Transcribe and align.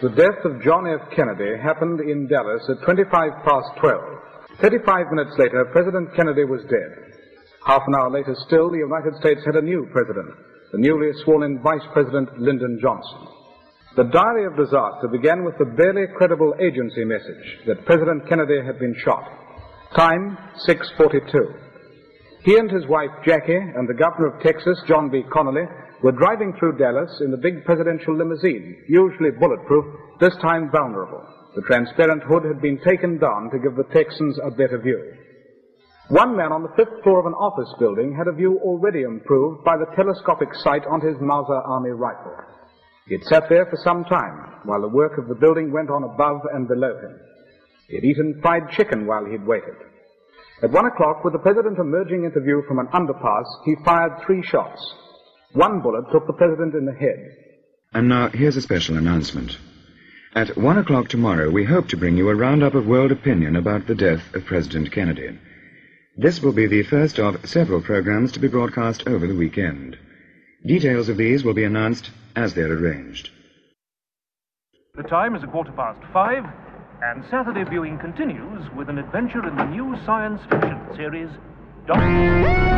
The 0.00 0.16
death 0.16 0.40
of 0.48 0.62
John 0.64 0.88
F. 0.88 1.12
Kennedy 1.14 1.60
happened 1.60 2.00
in 2.00 2.26
Dallas 2.26 2.64
at 2.72 2.80
25 2.88 3.44
past 3.44 3.68
12. 3.84 4.00
35 4.62 5.12
minutes 5.12 5.36
later, 5.36 5.68
President 5.72 6.08
Kennedy 6.16 6.44
was 6.44 6.64
dead. 6.72 7.20
Half 7.66 7.82
an 7.86 7.94
hour 7.94 8.08
later 8.08 8.34
still, 8.48 8.70
the 8.70 8.80
United 8.80 9.12
States 9.20 9.44
had 9.44 9.56
a 9.56 9.60
new 9.60 9.86
president, 9.92 10.32
the 10.72 10.80
newly 10.80 11.12
sworn-in 11.22 11.60
Vice 11.60 11.84
President 11.92 12.32
Lyndon 12.40 12.78
Johnson. 12.80 13.28
The 13.96 14.08
diary 14.08 14.46
of 14.46 14.56
disaster 14.56 15.04
began 15.12 15.44
with 15.44 15.58
the 15.58 15.68
barely 15.76 16.08
credible 16.16 16.54
agency 16.58 17.04
message 17.04 17.60
that 17.66 17.84
President 17.84 18.26
Kennedy 18.26 18.64
had 18.64 18.78
been 18.78 18.96
shot. 19.04 19.28
Time, 19.94 20.38
642. 20.64 21.28
He 22.48 22.56
and 22.56 22.70
his 22.70 22.86
wife 22.88 23.12
Jackie 23.22 23.52
and 23.52 23.86
the 23.86 24.00
governor 24.00 24.32
of 24.32 24.40
Texas, 24.40 24.80
John 24.88 25.10
B. 25.10 25.20
Connolly, 25.30 25.68
were 26.02 26.12
driving 26.12 26.54
through 26.58 26.78
Dallas 26.78 27.20
in 27.20 27.30
the 27.30 27.36
big 27.36 27.64
presidential 27.64 28.16
limousine, 28.16 28.84
usually 28.88 29.30
bulletproof, 29.30 29.84
this 30.20 30.34
time 30.40 30.70
vulnerable. 30.70 31.26
The 31.54 31.62
transparent 31.62 32.22
hood 32.22 32.44
had 32.44 32.62
been 32.62 32.80
taken 32.86 33.18
down 33.18 33.50
to 33.50 33.58
give 33.58 33.76
the 33.76 33.88
Texans 33.92 34.38
a 34.42 34.50
better 34.50 34.78
view. 34.78 35.12
One 36.08 36.36
man 36.36 36.52
on 36.52 36.62
the 36.62 36.74
fifth 36.76 37.02
floor 37.02 37.20
of 37.20 37.26
an 37.26 37.34
office 37.34 37.72
building 37.78 38.14
had 38.16 38.26
a 38.26 38.32
view 38.32 38.58
already 38.62 39.02
improved 39.02 39.62
by 39.64 39.76
the 39.76 39.86
telescopic 39.94 40.48
sight 40.54 40.82
on 40.90 41.00
his 41.00 41.16
Mauser 41.20 41.62
Army 41.66 41.90
rifle. 41.90 42.34
He 43.06 43.14
had 43.14 43.24
sat 43.24 43.48
there 43.48 43.66
for 43.66 43.76
some 43.84 44.04
time 44.04 44.62
while 44.64 44.80
the 44.80 44.88
work 44.88 45.18
of 45.18 45.28
the 45.28 45.34
building 45.34 45.72
went 45.72 45.90
on 45.90 46.04
above 46.04 46.40
and 46.52 46.66
below 46.66 46.98
him. 46.98 47.18
He 47.88 47.96
had 47.96 48.04
eaten 48.04 48.40
fried 48.42 48.70
chicken 48.70 49.06
while 49.06 49.24
he'd 49.24 49.46
waited. 49.46 49.76
At 50.62 50.70
one 50.70 50.86
o'clock, 50.86 51.24
with 51.24 51.32
the 51.32 51.38
president 51.40 51.78
emerging 51.78 52.24
into 52.24 52.40
view 52.40 52.62
from 52.68 52.78
an 52.78 52.88
underpass, 52.88 53.46
he 53.64 53.74
fired 53.84 54.22
three 54.24 54.42
shots. 54.42 54.80
One 55.52 55.80
bullet 55.80 56.04
took 56.12 56.26
the 56.26 56.32
president 56.32 56.74
in 56.74 56.86
the 56.86 56.92
head. 56.92 57.36
And 57.92 58.08
now, 58.08 58.28
here's 58.28 58.56
a 58.56 58.62
special 58.62 58.96
announcement. 58.96 59.58
At 60.34 60.56
one 60.56 60.78
o'clock 60.78 61.08
tomorrow, 61.08 61.50
we 61.50 61.64
hope 61.64 61.88
to 61.88 61.96
bring 61.96 62.16
you 62.16 62.28
a 62.28 62.36
roundup 62.36 62.74
of 62.74 62.86
world 62.86 63.10
opinion 63.10 63.56
about 63.56 63.88
the 63.88 63.96
death 63.96 64.32
of 64.32 64.44
President 64.44 64.92
Kennedy. 64.92 65.36
This 66.16 66.40
will 66.40 66.52
be 66.52 66.66
the 66.66 66.84
first 66.84 67.18
of 67.18 67.44
several 67.48 67.80
programs 67.80 68.30
to 68.32 68.40
be 68.40 68.46
broadcast 68.46 69.08
over 69.08 69.26
the 69.26 69.34
weekend. 69.34 69.98
Details 70.64 71.08
of 71.08 71.16
these 71.16 71.42
will 71.42 71.54
be 71.54 71.64
announced 71.64 72.10
as 72.36 72.54
they're 72.54 72.72
arranged. 72.72 73.30
The 74.94 75.02
time 75.02 75.34
is 75.34 75.42
a 75.42 75.48
quarter 75.48 75.72
past 75.72 76.00
five, 76.12 76.44
and 77.02 77.24
Saturday 77.28 77.64
viewing 77.68 77.98
continues 77.98 78.62
with 78.76 78.88
an 78.88 78.98
adventure 78.98 79.44
in 79.48 79.56
the 79.56 79.64
new 79.64 79.96
science 80.04 80.42
fiction 80.48 80.78
series, 80.94 81.30
Doctor. 81.86 82.69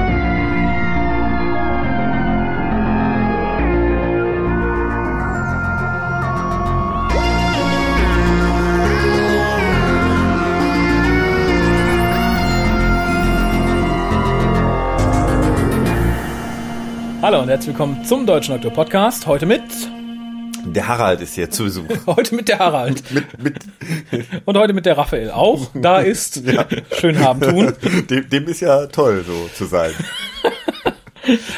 Hallo 17.33 17.45
und 17.45 17.49
herzlich 17.49 17.69
willkommen 17.69 18.05
zum 18.05 18.27
Deutschen 18.27 18.53
Doktor 18.53 18.71
Podcast. 18.75 19.27
Heute 19.27 19.47
mit. 19.47 19.63
Der 20.67 20.87
Harald 20.87 21.23
ist 21.23 21.35
hier 21.35 21.49
zu 21.49 21.65
Besuch. 21.65 21.89
Heute 22.07 22.35
mit 22.35 22.47
der 22.47 22.59
Harald. 22.59 23.11
mit, 23.11 23.43
mit 23.43 23.59
und 24.45 24.59
heute 24.59 24.75
mit 24.75 24.85
der 24.85 24.99
Raphael 24.99 25.31
auch. 25.31 25.71
Da 25.73 26.01
ist. 26.01 26.45
Ja. 26.45 26.67
Schön 26.91 27.19
haben 27.19 27.41
tun. 27.41 27.73
Dem, 28.11 28.29
dem 28.29 28.47
ist 28.49 28.61
ja 28.61 28.85
toll, 28.85 29.25
so 29.27 29.49
zu 29.55 29.65
sein. 29.65 29.93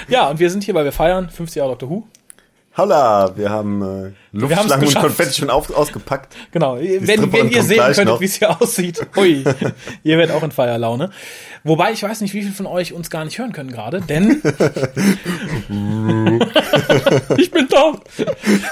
Ja, 0.06 0.28
und 0.28 0.38
wir 0.38 0.48
sind 0.48 0.62
hier, 0.62 0.74
weil 0.74 0.84
wir 0.84 0.92
feiern 0.92 1.28
50 1.28 1.56
Jahre 1.56 1.70
Doctor 1.70 1.90
Who. 1.90 2.06
Holla, 2.76 3.36
wir 3.36 3.50
haben 3.50 3.82
äh, 3.82 4.12
Luftschlangen 4.34 4.88
und. 4.88 4.94
Konfetti 4.94 5.34
schon 5.34 5.50
auf, 5.50 5.70
ausgepackt. 5.70 6.34
Genau. 6.50 6.76
Wenn, 6.78 7.32
wenn 7.32 7.50
ihr 7.50 7.62
sehen 7.62 7.78
könntet, 7.78 8.06
noch. 8.06 8.20
wie 8.20 8.24
es 8.24 8.34
hier 8.34 8.60
aussieht. 8.60 9.06
Ui, 9.16 9.44
ihr 10.02 10.18
werdet 10.18 10.34
auch 10.34 10.42
in 10.42 10.50
Feierlaune. 10.50 11.10
Wobei 11.62 11.92
ich 11.92 12.02
weiß 12.02 12.20
nicht, 12.20 12.34
wie 12.34 12.42
viele 12.42 12.52
von 12.52 12.66
euch 12.66 12.92
uns 12.92 13.08
gar 13.10 13.24
nicht 13.24 13.38
hören 13.38 13.52
können 13.52 13.70
gerade, 13.70 14.00
denn 14.00 14.42
ich 17.38 17.50
bin 17.50 17.68
da. 17.70 17.92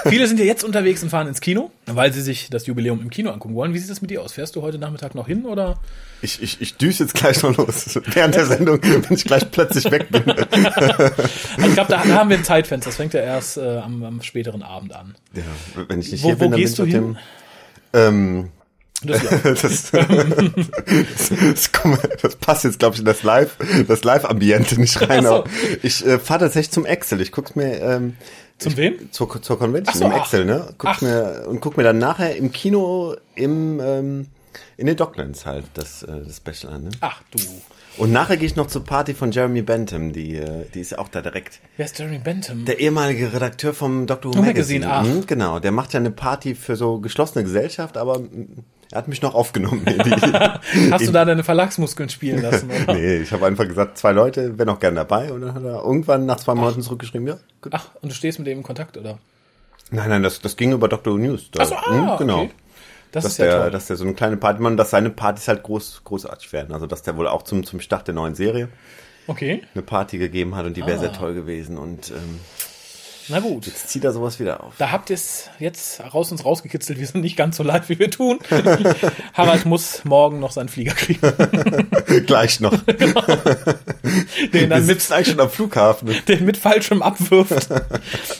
Viele 0.07 0.27
sind 0.27 0.39
ja 0.39 0.45
jetzt 0.45 0.63
unterwegs 0.63 1.01
und 1.01 1.09
fahren 1.09 1.27
ins 1.27 1.41
Kino, 1.41 1.71
weil 1.87 2.13
sie 2.13 2.21
sich 2.21 2.49
das 2.51 2.67
Jubiläum 2.67 3.01
im 3.01 3.09
Kino 3.09 3.31
angucken 3.31 3.55
wollen. 3.55 3.73
Wie 3.73 3.79
sieht 3.79 3.89
das 3.89 4.01
mit 4.01 4.11
dir 4.11 4.21
aus? 4.21 4.33
Fährst 4.33 4.55
du 4.55 4.61
heute 4.61 4.77
Nachmittag 4.77 5.15
noch 5.15 5.25
hin 5.27 5.45
oder? 5.45 5.79
Ich, 6.21 6.43
ich, 6.43 6.61
ich 6.61 6.77
düse 6.77 7.03
jetzt 7.03 7.15
gleich 7.15 7.41
noch 7.41 7.57
los. 7.57 7.99
Während 8.05 8.35
der 8.35 8.45
Sendung, 8.45 8.79
wenn 8.83 9.17
ich 9.17 9.25
gleich 9.25 9.49
plötzlich 9.49 9.89
weg 9.89 10.09
bin. 10.09 10.23
Ich 10.27 11.73
glaube, 11.73 11.89
da, 11.89 12.03
da 12.03 12.15
haben 12.15 12.29
wir 12.29 12.37
ein 12.37 12.43
Zeitfenster. 12.43 12.89
Das 12.89 12.97
fängt 12.97 13.13
ja 13.13 13.21
erst 13.21 13.57
äh, 13.57 13.77
am, 13.77 14.03
am 14.03 14.21
späteren 14.21 14.61
Abend 14.61 14.93
an. 14.93 15.15
Ja, 15.33 15.41
wenn 15.87 15.99
ich 15.99 16.11
nicht 16.11 16.23
Wo- 16.23 16.27
hier 16.27 16.35
bin, 16.37 16.47
wo 16.47 16.51
dann 16.51 16.59
gehst 16.59 16.77
bin 16.77 16.85
ich 16.87 16.93
du 16.93 16.99
auf 16.99 17.05
dem, 17.05 17.17
ähm, 17.93 18.49
das, 19.03 19.21
das, 19.43 19.91
das, 19.91 21.71
das 22.21 22.35
passt 22.37 22.63
jetzt, 22.63 22.79
glaube 22.79 22.93
ich, 22.95 22.99
in 22.99 23.05
das 23.05 23.23
Live, 23.23 23.57
das 23.87 24.03
Live-Ambiente 24.03 24.79
nicht 24.79 25.01
rein. 25.09 25.23
So. 25.25 25.43
Ich 25.81 26.05
äh, 26.05 26.19
fahre 26.19 26.41
tatsächlich 26.41 26.71
zum 26.71 26.85
Excel. 26.85 27.19
Ich 27.21 27.31
guck's 27.31 27.55
mir 27.55 27.81
ähm, 27.81 28.15
Zum 28.59 28.77
wem? 28.77 29.11
zur, 29.11 29.41
zur 29.41 29.59
Convention 29.59 29.95
so, 29.95 30.05
im 30.05 30.11
ach. 30.11 30.21
Excel, 30.21 30.45
ne? 30.45 30.67
Guck's 30.77 30.97
Ach. 30.97 31.01
mir 31.01 31.45
und 31.47 31.59
guck 31.59 31.75
mir 31.77 31.83
dann 31.83 31.97
nachher 31.97 32.35
im 32.35 32.51
Kino 32.51 33.15
im 33.35 33.79
ähm, 33.81 34.27
in 34.77 34.85
den 34.87 34.95
Docklands 34.95 35.45
halt 35.45 35.65
das, 35.73 36.03
äh, 36.03 36.21
das 36.25 36.37
Special 36.37 36.73
an. 36.73 36.83
Ne? 36.85 36.89
Ach 37.01 37.21
du. 37.31 37.39
Und 37.97 38.11
nachher 38.11 38.37
gehe 38.37 38.47
ich 38.47 38.55
noch 38.55 38.67
zur 38.67 38.83
Party 38.83 39.13
von 39.13 39.31
Jeremy 39.31 39.61
Bentham, 39.61 40.13
die 40.13 40.35
äh, 40.35 40.65
die 40.73 40.79
ist 40.81 40.91
ja 40.91 40.97
auch 40.99 41.09
da 41.09 41.21
direkt. 41.21 41.59
Wer 41.77 41.85
ist 41.85 41.99
Jeremy 41.99 42.17
Bentham? 42.17 42.65
Der 42.65 42.79
ehemalige 42.79 43.33
Redakteur 43.33 43.73
vom 43.73 44.07
Dr. 44.07 44.33
Who 44.33 44.41
Magazine. 44.41 44.85
Magazine, 44.87 45.11
ach. 45.15 45.21
Mhm, 45.21 45.27
genau, 45.27 45.59
der 45.59 45.71
macht 45.71 45.93
ja 45.93 45.99
eine 45.99 46.09
Party 46.11 46.55
für 46.55 46.75
so 46.75 46.99
geschlossene 46.99 47.43
Gesellschaft, 47.43 47.97
aber 47.97 48.19
mm, 48.19 48.63
er 48.91 48.97
hat 48.97 49.07
mich 49.07 49.21
noch 49.21 49.35
aufgenommen. 49.35 49.85
Die, 49.85 50.11
Hast 50.91 51.07
du 51.07 51.11
da 51.11 51.23
deine 51.25 51.43
Verlagsmuskeln 51.43 52.09
spielen 52.09 52.41
lassen? 52.41 52.69
Oder? 52.71 52.93
nee, 52.95 53.17
ich 53.17 53.31
habe 53.31 53.45
einfach 53.45 53.67
gesagt, 53.67 53.97
zwei 53.99 54.11
Leute, 54.11 54.57
wären 54.57 54.69
auch 54.69 54.79
gern 54.79 54.95
dabei. 54.95 55.31
Und 55.31 55.41
dann 55.41 55.53
hat 55.53 55.63
er 55.63 55.83
irgendwann 55.83 56.25
nach 56.25 56.37
zwei 56.37 56.55
Monaten 56.55 56.81
zurückgeschrieben, 56.81 57.27
ja, 57.27 57.37
gut. 57.61 57.73
Ach, 57.75 57.89
und 58.01 58.11
du 58.11 58.15
stehst 58.15 58.39
mit 58.39 58.47
dem 58.47 58.57
in 58.59 58.63
Kontakt, 58.63 58.97
oder? 58.97 59.19
Nein, 59.91 60.09
nein, 60.09 60.23
das, 60.23 60.41
das 60.41 60.55
ging 60.55 60.71
über 60.71 60.87
Dr. 60.87 61.13
Who 61.13 61.17
News. 61.19 61.49
Da, 61.51 61.61
Ach 61.63 61.67
so, 61.67 61.75
ah, 61.75 62.13
Mhm, 62.13 62.17
genau. 62.17 62.39
okay. 62.41 62.51
Das 63.13 63.23
dass 63.23 63.33
ist 63.33 63.37
ja 63.37 63.45
der, 63.45 63.61
toll. 63.61 63.71
dass 63.71 63.87
der 63.87 63.95
so 63.95 64.03
eine 64.03 64.13
kleine 64.13 64.35
Party 64.37 64.61
macht, 64.61 64.77
dass 64.77 64.89
seine 64.89 65.09
Partys 65.09 65.47
halt 65.47 65.63
groß, 65.63 66.01
großartig 66.03 66.51
werden. 66.51 66.73
Also 66.73 66.85
dass 66.87 67.01
der 67.03 67.15
wohl 67.15 67.27
auch 67.27 67.43
zum, 67.43 67.65
zum 67.65 67.79
Start 67.79 68.07
der 68.07 68.15
neuen 68.15 68.35
Serie 68.35 68.67
Okay, 69.27 69.61
eine 69.73 69.83
Party 69.83 70.17
gegeben 70.17 70.55
hat 70.55 70.65
und 70.65 70.75
die 70.75 70.85
wäre 70.85 70.97
Ah. 70.97 70.99
sehr 70.99 71.13
toll 71.13 71.33
gewesen. 71.33 71.77
Und 71.77 72.09
ähm, 72.11 72.39
na 73.29 73.39
gut. 73.39 73.67
jetzt 73.67 73.87
zieht 73.87 74.03
er 74.03 74.11
sowas 74.11 74.37
wieder 74.41 74.61
auf. 74.63 74.73
Da 74.77 74.91
habt 74.91 75.09
ihr 75.09 75.13
es 75.13 75.49
jetzt 75.59 76.01
raus 76.13 76.29
uns 76.33 76.43
rausgekitzelt. 76.43 76.99
Wir 76.99 77.07
sind 77.07 77.21
nicht 77.21 77.37
ganz 77.37 77.55
so 77.55 77.63
live, 77.63 77.87
wie 77.87 77.97
wir 77.99 78.11
tun. 78.11 78.39
Harald 79.33 79.65
muss 79.65 80.03
morgen 80.03 80.39
noch 80.41 80.51
seinen 80.51 80.67
Flieger 80.67 80.93
kriegen. 80.93 81.21
Gleich 82.25 82.59
noch. 82.59 82.75
Den 82.83 83.13
Wir 84.51 84.67
dann 84.67 84.85
mit, 84.85 85.11
eigentlich 85.11 85.27
schon 85.29 85.39
am 85.39 85.49
Flughafen. 85.49 86.09
den 86.27 86.43
mit 86.45 86.57
Fallschirm 86.57 87.01
abwirft 87.01 87.69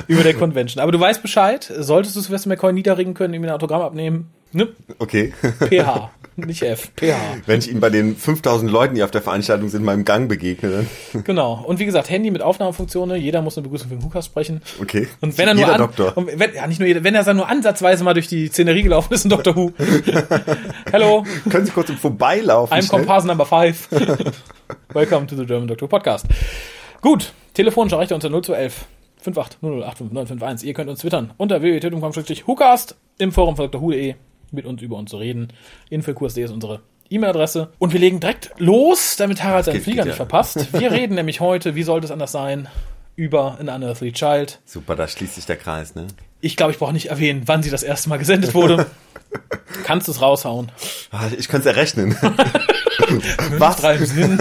über 0.07 0.23
der 0.23 0.33
Convention. 0.33 0.81
Aber 0.83 0.91
du 0.91 1.00
weißt 1.00 1.22
Bescheid. 1.22 1.72
Solltest 1.78 2.16
du 2.16 2.19
Sylvester 2.22 2.50
McCoy 2.50 2.73
niederringen 2.73 3.13
können, 3.13 3.33
ihm 3.33 3.44
ein 3.44 3.50
Autogramm 3.51 3.81
abnehmen. 3.81 4.31
Ne? 4.53 4.69
Okay. 5.00 5.34
PH, 5.68 6.12
nicht 6.36 6.62
F. 6.62 6.91
PH. 6.96 7.16
Wenn 7.47 7.58
ich 7.59 7.72
ihm 7.72 7.80
bei 7.80 7.90
den 7.90 8.16
5000 8.16 8.72
Leuten, 8.72 8.94
die 8.96 9.02
auf 9.03 9.09
der 9.09 9.22
Veranstaltung 9.24 9.69
sind, 9.69 9.84
mal 9.84 9.94
im 9.96 10.06
Gang 10.06 10.30
begegne, 10.30 10.69
dann 11.14 11.24
Genau. 11.24 11.64
Und 11.66 11.80
wie 11.80 11.86
gesagt, 11.86 12.09
Handy 12.09 12.30
mit 12.30 12.41
Aufnahmefunktion. 12.44 13.09
ne? 13.09 13.18
Jeder 13.18 13.42
muss 13.42 13.58
eine 13.58 13.63
Begrüßung 13.63 13.90
für 13.90 13.96
den 13.96 14.03
Hukas 14.03 14.28
sprechen. 14.28 14.62
okay. 14.80 15.08
Und 15.22 15.38
wenn 15.40 15.47
er 15.47 15.53
nur 15.56 15.63
Jeder 15.63 15.74
an, 15.74 15.80
Doktor. 15.81 16.16
Und 16.16 16.28
wenn, 16.40 16.53
ja, 16.53 16.68
nicht 16.68 16.80
nur 16.80 16.88
jeder, 16.88 17.03
wenn 17.03 17.16
er 17.16 17.24
dann 17.24 17.38
nur 17.38 17.50
ansatzweise 17.50 18.03
mal 18.03 18.13
durch 18.13 18.28
die 18.28 18.47
Szenerie 18.47 18.84
gelaufen 18.84 19.13
ist 19.13 19.24
in 19.24 19.31
Doctor 19.31 19.56
Who. 19.56 19.72
Hello, 20.92 21.24
Können 21.50 21.66
Sie 21.66 21.72
kurz 21.72 21.90
im 21.90 21.97
Vorbeilaufen? 21.97 22.78
I'm? 22.78 22.88
Comparse 22.90 23.25
Number 23.28 23.46
5. 23.46 23.90
Welcome 24.94 25.25
to 25.28 25.36
the 25.36 25.46
German 25.46 25.68
Doctor 25.68 25.88
Podcast. 25.90 26.28
Gut, 27.02 27.34
telefonisch 27.56 27.94
erreicht 27.94 28.12
ihr 28.12 28.16
unter 28.16 28.30
0211 28.30 28.86
58008591. 29.25 30.63
Ihr 30.66 30.74
könnt 30.74 30.90
uns 30.90 31.00
twittern 31.00 31.31
unter 31.38 31.62
www.hucast 31.62 32.96
im 33.18 33.31
Forum 33.31 33.56
von 33.56 33.72
drhu.de 33.72 34.16
mit 34.53 34.65
uns 34.65 34.81
über 34.81 34.97
uns 34.97 35.11
zu 35.11 35.17
reden. 35.17 35.50
Infokurs.de 35.89 36.44
ist 36.44 36.51
unsere 36.51 36.81
E-Mail-Adresse. 37.09 37.69
Und 37.79 37.94
wir 37.94 38.00
legen 38.00 38.19
direkt 38.19 38.51
los, 38.57 39.15
damit 39.17 39.44
Harald 39.44 39.65
seinen 39.65 39.75
geht- 39.75 39.83
Flieger 39.83 40.03
geht 40.03 40.11
nicht 40.11 40.19
ja. 40.19 40.25
verpasst. 40.25 40.73
Wir 40.79 40.91
reden 40.91 41.15
nämlich 41.15 41.39
heute, 41.41 41.75
wie 41.75 41.83
sollte 41.83 42.05
es 42.05 42.11
anders 42.11 42.31
sein, 42.31 42.67
über 43.15 43.59
An 43.59 43.69
Unearthly 43.69 44.11
Child. 44.13 44.59
Super, 44.65 44.95
da 44.95 45.07
schließt 45.07 45.35
sich 45.35 45.45
der 45.45 45.57
Kreis, 45.57 45.94
ne? 45.95 46.07
Ich 46.41 46.55
glaube, 46.57 46.71
ich 46.71 46.79
brauche 46.79 46.94
nicht 46.94 47.09
erwähnen, 47.11 47.44
wann 47.45 47.61
sie 47.61 47.69
das 47.69 47.83
erste 47.83 48.09
Mal 48.09 48.17
gesendet 48.17 48.53
wurde. 48.55 48.88
Kannst 49.83 50.07
du 50.07 50.11
es 50.11 50.21
raushauen? 50.21 50.71
Ah, 51.11 51.27
Ich 51.38 51.47
könnte 51.50 51.69
es 51.69 51.75
errechnen. 51.75 52.15
Was? 53.57 53.81
Sinn. 54.09 54.38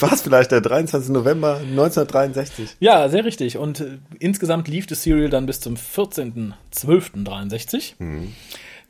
Was 0.00 0.22
vielleicht 0.22 0.50
der 0.52 0.60
23. 0.60 1.10
November 1.10 1.56
1963? 1.58 2.76
Ja, 2.80 3.08
sehr 3.08 3.24
richtig. 3.24 3.56
Und 3.58 3.80
äh, 3.80 3.98
insgesamt 4.18 4.68
lief 4.68 4.86
das 4.86 5.02
Serial 5.02 5.28
dann 5.30 5.46
bis 5.46 5.60
zum 5.60 5.74
14.12.63. 5.76 7.94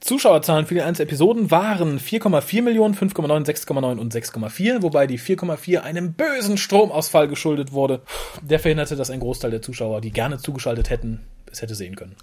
Zuschauerzahlen 0.02 0.66
für 0.66 0.75
die 0.75 0.82
einzelnen 0.82 1.08
Episoden 1.08 1.50
waren 1.52 2.00
4,4 2.00 2.62
Millionen, 2.62 2.94
5,9, 2.94 3.46
6,9 3.46 3.99
und 3.99 4.12
6,4, 4.12 4.82
wobei 4.82 5.06
die 5.06 5.19
4,4 5.19 5.78
einem 5.81 6.12
bösen 6.14 6.58
Stromausfall 6.58 7.28
geschuldet 7.28 7.72
wurde. 7.72 8.00
Der 8.43 8.58
verhinderte, 8.58 8.96
dass 8.96 9.10
ein 9.10 9.20
Großteil 9.20 9.52
der 9.52 9.62
Zuschauer, 9.62 10.00
die 10.00 10.10
gerne 10.10 10.38
zugeschaltet 10.38 10.90
hätten, 10.90 11.20
es 11.50 11.62
hätte 11.62 11.76
sehen 11.76 11.94
können. 11.94 12.16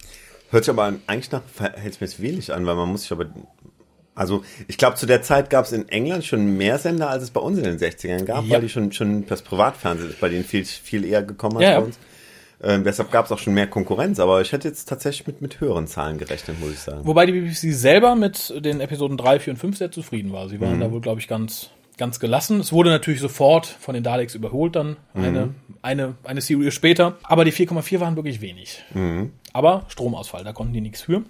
Hört 0.52 0.66
sich 0.66 0.74
aber 0.74 0.94
eigentlich 1.08 1.32
nach 1.32 1.44
verhältnismäßig 1.54 2.52
an, 2.54 2.66
weil 2.66 2.76
man 2.76 2.90
muss 2.90 3.04
sich 3.04 3.12
aber. 3.14 3.28
Also, 4.14 4.44
ich 4.68 4.78
glaube, 4.78 4.98
zu 4.98 5.06
der 5.06 5.22
Zeit 5.22 5.50
gab 5.50 5.64
es 5.64 5.72
in 5.72 5.88
England 5.88 6.26
schon 6.26 6.58
mehr 6.58 6.78
Sender, 6.80 7.10
als 7.10 7.24
es 7.24 7.30
bei 7.32 7.40
uns 7.40 7.58
in 7.60 7.64
den 7.64 7.78
60ern 7.80 8.26
gab, 8.26 8.44
Ja. 8.44 8.56
weil 8.56 8.62
die 8.62 8.68
schon, 8.70 8.92
schon 8.92 9.26
das 9.28 9.42
Privatfernsehen 9.42 10.10
ist 10.10 10.20
bei 10.20 10.28
denen 10.28 10.44
viel, 10.44 10.66
viel 10.66 11.06
eher 11.06 11.24
gekommen 11.24 11.56
als 11.58 11.64
Ja, 11.64 11.70
bei 11.76 11.80
ja. 11.80 11.86
uns. 11.86 12.00
Ähm, 12.62 12.84
deshalb 12.84 13.12
gab 13.12 13.26
es 13.26 13.32
auch 13.32 13.40
schon 13.40 13.54
mehr 13.54 13.68
Konkurrenz, 13.68 14.20
aber 14.20 14.42
ich 14.42 14.52
hätte 14.52 14.68
jetzt 14.68 14.90
tatsächlich 14.90 15.26
mit, 15.28 15.42
mit 15.42 15.62
höheren 15.62 15.88
Zahlen 15.88 16.18
gerechnet, 16.18 16.60
muss 16.60 16.72
ich 16.74 16.80
sagen. 16.80 17.02
Wobei 17.06 17.26
die 17.26 17.32
BBC 17.32 17.74
selber 17.74 18.16
mit 18.16 18.54
den 18.66 18.82
Episoden 18.82 19.16
3, 19.18 19.40
4 19.40 19.54
und 19.54 19.58
5 19.58 19.78
sehr 19.78 19.92
zufrieden 19.92 20.34
war. 20.34 20.50
Sie 20.50 20.60
waren 20.60 20.76
Mhm. 20.76 20.80
da 20.82 20.92
wohl, 20.92 21.00
glaube 21.00 21.22
ich, 21.22 21.28
ganz, 21.30 21.70
ganz 21.98 22.20
gelassen. 22.20 22.60
Es 22.60 22.74
wurde 22.74 22.90
natürlich 22.90 23.22
sofort 23.22 23.66
von 23.66 23.94
den 23.94 24.04
Daleks 24.04 24.36
überholt, 24.36 24.76
dann 24.76 24.98
Mhm. 25.14 25.24
eine, 25.24 25.50
eine, 25.82 26.16
eine 26.26 26.42
Serie 26.42 26.72
später. 26.72 27.18
Aber 27.24 27.46
die 27.46 27.54
4,4 27.54 28.02
waren 28.02 28.16
wirklich 28.18 28.42
wenig. 28.42 28.84
Mhm. 28.94 29.32
Aber 29.54 29.86
Stromausfall, 29.88 30.44
da 30.44 30.52
konnten 30.52 30.74
die 30.74 30.82
nichts 30.82 31.02
für. 31.04 31.24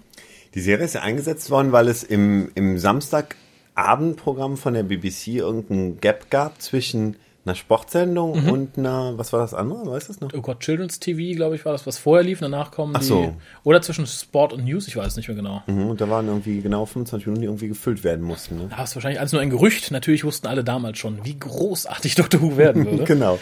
Die 0.54 0.60
Serie 0.60 0.84
ist 0.84 0.94
ja 0.96 1.02
eingesetzt 1.02 1.48
worden, 1.50 1.70
weil 1.70 1.86
es 1.86 2.02
im, 2.02 2.50
im 2.56 2.76
Samstagabendprogramm 2.76 4.56
von 4.56 4.74
der 4.74 4.82
BBC 4.82 5.28
irgendein 5.36 6.00
Gap 6.00 6.28
gab 6.30 6.60
zwischen 6.60 7.16
einer 7.46 7.54
Sportsendung 7.54 8.44
Mhm. 8.44 8.50
und 8.50 8.78
einer, 8.78 9.16
was 9.16 9.32
war 9.32 9.40
das 9.40 9.54
andere? 9.54 9.90
Weißt 9.90 10.08
du 10.08 10.12
das 10.12 10.20
noch? 10.20 10.30
Oh 10.34 10.40
Gott, 10.42 10.60
Children's 10.60 11.00
TV, 11.00 11.34
glaube 11.36 11.54
ich, 11.56 11.64
war 11.64 11.72
das, 11.72 11.86
was 11.86 11.96
vorher 11.96 12.22
lief. 12.22 12.40
Danach 12.40 12.70
kommen 12.70 12.92
Ach 12.94 13.00
die. 13.00 13.06
so. 13.06 13.34
Oder 13.64 13.80
zwischen 13.80 14.06
Sport 14.06 14.52
und 14.52 14.64
News, 14.64 14.86
ich 14.88 14.96
weiß 14.96 15.16
nicht 15.16 15.28
mehr 15.28 15.36
genau. 15.36 15.62
Mhm, 15.66 15.86
und 15.90 16.00
da 16.00 16.10
waren 16.10 16.26
irgendwie 16.26 16.60
genau 16.60 16.84
25 16.84 17.26
Minuten, 17.26 17.40
die 17.40 17.46
irgendwie 17.46 17.68
gefüllt 17.68 18.04
werden 18.04 18.24
mussten. 18.24 18.56
Ne? 18.58 18.66
Da 18.68 18.82
ist 18.82 18.94
wahrscheinlich 18.94 19.20
alles 19.20 19.32
nur 19.32 19.40
ein 19.40 19.50
Gerücht. 19.50 19.90
Natürlich 19.90 20.24
wussten 20.24 20.46
alle 20.48 20.62
damals 20.64 20.98
schon, 20.98 21.24
wie 21.24 21.38
großartig 21.38 22.14
Dr. 22.16 22.42
Who 22.42 22.56
werden 22.58 22.84
würde. 22.84 23.04
Genau. 23.04 23.38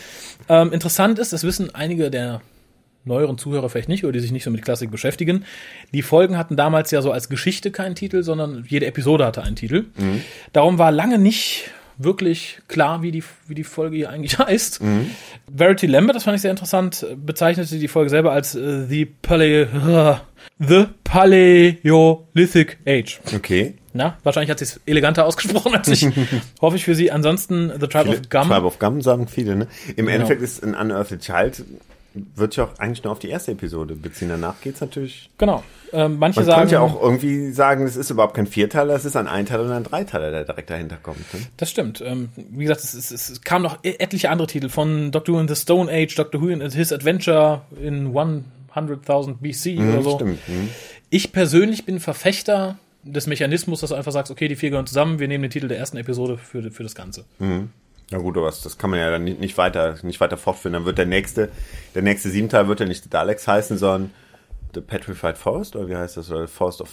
Ähm, 0.49 0.73
interessant 0.73 1.19
ist, 1.19 1.33
das 1.33 1.43
wissen 1.43 1.75
einige 1.75 2.11
der 2.11 2.41
neueren 3.05 3.39
Zuhörer 3.39 3.69
vielleicht 3.71 3.89
nicht 3.89 4.05
oder 4.05 4.13
die 4.13 4.21
sich 4.21 4.33
nicht 4.33 4.45
so 4.45 4.51
mit 4.51 4.63
Klassik 4.63 4.91
beschäftigen. 4.91 5.45
Die 5.95 6.03
Folgen 6.03 6.37
hatten 6.37 6.57
damals 6.57 6.91
ja 6.91 7.01
so 7.01 7.11
als 7.11 7.29
Geschichte 7.31 7.71
keinen 7.71 7.95
Titel, 7.95 8.23
sondern 8.23 8.65
jede 8.69 8.85
Episode 8.87 9.25
hatte 9.25 9.43
einen 9.43 9.57
Titel. 9.57 9.87
Darum 10.53 10.79
war 10.79 10.93
lange 10.93 11.19
nicht 11.19 11.71
wirklich 11.99 12.61
klar, 12.69 13.03
wie 13.03 13.11
die, 13.11 13.25
wie 13.47 13.55
die 13.55 13.65
Folge 13.65 13.97
hier 13.97 14.11
eigentlich 14.11 14.39
heißt. 14.39 14.81
Verity 15.55 15.87
Lambert, 15.87 16.17
das 16.17 16.25
fand 16.25 16.37
ich 16.37 16.43
sehr 16.43 16.51
interessant, 16.51 17.05
bezeichnete 17.17 17.79
die 17.79 17.89
Folge 17.89 18.11
selber 18.11 18.33
als 18.33 18.55
äh, 18.55 18.85
The, 18.87 19.05
Paleo 19.07 20.19
The 20.61 20.87
Paleolithic 21.05 22.79
Age. 22.87 23.21
Okay. 23.35 23.75
Na, 23.93 24.17
wahrscheinlich 24.23 24.51
hat 24.51 24.59
sie 24.59 24.65
es 24.67 24.81
eleganter 24.87 25.25
ausgesprochen 25.27 25.75
als 25.75 25.89
ich. 25.89 26.07
Hoffe 26.61 26.77
ich 26.77 26.85
für 26.85 26.95
sie. 26.95 27.11
Ansonsten 27.11 27.71
The 27.81 27.87
Tribe 27.89 28.05
Viele, 28.11 28.19
of 28.21 28.29
Gum. 28.31 28.49
Tribe 28.49 28.67
of 28.67 28.79
Gum 28.79 29.03
sagen 29.03 29.27
viele, 29.29 29.57
ne? 29.57 29.67
Im 29.97 30.07
Genau. 30.07 30.11
Endeffekt 30.11 30.43
ist 30.43 30.63
ein 30.63 30.75
Unearthed 30.75 31.21
Child, 31.21 31.65
wird 32.15 32.57
ja 32.57 32.65
auch 32.65 32.79
eigentlich 32.79 33.05
nur 33.05 33.13
auf 33.13 33.19
die 33.19 33.29
erste 33.29 33.53
Episode 33.53 33.95
beziehen. 33.95 34.29
Danach 34.29 34.61
geht's 34.61 34.81
natürlich. 34.81 35.31
Genau. 35.39 35.63
Ähm, 35.93 36.19
manche 36.19 36.41
Man 36.41 36.47
sagen, 36.47 36.59
könnte 36.61 36.75
ja 36.75 36.81
auch 36.81 37.01
irgendwie 37.01 37.51
sagen, 37.53 37.87
es 37.87 37.97
ist 37.97 38.11
überhaupt 38.11 38.35
kein 38.35 38.47
Vierteiler, 38.47 38.95
es 38.95 39.05
ist 39.05 39.17
ein 39.17 39.27
Einteiler 39.27 39.65
und 39.65 39.73
ein 39.73 39.85
Dreiteiler, 39.85 40.31
der 40.31 40.45
direkt 40.45 40.71
dahinter 40.71 40.97
kommt. 40.97 41.33
Ne? 41.33 41.41
Das 41.57 41.71
stimmt. 41.71 42.03
Ähm, 42.05 42.29
wie 42.37 42.65
gesagt, 42.65 42.83
es, 42.83 42.95
es, 42.95 43.11
es 43.11 43.41
kam 43.43 43.63
noch 43.63 43.79
e- 43.83 43.97
etliche 43.99 44.31
andere 44.31 44.49
Titel 44.49 44.69
von 44.69 45.11
Doctor 45.13 45.37
Who 45.37 45.41
in 45.41 45.49
the 45.49 45.57
Stone 45.57 45.91
Age, 45.91 46.15
Doctor 46.15 46.41
Who 46.43 46.49
in 46.49 46.61
His 46.71 46.93
Adventure 46.93 47.63
in 47.81 48.13
100.000 48.13 49.37
BC 49.41 49.79
oder 49.81 50.03
so. 50.03 50.17
Stimmt. 50.17 50.49
Mhm. 50.49 50.69
Ich 51.11 51.33
persönlich 51.33 51.85
bin 51.87 52.01
Verfechter 52.01 52.79
des 53.03 53.27
Mechanismus, 53.27 53.81
dass 53.81 53.91
du 53.91 53.97
einfach 53.97 54.13
sagst, 54.13 54.31
okay, 54.31 54.49
die 54.49 54.57
vier 54.57 54.71
gehören 54.71 54.87
zusammen, 54.87 55.19
wir 55.19 55.29
nehmen 55.29 55.43
den 55.43 55.51
Titel 55.51 55.69
der 55.69 55.79
ersten 55.79 55.97
Episode 55.97 56.37
für, 56.37 56.71
für 56.71 56.83
das 56.83 56.95
Ganze. 56.95 57.25
Ja 58.11 58.19
gut, 58.19 58.37
aber 58.39 58.47
das, 58.47 58.63
das 58.63 58.79
kann 58.79 58.91
man 58.91 58.99
ja 59.01 59.11
dann 59.11 59.25
nicht, 59.25 59.39
nicht 59.41 59.59
weiter, 59.59 59.97
nicht 60.03 60.21
weiter 60.21 60.37
fortführen. 60.39 60.73
Dann 60.73 60.85
wird 60.87 60.97
der 60.99 61.07
nächste, 61.07 61.51
der 61.95 62.03
nächste 62.03 62.31
Siebenteil 62.31 62.67
wird 62.69 62.81
ja 62.81 62.87
nicht 62.87 63.03
The 63.05 63.11
Daleks 63.11 63.47
heißen, 63.47 63.77
sondern 63.79 64.11
The 64.75 64.81
Petrified 64.81 65.37
Forest, 65.37 65.77
oder 65.77 65.89
wie 65.89 65.97
heißt 65.97 66.17
das? 66.17 66.31
Oder 66.31 66.47
The 66.47 66.53
Forest 66.53 66.81
of 66.81 66.89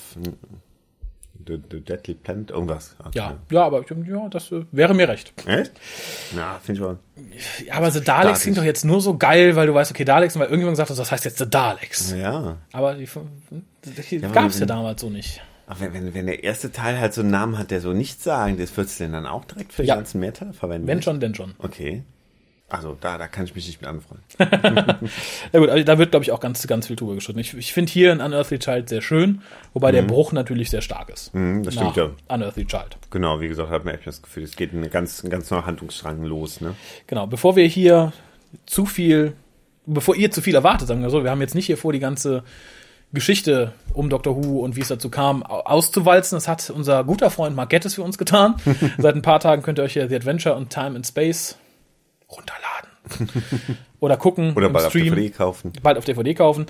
The, 1.48 1.60
the 1.70 1.80
Deadly 1.82 2.16
Plant, 2.16 2.50
irgendwas. 2.50 2.96
Ja, 3.14 3.38
ja, 3.52 3.66
aber 3.66 3.82
ich- 3.82 4.08
ja, 4.08 4.28
das 4.30 4.52
äh, 4.52 4.66
wäre 4.72 4.94
mir 4.96 5.08
recht. 5.08 5.32
Echt? 5.46 5.74
Ja, 6.36 6.60
finde 6.64 6.82
ich 6.82 6.86
aber. 6.88 6.98
Ja, 7.68 7.74
aber 7.76 7.92
The 7.92 8.02
Daleks 8.02 8.42
klingt 8.42 8.58
doch 8.58 8.64
jetzt 8.64 8.84
nur 8.84 9.00
so 9.00 9.16
geil, 9.18 9.56
weil 9.56 9.68
du 9.68 9.74
weißt, 9.74 9.92
okay, 9.92 10.06
Daleks, 10.06 10.36
und 10.36 10.40
weil 10.42 10.48
irgendjemand 10.48 10.74
gesagt 10.76 10.90
hat, 10.90 10.98
das 10.98 11.12
heißt 11.12 11.24
jetzt 11.26 11.38
The 11.38 11.48
Daleks. 11.50 12.14
Ja. 12.14 12.58
Aber 12.72 12.96
die, 12.96 13.08
die 14.12 14.26
aber 14.26 14.34
gab 14.34 14.50
es 14.50 14.60
ja 14.60 14.66
damals 14.66 15.02
so 15.02 15.10
nicht. 15.10 15.42
Aber 15.68 15.80
wenn, 15.80 15.94
wenn, 15.94 16.14
wenn 16.14 16.26
der 16.28 16.44
erste 16.44 16.72
Teil 16.72 17.00
halt 17.00 17.14
so 17.14 17.22
einen 17.22 17.32
Namen 17.32 17.58
hat, 17.58 17.72
der 17.72 17.82
so 17.82 17.94
nichts 17.94 18.24
sagen, 18.24 18.58
das 18.58 18.76
würdest 18.78 19.00
du 19.00 19.06
denn 19.06 19.14
dann 19.14 19.26
auch 19.26 19.46
direkt 19.46 19.74
für 19.74 19.82
die 19.82 19.88
Ja. 19.88 19.96
ganzen 19.96 20.20
Mehrteile 20.20 20.54
verwenden? 20.54 20.88
Wenn 20.88 21.02
schon, 21.02 21.20
denn 21.20 21.34
schon. 21.34 21.56
Okay. 21.58 22.04
Also 22.68 22.98
da, 23.00 23.20
da 23.20 23.28
kann 23.28 23.46
ich 23.46 23.54
mich 23.54 23.68
nicht 23.68 23.80
mit 23.82 23.88
anfreunden. 23.90 24.26
Ja 25.54 25.60
gut, 25.60 25.70
also 25.70 25.84
da 25.84 25.98
wird, 26.00 26.10
glaube 26.12 26.24
ich, 26.24 26.32
auch 26.32 26.40
ganz, 26.40 26.66
ganz 26.66 26.88
viel 26.88 26.96
drüber 26.96 27.14
geschritten. 27.14 27.38
Ich, 27.40 27.54
ich 27.54 27.74
finde 27.74 27.92
hier 27.92 28.12
in 28.12 28.22
Unearthly 28.22 28.58
Child 28.58 28.90
sehr 28.90 29.02
schön, 29.02 29.42
wobei 29.74 29.92
der 29.92 30.02
Bruch 30.02 30.32
natürlich 30.34 30.72
sehr 30.72 30.82
stark 30.82 31.10
ist. 31.10 31.34
Mhm, 31.36 31.62
das 31.64 31.76
stimmt, 31.76 31.96
ja. 31.96 32.10
Unearthly 32.28 32.66
Child. 32.66 32.98
Genau, 33.12 33.40
wie 33.40 33.48
gesagt, 33.48 33.70
hat 33.70 33.86
man 33.86 33.94
echt 33.94 34.08
das 34.08 34.22
Gefühl, 34.24 34.44
es 34.44 34.56
geht 34.56 34.72
in 34.74 34.80
eine 34.80 34.90
ganz, 34.90 35.24
ein 35.24 35.30
ganz 35.30 35.52
neuer 35.52 35.66
Handlungsstrang 35.68 36.24
los, 36.24 36.60
ne? 36.60 36.76
Genau, 37.06 37.28
bevor 37.28 37.56
wir 37.56 37.66
hier 37.68 38.14
zu 38.66 38.88
viel, 38.88 39.34
bevor 39.86 40.16
ihr 40.16 40.32
zu 40.32 40.42
viel 40.42 40.56
erwartet, 40.56 40.88
sagen 40.88 41.04
wir 41.04 41.12
so, 41.12 41.24
wir 41.24 41.30
haben 41.30 41.42
jetzt 41.42 41.54
nicht 41.56 41.68
hier 41.68 41.78
vor, 41.78 41.94
die 41.94 42.00
ganze 42.00 42.44
Geschichte 43.16 43.74
um 43.94 44.10
Doctor 44.12 44.36
Who 44.36 44.60
und 44.60 44.76
wie 44.76 44.82
es 44.82 44.90
dazu 44.90 45.10
kam, 45.10 45.42
au- 45.44 45.62
auszuwalzen. 45.62 46.36
Das 46.36 46.48
hat 46.48 46.70
unser 46.70 47.04
guter 47.04 47.32
Freund 47.32 47.56
Mark 47.56 47.70
Gettis 47.72 47.96
für 47.96 48.04
uns 48.04 48.18
getan. 48.20 48.56
Seit 49.00 49.16
ein 49.16 49.22
paar 49.24 49.40
Tagen 49.40 49.64
könnt 49.64 49.80
ihr 49.80 49.84
euch 49.84 49.96
ja 49.96 50.08
The 50.08 50.16
Adventure 50.16 50.56
und 50.56 50.70
Time 50.70 50.96
and 50.96 51.08
Space 51.08 51.58
runterladen. 52.30 53.30
Oder 54.00 54.18
gucken 54.18 54.54
Oder 54.56 54.70
bald 54.70 54.86
auf 54.86 54.92
Stream. 54.92 55.16
DVD 55.16 55.30
kaufen. 55.32 55.74
Bald 55.82 55.98
auf 55.98 56.06
DVD 56.06 56.34
kaufen. 56.36 56.66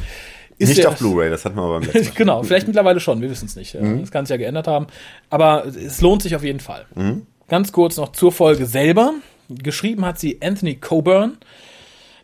Ist 0.58 0.70
Nicht 0.70 0.84
der- 0.84 0.90
auf 0.90 1.00
Blu-ray, 1.00 1.30
das 1.30 1.44
hatten 1.44 1.56
wir 1.58 1.64
aber 1.64 1.80
beim 1.82 1.84
letzten 1.90 2.06
Mal. 2.10 2.14
genau, 2.16 2.44
vielleicht 2.44 2.68
mittlerweile 2.68 3.00
schon, 3.02 3.22
wir 3.22 3.30
wissen 3.30 3.46
es 3.48 3.56
nicht. 3.58 3.74
Mhm. 3.76 4.02
Das 4.02 4.12
kann 4.12 4.26
sich 4.26 4.32
ja 4.32 4.38
geändert 4.38 4.68
haben. 4.68 4.88
Aber 5.30 5.66
es 5.66 6.00
lohnt 6.02 6.22
sich 6.22 6.36
auf 6.36 6.44
jeden 6.44 6.62
Fall. 6.62 6.86
Mhm. 6.96 7.26
Ganz 7.50 7.72
kurz 7.72 7.98
noch 7.98 8.12
zur 8.14 8.32
Folge 8.32 8.66
selber. 8.66 9.14
Geschrieben 9.50 10.06
hat 10.06 10.18
sie 10.20 10.40
Anthony 10.42 10.76
Coburn, 10.76 11.38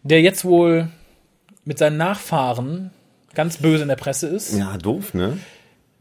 der 0.04 0.22
jetzt 0.22 0.46
wohl 0.46 0.88
mit 1.66 1.78
seinen 1.78 1.98
Nachfahren 1.98 2.92
ganz 3.36 3.58
böse 3.58 3.84
in 3.84 3.90
der 3.90 3.96
Presse 3.96 4.28
ist. 4.28 4.58
Ja, 4.58 4.78
doof, 4.78 5.14
ne? 5.14 5.38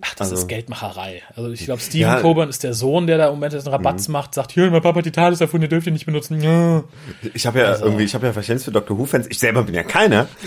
Ach, 0.02 0.14
das 0.14 0.30
also- 0.30 0.42
ist 0.42 0.48
Geldmacherei. 0.48 1.22
Also 1.36 1.50
ich 1.50 1.64
glaube, 1.66 1.80
Stephen 1.82 2.00
Ja. 2.00 2.20
Coburn 2.20 2.48
ist 2.48 2.62
der 2.64 2.72
Sohn, 2.72 3.06
der 3.06 3.18
da 3.18 3.26
im 3.26 3.32
Moment 3.34 3.52
einen 3.54 3.66
Rabatz 3.66 4.08
macht, 4.08 4.34
sagt, 4.34 4.52
hier, 4.52 4.70
mein 4.70 4.80
Papa 4.80 4.98
hat 4.98 5.04
die 5.04 5.10
TARDIS 5.12 5.42
erfunden, 5.42 5.64
ihr 5.64 5.68
dürft 5.68 5.86
ihn 5.86 5.92
nicht 5.92 6.06
benutzen. 6.06 6.40
Ja. 6.40 6.84
Ich 7.34 7.46
habe 7.46 7.58
ja 7.60 7.66
Also- 7.66 7.84
irgendwie, 7.84 8.04
ich 8.04 8.14
habe 8.14 8.26
ja 8.26 8.32
Verständnis 8.32 8.64
für 8.64 8.72
Doctor 8.72 8.96
Who-Fans. 8.98 9.26
Ich 9.28 9.38
selber 9.38 9.62
bin 9.64 9.74
ja 9.74 9.82
keiner. 9.82 10.26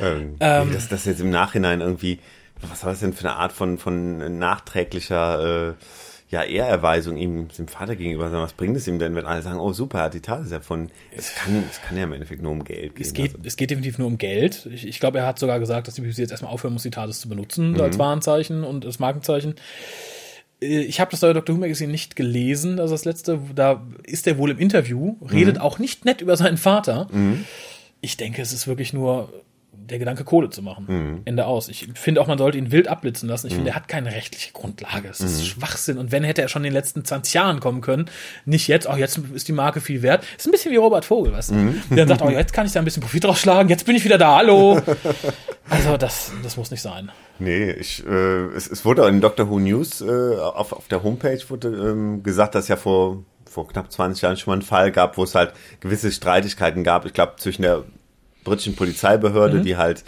ähm, 0.00 0.36
nee, 0.38 0.74
dass 0.74 0.88
das 0.88 1.04
jetzt 1.04 1.20
im 1.20 1.30
Nachhinein 1.30 1.80
irgendwie, 1.80 2.18
was 2.60 2.82
war 2.84 2.90
das 2.90 3.00
denn 3.00 3.12
für 3.12 3.28
eine 3.28 3.36
Art 3.36 3.52
von, 3.52 3.78
von 3.78 4.38
nachträglicher 4.38 5.70
äh, 5.70 5.74
ja, 6.30 6.42
Ehrerweisung 6.42 7.16
ihm, 7.16 7.48
dem 7.56 7.68
Vater 7.68 7.96
gegenüber? 7.96 8.30
Sagen, 8.30 8.42
Was 8.42 8.54
bringt 8.54 8.76
es 8.76 8.88
ihm 8.88 8.98
denn, 8.98 9.14
wenn 9.14 9.26
alle 9.26 9.42
sagen, 9.42 9.58
oh 9.60 9.72
super, 9.72 9.98
er 9.98 10.04
hat 10.04 10.14
die 10.14 10.20
TARDIS 10.20 10.50
erfunden? 10.50 10.90
Es 11.16 11.34
kann, 11.34 11.62
es 11.70 11.80
kann 11.82 11.96
ja 11.96 12.04
im 12.04 12.12
Endeffekt 12.12 12.42
nur 12.42 12.50
um 12.52 12.64
Geld 12.64 12.96
gehen. 12.96 13.06
Es 13.06 13.12
geht, 13.12 13.34
also. 13.34 13.38
es 13.46 13.56
geht 13.56 13.70
definitiv 13.70 13.98
nur 13.98 14.08
um 14.08 14.18
Geld. 14.18 14.66
Ich, 14.72 14.86
ich 14.86 14.98
glaube, 15.00 15.18
er 15.18 15.26
hat 15.26 15.38
sogar 15.38 15.60
gesagt, 15.60 15.86
dass 15.86 15.94
die 15.94 16.00
BBC 16.00 16.18
jetzt 16.18 16.30
erstmal 16.30 16.52
aufhören 16.52 16.72
muss, 16.72 16.82
die 16.82 16.90
TARDIS 16.90 17.20
zu 17.20 17.28
benutzen 17.28 17.72
Mhm. 17.72 17.80
als 17.80 17.98
Warenzeichen 17.98 18.64
und 18.64 18.84
als 18.84 18.98
Markenzeichen. 18.98 19.54
Äh, 20.60 20.80
Ich 20.82 20.98
habe 21.00 21.10
das 21.10 21.20
neue 21.22 21.34
Dr. 21.34 21.54
Who 21.54 21.60
Magazine 21.60 21.92
nicht 21.92 22.16
gelesen, 22.16 22.80
also 22.80 22.94
das 22.94 23.04
letzte, 23.04 23.38
da 23.54 23.86
ist 24.04 24.26
er 24.26 24.38
wohl 24.38 24.50
im 24.50 24.58
Interview, 24.58 25.16
redet 25.30 25.60
auch 25.60 25.78
nicht 25.78 26.04
nett 26.04 26.20
über 26.22 26.36
seinen 26.36 26.56
Vater. 26.56 27.08
Ich 28.00 28.16
denke, 28.16 28.42
es 28.42 28.52
ist 28.52 28.66
wirklich 28.66 28.92
nur 28.92 29.32
der 29.90 29.98
Gedanke, 29.98 30.24
Kohle 30.24 30.50
zu 30.50 30.62
machen. 30.62 31.22
Ende 31.24 31.46
aus. 31.46 31.68
Ich 31.68 31.88
finde 31.94 32.20
auch, 32.20 32.26
man 32.26 32.38
sollte 32.38 32.58
ihn 32.58 32.72
wild 32.72 32.88
abblitzen 32.88 33.28
lassen. 33.28 33.46
Ich 33.48 33.54
finde, 33.54 33.70
er 33.70 33.76
hat 33.76 33.88
keine 33.88 34.12
rechtliche 34.12 34.52
Grundlage. 34.52 35.08
Es 35.08 35.20
ist 35.20 35.46
Schwachsinn. 35.46 35.98
Und 35.98 36.12
wenn, 36.12 36.24
hätte 36.24 36.42
er 36.42 36.48
schon 36.48 36.62
in 36.62 36.70
den 36.70 36.74
letzten 36.74 37.04
20 37.04 37.34
Jahren 37.34 37.60
kommen 37.60 37.80
können. 37.80 38.06
Nicht 38.44 38.68
jetzt, 38.68 38.88
oh, 38.88 38.96
jetzt 38.96 39.18
ist 39.18 39.48
die 39.48 39.52
Marke 39.52 39.80
viel 39.80 40.02
wert. 40.02 40.24
Ist 40.36 40.46
ein 40.46 40.50
bisschen 40.50 40.72
wie 40.72 40.76
Robert 40.76 41.04
Vogel, 41.04 41.32
weißt 41.32 41.50
du? 41.50 41.74
Der 41.90 42.06
dann 42.06 42.08
sagt, 42.08 42.22
oh, 42.22 42.30
jetzt 42.30 42.52
kann 42.52 42.66
ich 42.66 42.72
da 42.72 42.80
ein 42.80 42.84
bisschen 42.84 43.02
Profit 43.02 43.24
rausschlagen. 43.26 43.68
Jetzt 43.68 43.86
bin 43.86 43.96
ich 43.96 44.04
wieder 44.04 44.18
da, 44.18 44.36
hallo. 44.36 44.80
Also, 45.70 45.96
das, 45.96 46.30
das 46.42 46.58
muss 46.58 46.70
nicht 46.70 46.82
sein. 46.82 47.10
Nee, 47.38 47.70
ich, 47.70 48.06
äh, 48.06 48.44
es, 48.54 48.70
es 48.70 48.84
wurde 48.84 49.08
in 49.08 49.22
Doctor 49.22 49.48
Who 49.48 49.58
News 49.58 50.02
äh, 50.02 50.36
auf, 50.36 50.74
auf 50.74 50.88
der 50.88 51.02
Homepage 51.02 51.40
wurde 51.48 51.68
ähm, 51.68 52.22
gesagt, 52.22 52.54
dass 52.54 52.68
ja 52.68 52.76
vor, 52.76 53.24
vor 53.50 53.66
knapp 53.68 53.90
20 53.90 54.20
Jahren 54.20 54.36
schon 54.36 54.50
mal 54.50 54.54
einen 54.56 54.62
Fall 54.62 54.92
gab, 54.92 55.16
wo 55.16 55.24
es 55.24 55.34
halt 55.34 55.54
gewisse 55.80 56.12
Streitigkeiten 56.12 56.84
gab. 56.84 57.06
Ich 57.06 57.14
glaube, 57.14 57.36
zwischen 57.38 57.62
der 57.62 57.84
britischen 58.44 58.76
Polizeibehörde, 58.76 59.60
die 59.62 59.76
halt 59.76 60.04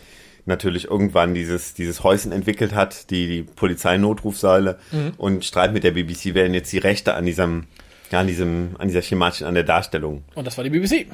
natürlich 0.47 0.85
irgendwann 0.85 1.35
dieses, 1.35 1.75
dieses 1.75 2.05
Häuschen 2.05 2.33
entwickelt 2.33 2.75
hat, 2.75 3.11
die, 3.11 3.27
die 3.27 3.43
Polizeinotrufsäule 3.43 4.79
und 5.19 5.45
Streit 5.45 5.73
mit 5.73 5.85
der 5.85 5.91
BBC, 5.91 6.35
wer 6.35 6.45
denn 6.45 6.55
jetzt 6.55 6.73
die 6.73 6.79
Rechte 6.79 7.15
an 7.15 7.27
diesem, 7.27 7.65
ja, 8.11 8.21
an 8.21 8.27
diesem, 8.27 8.77
an 8.79 8.89
dieser 8.89 9.03
schematischen, 9.03 9.47
an 9.47 9.55
der 9.55 9.65
Darstellung. 9.65 10.23
Und 10.35 10.47
das 10.47 10.57
war 10.57 10.65
die 10.65 10.71
BBC. 10.71 11.07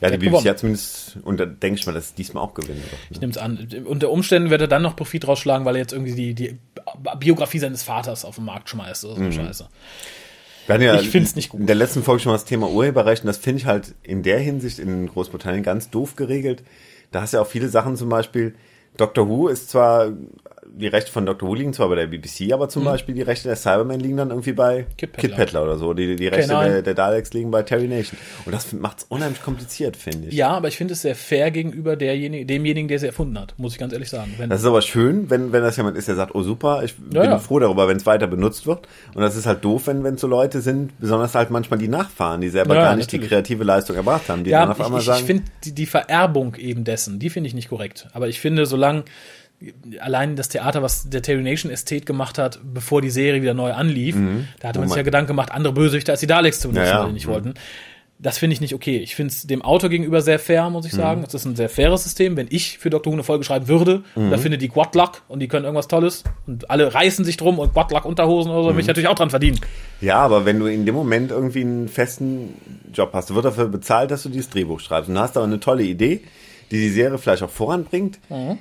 Ja, 0.00 0.08
die 0.08 0.16
BBC 0.16 0.30
gewonnen. 0.30 0.48
hat 0.48 0.58
zumindest, 0.58 1.18
und 1.22 1.38
da 1.38 1.46
denke 1.46 1.78
ich 1.78 1.86
mal, 1.86 1.92
dass 1.92 2.06
es 2.06 2.14
diesmal 2.14 2.42
auch 2.42 2.54
gewinnen 2.54 2.82
wird. 2.82 3.00
Ich 3.10 3.20
nehme 3.20 3.32
es 3.32 3.38
an. 3.38 3.68
Unter 3.84 4.10
Umständen 4.10 4.50
wird 4.50 4.62
er 4.62 4.68
dann 4.68 4.82
noch 4.82 4.96
Profit 4.96 5.28
rausschlagen, 5.28 5.66
weil 5.66 5.76
er 5.76 5.82
jetzt 5.82 5.92
irgendwie 5.92 6.14
die, 6.14 6.34
die 6.34 6.58
Biografie 7.18 7.58
seines 7.58 7.82
Vaters 7.82 8.24
auf 8.24 8.36
den 8.36 8.46
Markt 8.46 8.70
schmeißt 8.70 9.04
oder 9.04 9.16
so 9.16 9.20
eine 9.20 9.32
Scheiße. 9.32 9.68
Ja 10.68 11.00
Ich 11.00 11.10
find's 11.10 11.34
nicht 11.34 11.48
gut. 11.48 11.60
In 11.60 11.66
der 11.66 11.76
letzten 11.76 12.02
Folge 12.02 12.22
schon 12.22 12.30
mal 12.30 12.36
das 12.36 12.44
Thema 12.44 12.68
Urheberrecht 12.68 13.24
und 13.24 13.28
das 13.28 13.38
finde 13.38 13.58
ich 13.58 13.66
halt 13.66 13.94
in 14.02 14.22
der 14.22 14.38
Hinsicht 14.38 14.78
in 14.78 15.06
Großbritannien 15.06 15.62
ganz 15.62 15.90
doof 15.90 16.16
geregelt. 16.16 16.62
Da 17.10 17.22
hast 17.22 17.32
du 17.32 17.38
ja 17.38 17.42
auch 17.42 17.46
viele 17.46 17.68
Sachen 17.68 17.96
zum 17.96 18.08
Beispiel, 18.08 18.54
Doctor 18.96 19.28
Who 19.28 19.48
ist 19.48 19.70
zwar, 19.70 20.12
die 20.66 20.86
Rechte 20.88 21.10
von 21.10 21.24
Doctor 21.26 21.48
Who 21.48 21.54
liegen 21.54 21.72
zwar 21.72 21.88
bei 21.88 21.94
der 21.94 22.06
BBC, 22.06 22.52
aber 22.52 22.68
zum 22.68 22.84
Beispiel 22.84 23.14
die 23.14 23.22
Rechte 23.22 23.48
der 23.48 23.56
Cybermen 23.56 23.98
liegen 23.98 24.16
dann 24.18 24.28
irgendwie 24.30 24.52
bei 24.52 24.82
Mhm. 24.82 24.96
Kid. 24.96 25.12
Pedler, 25.12 25.62
oder 25.62 25.76
so. 25.78 25.94
Die, 25.94 26.16
die 26.16 26.28
Rechte 26.28 26.52
K9. 26.52 26.64
der, 26.64 26.82
der 26.82 26.94
Daleks 26.94 27.32
liegen 27.32 27.50
bei 27.50 27.62
Terry 27.62 27.88
Nation. 27.88 28.18
Und 28.44 28.52
das 28.52 28.72
macht's 28.72 29.04
unheimlich 29.08 29.42
kompliziert, 29.42 29.96
finde 29.96 30.28
ich. 30.28 30.34
Ja, 30.34 30.48
aber 30.50 30.68
ich 30.68 30.76
finde 30.76 30.92
es 30.94 31.02
sehr 31.02 31.14
fair 31.14 31.50
gegenüber 31.50 31.96
derjenige, 31.96 32.44
demjenigen, 32.46 32.88
der 32.88 32.98
sie 32.98 33.06
erfunden 33.06 33.38
hat, 33.38 33.54
muss 33.58 33.72
ich 33.72 33.78
ganz 33.78 33.92
ehrlich 33.92 34.10
sagen. 34.10 34.34
Wenn, 34.36 34.50
Das 34.50 34.60
ist 34.60 34.66
aber 34.66 34.82
schön, 34.82 35.30
wenn, 35.30 35.52
wenn 35.52 35.62
das 35.62 35.76
jemand 35.76 35.96
ist, 35.96 36.08
der 36.08 36.14
sagt, 36.14 36.34
oh 36.34 36.42
super, 36.42 36.82
ich 36.84 36.94
Ja, 37.12 37.22
bin 37.22 37.30
ja. 37.30 37.38
froh 37.38 37.58
darüber, 37.58 37.88
wenn 37.88 37.96
es 37.96 38.06
weiter 38.06 38.26
benutzt 38.26 38.66
wird. 38.66 38.86
Und 39.14 39.22
das 39.22 39.36
ist 39.36 39.46
halt 39.46 39.64
doof, 39.64 39.86
wenn 39.86 40.04
wenn 40.04 40.18
so 40.18 40.26
Leute 40.26 40.60
sind, 40.60 40.98
besonders 41.00 41.34
halt 41.34 41.50
manchmal 41.50 41.78
die 41.78 41.88
Nachfahren, 41.88 42.40
die 42.42 42.48
selber 42.50 42.74
Ja, 42.74 42.82
gar 42.82 42.96
nicht 42.96 43.06
natürlich. 43.08 43.28
die 43.28 43.34
kreative 43.34 43.64
Leistung 43.64 43.96
erbracht 43.96 44.28
haben, 44.28 44.44
die 44.44 44.50
dann 44.50 44.70
auf 44.70 44.78
ich, 44.78 44.84
einmal 44.84 45.00
ich, 45.00 45.06
sagen, 45.06 45.20
ich 45.20 45.26
finde 45.26 45.44
die, 45.64 45.72
die 45.74 45.86
Vererbung 45.86 46.54
eben 46.56 46.84
dessen, 46.84 47.18
die 47.18 47.30
finde 47.30 47.48
ich 47.48 47.54
nicht 47.54 47.68
korrekt. 47.70 48.08
Aber 48.12 48.28
ich 48.28 48.40
finde, 48.40 48.66
solange 48.66 49.04
allein 50.00 50.36
das 50.36 50.48
Theater, 50.48 50.82
was 50.82 51.10
der 51.10 51.22
Terry 51.22 51.42
Nation 51.42 51.70
Ästhet 51.70 52.06
gemacht 52.06 52.38
hat, 52.38 52.60
bevor 52.62 53.02
die 53.02 53.10
Serie 53.10 53.42
wieder 53.42 53.54
neu 53.54 53.72
anlief, 53.72 54.16
da 54.60 54.68
hatte 54.68 54.78
man 54.78 54.88
sich 54.88 54.96
ja 54.96 55.02
Gedanken 55.02 55.28
gemacht, 55.28 55.52
andere 55.52 55.72
Bösewichte 55.74 56.12
als 56.12 56.20
die 56.20 56.26
Daleks 56.26 56.60
zu 56.60 56.68
benutzen, 56.68 56.86
Ja, 56.86 56.92
ja. 56.94 57.00
weil 57.00 57.08
die 57.08 57.14
nicht 57.14 57.26
Mhm. 57.26 57.30
wollten. 57.32 57.54
Das 58.22 58.36
finde 58.36 58.52
ich 58.52 58.60
nicht 58.60 58.74
okay. 58.74 58.98
Ich 58.98 59.14
finde 59.16 59.32
es 59.32 59.46
dem 59.46 59.62
Autor 59.62 59.88
gegenüber 59.88 60.20
sehr 60.20 60.38
fair, 60.38 60.68
muss 60.68 60.84
ich 60.84 60.92
sagen. 60.92 61.24
Es 61.26 61.32
ist 61.32 61.46
ein 61.46 61.56
sehr 61.56 61.70
faires 61.70 62.04
System. 62.04 62.36
Wenn 62.36 62.48
ich 62.50 62.76
für 62.76 62.90
Dr. 62.90 63.10
Who 63.10 63.14
eine 63.16 63.22
Folge 63.22 63.44
schreiben 63.44 63.66
würde, 63.66 64.02
da 64.14 64.36
findet 64.36 64.60
die 64.60 64.68
Quadluck 64.68 65.22
und 65.28 65.40
die 65.40 65.48
können 65.48 65.64
irgendwas 65.64 65.88
Tolles 65.88 66.24
und 66.46 66.70
alle 66.70 66.92
reißen 66.92 67.24
sich 67.24 67.38
drum 67.38 67.58
und 67.58 67.72
Quadluck 67.72 68.04
Unterhosen 68.04 68.52
oder 68.52 68.60
so, 68.64 68.68
würde 68.68 68.80
ich 68.82 68.86
natürlich 68.86 69.08
auch 69.08 69.14
dran 69.14 69.30
verdienen. 69.30 69.58
ja, 70.02 70.16
aber 70.16 70.44
wenn 70.44 70.58
du 70.58 70.66
in 70.66 70.84
dem 70.84 70.94
Moment 70.94 71.30
irgendwie 71.30 71.62
einen 71.62 71.88
festen 71.88 72.54
Job 72.92 73.08
hast, 73.14 73.30
du 73.30 73.34
wird 73.36 73.46
dafür 73.46 73.68
bezahlt, 73.68 74.10
dass 74.10 74.22
du 74.24 74.28
dieses 74.28 74.50
Drehbuch 74.50 74.80
schreibst 74.80 75.08
und 75.08 75.18
hast 75.18 75.38
aber 75.38 75.46
eine 75.46 75.58
tolle 75.58 75.84
Idee, 75.84 76.20
die 76.70 76.76
die 76.76 76.90
Serie 76.90 77.16
vielleicht 77.16 77.42
auch 77.42 77.48
voranbringt, 77.50 78.18
Mhm. 78.28 78.58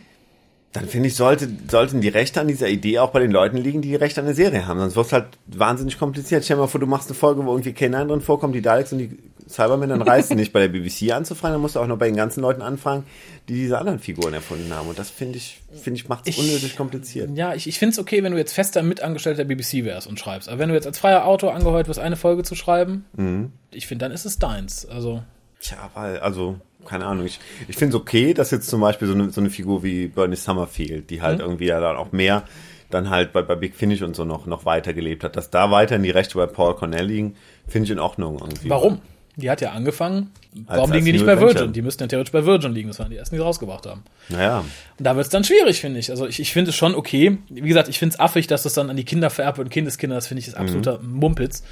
Dann 0.73 0.85
finde 0.88 1.07
ich, 1.07 1.15
sollte, 1.15 1.49
sollten 1.69 1.99
die 1.99 2.09
Rechte 2.09 2.39
an 2.39 2.47
dieser 2.47 2.67
Idee 2.69 2.99
auch 2.99 3.09
bei 3.09 3.19
den 3.19 3.31
Leuten 3.31 3.57
liegen, 3.57 3.81
die 3.81 3.89
die 3.89 3.95
Rechte 3.95 4.19
an 4.21 4.27
der 4.27 4.35
Serie 4.35 4.67
haben. 4.67 4.79
Sonst 4.79 4.95
wird 4.95 5.05
es 5.07 5.13
halt 5.13 5.25
wahnsinnig 5.47 5.97
kompliziert. 5.97 6.43
Stell 6.45 6.57
dir 6.57 6.61
mal 6.61 6.67
vor, 6.67 6.79
du 6.79 6.85
machst 6.85 7.07
eine 7.09 7.15
Folge, 7.15 7.43
wo 7.43 7.51
irgendwie 7.51 7.71
K9 7.71 8.07
drin 8.07 8.21
vorkommt, 8.21 8.53
die 8.53 8.61
Daleks 8.61 8.91
und 8.93 8.99
die 8.99 9.17
Cybermen, 9.49 9.89
dann 9.89 10.03
reißt 10.03 10.29
du 10.29 10.35
nicht 10.35 10.53
bei 10.53 10.59
der 10.59 10.67
BBC 10.67 11.11
anzufragen, 11.11 11.55
dann 11.55 11.61
musst 11.61 11.75
du 11.75 11.79
auch 11.79 11.88
noch 11.88 11.97
bei 11.97 12.05
den 12.05 12.15
ganzen 12.15 12.41
Leuten 12.41 12.61
anfragen, 12.61 13.03
die 13.47 13.55
diese 13.55 13.79
anderen 13.79 13.97
Figuren 13.97 14.31
erfunden 14.35 14.71
haben. 14.71 14.88
Und 14.88 14.99
das 14.99 15.09
finde 15.09 15.38
ich, 15.39 15.59
finde 15.73 15.99
ich, 15.99 16.07
macht 16.07 16.27
es 16.27 16.38
unnötig 16.38 16.77
kompliziert. 16.77 17.31
Ja, 17.35 17.55
ich, 17.55 17.65
ich 17.67 17.79
finde 17.79 17.93
es 17.93 17.99
okay, 17.99 18.21
wenn 18.21 18.31
du 18.33 18.38
jetzt 18.38 18.53
fester 18.53 18.83
Mitangestellter 18.83 19.43
der 19.43 19.55
BBC 19.55 19.85
wärst 19.85 20.05
und 20.05 20.19
schreibst. 20.19 20.49
Aber 20.49 20.59
wenn 20.59 20.69
du 20.69 20.75
jetzt 20.75 20.85
als 20.85 20.99
freier 20.99 21.25
Autor 21.25 21.55
angeheuert 21.55 21.88
wirst, 21.88 21.99
eine 21.99 22.15
Folge 22.15 22.43
zu 22.43 22.53
schreiben, 22.53 23.05
Mhm. 23.17 23.51
ich 23.71 23.88
finde, 23.88 24.05
dann 24.05 24.11
ist 24.11 24.25
es 24.25 24.38
deins. 24.38 24.85
Also, 24.85 25.23
Tja, 25.62 25.89
weil, 25.94 26.20
also, 26.20 26.56
keine 26.86 27.06
Ahnung. 27.06 27.25
Ich, 27.25 27.39
ich 27.68 27.75
finde 27.75 27.96
es 27.96 28.01
okay, 28.01 28.34
dass 28.34 28.51
jetzt 28.51 28.70
zum 28.70 28.82
Beispiel 28.82 29.08
so 29.08 29.13
eine, 29.13 29.30
so 29.32 29.42
eine 29.42 29.50
Figur 29.50 29.84
wie 29.84 30.08
Bernie 30.08 30.36
Summerfield, 30.36 31.10
die 31.10 31.22
halt 31.22 31.39
irgendwie 31.39 31.66
ja 31.66 31.80
dann 31.80 31.98
auch 31.98 32.12
mehr 32.12 32.44
dann 32.89 33.10
halt 33.10 33.34
bei, 33.34 33.42
bei 33.42 33.56
Big 33.56 33.75
Finish 33.75 34.01
und 34.01 34.16
so 34.16 34.25
noch, 34.25 34.46
noch 34.46 34.66
weitergelebt 34.66 35.24
hat, 35.24 35.36
dass 35.36 35.50
da 35.50 35.70
weiterhin 35.72 36.04
die 36.04 36.10
Rechte 36.10 36.36
bei 36.36 36.48
Paul 36.48 36.75
Cornell 36.75 37.06
liegen, 37.06 37.36
finde 37.68 37.86
ich 37.86 37.92
in 37.92 38.00
Ordnung 38.00 38.39
irgendwie. 38.39 38.70
warum? 38.70 39.00
Die 39.36 39.50
hat 39.50 39.62
ja 39.62 39.72
angefangen. 39.72 40.32
Warum 40.66 40.86
als 40.86 40.92
liegen 40.92 41.06
die 41.06 41.12
nicht 41.13 41.25
bei. 41.25 41.39
Virgin? 41.39 41.72
Die 41.72 41.82
müssten 41.82 42.04
ja 42.04 42.08
theoretisch 42.08 42.34
bei 42.34 42.46
Virgin 42.46 42.74
liegen. 42.74 42.89
Das 42.89 43.00
waren 43.00 43.10
die 43.10 43.16
ersten, 43.16 43.36
die 43.36 43.42
rausgebracht 43.42 43.86
haben. 43.86 44.04
Naja, 44.28 44.60
Und 44.60 44.68
da 44.98 45.16
wird 45.16 45.25
es 45.25 45.30
dann 45.30 45.46
schwierig, 45.46 45.80
finde 45.80 46.00
ich. 46.00 46.10
Also 46.10 46.28
ich, 46.28 46.42
ich 46.42 46.51
finde 46.51 46.72
es 46.72 46.75
schon 46.75 46.94
okay. 46.94 47.38
Wie 47.48 47.62
gesagt, 47.62 47.88
ich 47.88 48.00
finde 48.00 48.16
es 48.16 48.20
affig, 48.20 48.48
dass 48.48 48.63
das 48.63 48.74
dann 48.74 48.89
an 48.89 48.98
die 48.98 49.06
Kinder 49.06 49.30
vererbt 49.30 49.58
wird 49.58 49.68
und 49.68 49.72
Kindeskinder. 49.72 50.16
Das 50.16 50.28
finde 50.28 50.42
ich 50.42 50.48
ist 50.48 50.56
absoluter 50.56 51.00
Mumpitz. 51.01 51.63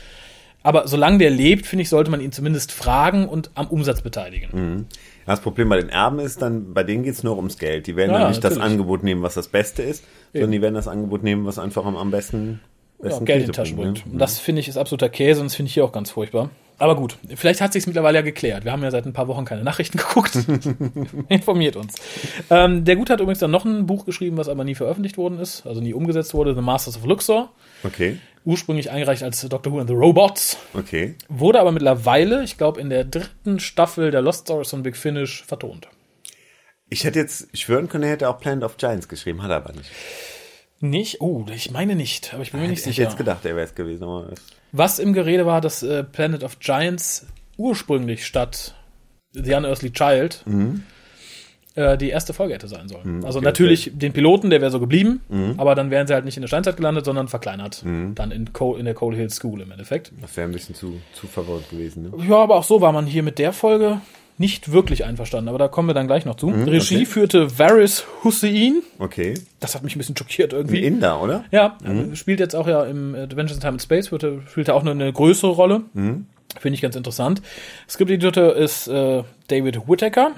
Aber 0.67 0.85
solange 0.85 1.17
der 1.19 1.29
lebt, 1.29 1.65
finde 1.65 1.83
ich, 1.83 1.87
sollte 1.89 2.11
man 2.11 2.19
ihn 2.19 2.33
zumindest 2.33 2.73
fragen 2.73 3.29
und 3.29 3.51
am 3.55 3.67
Umsatz 3.67 4.01
beteiligen. 4.01 4.85
das 5.25 5.39
Problem 5.39 5.69
bei 5.69 5.77
den 5.79 5.87
Erben 5.87 6.19
ist 6.19 6.41
dann, 6.41 6.73
bei 6.73 6.83
denen 6.83 7.03
geht's 7.03 7.23
nur 7.23 7.37
ums 7.37 7.57
Geld. 7.57 7.87
Die 7.87 7.95
werden 7.95 8.11
Ja, 8.11 8.19
dann 8.19 8.27
nicht 8.31 8.43
das 8.43 8.55
natürlich. 8.55 8.71
Angebot 8.73 9.01
nehmen, 9.01 9.21
was 9.21 9.33
das 9.35 9.47
Beste 9.47 9.81
ist, 9.81 10.03
sondern 10.33 10.51
die 10.51 10.61
werden 10.61 10.75
das 10.75 10.89
Angebot 10.89 11.23
nehmen, 11.23 11.45
was 11.45 11.57
einfach 11.57 11.85
am, 11.85 11.95
am 11.95 12.11
besten, 12.11 12.59
ja, 12.99 13.07
besten 13.07 13.23
Geld 13.23 13.39
in 13.43 13.45
die 13.45 13.51
Tasche 13.53 13.75
bringt, 13.75 13.93
bringt. 13.93 14.07
ne? 14.07 14.13
Und 14.13 14.19
das 14.19 14.39
finde 14.39 14.59
ich 14.59 14.67
ist 14.67 14.75
absoluter 14.77 15.07
Käse 15.07 15.39
und 15.39 15.45
das 15.47 15.55
finde 15.55 15.67
ich 15.69 15.73
hier 15.73 15.85
auch 15.85 15.93
ganz 15.93 16.11
furchtbar. 16.11 16.49
Aber 16.79 16.97
gut, 16.97 17.17
vielleicht 17.35 17.61
hat 17.61 17.71
sich's 17.71 17.87
mittlerweile 17.87 18.17
ja 18.17 18.21
geklärt. 18.21 18.65
Wir 18.65 18.73
haben 18.73 18.83
ja 18.83 18.91
seit 18.91 19.05
ein 19.05 19.13
paar 19.13 19.29
Wochen 19.29 19.45
keine 19.45 19.63
Nachrichten 19.63 19.97
geguckt. 20.05 20.37
Informiert 21.29 21.77
uns. 21.77 21.95
Ähm, 22.49 22.83
der 22.83 22.97
Gute 22.97 23.13
hat 23.13 23.21
übrigens 23.21 23.39
dann 23.39 23.51
noch 23.51 23.63
ein 23.63 23.85
Buch 23.85 24.05
geschrieben, 24.05 24.35
was 24.35 24.49
aber 24.49 24.65
nie 24.65 24.75
veröffentlicht 24.75 25.17
worden 25.17 25.39
ist, 25.39 25.65
also 25.65 25.79
nie 25.79 25.93
umgesetzt 25.93 26.33
wurde, 26.33 26.53
The 26.53 26.61
Masters 26.61 26.97
of 26.97 27.05
Luxor. 27.05 27.49
Okay, 27.83 28.17
Ursprünglich 28.47 28.89
eingereicht 28.91 29.23
als 29.23 29.41
Doctor 29.41 29.73
Who 29.73 29.79
and 29.79 29.89
the 29.89 29.93
Robots. 29.95 30.55
okay. 30.73 31.15
Wurde 31.27 31.59
aber 31.59 31.73
mittlerweile, 31.73 32.43
ich 32.45 32.57
glaube, 32.57 32.79
in 32.79 32.89
der 32.89 33.03
dritten 33.03 33.59
Staffel 33.59 34.09
der 34.09 34.21
Lost 34.21 34.45
Stories 34.45 34.69
von 34.69 34.83
Big 34.83 34.95
Finish 34.95 35.43
vertont. 35.43 35.89
Ich 36.89 37.03
hätte 37.03 37.19
jetzt 37.19 37.55
schwören 37.57 37.89
können, 37.89 38.05
er 38.05 38.11
hätte 38.11 38.29
auch 38.29 38.39
Planet 38.39 38.63
of 38.63 38.77
Giants 38.77 39.09
geschrieben, 39.09 39.43
hat 39.43 39.49
er 39.49 39.57
aber 39.57 39.73
nicht. 39.73 39.91
Nicht? 40.79 41.19
Oh, 41.19 41.45
ich 41.53 41.71
meine 41.71 41.95
nicht, 41.95 42.33
aber 42.33 42.43
ich 42.43 42.51
bin 42.51 42.61
mir 42.61 42.67
nicht 42.69 42.79
Ich 42.79 42.85
hätte 42.85 42.93
sicher. 42.95 43.03
jetzt 43.03 43.17
gedacht, 43.17 43.43
er 43.43 43.57
wäre 43.57 43.65
es 43.65 43.75
gewesen, 43.75 44.07
Was 44.71 44.99
im 44.99 45.11
Gerede 45.11 45.45
war, 45.45 45.59
dass 45.59 45.83
äh, 45.83 46.05
Planet 46.05 46.43
of 46.45 46.59
Giants 46.59 47.25
ursprünglich 47.57 48.25
statt 48.25 48.75
The 49.33 49.53
Unearthly 49.55 49.91
Child 49.91 50.45
äh, 51.77 51.97
die 51.97 52.09
erste 52.09 52.33
Folge 52.33 52.53
hätte 52.53 52.67
sein 52.67 52.89
sollen. 52.89 53.23
also 53.23 53.39
okay, 53.39 53.45
natürlich 53.45 53.91
den 53.93 54.11
Piloten, 54.11 54.49
der 54.49 54.61
wäre 54.61 54.71
so 54.71 54.79
geblieben, 54.79 55.21
aber 55.57 55.75
dann 55.75 55.91
wären 55.91 56.07
sie 56.07 56.13
halt 56.13 56.25
nicht 56.25 56.35
in 56.35 56.41
der 56.41 56.47
Steinzeit 56.47 56.75
gelandet, 56.75 57.05
sondern 57.05 57.27
verkleinert. 57.27 57.83
Dann 58.15 58.31
in, 58.31 58.51
Cole, 58.51 58.79
in 58.79 58.85
der 58.85 58.93
Cold 58.93 59.15
Hill 59.15 59.29
School 59.29 59.61
im 59.61 59.71
Endeffekt. 59.71 60.11
das 60.21 60.35
wäre 60.35 60.47
ein 60.47 60.53
bisschen 60.53 60.75
zu, 60.75 60.99
zu 61.13 61.27
verwirrt 61.27 61.69
gewesen. 61.69 62.03
Ne? 62.03 62.11
Ja, 62.27 62.37
aber 62.37 62.55
auch 62.55 62.63
so 62.63 62.81
war 62.81 62.91
man 62.91 63.05
hier 63.05 63.23
mit 63.23 63.39
der 63.39 63.53
Folge 63.53 64.01
nicht 64.37 64.71
wirklich 64.71 65.03
einverstanden, 65.05 65.49
aber 65.49 65.57
da 65.57 65.67
kommen 65.67 65.89
wir 65.89 65.93
dann 65.93 66.07
gleich 66.07 66.25
noch 66.25 66.35
zu. 66.35 66.47
Regie 66.47 66.97
okay. 66.97 67.05
führte 67.05 67.57
Varys 67.57 68.05
Hussein. 68.23 68.83
Okay. 68.99 69.33
Das 69.59 69.73
hat 69.73 69.83
mich 69.83 69.95
ein 69.95 69.99
bisschen 69.99 70.15
schockiert 70.15 70.51
Wie 70.51 70.57
irgendwie. 70.57 70.83
Inder, 70.83 71.21
oder? 71.21 71.45
Ja, 71.51 71.77
spielt 72.13 72.39
jetzt 72.39 72.55
auch 72.55 72.67
ja 72.67 72.83
im 72.83 73.15
Adventures 73.15 73.57
in 73.57 73.61
Time 73.61 73.73
and 73.73 73.81
Space, 73.81 74.07
spielt 74.07 74.67
er 74.67 74.75
auch 74.75 74.83
nur 74.83 74.93
eine 74.93 75.11
größere 75.11 75.51
Rolle. 75.51 75.81
Finde 76.59 76.75
ich 76.75 76.81
ganz 76.81 76.95
interessant. 76.95 77.41
Skripteditor 77.89 78.55
ist 78.55 78.87
äh, 78.87 79.23
David 79.47 79.87
Whittaker. 79.87 80.31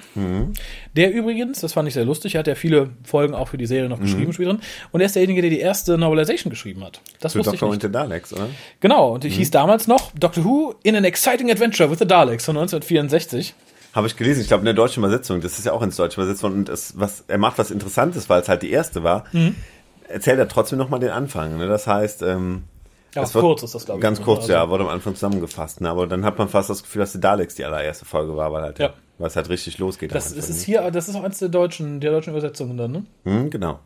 Der 0.96 1.12
übrigens, 1.14 1.62
das 1.62 1.74
fand 1.74 1.88
ich 1.88 1.94
sehr 1.94 2.06
lustig, 2.06 2.36
hat 2.36 2.48
ja 2.48 2.56
viele 2.56 2.90
Folgen 3.04 3.34
auch 3.34 3.48
für 3.50 3.58
die 3.58 3.66
Serie 3.66 3.90
noch 3.90 4.00
geschrieben, 4.00 4.34
Spielerin. 4.34 4.60
Und 4.92 5.00
er 5.02 5.06
ist 5.06 5.16
derjenige, 5.16 5.42
der 5.42 5.50
die 5.50 5.60
erste 5.60 5.98
Novelization 5.98 6.50
geschrieben 6.50 6.84
hat. 6.84 7.02
Das 7.20 7.34
Für 7.34 7.40
wusste 7.40 7.56
ich 7.56 7.60
Dr. 7.60 7.74
nicht. 7.74 7.84
und 7.84 7.90
the 7.90 7.92
Daleks, 7.92 8.34
oder? 8.34 8.48
Genau, 8.80 9.14
und 9.14 9.26
ich 9.26 9.36
hieß 9.36 9.52
damals 9.52 9.88
noch 9.88 10.12
Doctor 10.20 10.44
Who 10.46 10.76
in 10.84 10.96
an 10.96 11.04
Exciting 11.04 11.50
Adventure 11.52 11.90
with 11.90 12.00
the 12.00 12.08
Daleks 12.08 12.46
von 12.46 12.58
1964. 12.58 13.54
Habe 13.94 14.08
ich 14.08 14.16
gelesen, 14.16 14.42
ich 14.42 14.48
glaube 14.48 14.62
in 14.62 14.66
der 14.66 14.74
deutschen 14.76 15.04
Übersetzung, 15.04 15.42
das 15.42 15.58
ist 15.58 15.66
ja 15.66 15.72
auch 15.74 15.82
ins 15.82 15.96
Deutsche 15.96 16.22
übersetzt 16.22 16.44
worden 16.44 16.54
und 16.60 16.70
das, 16.70 16.94
was, 17.00 17.24
er 17.28 17.40
macht 17.40 17.58
was 17.58 17.72
Interessantes, 17.72 18.30
weil 18.30 18.42
es 18.42 18.48
halt 18.50 18.62
die 18.62 18.70
erste 18.72 19.04
war, 19.04 19.26
Mhm. 19.32 19.56
erzählt 20.08 20.38
er 20.38 20.48
trotzdem 20.48 20.78
nochmal 20.78 21.00
den 21.00 21.10
Anfang. 21.10 21.58
Ne? 21.58 21.68
Das 21.68 21.88
heißt, 21.88 22.22
ähm, 22.22 22.64
Ja, 23.16 23.22
wird- 23.22 23.32
kurz 23.44 23.64
ist 23.64 23.76
das, 23.76 23.86
glaube 23.86 24.00
ich. 24.00 24.04
Ganz 24.04 24.22
kurz, 24.22 24.42
Also- 24.42 24.54
ja, 24.54 24.70
wurde 24.70 24.84
am 24.84 24.90
Anfang 24.90 25.16
zusammengefasst. 25.16 25.82
Ne? 25.82 25.90
Aber 25.90 26.08
dann 26.08 26.24
hat 26.26 26.38
man 26.38 26.48
fast 26.50 26.70
das 26.70 26.84
Gefühl, 26.84 27.00
dass 27.02 27.12
die 27.12 27.20
Daleks 27.20 27.56
die 27.56 27.66
allererste 27.66 28.06
Folge 28.06 28.36
war, 28.36 28.52
weil 28.54 28.62
halt, 28.64 28.80
Ja. 28.80 28.94
weil 29.18 29.28
es 29.28 29.36
halt 29.36 29.50
richtig 29.50 29.78
losgeht. 29.80 30.14
Das 30.14 30.32
ist, 30.32 30.50
ist 30.50 30.64
hier, 30.64 30.90
das 30.92 31.10
ist 31.10 31.16
auch 31.16 31.24
eins 31.24 31.40
der 31.40 31.50
deutschen, 31.50 32.00
der 32.00 32.12
deutschen 32.12 32.32
Übersetzungen 32.32 32.78
dann, 32.78 32.92
ne? 32.92 33.04
ne? 33.24 33.32
Hm, 33.32 33.50
genau. 33.50 33.80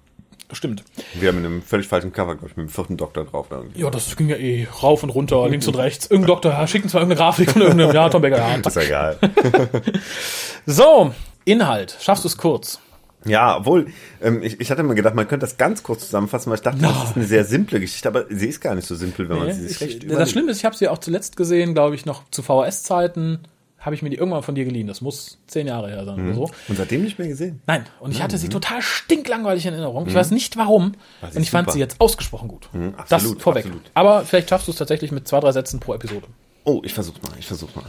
Stimmt. 0.52 0.84
Wir 1.16 1.30
haben 1.30 1.38
mit 1.38 1.46
einem 1.46 1.62
völlig 1.64 1.88
falschen 1.88 2.12
Cover, 2.14 2.36
glaube 2.36 2.50
ich, 2.52 2.58
mit 2.58 2.68
dem 2.68 2.70
vierten 2.70 2.96
Doktor 2.96 3.24
drauf. 3.24 3.48
Irgendwie. 3.50 3.80
Ja, 3.82 3.90
das 3.90 4.16
ging 4.16 4.30
ja 4.30 4.36
eh 4.36 4.68
rauf 4.84 5.02
und 5.02 5.10
runter, 5.10 5.48
links 5.50 5.68
und 5.68 5.76
rechts. 5.78 6.06
Irgendein 6.12 6.28
Doktor, 6.28 6.52
ja, 6.52 6.68
schicken 6.68 6.90
zwar 6.90 7.02
irgendeine 7.02 7.26
Grafik 7.26 7.52
von 7.52 7.62
irgendeinem, 7.64 7.96
ja, 7.96 8.08
Tom 8.10 8.22
Becker, 8.22 8.38
ja. 8.38 8.56
Ist 8.56 8.78
egal. 8.78 9.18
So, 10.66 11.12
Inhalt. 11.46 11.98
Schaffst 12.00 12.24
du 12.24 12.28
es 12.28 12.38
kurz? 12.38 12.80
Ja, 13.26 13.58
obwohl, 13.58 13.88
ähm, 14.22 14.42
ich, 14.44 14.60
ich 14.60 14.72
hatte 14.72 14.84
mir 14.84 14.96
gedacht, 14.96 15.16
man 15.16 15.28
könnte 15.28 15.46
das 15.46 15.58
ganz 15.58 15.84
kurz 15.84 16.06
zusammenfassen, 16.06 16.50
weil 16.50 16.58
ich 16.58 16.64
dachte, 16.64 16.82
das 16.82 17.10
ist 17.10 17.16
eine 17.16 17.26
sehr 17.26 17.46
simple 17.46 17.80
Geschichte, 17.80 18.08
aber 18.08 18.26
sie 18.30 18.48
ist 18.48 18.62
gar 18.62 18.76
nicht 18.76 18.88
so 18.88 18.96
simpel, 18.96 19.30
wenn 19.30 19.40
man 19.40 19.54
sie 19.54 19.68
sich 19.68 19.82
recht 19.82 20.04
überlegt. 20.04 20.22
das 20.22 20.32
Schlimme 20.32 20.52
ist, 20.52 20.58
ich 20.58 20.66
habe 20.66 20.76
sie 20.76 20.88
auch 20.88 20.98
zuletzt 20.98 21.38
gesehen, 21.38 21.74
glaube 21.74 21.96
ich, 21.96 22.06
noch 22.06 22.24
zu 22.30 22.44
VHS-Zeiten. 22.44 23.40
Habe 23.80 23.96
ich 23.96 24.02
mir 24.02 24.10
die 24.10 24.16
irgendwann 24.16 24.44
von 24.44 24.56
dir 24.56 24.64
geliehen. 24.64 24.88
Das 24.88 25.02
muss 25.02 25.40
zehn 25.46 25.68
Jahre 25.68 25.90
her 25.90 26.06
sein 26.06 26.26
oder 26.26 26.34
so. 26.34 26.50
Und 26.70 26.78
seitdem 26.78 27.04
nicht 27.04 27.20
mehr 27.20 27.28
gesehen. 27.28 27.62
Nein, 27.68 27.84
und 28.00 28.12
ich 28.12 28.22
hatte 28.22 28.38
sie 28.38 28.48
total 28.48 28.82
stinklangweilig 28.82 29.66
in 29.66 29.74
Erinnerung. 29.74 30.08
Ich 30.08 30.14
weiß 30.14 30.32
nicht 30.32 30.56
warum. 30.56 30.94
Und 31.22 31.42
ich 31.42 31.52
fand 31.52 31.68
super. 31.68 31.74
sie 31.74 31.80
jetzt 31.80 32.00
ausgesprochen 32.00 32.48
gut. 32.48 32.70
das 32.72 33.12
absolut, 33.12 33.42
vorweg. 33.42 33.66
absolut. 33.66 33.92
Aber 33.94 34.24
vielleicht 34.24 34.50
schaffst 34.50 34.70
du 34.70 34.72
es 34.72 34.78
tatsächlich 34.78 35.12
mit 35.12 35.28
zwei, 35.28 35.42
drei 35.42 35.52
Sätzen 35.52 35.82
pro 35.82 35.94
Episode. 35.94 36.28
Oh, 36.64 36.82
ich 36.86 36.94
versuch's 36.94 37.22
mal, 37.24 37.34
ich 37.38 37.46
versuch's 37.46 37.76
mal. 37.76 37.84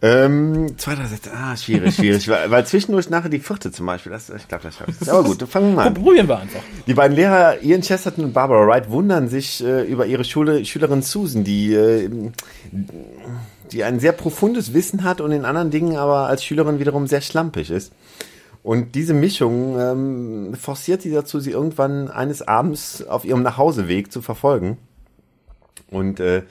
Ähm, 0.00 0.78
zwei, 0.78 0.94
drei 0.94 1.06
Sätze. 1.06 1.30
Ah, 1.32 1.56
schwierig, 1.56 1.94
schwierig. 1.94 2.28
weil, 2.28 2.50
weil 2.50 2.66
zwischendurch 2.66 3.10
nachher 3.10 3.28
die 3.28 3.40
vierte 3.40 3.72
zum 3.72 3.86
Beispiel, 3.86 4.12
das, 4.12 4.30
ich 4.30 4.46
glaube, 4.46 4.64
das 4.64 4.76
schaffe 4.76 4.92
ich. 5.00 5.10
Aber 5.10 5.24
gut, 5.24 5.42
fangen 5.48 5.70
wir 5.70 5.76
mal 5.76 5.86
an. 5.88 5.94
Probieren 5.94 6.28
wir 6.28 6.38
einfach. 6.38 6.60
Die 6.86 6.94
beiden 6.94 7.16
Lehrer 7.16 7.62
Ian 7.62 7.80
Chesterton 7.80 8.24
und 8.24 8.32
Barbara 8.32 8.66
Wright 8.66 8.90
wundern 8.90 9.28
sich 9.28 9.64
äh, 9.64 9.82
über 9.82 10.06
ihre 10.06 10.24
Schule, 10.24 10.64
Schülerin 10.64 11.02
Susan, 11.02 11.42
die, 11.42 11.74
äh, 11.74 12.08
die 13.72 13.84
ein 13.84 13.98
sehr 13.98 14.12
profundes 14.12 14.72
Wissen 14.72 15.02
hat 15.04 15.20
und 15.20 15.32
in 15.32 15.44
anderen 15.44 15.70
Dingen 15.70 15.96
aber 15.96 16.28
als 16.28 16.44
Schülerin 16.44 16.78
wiederum 16.78 17.06
sehr 17.06 17.20
schlampig 17.20 17.70
ist. 17.70 17.92
Und 18.62 18.94
diese 18.94 19.14
Mischung 19.14 19.78
ähm, 19.80 20.54
forciert 20.54 21.02
sie 21.02 21.10
dazu, 21.10 21.40
sie 21.40 21.52
irgendwann 21.52 22.08
eines 22.08 22.46
Abends 22.46 23.06
auf 23.06 23.24
ihrem 23.24 23.42
Nachhauseweg 23.42 24.12
zu 24.12 24.20
verfolgen. 24.20 24.78
Und 25.90 26.20
äh, 26.20 26.42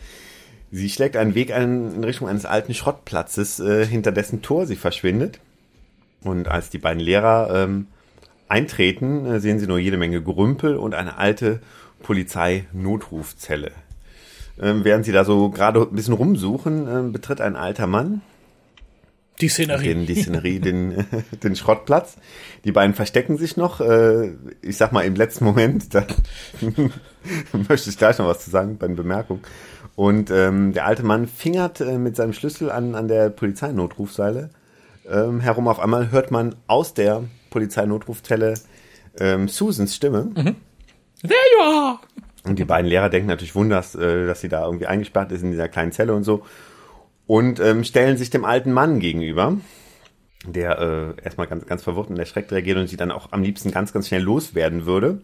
sie 0.72 0.90
schlägt 0.90 1.16
einen 1.16 1.36
Weg 1.36 1.52
ein, 1.52 1.96
in 1.96 2.04
Richtung 2.04 2.28
eines 2.28 2.46
alten 2.46 2.74
Schrottplatzes, 2.74 3.60
äh, 3.60 3.86
hinter 3.86 4.12
dessen 4.12 4.42
Tor 4.42 4.66
sie 4.66 4.76
verschwindet. 4.76 5.40
Und 6.24 6.48
als 6.48 6.70
die 6.70 6.80
beiden 6.80 7.02
Lehrer 7.02 7.50
ähm, 7.54 7.88
eintreten, 8.50 9.26
äh, 9.26 9.40
sehen 9.40 9.60
sie 9.60 9.68
nur 9.68 9.80
jede 9.80 9.98
Menge 9.98 10.22
Gerümpel 10.22 10.76
und 10.76 10.94
eine 10.94 11.18
alte 11.18 11.60
Polizei-Notrufzelle. 12.04 13.72
Ähm, 14.60 14.84
während 14.84 15.06
sie 15.06 15.12
da 15.12 15.24
so 15.24 15.50
gerade 15.50 15.82
ein 15.82 15.96
bisschen 15.96 16.14
rumsuchen, 16.14 16.88
äh, 16.88 17.12
betritt 17.12 17.42
ein 17.42 17.56
alter 17.56 17.86
Mann 17.86 18.22
Die 19.40 19.50
Szenerie. 19.50 19.84
den, 19.86 20.06
die 20.08 20.16
Szenerie, 20.16 20.60
den, 20.60 21.06
den 21.44 21.56
Schrottplatz. 21.56 22.18
Die 22.66 22.72
beiden 22.72 22.96
verstecken 22.96 23.38
sich 23.38 23.56
noch. 23.56 23.82
Äh, 23.82 24.32
ich 24.62 24.78
sag 24.78 24.92
mal 24.94 25.06
im 25.06 25.16
letzten 25.16 25.46
Moment, 25.46 25.94
da 25.94 26.08
möchte 27.70 27.90
ich 27.90 27.98
gleich 27.98 28.18
noch 28.18 28.28
was 28.28 28.44
zu 28.44 28.50
sagen 28.50 28.78
bei 28.78 28.88
den 28.88 28.96
Bemerkungen. 28.96 29.42
Und 29.98 30.30
ähm, 30.30 30.74
der 30.74 30.86
alte 30.86 31.02
Mann 31.02 31.26
fingert 31.26 31.82
äh, 31.82 31.98
mit 31.98 32.16
seinem 32.16 32.32
Schlüssel 32.32 32.70
an, 32.70 32.94
an 32.94 33.08
der 33.08 33.32
Polizeinotrufseile 33.32 34.52
ähm, 35.10 35.40
herum. 35.40 35.68
Auf 35.68 35.80
einmal 35.80 36.12
hört 36.12 36.30
man 36.30 36.54
aus 36.68 36.94
der 36.94 37.24
Polizeinotrufzelle 37.50 38.54
ähm, 39.20 39.48
Susans 39.48 39.96
Stimme. 39.96 40.30
There 41.24 41.34
you 41.56 41.64
are! 41.64 42.00
Und 42.44 42.60
die 42.60 42.66
beiden 42.66 42.88
Lehrer 42.88 43.10
denken 43.10 43.28
natürlich 43.28 43.56
wunders, 43.56 43.96
äh, 43.96 44.28
dass 44.28 44.40
sie 44.40 44.50
da 44.50 44.64
irgendwie 44.66 44.86
eingesperrt 44.86 45.32
ist 45.32 45.42
in 45.42 45.50
dieser 45.50 45.68
kleinen 45.68 45.92
Zelle 45.92 46.14
und 46.14 46.24
so. 46.24 46.46
Und 47.26 47.60
ähm, 47.60 47.84
stellen 47.84 48.18
sich 48.18 48.30
dem 48.30 48.46
alten 48.46 48.74
Mann 48.74 49.00
gegenüber, 49.00 49.58
der 50.46 50.78
äh, 51.18 51.24
erstmal 51.24 51.48
ganz, 51.48 51.66
ganz 51.66 51.82
verwirrt 51.82 52.12
und 52.12 52.20
erschreckt 52.20 52.52
reagiert 52.52 52.78
und 52.78 52.86
sie 52.86 52.98
dann 52.98 53.10
auch 53.10 53.32
am 53.32 53.42
liebsten 53.42 53.72
ganz, 53.72 53.94
ganz 53.94 54.10
schnell 54.10 54.22
loswerden 54.22 54.86
würde. 54.86 55.22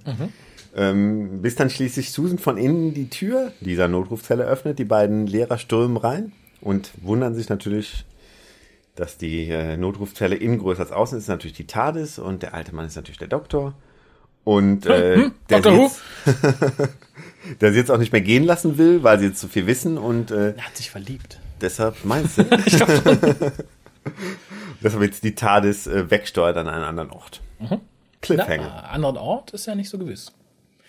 Ähm, 0.76 1.42
bis 1.42 1.56
dann 1.56 1.70
schließlich 1.70 2.12
Susan 2.12 2.40
von 2.40 2.58
innen 2.58 2.94
die 2.94 3.10
Tür 3.10 3.52
dieser 3.62 3.88
Notrufzelle 3.88 4.44
öffnet. 4.44 4.80
Die 4.80 4.86
beiden 4.86 5.28
Lehrer 5.28 5.58
stürmen 5.58 5.98
rein 5.98 6.32
und 6.62 6.92
wundern 7.02 7.36
sich 7.36 7.50
natürlich, 7.50 8.06
dass 8.96 9.18
die 9.18 9.50
äh, 9.50 9.78
Notrufzelle 9.78 10.36
innen 10.36 10.58
größer 10.60 10.82
als 10.82 10.92
außen 10.92 11.18
ist. 11.18 11.28
Natürlich 11.28 11.56
die 11.56 11.68
TARDIS 11.68 12.18
und 12.20 12.42
der 12.42 12.54
alte 12.56 12.74
Mann 12.76 12.86
ist 12.88 12.96
natürlich 12.96 13.20
der 13.20 13.28
Doktor. 13.28 13.74
Und 14.44 14.86
äh, 14.88 15.30
der, 15.50 15.62
Dr. 15.62 15.72
sie 15.72 15.82
jetzt, 15.84 16.02
der 17.62 17.72
sie 17.72 17.78
jetzt 17.80 17.92
auch 17.92 17.98
nicht 17.98 18.12
mehr 18.12 18.22
gehen 18.22 18.44
lassen 18.44 18.78
will, 18.78 19.02
weil 19.04 19.20
sie 19.20 19.28
jetzt 19.28 19.40
zu 19.40 19.48
viel 19.48 19.68
wissen 19.68 19.98
und 19.98 20.32
äh, 20.32 20.54
Er 20.58 20.66
hat 20.66 20.76
sich 20.76 20.90
verliebt. 20.90 21.40
deshalb 21.62 22.04
meinst 22.04 22.40
du? 22.40 22.44
Ich 22.66 22.76
glaub 22.76 22.90
schon. 22.92 23.18
deshalb 24.84 25.04
jetzt 25.04 25.24
die 25.24 25.36
TARDIS 25.36 25.88
äh, 25.88 26.10
wegsteuert 26.12 26.58
an 26.58 26.68
einen 26.68 26.84
anderen 26.84 27.12
Ort. 27.12 27.42
Na, 27.60 27.80
Cliffhanger. 28.22 28.90
anderen 28.90 29.18
Ort 29.18 29.52
ist 29.52 29.66
ja 29.66 29.76
nicht 29.76 29.90
so 29.90 29.98
gewiss. 29.98 30.32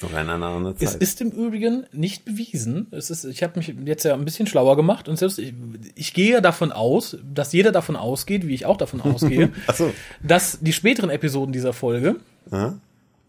Oder 0.02 0.18
an 0.18 0.28
einer 0.30 0.46
anderen 0.46 0.76
Es 0.80 0.92
Zeit. 0.92 1.02
ist 1.02 1.20
im 1.20 1.30
Übrigen 1.30 1.86
nicht 1.92 2.24
bewiesen. 2.24 2.88
Es 2.90 3.10
ist, 3.10 3.24
ich 3.24 3.42
habe 3.42 3.58
mich 3.58 3.72
jetzt 3.86 4.04
ja 4.04 4.14
ein 4.14 4.24
bisschen 4.24 4.46
schlauer 4.46 4.76
gemacht 4.76 5.08
und 5.08 5.16
selbst 5.16 5.38
ich, 5.38 5.54
ich 5.94 6.12
gehe 6.14 6.42
davon 6.42 6.72
aus, 6.72 7.16
dass 7.22 7.52
jeder 7.52 7.70
davon 7.72 7.94
ausgeht, 7.96 8.46
wie 8.46 8.54
ich 8.54 8.66
auch 8.66 8.76
davon 8.76 9.00
ausgehe, 9.02 9.52
so. 9.74 9.92
dass 10.22 10.58
die 10.60 10.72
späteren 10.72 11.10
Episoden 11.10 11.52
dieser 11.52 11.72
Folge 11.72 12.16
Aha. 12.50 12.78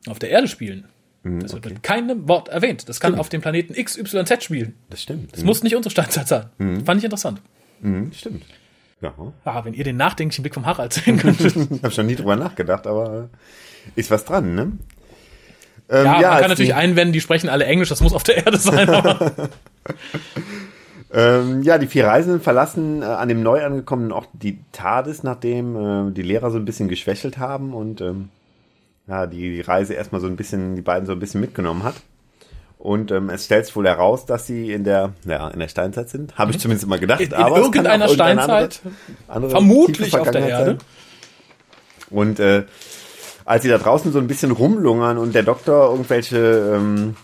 auf 0.07 0.19
der 0.19 0.29
Erde 0.31 0.47
spielen. 0.47 0.85
Das 1.23 1.53
wird 1.53 1.65
mit 1.65 1.81
keinem 1.81 2.27
Wort 2.27 2.49
erwähnt. 2.49 2.87
Das 2.87 2.99
kann 2.99 3.09
Stimmt. 3.13 3.19
auf 3.19 3.29
dem 3.29 3.41
Planeten 3.41 3.73
XYZ 3.73 4.43
spielen. 4.43 4.75
Das 4.91 5.01
stimmt. 5.01 5.33
Das 5.33 5.43
muss 5.43 5.63
nicht 5.63 5.75
unsere 5.75 5.89
Steinzeit 5.89 6.27
sein. 6.27 6.83
Fand 6.85 6.99
ich 6.99 7.03
interessant. 7.03 7.41
Mhm, 7.81 8.11
stimmt. 8.13 8.43
Ja. 9.01 9.13
Ah, 9.43 9.65
wenn 9.65 9.73
ihr 9.73 9.83
den 9.83 9.97
nachdenklichen 9.97 10.43
Blick 10.43 10.53
vom 10.53 10.67
Harald 10.67 10.93
sehen 10.93 11.17
könntet. 11.17 11.55
Ich 11.71 11.83
habe 11.83 11.91
schon 11.91 12.05
nie 12.05 12.15
drüber 12.15 12.35
nachgedacht, 12.35 12.85
aber 12.85 13.29
ist 13.95 14.11
was 14.11 14.23
dran, 14.25 14.53
ne? 14.53 14.73
Ähm, 15.89 16.05
Ja, 16.05 16.11
man 16.13 16.21
kann 16.21 16.49
natürlich 16.49 16.69
die, 16.69 16.73
einwenden, 16.73 17.13
die 17.13 17.21
sprechen 17.21 17.49
alle 17.49 17.65
Englisch, 17.65 17.89
das 17.89 18.01
muss 18.01 18.13
auf 18.13 18.23
der 18.23 18.37
Erde 18.37 18.57
sein. 18.57 18.89
Ähm, 21.13 21.61
ja, 21.63 21.77
die 21.77 21.87
vier 21.87 22.07
Reisenden 22.07 22.41
verlassen 22.41 23.01
äh, 23.01 23.05
an 23.05 23.29
dem 23.29 23.41
neu 23.41 23.63
angekommenen 23.63 24.11
Ort 24.11 24.27
die 24.33 24.59
TARDIS, 24.73 25.23
nachdem 25.23 26.09
äh, 26.09 26.11
die 26.11 26.23
Lehrer 26.23 26.51
so 26.51 26.57
ein 26.57 26.65
bisschen 26.65 26.89
geschwächelt 26.89 27.37
haben 27.37 27.73
und 27.73 28.01
ähm, 28.01 28.29
ja, 29.07 29.25
die, 29.25 29.37
die 29.55 29.61
Reise 29.61 29.93
erstmal 29.93 30.19
so 30.19 30.27
ein 30.27 30.35
bisschen, 30.35 30.75
die 30.75 30.81
beiden 30.81 31.05
so 31.05 31.13
ein 31.13 31.19
bisschen 31.19 31.39
mitgenommen 31.39 31.83
hat. 31.83 31.95
Und 32.79 33.11
ähm, 33.11 33.29
es 33.29 33.45
stellt 33.45 33.65
sich 33.67 33.75
wohl 33.77 33.87
heraus, 33.87 34.25
dass 34.25 34.45
sie 34.45 34.73
in 34.73 34.83
der, 34.83 35.13
ja, 35.25 35.47
in 35.49 35.59
der 35.59 35.69
Steinzeit 35.69 36.09
sind. 36.09 36.37
Habe 36.37 36.51
ich 36.51 36.59
zumindest 36.59 36.85
immer 36.85 36.97
gedacht. 36.97 37.19
Mhm. 37.21 37.25
in, 37.27 37.31
in 37.31 37.37
aber 37.37 37.57
irgendeiner 37.59 38.05
irgendeine 38.07 38.41
Steinzeit, 38.41 38.81
andere- 38.83 39.33
andere 39.33 39.51
vermutlich 39.51 40.17
auf 40.17 40.31
der 40.31 40.47
Erde. 40.49 40.65
sein. 40.65 40.77
Und 42.09 42.39
äh, 42.39 42.63
als 43.45 43.63
sie 43.63 43.69
da 43.69 43.77
draußen 43.77 44.11
so 44.11 44.19
ein 44.19 44.27
bisschen 44.27 44.51
rumlungern 44.51 45.17
und 45.17 45.35
der 45.35 45.43
Doktor 45.43 45.91
irgendwelche, 45.91 46.73
ähm, 46.75 47.15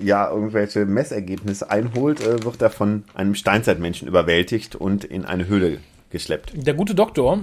ja, 0.00 0.30
irgendwelche 0.30 0.84
Messergebnisse 0.84 1.70
einholt, 1.70 2.20
äh, 2.20 2.44
wird 2.44 2.60
er 2.62 2.70
von 2.70 3.04
einem 3.14 3.34
Steinzeitmenschen 3.34 4.06
überwältigt 4.06 4.76
und 4.76 5.04
in 5.04 5.24
eine 5.24 5.48
Höhle 5.48 5.78
geschleppt. 6.10 6.52
Der 6.54 6.74
gute 6.74 6.94
Doktor 6.94 7.40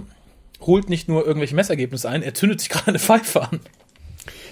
holt 0.61 0.89
nicht 0.89 1.07
nur 1.09 1.25
irgendwelche 1.25 1.55
Messergebnisse 1.55 2.07
ein, 2.07 2.21
er 2.21 2.33
zündet 2.33 2.61
sich 2.61 2.69
gerade 2.71 2.89
eine 2.89 2.99
Pfeife 2.99 3.41
an. 3.41 3.59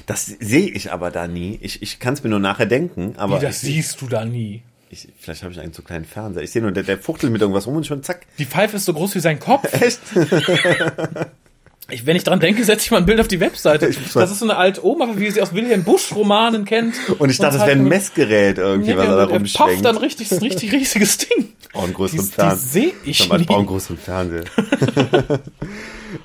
Das 0.07 0.25
sehe 0.25 0.69
ich 0.69 0.91
aber 0.91 1.09
da 1.11 1.27
nie. 1.27 1.57
Ich, 1.61 1.81
ich 1.81 1.99
kann 1.99 2.13
es 2.13 2.23
mir 2.23 2.29
nur 2.29 2.39
nachher 2.39 2.67
denken, 2.67 3.15
aber 3.17 3.41
Wie, 3.41 3.45
das 3.45 3.63
ich, 3.63 3.73
siehst 3.73 4.01
du 4.01 4.07
da 4.07 4.23
nie. 4.23 4.61
ich, 4.89 5.07
vielleicht 5.19 5.43
habe 5.43 5.51
ich 5.51 5.59
einen 5.59 5.73
zu 5.73 5.81
kleinen 5.81 6.05
Fernseher. 6.05 6.43
Ich 6.43 6.51
sehe 6.51 6.61
nur, 6.61 6.71
der, 6.71 6.83
der 6.83 6.97
fuchtelt 6.97 7.31
mit 7.31 7.41
irgendwas 7.41 7.65
rum 7.67 7.75
und 7.75 7.85
schon 7.87 8.03
zack. 8.03 8.25
Die 8.37 8.45
Pfeife 8.45 8.77
ist 8.77 8.85
so 8.85 8.93
groß 8.93 9.15
wie 9.15 9.19
sein 9.19 9.39
Kopf. 9.39 9.71
Echt? 9.81 9.99
Ich, 11.91 12.05
wenn 12.07 12.15
ich 12.15 12.23
dran 12.23 12.39
denke, 12.39 12.63
setze 12.63 12.85
ich 12.85 12.91
mal 12.91 12.97
ein 12.97 13.05
Bild 13.05 13.19
auf 13.19 13.27
die 13.27 13.39
Webseite. 13.39 13.87
Ich 13.87 13.97
Das 14.13 14.31
ist 14.31 14.39
so 14.39 14.45
eine 14.45 14.57
alte 14.57 14.83
Oma, 14.83 15.07
wie 15.17 15.29
sie 15.29 15.39
aus 15.41 15.53
Wilhelm 15.53 15.83
Busch-Romanen 15.83 16.65
kennt. 16.65 16.95
Und 17.19 17.29
ich 17.29 17.37
dachte, 17.37 17.53
das 17.53 17.61
halt 17.61 17.69
wäre 17.75 17.79
ein 17.79 17.87
Messgerät 17.87 18.57
irgendwie, 18.57 18.89
Ja, 18.91 18.97
was 18.97 19.05
da 19.07 19.23
rumschwenkt. 19.25 19.53
pafft 19.73 19.85
dann 19.85 19.97
richtig, 19.97 20.29
das 20.29 20.37
ist 20.39 20.43
ein 20.43 20.47
richtig 20.49 20.73
riesiges 20.73 21.17
Ding. 21.19 21.49
Oh, 21.75 21.81
einen 21.83 21.93
größeren 21.93 22.21
Die- 22.21 22.25
die 22.27 22.31
Fernseher. 22.33 22.57
seh 22.83 22.93
ich 23.03 23.17
Zum 23.19 23.29
Beispiel 23.29 23.45
nie. 23.47 23.53
auch 23.53 23.57
einen 23.59 23.67
größeren 23.67 23.97
Fernseher. 23.99 24.43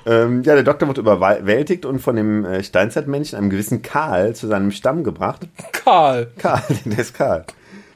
ähm, 0.05 0.43
ja, 0.43 0.55
der 0.55 0.63
Doktor 0.63 0.87
wird 0.87 0.97
überwältigt 0.97 1.85
und 1.85 1.99
von 1.99 2.15
dem 2.15 2.45
äh, 2.45 2.63
Steinzeitmenschen, 2.63 3.37
einem 3.37 3.49
gewissen 3.49 3.81
Karl, 3.81 4.35
zu 4.35 4.47
seinem 4.47 4.71
Stamm 4.71 5.03
gebracht. 5.03 5.41
Karl. 5.71 6.31
Karl, 6.37 6.63
der 6.85 6.99
ist 6.99 7.13
Karl. 7.13 7.45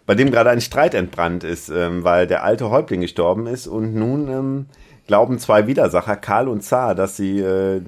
Bei 0.06 0.14
dem 0.14 0.30
gerade 0.30 0.52
ein 0.52 0.62
Streit 0.62 0.94
entbrannt 0.94 1.44
ist, 1.44 1.70
ähm, 1.70 2.04
weil 2.04 2.28
der 2.28 2.44
alte 2.44 2.70
Häuptling 2.70 3.02
gestorben 3.02 3.48
ist 3.48 3.66
und 3.68 3.96
nun 3.96 4.28
ähm, 4.30 4.66
glauben 5.08 5.40
zwei 5.40 5.68
Widersacher, 5.68 6.16
Karl 6.16 6.48
und 6.48 6.62
Zar, 6.62 6.96
dass 6.96 7.16
sie, 7.16 7.40
äh, 7.40 7.82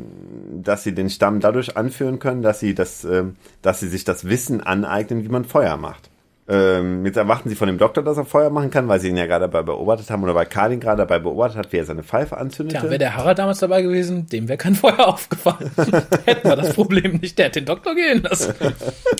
dass 0.51 0.84
sie 0.84 0.93
den 0.93 1.10
Stamm 1.10 1.39
dadurch 1.39 1.77
anführen 1.77 2.19
können, 2.19 2.41
dass 2.41 2.60
sie 2.60 2.75
das, 2.75 3.03
ähm, 3.03 3.36
dass 3.62 3.80
sie 3.80 3.88
sich 3.88 4.03
das 4.03 4.25
Wissen 4.30 4.62
aneignen, 4.62 5.23
wie 5.23 5.30
man 5.30 5.45
Feuer 5.45 5.77
macht. 5.77 6.10
Ähm, 6.49 7.06
jetzt 7.06 7.17
erwarten 7.17 7.49
sie 7.49 7.56
von 7.56 7.67
dem 7.67 7.77
Doktor, 7.77 8.03
dass 8.03 8.15
er 8.15 8.23
Feuer 8.23 8.49
machen 8.49 8.69
kann, 8.69 8.88
weil 8.88 9.01
sie 9.01 9.10
ihn 9.10 9.17
ja 9.17 9.25
gerade 9.25 9.49
dabei 9.49 9.63
beobachtet 9.63 10.10
haben 10.10 10.23
oder 10.23 10.34
weil 10.34 10.45
Karl 10.45 10.71
ihn 10.71 10.80
gerade 10.80 10.99
dabei 10.99 11.19
beobachtet 11.19 11.58
hat, 11.58 11.73
wie 11.73 11.77
er 11.77 11.84
seine 11.84 12.03
Pfeife 12.03 12.38
anzündete. 12.38 12.80
Tja, 12.80 12.89
wäre 12.89 12.99
der 12.99 13.17
Harald 13.17 13.38
damals 13.38 13.60
dabei 13.60 13.82
gewesen, 13.82 14.27
dem 14.27 14.47
wäre 14.47 14.58
kein 14.58 14.73
Feuer 14.73 14.99
aufgefallen. 15.08 15.71
Hätten 16.25 16.47
wir 16.47 16.56
das 16.56 16.73
Problem 16.73 17.17
nicht, 17.17 17.38
der 17.38 17.47
hat 17.47 17.56
den 17.56 17.65
Doktor 17.65 17.95
gehen 17.95 18.21
lassen. 18.23 18.53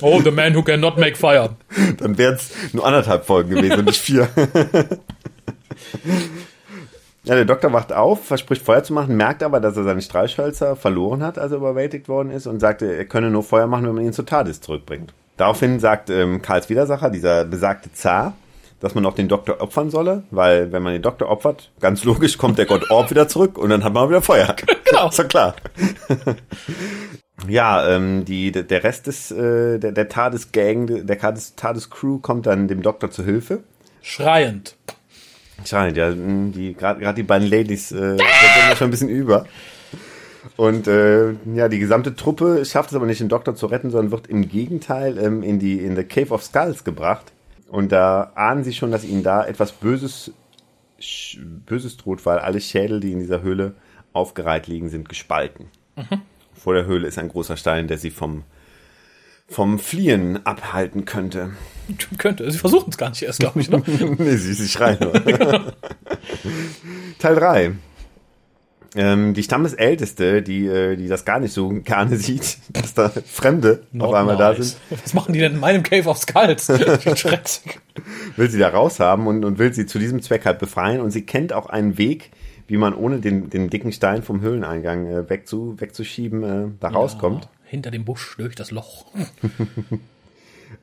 Oh, 0.02 0.22
the 0.22 0.30
man 0.30 0.54
who 0.56 0.62
cannot 0.62 0.98
make 0.98 1.16
fire. 1.16 1.50
Dann 1.98 2.18
wären 2.18 2.36
es 2.36 2.52
nur 2.72 2.86
anderthalb 2.86 3.26
Folgen 3.26 3.50
gewesen 3.50 3.80
und 3.80 3.86
nicht 3.86 4.00
vier. 4.00 4.28
Ja, 7.28 7.36
der 7.36 7.46
Doktor 7.46 7.74
wacht 7.74 7.94
auf, 7.94 8.26
verspricht 8.26 8.62
Feuer 8.64 8.84
zu 8.84 8.94
machen, 8.94 9.18
merkt 9.18 9.44
aber, 9.44 9.60
dass 9.60 9.78
er 9.78 9.84
seine 9.84 10.02
Streichhölzer 10.02 10.76
verloren 10.76 11.24
hat, 11.24 11.38
als 11.38 11.52
er 11.52 11.58
überwältigt 11.58 12.08
worden 12.08 12.32
ist 12.32 12.48
und 12.48 12.60
sagte, 12.60 12.96
er 12.96 13.06
könne 13.06 13.30
nur 13.30 13.44
Feuer 13.44 13.68
machen, 13.68 13.86
wenn 13.86 13.96
man 13.96 14.06
ihn 14.06 14.14
zur 14.14 14.26
TARDIS 14.26 14.62
zurückbringt. 14.62 15.14
Daraufhin 15.38 15.80
sagt 15.80 16.10
ähm, 16.10 16.42
Karls 16.42 16.70
Widersacher, 16.70 17.10
dieser 17.10 17.46
besagte 17.46 17.92
Zar, 17.94 18.34
dass 18.80 18.96
man 18.96 19.06
auch 19.06 19.14
den 19.14 19.28
Doktor 19.28 19.62
opfern 19.62 19.90
solle, 19.90 20.24
weil 20.32 20.72
wenn 20.72 20.84
man 20.84 20.94
den 20.94 21.02
Doktor 21.02 21.30
opfert, 21.30 21.72
ganz 21.80 22.04
logisch 22.04 22.38
kommt 22.38 22.58
der 22.58 22.66
Gott 22.66 22.90
Orb 22.90 23.10
wieder 23.10 23.28
zurück 23.28 23.58
und 23.58 23.70
dann 23.70 23.84
hat 23.84 23.94
man 23.94 24.10
wieder 24.10 24.22
Feuer. 24.22 24.56
Genau. 24.90 25.10
Ist 25.10 25.20
doch 25.20 25.28
klar. 25.28 25.56
Ja, 27.48 27.88
ähm, 27.88 28.26
die, 28.26 28.52
der 28.52 28.84
Rest 28.84 29.08
des, 29.08 29.32
äh, 29.32 29.78
der, 29.78 29.92
der 29.92 30.10
TARDIS-Gang, 30.10 31.06
der 31.06 31.20
TARDIS- 31.20 31.56
TARDIS-Crew 31.56 32.18
kommt 32.20 32.48
dann 32.48 32.68
dem 32.68 32.82
Doktor 32.82 33.12
zu 33.12 33.24
Hilfe. 33.24 33.64
Schreiend. 34.02 34.77
Scheint, 35.66 35.98
ja, 35.98 36.10
mh, 36.10 36.52
die, 36.54 36.74
gerade 36.74 37.14
die 37.14 37.24
beiden 37.24 37.48
Ladies, 37.48 37.92
äh, 37.92 38.18
sind 38.18 38.20
wir 38.20 38.76
schon 38.76 38.88
ein 38.88 38.92
bisschen 38.92 39.10
über. 39.10 39.46
Und 40.56 40.88
äh, 40.88 41.34
ja, 41.54 41.68
die 41.68 41.80
gesamte 41.80 42.16
Truppe 42.16 42.64
schafft 42.66 42.92
es 42.92 42.96
aber 42.96 43.06
nicht, 43.06 43.20
den 43.20 43.30
Doktor 43.30 43.56
zu 43.56 43.66
retten, 43.66 43.92
sondern 43.92 44.12
wird 44.12 44.28
im 44.28 44.48
Gegenteil 44.48 45.18
ähm, 45.18 45.44
in 45.44 45.60
die 45.60 45.80
in 45.80 45.96
the 45.96 46.04
Cave 46.04 46.34
of 46.34 46.44
Skulls 46.44 46.84
gebracht. 46.84 47.32
Und 47.70 47.92
da 47.92 48.32
ahnen 48.36 48.64
sie 48.64 48.74
schon, 48.74 48.92
dass 48.92 49.04
ihnen 49.04 49.24
da 49.24 49.46
etwas 49.46 49.74
Böses 49.74 50.32
Sch- 51.02 51.38
Böses 51.66 51.98
droht, 51.98 52.26
weil 52.26 52.40
alle 52.40 52.62
Schädel, 52.62 53.02
die 53.02 53.12
in 53.12 53.20
dieser 53.20 53.42
Höhle 53.42 53.74
aufgereiht 54.14 54.68
liegen, 54.68 54.90
sind 54.90 55.10
gespalten. 55.10 55.66
Vor 56.54 56.74
der 56.76 56.86
Höhle 56.86 57.08
ist 57.08 57.20
ein 57.20 57.30
großer 57.30 57.58
Stein, 57.58 57.88
der 57.88 57.98
sie 57.98 58.10
vom 58.10 58.44
vom 59.48 59.80
Fliehen 59.80 60.46
abhalten 60.46 61.06
könnte. 61.06 61.52
Könnte. 62.18 62.52
Sie 62.52 62.58
versuchen 62.58 62.90
es 62.90 62.98
gar 62.98 63.10
nicht 63.10 63.24
erst, 63.24 63.40
glaube 63.40 63.62
ich. 63.62 63.70
Ne? 63.70 63.82
nee, 64.18 64.36
sie, 64.36 64.54
sie 64.54 64.68
schreien 64.68 64.98
nur. 65.00 65.14
Teil 67.20 67.36
3. 67.36 67.72
Ähm, 68.96 69.34
die 69.34 69.44
Stammesälteste, 69.44 70.42
die, 70.42 70.66
äh, 70.66 70.96
die 70.96 71.08
das 71.08 71.24
gar 71.24 71.40
nicht 71.40 71.54
so 71.54 71.70
gerne 71.70 72.18
sieht, 72.18 72.58
dass 72.74 72.94
da 72.94 73.10
Fremde 73.10 73.84
auf 73.94 73.94
Not 73.94 74.16
einmal 74.16 74.38
da 74.38 74.54
nice. 74.54 74.78
sind, 74.90 75.02
Was 75.04 75.14
machen 75.14 75.34
die 75.34 75.40
denn 75.40 75.54
in 75.54 75.60
meinem 75.60 75.84
Cave 75.84 76.10
of 76.10 76.18
Skulls? 76.18 76.70
Will 76.70 78.50
sie 78.50 78.60
da 78.60 78.70
raushaben 78.70 79.28
und, 79.28 79.46
und 79.46 79.60
will 79.60 79.74
sie 79.74 79.86
zu 79.86 80.00
diesem 80.00 80.22
Zweck 80.22 80.46
halt 80.46 80.60
befreien. 80.60 81.02
Und 81.02 81.12
sie 81.12 81.26
kennt 81.26 81.54
auch 81.54 81.68
einen 81.68 81.98
Weg, 81.98 82.32
wie 82.68 82.78
man 82.78 82.94
ohne 82.94 83.20
den, 83.20 83.50
den 83.50 83.70
dicken 83.70 83.92
Stein 83.92 84.24
vom 84.24 84.42
Höhleneingang 84.42 85.08
äh, 85.08 85.30
wegzu, 85.30 85.76
wegzuschieben 85.80 86.44
äh, 86.44 86.72
da 86.80 86.90
rauskommt. 86.90 87.50
Hinter 87.68 87.92
dem 87.92 88.06
Busch 88.06 88.36
durch 88.38 88.56
das 88.56 88.72
Loch. 88.72 89.06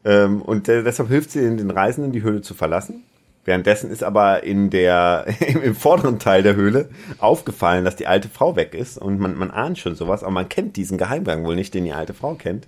Ähm, 0.04 0.42
und 0.42 0.68
äh, 0.68 0.82
deshalb 0.82 1.08
hilft 1.08 1.30
sie 1.30 1.40
den 1.40 1.70
Reisenden, 1.70 2.12
die 2.12 2.22
Höhle 2.22 2.42
zu 2.42 2.54
verlassen. 2.54 3.04
Währenddessen 3.44 3.90
ist 3.90 4.02
aber 4.02 4.42
in 4.42 4.70
der, 4.70 5.26
im 5.62 5.74
vorderen 5.74 6.18
Teil 6.18 6.42
der 6.42 6.56
Höhle 6.56 6.88
aufgefallen, 7.18 7.84
dass 7.84 7.96
die 7.96 8.06
alte 8.06 8.28
Frau 8.28 8.56
weg 8.56 8.74
ist 8.74 8.98
und 8.98 9.18
man, 9.18 9.36
man 9.36 9.50
ahnt 9.50 9.78
schon 9.78 9.94
sowas, 9.94 10.22
aber 10.22 10.32
man 10.32 10.48
kennt 10.48 10.76
diesen 10.76 10.98
Geheimgang 10.98 11.44
wohl 11.44 11.54
nicht, 11.54 11.74
den 11.74 11.84
die 11.84 11.92
alte 11.92 12.14
Frau 12.14 12.34
kennt. 12.34 12.66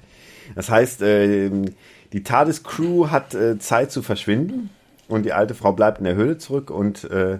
Das 0.54 0.70
heißt, 0.70 1.02
äh, 1.02 1.50
die 2.12 2.22
TARDIS-Crew 2.22 3.08
hat 3.08 3.34
äh, 3.34 3.58
Zeit 3.58 3.90
zu 3.90 4.02
verschwinden 4.02 4.70
und 5.08 5.24
die 5.24 5.32
alte 5.32 5.54
Frau 5.54 5.72
bleibt 5.72 5.98
in 5.98 6.04
der 6.04 6.14
Höhle 6.14 6.38
zurück 6.38 6.70
und 6.70 7.04
äh, 7.04 7.38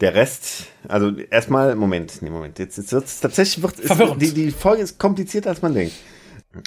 der 0.00 0.14
Rest, 0.14 0.66
also 0.88 1.12
erstmal, 1.30 1.76
Moment, 1.76 2.20
nee, 2.20 2.30
Moment, 2.30 2.58
jetzt, 2.58 2.76
jetzt 2.76 2.92
wird 2.92 3.04
es 3.04 3.20
tatsächlich, 3.20 3.62
wird, 3.62 3.78
ist, 3.78 4.20
die, 4.20 4.32
die 4.32 4.50
Folge 4.50 4.82
ist 4.82 4.98
komplizierter, 4.98 5.50
als 5.50 5.62
man 5.62 5.74
denkt. 5.74 5.94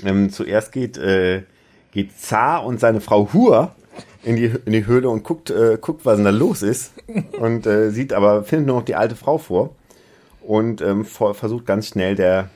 Ähm, 0.04 0.32
zuerst 0.32 0.72
geht, 0.72 0.98
äh, 0.98 1.44
geht 1.92 2.18
Zar 2.20 2.66
und 2.66 2.80
seine 2.80 3.02
Frau 3.02 3.30
Hur 3.34 3.76
in 4.24 4.36
die, 4.36 4.52
in 4.66 4.74
die 4.74 4.86
Höhle 4.86 5.10
und 5.10 5.24
guckt, 5.24 5.50
äh, 5.50 5.78
guckt, 5.80 6.06
was 6.06 6.16
denn 6.16 6.26
da 6.26 6.32
los 6.32 6.62
ist. 6.62 6.94
Und 7.40 7.66
äh, 7.66 7.92
sieht 7.92 8.14
aber, 8.14 8.44
findet 8.44 8.68
nur 8.68 8.78
noch 8.78 8.86
die 8.86 8.96
alte 8.96 9.16
Frau 9.16 9.38
vor 9.38 9.76
und 10.42 10.82
ähm, 10.82 11.06
vor, 11.06 11.34
versucht 11.34 11.66
ganz 11.66 11.88
schnell 11.88 12.16
der, 12.16 12.50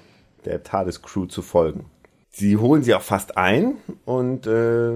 der 0.46 0.64
TARDIS-Crew 0.64 1.26
zu 1.26 1.42
folgen. 1.42 1.86
Sie 2.30 2.58
holen 2.58 2.84
sie 2.84 2.96
auch 2.96 3.02
fast 3.02 3.38
ein 3.38 3.76
und 4.06 4.48
äh, 4.48 4.92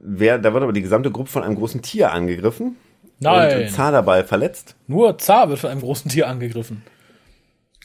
wer, 0.00 0.38
da 0.38 0.52
wird 0.52 0.62
aber 0.62 0.72
die 0.72 0.82
gesamte 0.82 1.10
Gruppe 1.10 1.30
von 1.30 1.42
einem 1.42 1.56
großen 1.56 1.82
Tier 1.82 2.12
angegriffen. 2.12 2.76
Nein. 3.20 3.62
Und 3.62 3.70
Zar 3.70 3.92
dabei 3.92 4.24
verletzt. 4.24 4.76
Nur 4.86 5.18
Zar 5.18 5.48
wird 5.48 5.58
von 5.58 5.70
einem 5.70 5.80
großen 5.80 6.10
Tier 6.10 6.28
angegriffen. 6.28 6.82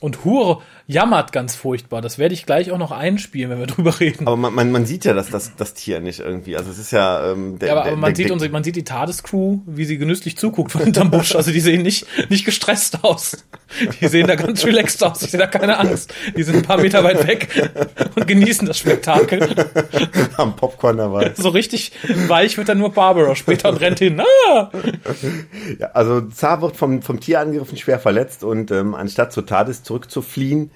Und 0.04 0.26
Hur 0.26 0.62
jammert 0.86 1.32
ganz 1.32 1.56
furchtbar. 1.56 2.02
Das 2.02 2.18
werde 2.18 2.34
ich 2.34 2.46
gleich 2.46 2.72
auch 2.72 2.78
noch 2.78 2.92
einspielen, 2.92 3.50
wenn 3.50 3.60
wir 3.60 3.68
drüber 3.74 4.02
reden. 4.02 4.28
Aber 4.28 4.36
man, 4.36 4.54
man, 4.54 4.70
man 4.70 4.86
sieht 4.86 5.06
ja, 5.06 5.13
dass 5.13 5.30
das, 5.30 5.56
das 5.56 5.76
Tier 5.76 6.02
nicht 6.02 6.20
irgendwie, 6.20 6.58
also 6.58 6.70
es 6.70 6.78
ist 6.78 6.92
ja, 6.92 7.32
ähm, 7.32 7.58
der, 7.58 7.70
Ja, 7.70 7.74
aber, 7.76 7.84
der, 7.84 7.92
aber 7.94 8.02
man, 8.02 8.13
der, 8.13 8.16
sieht 8.18 8.32
unsere, 8.32 8.52
man 8.52 8.66
sieht 8.66 8.76
die 8.76 8.84
TARDIS-Crew, 8.84 9.60
wie 9.66 9.86
sie 9.86 9.98
genüsslich 9.98 10.38
zuguckt 10.38 10.74
von 10.74 10.82
hinterm 10.82 11.10
Busch. 11.10 11.38
Also 11.38 11.52
die 11.52 11.62
sehen 11.62 11.84
nicht, 11.84 12.06
nicht 12.30 12.44
gestresst 12.44 13.02
aus. 13.06 13.46
Die 14.02 14.08
sehen 14.08 14.28
da 14.28 14.36
ganz 14.36 14.66
relaxed 14.66 15.02
aus. 15.04 15.22
Ich 15.22 15.32
sehe 15.32 15.39
da 15.39 15.48
keine 15.48 15.80
Angst. 15.80 16.13
Die 16.36 16.44
sind 16.44 16.58
ein 16.58 16.63
paar 16.63 16.82
Meter 16.82 17.04
weit 17.06 17.26
weg 17.26 17.48
und 18.16 18.28
genießen 18.28 18.68
das 18.68 18.78
Spektakel. 18.78 19.56
am 20.38 20.56
Popcorn 20.56 20.98
dabei. 20.98 21.34
So 21.36 21.50
richtig 21.50 21.94
weich 22.28 22.58
wird 22.58 22.70
dann 22.70 22.78
nur 22.78 22.92
Barbara 22.92 23.36
später 23.36 23.70
und 23.70 23.78
rennt 23.78 24.00
hin. 24.00 24.20
Ah! 24.20 24.70
Ja, 25.80 25.88
also 25.94 26.22
Zar 26.22 26.62
wird 26.62 26.76
vom, 26.76 27.02
vom 27.02 27.20
Tier 27.20 27.39
angegriffen, 27.39 27.78
schwer 27.78 28.00
verletzt 28.00 28.44
und 28.44 28.70
ähm, 28.72 28.96
anstatt 28.96 29.32
zur 29.32 29.46
TARDIS 29.46 29.84
zurückzufliehen, 29.93 30.71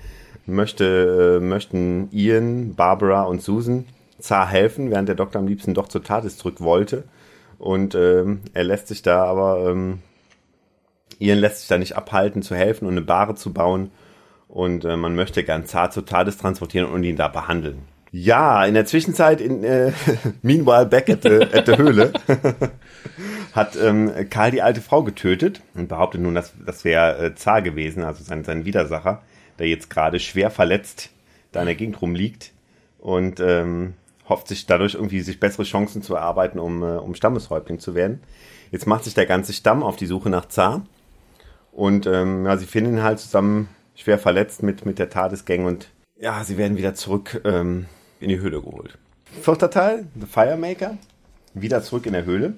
möchte, 0.46 1.40
äh, 1.42 1.44
möchten 1.44 2.10
Ian, 2.12 2.76
Barbara 2.76 3.24
und 3.24 3.42
Susan 3.42 3.86
Zar 4.20 4.48
helfen, 4.48 4.92
während 4.92 5.10
der 5.10 5.16
Doktor 5.16 5.40
am 5.40 5.48
liebsten 5.48 5.74
doch 5.74 5.88
zur 5.88 6.04
TARDIS 6.04 6.38
zurück 6.38 6.62
wollte. 6.62 7.04
Und 7.58 7.96
ähm, 7.96 8.42
er 8.54 8.64
lässt 8.64 8.88
sich 8.88 9.02
da 9.02 9.26
aber, 9.26 9.70
ähm, 9.70 10.00
Ian 11.20 11.40
lässt 11.40 11.60
sich 11.60 11.68
da 11.68 11.78
nicht 11.78 11.96
abhalten 11.96 12.42
zu 12.44 12.56
helfen 12.56 12.86
und 12.86 12.94
eine 12.94 13.02
Bahre 13.02 13.36
zu 13.36 13.54
bauen. 13.54 13.92
Und 14.48 14.86
äh, 14.86 14.96
man 14.96 15.16
möchte 15.16 15.44
gern 15.44 15.66
Zar 15.66 15.92
zur 15.92 16.06
TARDIS 16.06 16.38
transportieren 16.38 16.90
und 16.90 17.04
ihn 17.04 17.16
da 17.16 17.28
behandeln. 17.28 17.80
Ja, 18.12 18.66
in 18.66 18.74
der 18.74 18.86
Zwischenzeit, 18.86 19.42
in, 19.42 19.64
äh, 19.64 19.92
meanwhile 20.42 20.86
back 20.86 21.10
at 21.10 21.24
the, 21.24 21.42
at 21.42 21.66
the 21.66 21.78
Höhle, 21.78 22.14
hat 23.58 23.76
ähm, 23.76 24.30
Karl 24.30 24.52
die 24.52 24.62
alte 24.62 24.82
Frau 24.82 25.04
getötet 25.04 25.62
und 25.74 25.90
behauptet 25.90 26.22
nun, 26.22 26.36
dass 26.36 26.54
das 26.66 26.86
wäre 26.86 27.18
äh, 27.18 27.36
Zar 27.36 27.62
gewesen, 27.62 28.04
also 28.04 28.24
sein, 28.24 28.44
sein 28.44 28.64
Widersacher, 28.64 29.24
der 29.60 29.68
jetzt 29.68 29.90
gerade 29.90 30.20
schwer 30.20 30.52
verletzt 30.52 31.10
da 31.52 31.62
in 31.62 31.66
der 31.66 31.76
Gegend 31.76 32.02
rumliegt 32.02 32.52
und 33.00 33.40
ähm, 33.40 33.96
hofft 34.30 34.48
sich 34.48 34.66
dadurch 34.66 34.94
irgendwie 34.94 35.22
sich 35.22 35.40
bessere 35.40 35.64
Chancen 35.64 36.02
zu 36.02 36.16
erarbeiten, 36.16 36.60
um, 36.60 36.84
äh, 36.84 36.98
um 36.98 37.16
Stammeshäuptling 37.16 37.80
zu 37.80 37.96
werden. 37.96 38.22
Jetzt 38.72 38.86
macht 38.86 39.06
sich 39.06 39.14
der 39.14 39.26
ganze 39.26 39.54
Stamm 39.54 39.82
auf 39.84 39.96
die 39.96 40.06
Suche 40.06 40.30
nach 40.30 40.48
Zar 40.48 40.86
und 41.72 42.06
ähm, 42.06 42.46
ja, 42.46 42.58
sie 42.58 42.66
finden 42.66 42.98
ihn 42.98 43.04
halt 43.04 43.20
zusammen 43.20 43.70
schwer 43.96 44.20
verletzt 44.20 44.62
mit, 44.62 44.86
mit 44.86 45.00
der 45.00 45.10
TARDIS-Gang 45.10 45.66
und 45.66 45.90
ja, 46.20 46.44
sie 46.44 46.58
werden 46.58 46.78
wieder 46.78 46.94
zurück 46.94 47.42
ähm, 47.44 47.88
in 48.20 48.30
die 48.30 48.40
Höhle 48.40 48.62
geholt. 48.62 48.98
Vierter 49.42 49.70
Teil, 49.70 50.08
The 50.20 50.28
Firemaker, 50.28 50.98
wieder 51.54 51.82
zurück 51.82 52.06
in 52.06 52.14
der 52.14 52.26
Höhle. 52.26 52.54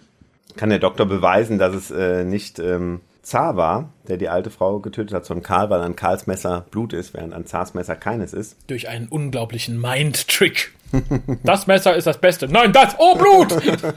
Kann 0.55 0.69
der 0.69 0.79
Doktor 0.79 1.05
beweisen, 1.05 1.57
dass 1.57 1.75
es 1.75 1.91
äh, 1.91 2.23
nicht 2.23 2.59
ähm, 2.59 3.01
Zar 3.21 3.55
war, 3.55 3.93
der 4.07 4.17
die 4.17 4.29
alte 4.29 4.49
Frau 4.49 4.79
getötet 4.79 5.13
hat, 5.13 5.25
sondern 5.25 5.43
Karl, 5.43 5.69
weil 5.69 5.81
an 5.81 5.95
Karls 5.95 6.25
Messer 6.25 6.65
Blut 6.71 6.93
ist, 6.93 7.13
während 7.13 7.33
an 7.33 7.45
Zars 7.45 7.73
Messer 7.73 7.95
keines 7.95 8.33
ist. 8.33 8.57
Durch 8.67 8.89
einen 8.89 9.07
unglaublichen 9.07 9.79
Mind-Trick. 9.79 10.73
Das 11.43 11.67
Messer 11.67 11.95
ist 11.95 12.07
das 12.07 12.19
Beste. 12.19 12.47
Nein, 12.47 12.73
das! 12.73 12.95
Oh, 12.97 13.15
Blut! 13.15 13.55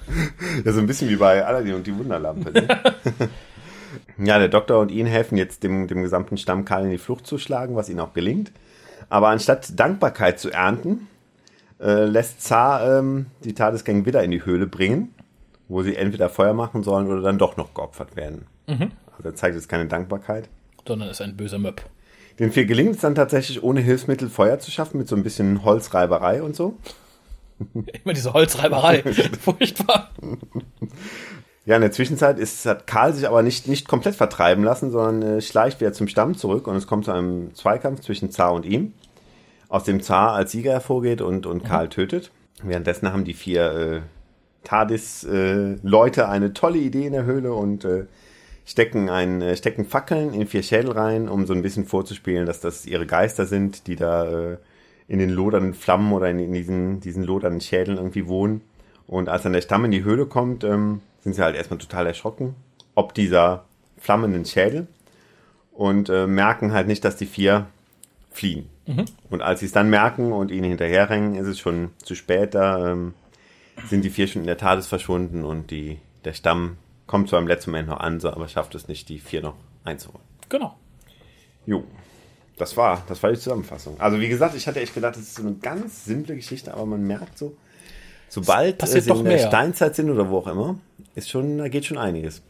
Ja, 0.64 0.72
so 0.72 0.78
ein 0.78 0.86
bisschen 0.86 1.08
wie 1.08 1.16
bei 1.16 1.42
Aladdin 1.42 1.76
und 1.76 1.86
die 1.86 1.96
Wunderlampe. 1.96 2.52
Ne? 2.52 2.68
ja, 4.26 4.38
der 4.38 4.48
Doktor 4.48 4.78
und 4.80 4.90
ihn 4.90 5.06
helfen 5.06 5.38
jetzt 5.38 5.62
dem, 5.62 5.88
dem 5.88 6.02
gesamten 6.02 6.36
Stamm 6.36 6.66
Karl 6.66 6.84
in 6.84 6.90
die 6.90 6.98
Flucht 6.98 7.26
zu 7.26 7.38
schlagen, 7.38 7.76
was 7.76 7.88
ihnen 7.88 8.00
auch 8.00 8.12
gelingt. 8.12 8.52
Aber 9.08 9.28
anstatt 9.28 9.80
Dankbarkeit 9.80 10.38
zu 10.38 10.50
ernten, 10.50 11.08
äh, 11.80 12.04
lässt 12.04 12.42
Zar 12.42 12.98
ähm, 12.98 13.26
die 13.42 13.54
TARDIS-Gang 13.54 14.04
wieder 14.04 14.22
in 14.22 14.30
die 14.30 14.44
Höhle 14.44 14.66
bringen, 14.66 15.14
wo 15.68 15.82
sie 15.82 15.96
entweder 15.96 16.28
Feuer 16.28 16.54
machen 16.54 16.82
sollen 16.82 17.06
oder 17.08 17.22
dann 17.22 17.38
doch 17.38 17.56
noch 17.56 17.74
geopfert 17.74 18.16
werden. 18.16 18.46
Also 19.16 19.28
er 19.28 19.34
zeigt 19.34 19.54
jetzt 19.54 19.68
keine 19.68 19.86
Dankbarkeit. 19.86 20.48
Sondern 20.86 21.08
ist 21.08 21.20
ein 21.20 21.36
böser 21.36 21.58
Möb. 21.58 21.82
Den 22.38 22.50
vier 22.50 22.64
gelingt 22.64 22.96
es 22.96 23.00
dann 23.02 23.14
tatsächlich 23.14 23.62
ohne 23.62 23.80
Hilfsmittel 23.80 24.28
Feuer 24.28 24.58
zu 24.58 24.70
schaffen, 24.70 24.98
mit 24.98 25.08
so 25.08 25.16
ein 25.16 25.22
bisschen 25.22 25.64
Holzreiberei 25.64 26.42
und 26.42 26.56
so. 26.56 26.76
Immer 27.74 28.14
diese 28.14 28.32
Holzreiberei. 28.32 29.02
Furchtbar. 29.40 30.10
Ja, 31.64 31.76
in 31.76 31.82
der 31.82 31.92
Zwischenzeit 31.92 32.38
ist, 32.38 32.66
hat 32.66 32.86
Karl 32.86 33.12
sich 33.12 33.28
aber 33.28 33.42
nicht, 33.42 33.68
nicht 33.68 33.86
komplett 33.86 34.16
vertreiben 34.16 34.64
lassen, 34.64 34.90
sondern 34.90 35.38
äh, 35.38 35.40
schleicht 35.40 35.80
wieder 35.80 35.92
zum 35.92 36.08
Stamm 36.08 36.36
zurück 36.36 36.66
und 36.66 36.74
es 36.76 36.86
kommt 36.86 37.04
zu 37.04 37.12
einem 37.12 37.54
Zweikampf 37.54 38.00
zwischen 38.00 38.32
Zar 38.32 38.52
und 38.52 38.66
ihm, 38.66 38.94
aus 39.68 39.84
dem 39.84 40.02
Zar 40.02 40.32
als 40.32 40.50
Sieger 40.50 40.72
hervorgeht 40.72 41.20
und, 41.20 41.46
und 41.46 41.64
Karl 41.64 41.88
tötet. 41.88 42.32
Währenddessen 42.62 43.12
haben 43.12 43.24
die 43.24 43.34
vier 43.34 43.72
äh, 43.72 44.00
TARDIS-Leute 44.64 46.28
eine 46.28 46.52
tolle 46.52 46.78
Idee 46.78 47.06
in 47.06 47.12
der 47.12 47.24
Höhle 47.24 47.52
und 47.52 47.84
äh, 47.84 48.06
stecken, 48.64 49.08
ein, 49.08 49.42
äh, 49.42 49.56
stecken 49.56 49.84
Fackeln 49.84 50.34
in 50.34 50.46
vier 50.46 50.62
Schädel 50.62 50.92
rein, 50.92 51.28
um 51.28 51.46
so 51.46 51.52
ein 51.52 51.62
bisschen 51.62 51.84
vorzuspielen, 51.84 52.46
dass 52.46 52.60
das 52.60 52.86
ihre 52.86 53.06
Geister 53.06 53.46
sind, 53.46 53.86
die 53.86 53.96
da 53.96 54.52
äh, 54.52 54.56
in 55.08 55.18
den 55.18 55.30
lodernden 55.30 55.74
Flammen 55.74 56.12
oder 56.12 56.30
in, 56.30 56.38
in 56.38 56.52
diesen, 56.52 57.00
diesen 57.00 57.24
lodernden 57.24 57.60
Schädeln 57.60 57.98
irgendwie 57.98 58.28
wohnen. 58.28 58.62
Und 59.06 59.28
als 59.28 59.42
dann 59.42 59.52
der 59.52 59.60
Stamm 59.60 59.84
in 59.84 59.90
die 59.90 60.04
Höhle 60.04 60.26
kommt, 60.26 60.64
ähm, 60.64 61.00
sind 61.20 61.34
sie 61.34 61.42
halt 61.42 61.56
erstmal 61.56 61.78
total 61.78 62.06
erschrocken, 62.06 62.54
ob 62.94 63.14
dieser 63.14 63.64
flammenden 63.98 64.44
Schädel 64.44 64.86
und 65.72 66.08
äh, 66.08 66.26
merken 66.26 66.72
halt 66.72 66.86
nicht, 66.86 67.04
dass 67.04 67.16
die 67.16 67.26
vier 67.26 67.66
fliehen. 68.30 68.68
Und 69.30 69.42
als 69.42 69.60
sie 69.60 69.66
es 69.66 69.72
dann 69.72 69.90
merken 69.90 70.32
und 70.32 70.50
ihnen 70.50 70.64
hinterherrennen, 70.64 71.34
ist 71.34 71.46
es 71.46 71.58
schon 71.58 71.90
zu 72.02 72.14
spät. 72.14 72.54
Da 72.54 72.92
ähm, 72.92 73.14
sind 73.88 74.04
die 74.04 74.10
vier 74.10 74.28
schon 74.28 74.42
in 74.42 74.46
der 74.46 74.58
TARDIS 74.58 74.86
verschwunden 74.86 75.44
und 75.44 75.70
die, 75.70 75.98
der 76.24 76.34
Stamm 76.34 76.76
kommt 77.06 77.28
zwar 77.28 77.40
im 77.40 77.48
letzten 77.48 77.70
Moment 77.70 77.88
noch 77.88 78.00
an, 78.00 78.24
aber 78.24 78.48
schafft 78.48 78.74
es 78.74 78.88
nicht, 78.88 79.08
die 79.08 79.18
vier 79.18 79.42
noch 79.42 79.54
einzuholen. 79.84 80.24
Genau. 80.48 80.76
Jo. 81.66 81.84
Das 82.56 82.76
war, 82.76 83.02
das 83.08 83.22
war 83.22 83.30
die 83.30 83.38
Zusammenfassung. 83.38 83.98
Also 83.98 84.20
wie 84.20 84.28
gesagt, 84.28 84.54
ich 84.54 84.66
hatte 84.66 84.80
echt 84.80 84.94
gedacht, 84.94 85.16
das 85.16 85.22
ist 85.22 85.34
so 85.34 85.42
eine 85.42 85.54
ganz 85.54 86.04
simple 86.04 86.36
Geschichte, 86.36 86.72
aber 86.74 86.86
man 86.86 87.02
merkt 87.02 87.38
so, 87.38 87.56
sobald 88.28 88.82
doch 88.82 88.88
in 88.94 89.04
der 89.04 89.16
mehr. 89.22 89.38
Steinzeit 89.46 89.96
sind 89.96 90.10
oder 90.10 90.28
wo 90.30 90.38
auch 90.38 90.46
immer, 90.46 90.78
ist 91.14 91.30
schon, 91.30 91.58
da 91.58 91.68
geht 91.68 91.86
schon 91.86 91.98
einiges. 91.98 92.42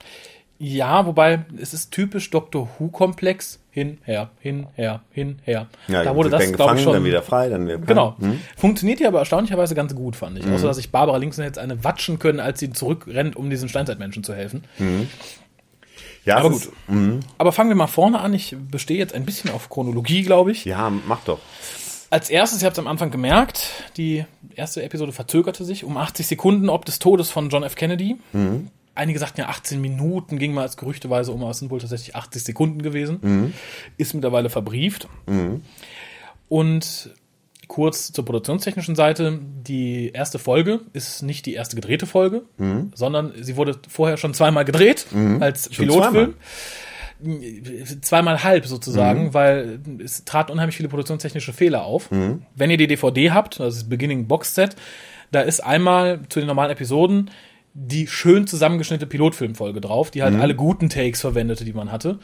Ja, 0.58 1.06
wobei 1.06 1.44
es 1.60 1.72
ist 1.72 1.90
typisch 1.92 2.30
Doctor 2.30 2.68
Who-Komplex. 2.78 3.58
Hin, 3.74 3.96
her, 4.04 4.28
hin, 4.38 4.66
her, 4.74 5.00
hin, 5.12 5.38
her. 5.44 5.66
Ja, 5.88 6.04
da 6.04 6.14
wurde 6.14 6.28
das, 6.28 6.52
glaube 6.52 6.76
ich, 6.76 6.82
schon. 6.82 6.92
dann 6.92 7.04
wieder 7.04 7.22
frei, 7.22 7.48
dann 7.48 7.64
wieder 7.66 7.78
Genau. 7.78 8.14
Hm? 8.20 8.38
Funktioniert 8.56 9.00
ja 9.00 9.08
aber 9.08 9.20
erstaunlicherweise 9.20 9.74
ganz 9.74 9.94
gut, 9.94 10.14
fand 10.14 10.38
ich. 10.38 10.46
Außer, 10.46 10.66
dass 10.66 10.76
sich 10.76 10.90
Barbara 10.90 11.16
Linkson 11.16 11.42
jetzt 11.44 11.58
eine 11.58 11.82
watschen 11.82 12.18
können, 12.18 12.38
als 12.38 12.60
sie 12.60 12.70
zurückrennt, 12.70 13.34
um 13.34 13.48
diesen 13.48 13.70
Steinzeitmenschen 13.70 14.24
zu 14.24 14.34
helfen. 14.34 14.64
Ja, 16.24 16.36
Aber 16.36 16.50
es 16.50 16.66
ist- 16.66 16.72
mhm. 16.86 17.20
Aber 17.38 17.50
fangen 17.52 17.70
wir 17.70 17.74
mal 17.74 17.86
vorne 17.86 18.20
an. 18.20 18.34
Ich 18.34 18.54
bestehe 18.70 18.98
jetzt 18.98 19.14
ein 19.14 19.24
bisschen 19.24 19.50
auf 19.50 19.70
Chronologie, 19.70 20.22
glaube 20.22 20.52
ich. 20.52 20.64
Ja, 20.66 20.90
mach 21.08 21.24
doch. 21.24 21.38
Als 22.10 22.28
erstes, 22.28 22.60
ihr 22.60 22.66
habt 22.66 22.76
es 22.76 22.78
am 22.78 22.86
Anfang 22.86 23.10
gemerkt, 23.10 23.70
die 23.96 24.26
erste 24.54 24.82
Episode 24.82 25.12
verzögerte 25.12 25.64
sich 25.64 25.82
um 25.84 25.96
80 25.96 26.26
Sekunden 26.26 26.68
ob 26.68 26.84
des 26.84 26.98
Todes 26.98 27.30
von 27.30 27.48
John 27.48 27.62
F. 27.62 27.74
Kennedy. 27.74 28.16
Einige 28.94 29.18
sagten 29.18 29.40
ja 29.40 29.48
18 29.48 29.80
Minuten, 29.80 30.38
ging 30.38 30.52
mal 30.52 30.62
als 30.62 30.76
gerüchteweise 30.76 31.32
um, 31.32 31.42
aber 31.42 31.50
es 31.50 31.58
sind 31.58 31.70
wohl 31.70 31.80
tatsächlich 31.80 32.14
80 32.14 32.44
Sekunden 32.44 32.82
gewesen. 32.82 33.52
Ist 33.96 34.14
mittlerweile 34.14 34.50
verbrieft. 34.50 35.08
Und 36.48 37.10
kurz 37.68 38.12
zur 38.12 38.26
produktionstechnischen 38.26 38.94
Seite. 38.94 39.38
Die 39.66 40.10
erste 40.12 40.38
Folge 40.38 40.80
ist 40.92 41.22
nicht 41.22 41.46
die 41.46 41.54
erste 41.54 41.74
gedrehte 41.74 42.06
Folge, 42.06 42.42
sondern 42.94 43.32
sie 43.40 43.56
wurde 43.56 43.78
vorher 43.88 44.18
schon 44.18 44.34
zweimal 44.34 44.66
gedreht 44.66 45.06
als 45.40 45.74
Schon 45.74 45.86
Pilotfilm. 45.86 46.34
zweimal? 46.34 46.34
zweimal 48.02 48.42
halb 48.42 48.66
sozusagen, 48.66 49.32
weil 49.32 49.80
es 50.04 50.24
traten 50.24 50.52
unheimlich 50.52 50.76
viele 50.76 50.88
produktionstechnische 50.88 51.52
Fehler 51.52 51.84
auf. 51.84 52.10
Wenn 52.54 52.70
ihr 52.70 52.76
die 52.76 52.88
DVD 52.88 53.30
habt, 53.30 53.58
das 53.60 53.76
ist 53.76 53.88
Beginning 53.88 54.26
Box 54.26 54.54
Set, 54.54 54.76
da 55.30 55.40
ist 55.40 55.60
einmal 55.60 56.20
zu 56.28 56.40
den 56.40 56.48
normalen 56.48 56.72
Episoden 56.72 57.30
die 57.74 58.06
schön 58.06 58.46
zusammengeschnittene 58.46 59.08
Pilotfilmfolge 59.08 59.80
drauf, 59.80 60.10
die 60.10 60.22
halt 60.22 60.38
alle 60.38 60.54
guten 60.54 60.90
Takes 60.90 61.22
verwendete, 61.22 61.64
die 61.64 61.72
man 61.72 61.90
hatte. 61.90 62.18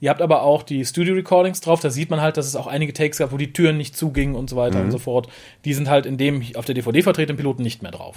Ihr 0.00 0.10
habt 0.10 0.20
aber 0.20 0.42
auch 0.42 0.62
die 0.62 0.84
Studio 0.84 1.14
Recordings 1.14 1.60
drauf, 1.60 1.80
da 1.80 1.90
sieht 1.90 2.10
man 2.10 2.20
halt, 2.20 2.36
dass 2.36 2.46
es 2.46 2.54
auch 2.54 2.66
einige 2.66 2.92
Takes 2.92 3.18
gab, 3.18 3.32
wo 3.32 3.38
die 3.38 3.52
Türen 3.52 3.76
nicht 3.78 3.96
zugingen 3.96 4.34
und 4.34 4.50
so 4.50 4.56
weiter 4.56 4.80
und 4.80 4.90
so 4.90 4.98
fort. 4.98 5.28
Die 5.64 5.72
sind 5.74 5.88
halt 5.88 6.04
in 6.06 6.18
dem 6.18 6.42
auf 6.54 6.66
der 6.66 6.74
DVD 6.74 7.02
vertretenen 7.02 7.36
Piloten 7.38 7.62
nicht 7.62 7.82
mehr 7.82 7.92
drauf. 7.92 8.16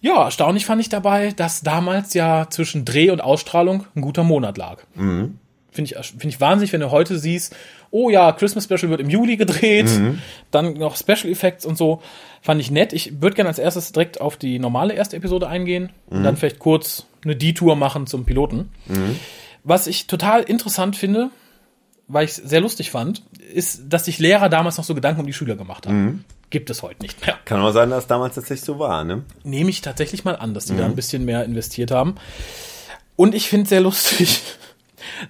Ja, 0.00 0.24
erstaunlich 0.24 0.64
fand 0.66 0.80
ich 0.80 0.88
dabei, 0.88 1.32
dass 1.32 1.62
damals 1.62 2.14
ja 2.14 2.46
zwischen 2.48 2.84
Dreh 2.84 3.10
und 3.10 3.20
Ausstrahlung 3.20 3.84
ein 3.96 4.00
guter 4.00 4.22
Monat 4.22 4.56
lag. 4.56 4.84
Finde 4.94 5.92
ich, 5.92 6.06
finde 6.06 6.28
ich 6.28 6.40
wahnsinnig, 6.40 6.72
wenn 6.72 6.80
du 6.80 6.90
heute 6.90 7.18
siehst, 7.18 7.54
oh 7.90 8.10
ja, 8.10 8.32
Christmas 8.32 8.64
Special 8.64 8.90
wird 8.90 9.00
im 9.00 9.10
Juli 9.10 9.36
gedreht, 9.36 9.88
dann 10.50 10.74
noch 10.74 10.96
Special 10.96 11.30
Effects 11.30 11.64
und 11.64 11.78
so. 11.78 12.02
Fand 12.40 12.60
ich 12.60 12.70
nett. 12.70 12.92
Ich 12.92 13.20
würde 13.20 13.34
gerne 13.34 13.48
als 13.48 13.58
erstes 13.58 13.92
direkt 13.92 14.20
auf 14.20 14.36
die 14.36 14.58
normale 14.58 14.94
erste 14.94 15.16
Episode 15.16 15.48
eingehen 15.48 15.90
und 16.08 16.22
dann 16.22 16.36
vielleicht 16.36 16.58
kurz 16.58 17.06
eine 17.24 17.34
Detour 17.36 17.76
machen 17.76 18.06
zum 18.06 18.24
Piloten. 18.24 18.70
Was 19.64 19.86
ich 19.86 20.06
total 20.06 20.42
interessant 20.42 20.96
finde, 20.96 21.30
weil 22.06 22.24
ich 22.24 22.30
es 22.30 22.36
sehr 22.36 22.60
lustig 22.60 22.90
fand, 22.90 23.22
ist, 23.52 23.82
dass 23.88 24.06
sich 24.06 24.18
Lehrer 24.18 24.48
damals 24.48 24.78
noch 24.78 24.84
so 24.84 24.94
Gedanken 24.94 25.20
um 25.20 25.26
die 25.26 25.32
Schüler 25.32 25.56
gemacht 25.56 25.86
haben. 25.86 26.24
Gibt 26.50 26.70
es 26.70 26.82
heute 26.82 27.02
nicht 27.02 27.26
mehr. 27.26 27.36
Kann 27.44 27.60
auch 27.60 27.72
sein, 27.72 27.90
dass 27.90 28.06
damals 28.06 28.34
tatsächlich 28.34 28.64
so 28.64 28.78
war, 28.78 29.04
ne? 29.04 29.24
Nehme 29.44 29.68
ich 29.68 29.82
tatsächlich 29.82 30.24
mal 30.24 30.36
an, 30.36 30.54
dass 30.54 30.64
die 30.64 30.76
da 30.76 30.86
ein 30.86 30.96
bisschen 30.96 31.26
mehr 31.26 31.44
investiert 31.44 31.90
haben. 31.90 32.14
Und 33.16 33.34
ich 33.34 33.48
finde 33.48 33.68
sehr 33.68 33.82
lustig, 33.82 34.40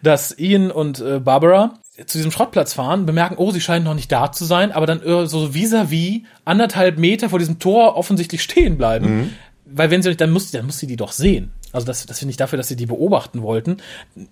dass 0.03 0.39
Ian 0.39 0.71
und 0.71 1.01
äh, 1.01 1.21
Barbara 1.21 1.79
zu 2.07 2.19
diesem 2.19 2.31
Schrottplatz 2.31 2.75
fahren, 2.75 3.07
bemerken, 3.07 3.37
oh, 3.39 3.51
sie 3.51 3.61
scheinen 3.61 3.85
noch 3.85 3.95
nicht 3.95 4.13
da 4.13 4.31
zu 4.31 4.45
sein, 4.45 4.71
aber 4.71 4.87
dann 4.87 5.03
äh, 5.03 5.27
so 5.27 5.55
vis-à-vis 5.55 6.23
anderthalb 6.45 6.99
Meter 6.99 7.29
vor 7.29 7.39
diesem 7.39 7.59
Tor 7.59 7.97
offensichtlich 7.97 8.43
stehen 8.43 8.79
bleiben. 8.79 9.35
Weil 9.71 9.91
wenn 9.91 10.03
sie 10.03 10.09
nicht, 10.09 10.21
dann 10.21 10.31
muss, 10.31 10.51
dann 10.51 10.65
muss 10.65 10.79
sie 10.79 10.87
die 10.87 10.97
doch 10.97 11.13
sehen. 11.13 11.53
Also 11.73 11.87
das, 11.87 12.07
das 12.07 12.19
finde 12.19 12.31
ich 12.31 12.37
dafür, 12.37 12.57
dass 12.57 12.69
sie 12.69 12.77
die 12.77 12.87
beobachten 12.87 13.43
wollten. 13.43 13.79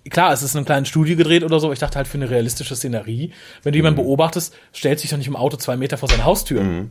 Klar, 0.09 0.33
es 0.33 0.41
ist 0.41 0.53
in 0.55 0.59
einem 0.59 0.65
kleinen 0.65 0.85
Studio 0.85 1.15
gedreht 1.15 1.43
oder 1.43 1.59
so, 1.59 1.71
ich 1.71 1.79
dachte 1.79 1.97
halt 1.97 2.07
für 2.07 2.17
eine 2.17 2.29
realistische 2.29 2.75
Szenerie. 2.75 3.31
Wenn 3.61 3.73
du 3.73 3.77
jemanden 3.77 4.01
beobachtest, 4.01 4.55
stellt 4.73 4.99
sich 4.99 5.11
doch 5.11 5.17
nicht 5.17 5.27
im 5.27 5.35
Auto 5.35 5.57
zwei 5.57 5.77
Meter 5.77 5.97
vor 5.97 6.09
seine 6.09 6.25
Haustür. 6.25 6.87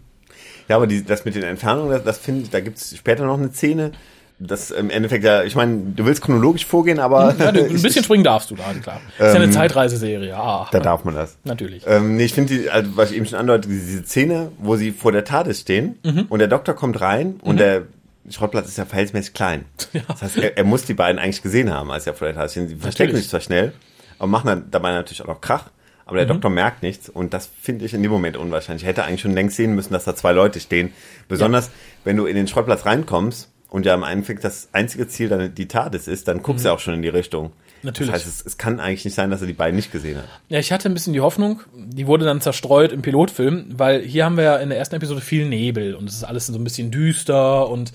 Ja, 0.69 0.77
aber 0.77 0.87
die, 0.87 1.05
das 1.05 1.25
mit 1.25 1.35
den 1.35 1.43
Entfernungen, 1.43 1.91
das, 1.91 2.05
das 2.05 2.19
finde 2.19 2.43
ich, 2.43 2.51
da 2.51 2.61
gibt's 2.61 2.97
später 2.97 3.25
noch 3.25 3.39
eine 3.39 3.53
Szene, 3.53 3.93
das 4.39 4.71
im 4.71 4.91
Endeffekt 4.91 5.25
ja, 5.25 5.43
ich 5.45 5.55
meine, 5.57 5.79
du 5.97 6.05
willst 6.05 6.21
chronologisch 6.23 6.67
vorgehen, 6.67 6.99
aber 6.99 7.35
Ja, 7.39 7.53
du, 7.53 7.65
ein 7.65 7.83
bisschen 7.83 8.05
springen 8.05 8.25
darfst 8.25 8.51
du 8.51 8.55
da, 8.57 8.65
klar. 8.83 9.01
ist 9.19 9.21
ja 9.21 9.35
eine 9.35 9.51
Zeitreiseserie, 9.51 10.37
ah. 10.37 10.69
da 10.71 10.81
darf 10.81 11.05
man 11.05 11.15
das. 11.15 11.39
Natürlich. 11.45 11.85
Ähm, 11.87 12.17
nee, 12.17 12.25
ich 12.25 12.35
finde, 12.35 12.55
die, 12.55 12.69
also, 12.71 12.97
was 12.97 13.11
ich 13.11 13.17
eben 13.17 13.27
schon 13.27 13.39
andeute, 13.39 13.69
diese 13.69 14.05
Szene, 14.05 14.51
wo 14.59 14.77
sie 14.77 14.93
vor 14.93 15.13
der 15.13 15.25
TARDIS 15.25 15.61
stehen 15.61 15.99
Mhm. 16.05 16.27
und 16.29 16.39
der 16.39 16.49
Doktor 16.49 16.75
kommt 16.75 17.01
rein 17.01 17.41
und 17.43 17.59
der 17.59 17.83
Schrottplatz 18.29 18.69
ist 18.69 18.77
ja 18.79 18.85
verhältnismäßig 18.85 19.33
klein. 19.35 19.65
Das 20.09 20.21
heißt, 20.23 20.37
er, 20.39 20.59
er 20.59 20.65
muss 20.65 20.85
die 20.85 20.95
beiden 20.95 21.19
eigentlich 21.19 21.43
gesehen 21.43 21.73
haben, 21.73 21.91
als 21.91 22.07
er 22.07 22.15
vor 22.15 22.27
der 22.27 22.35
TARDIS 22.35 22.53
steht. 22.53 22.69
Sie 22.69 22.77
verstecken 22.77 23.09
Natürlich. 23.13 23.25
sich 23.25 23.31
zwar 23.31 23.41
schnell, 23.41 23.73
aber 24.19 24.27
machen 24.29 24.47
dann 24.49 24.65
dabei 24.71 24.93
natürlich 24.93 25.23
auch 25.23 25.29
noch 25.29 25.41
Krach. 25.41 25.71
Aber 26.05 26.15
Mhm. 26.15 26.19
der 26.19 26.27
Doktor 26.27 26.51
merkt 26.51 26.83
nichts 26.83 27.09
und 27.09 27.33
das 27.35 27.49
finde 27.61 27.85
ich 27.85 27.93
in 27.95 28.03
dem 28.03 28.13
Moment 28.13 28.37
unwahrscheinlich. 28.37 28.83
Ich 28.83 28.89
hätte 28.89 29.05
eigentlich 29.05 29.23
schon 29.23 29.33
längst 29.35 29.57
sehen 29.57 29.75
müssen, 29.75 29.93
dass 29.93 30.05
da 30.05 30.15
zwei 30.15 30.33
Leute 30.33 30.61
stehen. 30.61 30.93
Besonders, 31.29 31.71
wenn 32.05 32.17
du 32.17 32.27
in 32.27 32.37
den 32.37 32.47
Schrottplatz 32.47 32.85
reinkommst 32.87 33.49
und 33.71 33.87
ja 33.87 33.95
im 33.95 34.03
Endeffekt 34.03 34.45
das 34.45 34.69
einzige 34.73 35.09
Ziel 35.09 35.29
dann 35.29 35.55
die 35.55 35.69
TARDIS 35.69 36.09
ist, 36.09 36.29
dann 36.29 36.43
guckst 36.43 36.65
du 36.65 36.71
auch 36.71 36.79
schon 36.79 36.95
in 36.95 37.03
die 37.03 37.09
Richtung. 37.09 37.47
Mhm. 37.47 37.53
Natürlich. 37.83 38.13
Das 38.13 38.25
heißt, 38.25 38.41
es, 38.41 38.47
es 38.47 38.59
kann 38.59 38.81
eigentlich 38.81 39.05
nicht 39.05 39.15
sein, 39.15 39.31
dass 39.31 39.41
er 39.41 39.47
die 39.47 39.53
beiden 39.53 39.77
nicht 39.77 39.93
gesehen 39.93 40.19
hat. 40.19 40.25
Ja, 40.49 40.59
ich 40.59 40.73
hatte 40.73 40.89
ein 40.89 40.95
bisschen 40.95 41.13
die 41.13 41.21
Hoffnung, 41.21 41.61
die 41.75 42.07
wurde 42.07 42.25
dann 42.25 42.41
zerstreut 42.41 42.91
im 42.93 43.03
Pilotfilm, 43.03 43.67
weil 43.77 44.03
hier 44.03 44.25
haben 44.25 44.37
wir 44.37 44.45
ja 44.45 44.57
in 44.57 44.71
der 44.71 44.79
ersten 44.79 44.97
Episode 44.97 45.21
viel 45.21 45.47
Nebel 45.47 45.95
und 45.95 46.09
es 46.09 46.17
ist 46.17 46.25
alles 46.25 46.47
so 46.47 46.55
ein 46.55 46.65
bisschen 46.65 46.91
düster 46.91 47.69
und 47.69 47.93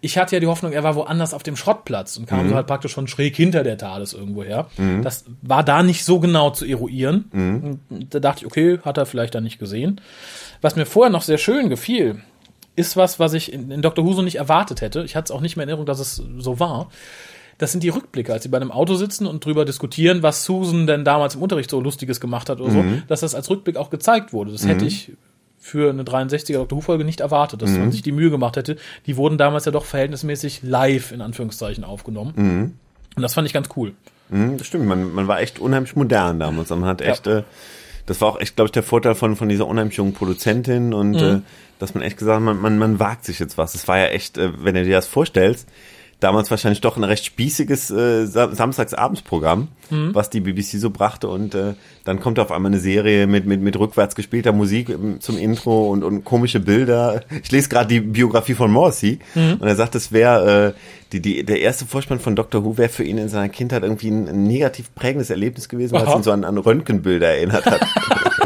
ich 0.00 0.18
hatte 0.18 0.36
ja 0.36 0.40
die 0.40 0.46
Hoffnung, 0.46 0.72
er 0.72 0.84
war 0.84 0.96
woanders 0.96 1.32
auf 1.32 1.42
dem 1.42 1.56
Schrottplatz 1.56 2.18
und 2.18 2.26
kam 2.26 2.46
so 2.50 2.54
halt 2.54 2.66
praktisch 2.66 2.92
schon 2.92 3.08
schräg 3.08 3.34
hinter 3.34 3.64
der 3.64 3.78
TARDIS 3.78 4.12
irgendwo 4.12 4.44
her. 4.44 4.66
Das 5.02 5.24
war 5.40 5.64
da 5.64 5.82
nicht 5.82 6.04
so 6.04 6.20
genau 6.20 6.50
zu 6.50 6.66
eruieren. 6.66 7.80
Und 7.88 8.14
Da 8.14 8.20
dachte 8.20 8.40
ich, 8.40 8.46
okay, 8.46 8.78
hat 8.84 8.98
er 8.98 9.06
vielleicht 9.06 9.34
dann 9.34 9.44
nicht 9.44 9.58
gesehen. 9.58 10.02
Was 10.60 10.76
mir 10.76 10.84
vorher 10.84 11.10
noch 11.10 11.22
sehr 11.22 11.38
schön 11.38 11.70
gefiel, 11.70 12.20
ist 12.76 12.96
was, 12.96 13.18
was 13.20 13.34
ich 13.34 13.52
in, 13.52 13.70
in 13.70 13.82
Dr. 13.82 14.04
Who 14.04 14.14
so 14.14 14.22
nicht 14.22 14.36
erwartet 14.36 14.80
hätte. 14.80 15.04
Ich 15.04 15.16
hatte 15.16 15.26
es 15.26 15.30
auch 15.30 15.40
nicht 15.40 15.56
mehr 15.56 15.64
in 15.64 15.68
Erinnerung, 15.68 15.86
dass 15.86 16.00
es 16.00 16.22
so 16.38 16.58
war. 16.60 16.88
Das 17.58 17.70
sind 17.70 17.84
die 17.84 17.88
Rückblicke, 17.88 18.32
als 18.32 18.42
sie 18.42 18.48
bei 18.48 18.56
einem 18.56 18.72
Auto 18.72 18.96
sitzen 18.96 19.26
und 19.26 19.44
drüber 19.44 19.64
diskutieren, 19.64 20.22
was 20.24 20.44
Susan 20.44 20.88
denn 20.88 21.04
damals 21.04 21.36
im 21.36 21.42
Unterricht 21.42 21.70
so 21.70 21.80
Lustiges 21.80 22.20
gemacht 22.20 22.48
hat 22.48 22.60
oder 22.60 22.72
so, 22.72 22.84
dass 23.06 23.20
das 23.20 23.34
als 23.36 23.48
Rückblick 23.48 23.76
auch 23.76 23.90
gezeigt 23.90 24.32
wurde. 24.32 24.50
Das 24.50 24.66
hätte 24.66 24.84
ich 24.86 25.12
für 25.60 25.88
eine 25.88 26.02
63er 26.02 26.54
Dr. 26.54 26.76
Who-Folge 26.78 27.04
nicht 27.04 27.20
erwartet, 27.20 27.62
dass 27.62 27.70
man 27.78 27.92
sich 27.92 28.02
die 28.02 28.12
Mühe 28.12 28.30
gemacht 28.30 28.56
hätte. 28.56 28.76
Die 29.06 29.16
wurden 29.16 29.38
damals 29.38 29.64
ja 29.66 29.72
doch 29.72 29.84
verhältnismäßig 29.84 30.62
live, 30.64 31.12
in 31.12 31.20
Anführungszeichen, 31.20 31.84
aufgenommen. 31.84 32.32
Und 33.16 33.22
das 33.22 33.34
fand 33.34 33.46
ich 33.46 33.54
ganz 33.54 33.68
cool. 33.76 33.92
Mhm, 34.30 34.58
das 34.58 34.66
stimmt, 34.66 34.86
man, 34.86 35.12
man 35.12 35.28
war 35.28 35.40
echt 35.40 35.60
unheimlich 35.60 35.94
modern 35.94 36.40
damals. 36.40 36.70
Man 36.70 36.84
hat 36.86 37.00
echt, 37.02 37.26
äh, 37.28 37.44
das 38.06 38.20
war 38.20 38.28
auch 38.28 38.40
echt, 38.40 38.56
glaube 38.56 38.66
ich, 38.66 38.72
der 38.72 38.82
Vorteil 38.82 39.14
von, 39.14 39.36
von 39.36 39.48
dieser 39.48 39.66
unheimlich 39.66 39.96
jungen 39.96 40.12
Produzentin 40.12 40.92
und 40.94 41.14
äh, 41.16 41.40
dass 41.78 41.94
man 41.94 42.02
echt 42.02 42.18
gesagt 42.18 42.36
hat, 42.36 42.42
man, 42.44 42.60
man, 42.60 42.78
man 42.78 42.98
wagt 43.00 43.24
sich 43.24 43.38
jetzt 43.38 43.58
was. 43.58 43.74
Es 43.74 43.88
war 43.88 43.98
ja 43.98 44.06
echt, 44.06 44.38
äh, 44.38 44.50
wenn 44.64 44.74
du 44.74 44.84
dir 44.84 44.94
das 44.96 45.06
vorstellst, 45.06 45.68
damals 46.20 46.50
wahrscheinlich 46.50 46.80
doch 46.80 46.96
ein 46.96 47.04
recht 47.04 47.24
spießiges 47.24 47.90
äh, 47.90 48.26
Sam- 48.26 48.54
Samstagsabendsprogramm, 48.54 49.68
was 49.90 50.30
die 50.30 50.40
BBC 50.40 50.78
so 50.78 50.88
brachte 50.90 51.28
und 51.28 51.54
äh, 51.54 51.74
dann 52.04 52.20
kommt 52.20 52.38
auf 52.38 52.50
einmal 52.52 52.70
eine 52.70 52.80
Serie 52.80 53.26
mit, 53.26 53.44
mit, 53.46 53.60
mit 53.60 53.78
rückwärts 53.78 54.14
gespielter 54.14 54.52
Musik 54.52 54.88
ähm, 54.88 55.20
zum 55.20 55.36
Intro 55.36 55.88
und, 55.90 56.02
und 56.04 56.24
komische 56.24 56.60
Bilder. 56.60 57.22
Ich 57.42 57.50
lese 57.52 57.68
gerade 57.68 57.88
die 57.88 58.00
Biografie 58.00 58.54
von 58.54 58.70
Morrissey 58.70 59.18
und 59.34 59.62
er 59.66 59.76
sagt, 59.76 59.94
es 59.96 60.12
wäre 60.12 60.74
äh, 60.74 61.03
die, 61.14 61.20
die, 61.20 61.44
der 61.44 61.60
erste 61.60 61.86
Vorspann 61.86 62.18
von 62.18 62.34
Dr. 62.34 62.64
Who 62.64 62.76
wäre 62.76 62.88
für 62.88 63.04
ihn 63.04 63.18
in 63.18 63.28
seiner 63.28 63.48
Kindheit 63.48 63.84
irgendwie 63.84 64.08
ein, 64.08 64.28
ein 64.28 64.42
negativ 64.44 64.92
prägendes 64.94 65.30
Erlebnis 65.30 65.68
gewesen, 65.68 65.92
weil 65.92 66.06
es 66.08 66.14
ihn 66.14 66.22
so 66.24 66.32
an, 66.32 66.44
an 66.44 66.58
Röntgenbilder 66.58 67.28
erinnert 67.28 67.66
hat. 67.66 67.80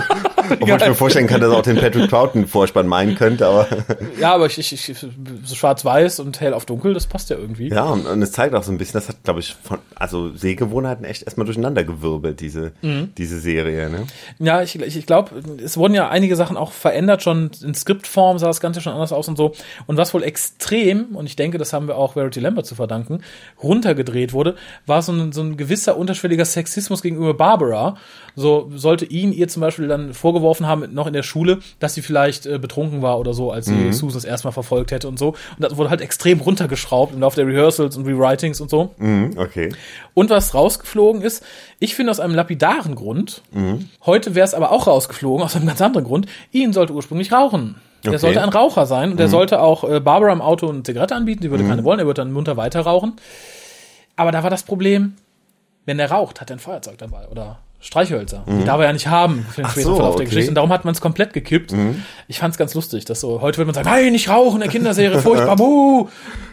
Obwohl 0.51 0.77
ich 0.77 0.89
mir 0.89 0.95
vorstellen 0.95 1.27
kann, 1.27 1.41
dass 1.41 1.51
er 1.51 1.59
auch 1.59 1.63
den 1.63 1.77
Patrick 1.77 2.09
Troughton-Vorspann 2.09 2.87
meinen 2.87 3.15
könnte, 3.15 3.47
aber 3.47 3.67
Ja, 4.21 4.35
aber 4.35 4.47
ich, 4.47 4.59
ich, 4.59 4.73
ich 4.73 5.07
so 5.45 5.55
schwarz-weiß 5.55 6.21
und 6.21 6.41
hell 6.41 6.55
auf 6.55 6.67
dunkel, 6.67 6.95
das 6.95 7.07
passt 7.07 7.31
ja 7.31 7.37
irgendwie. 7.37 7.69
ja, 7.69 7.85
und, 7.85 8.07
und 8.07 8.23
es 8.23 8.33
zeigt 8.33 8.55
auch 8.55 8.63
so 8.63 8.73
ein 8.73 8.79
bisschen, 8.79 8.95
das 9.01 9.09
hat, 9.09 9.23
glaube 9.25 9.41
ich, 9.41 9.55
von, 9.63 9.79
also 9.95 10.35
Sehgewohnheiten 10.35 11.05
echt 11.05 11.23
erstmal 11.23 11.45
durcheinander 11.45 11.85
gewirbelt, 11.85 12.41
diese, 12.41 12.73
diese 12.83 13.39
Serie, 13.39 13.91
ne? 13.91 14.07
Ja, 14.39 14.63
ich, 14.63 14.81
ich, 14.81 14.97
ich 14.97 15.07
glaube, 15.07 15.31
es 15.63 15.77
wurden 15.77 15.95
ja 15.95 16.09
einige 16.09 16.37
Sachen 16.37 16.57
auch 16.57 16.73
verändert, 16.73 17.23
schon 17.23 17.51
in 17.63 17.75
Skriptform 17.75 18.39
sah 18.39 18.47
das 18.47 18.61
Ganze 18.61 18.81
schon 18.81 18.93
anders 18.93 19.13
aus 19.13 19.29
und 19.29 19.37
so. 19.37 19.53
Und 19.87 19.97
was 19.97 20.15
wohl 20.15 20.23
extrem, 20.23 21.17
und 21.17 21.27
ich 21.27 21.37
denke, 21.37 21.59
das 21.59 21.73
haben 21.73 21.89
wir 21.89 21.97
auch 21.97 22.15
Verity 22.15 22.41
Lambert 22.41 22.67
zu 22.67 22.75
verdanken, 22.75 23.21
runtergedreht 23.63 24.33
wurde, 24.33 24.57
war 24.87 25.03
so 25.03 25.13
ein, 25.13 25.33
so 25.33 25.43
ein 25.43 25.57
gewisser 25.57 25.97
unterschwelliger 25.97 26.45
Sexismus 26.45 27.03
gegenüber 27.03 27.35
Barbara. 27.35 27.97
So 28.35 28.71
sollte 28.75 29.05
ihn 29.05 29.33
ihr 29.33 29.49
zum 29.49 29.61
Beispiel 29.61 29.89
dann 29.89 30.15
vorgeworfen 30.15 30.38
haben, 30.67 30.93
noch 30.95 31.07
in 31.07 31.13
der 31.13 31.23
Schule, 31.23 31.59
dass 31.81 31.95
sie 31.95 32.03
vielleicht 32.03 32.47
äh, 32.47 32.59
betrunken 32.59 33.03
war 33.03 33.19
oder 33.19 33.35
so, 33.35 33.51
als 33.51 33.67
sie 33.67 33.93
Susan 33.93 34.15
das 34.15 34.25
erstmal 34.25 34.53
verfolgt 34.53 34.91
hätte 34.91 35.09
und 35.09 35.19
so. 35.19 35.29
Und 35.29 35.37
das 35.61 35.77
wurde 35.77 35.91
halt 35.91 36.01
extrem 36.01 36.41
runtergeschraubt 36.41 37.13
im 37.15 37.21
Laufe 37.21 37.37
der 37.37 37.47
Rehearsals 37.47 37.97
und 37.97 38.07
Rewritings 38.07 38.61
und 38.61 38.71
so. 38.71 38.95
Mhm, 38.99 39.33
okay. 39.37 39.71
Und 40.15 40.31
was 40.31 40.55
rausgeflogen 40.55 41.23
ist, 41.23 41.45
ich 41.79 41.95
finde 41.95 42.11
aus 42.11 42.21
einem 42.21 42.35
lapidaren 42.35 42.95
Grund, 42.95 43.43
heute 44.07 44.35
wäre 44.35 44.45
es 44.47 44.55
aber 44.55 44.73
auch 44.73 44.87
rausgeflogen, 44.87 45.45
aus 45.45 45.55
einem 45.57 45.67
ganz 45.67 45.81
anderen 45.81 46.07
Grund, 46.07 46.27
ihn 46.53 46.73
sollte 46.73 46.93
ursprünglich 46.93 47.33
rauchen. 47.33 47.77
Er 48.05 48.11
Okay. 48.11 48.19
sollte 48.19 48.43
ein 48.43 48.49
Raucher 48.49 48.87
sein 48.87 49.11
und 49.11 49.19
er 49.19 49.29
sollte 49.29 49.61
auch 49.61 49.83
äh, 49.83 49.99
Barbara 50.01 50.33
im 50.33 50.41
Auto 50.41 50.69
eine 50.69 50.85
Zigarette 50.85 51.17
anbieten, 51.17 51.43
die 51.43 51.51
würde 51.51 51.65
keine 51.67 51.83
wollen, 51.83 51.99
er 51.99 52.07
würde 52.07 52.23
dann 52.23 52.33
munter 52.33 52.57
weiter 52.57 52.81
rauchen. 52.83 53.15
Aber 54.17 54.31
da 54.33 54.43
war 54.43 54.51
das 54.51 54.63
Problem, 54.63 55.15
wenn 55.85 55.99
er 55.99 56.11
raucht, 56.11 56.41
hat 56.41 56.51
er 56.51 56.57
ein 56.57 56.61
Feuerzeug 56.61 56.99
dabei 56.99 57.27
oder 57.29 57.59
Streichhölzer. 57.81 58.45
Die 58.49 58.65
darf 58.65 58.81
er 58.81 58.87
ja 58.87 58.93
nicht 58.93 59.07
haben 59.07 59.47
für 59.51 59.63
den 59.63 59.71
späteren 59.71 59.93
so, 59.93 59.97
Verlauf 59.97 60.17
der 60.17 60.23
okay. 60.23 60.31
Geschichte. 60.31 60.51
Und 60.51 60.57
darum 60.57 60.73
hat 60.73 60.85
man 60.85 60.95
es 60.95 61.01
komplett 61.01 61.33
gekippt. 61.33 61.73
Ich 62.27 62.41
fand 62.41 62.53
es 62.53 62.59
ganz 62.59 62.75
lustig, 62.75 63.05
dass 63.05 63.21
so, 63.21 63.41
heute 63.41 63.59
würde 63.59 63.67
man 63.67 63.75
sagen, 63.75 63.89
nein, 63.89 64.11
nicht 64.13 64.29
rauchen, 64.29 64.61
der 64.61 64.69
Kinderserie, 64.69 65.19
furchtbar, 65.23 65.55
buh. 65.57 66.09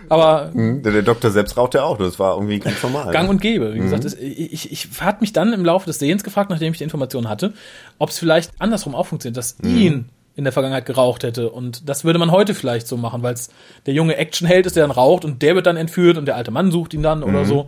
Aber 0.07 0.51
Mhm, 0.53 0.83
Der, 0.83 0.91
der 0.91 1.01
Doktor 1.01 1.31
selbst 1.31 1.57
rauchte 1.57 1.83
auch, 1.83 1.97
das 1.97 2.19
war 2.19 2.35
irgendwie 2.35 2.59
ganz 2.59 2.81
normal. 2.83 3.11
Gang 3.11 3.27
und 3.27 3.41
Gäbe. 3.41 3.73
Wie 3.73 3.79
gesagt, 3.79 4.05
es, 4.05 4.13
ich, 4.13 4.53
ich, 4.53 4.71
ich 4.71 5.01
hatte 5.01 5.21
mich 5.21 5.33
dann 5.33 5.51
im 5.51 5.65
Laufe 5.65 5.87
des 5.87 5.97
Sehens 5.97 6.23
gefragt, 6.23 6.51
nachdem 6.51 6.71
ich 6.73 6.77
die 6.77 6.83
Informationen 6.83 7.27
hatte, 7.27 7.53
ob 7.97 8.09
es 8.11 8.19
vielleicht 8.19 8.51
andersrum 8.59 8.93
auch 8.93 9.07
funktioniert, 9.07 9.37
dass 9.37 9.57
ihn 9.63 10.09
in 10.35 10.43
der 10.43 10.53
Vergangenheit 10.53 10.85
geraucht 10.85 11.23
hätte. 11.23 11.49
Und 11.49 11.89
das 11.89 12.03
würde 12.03 12.19
man 12.19 12.29
heute 12.29 12.53
vielleicht 12.53 12.87
so 12.87 12.97
machen, 12.97 13.23
weil 13.23 13.33
es 13.33 13.49
der 13.87 13.93
junge 13.95 14.17
Actionheld 14.17 14.65
ist, 14.67 14.75
der 14.75 14.83
dann 14.83 14.91
raucht 14.91 15.25
und 15.25 15.41
der 15.41 15.55
wird 15.55 15.65
dann 15.65 15.77
entführt 15.77 16.17
und 16.17 16.25
der 16.25 16.35
alte 16.35 16.51
Mann 16.51 16.71
sucht 16.71 16.93
ihn 16.93 17.01
dann 17.01 17.23
oder 17.23 17.45
so. 17.45 17.67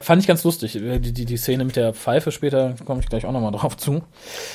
Fand 0.00 0.22
ich 0.22 0.28
ganz 0.28 0.44
lustig. 0.44 0.72
Die, 0.72 1.12
die, 1.12 1.24
die 1.24 1.36
Szene 1.36 1.64
mit 1.64 1.76
der 1.76 1.92
Pfeife 1.92 2.30
später 2.32 2.74
komme 2.84 3.00
ich 3.00 3.08
gleich 3.08 3.26
auch 3.26 3.32
nochmal 3.32 3.52
drauf 3.52 3.76
zu. 3.76 4.02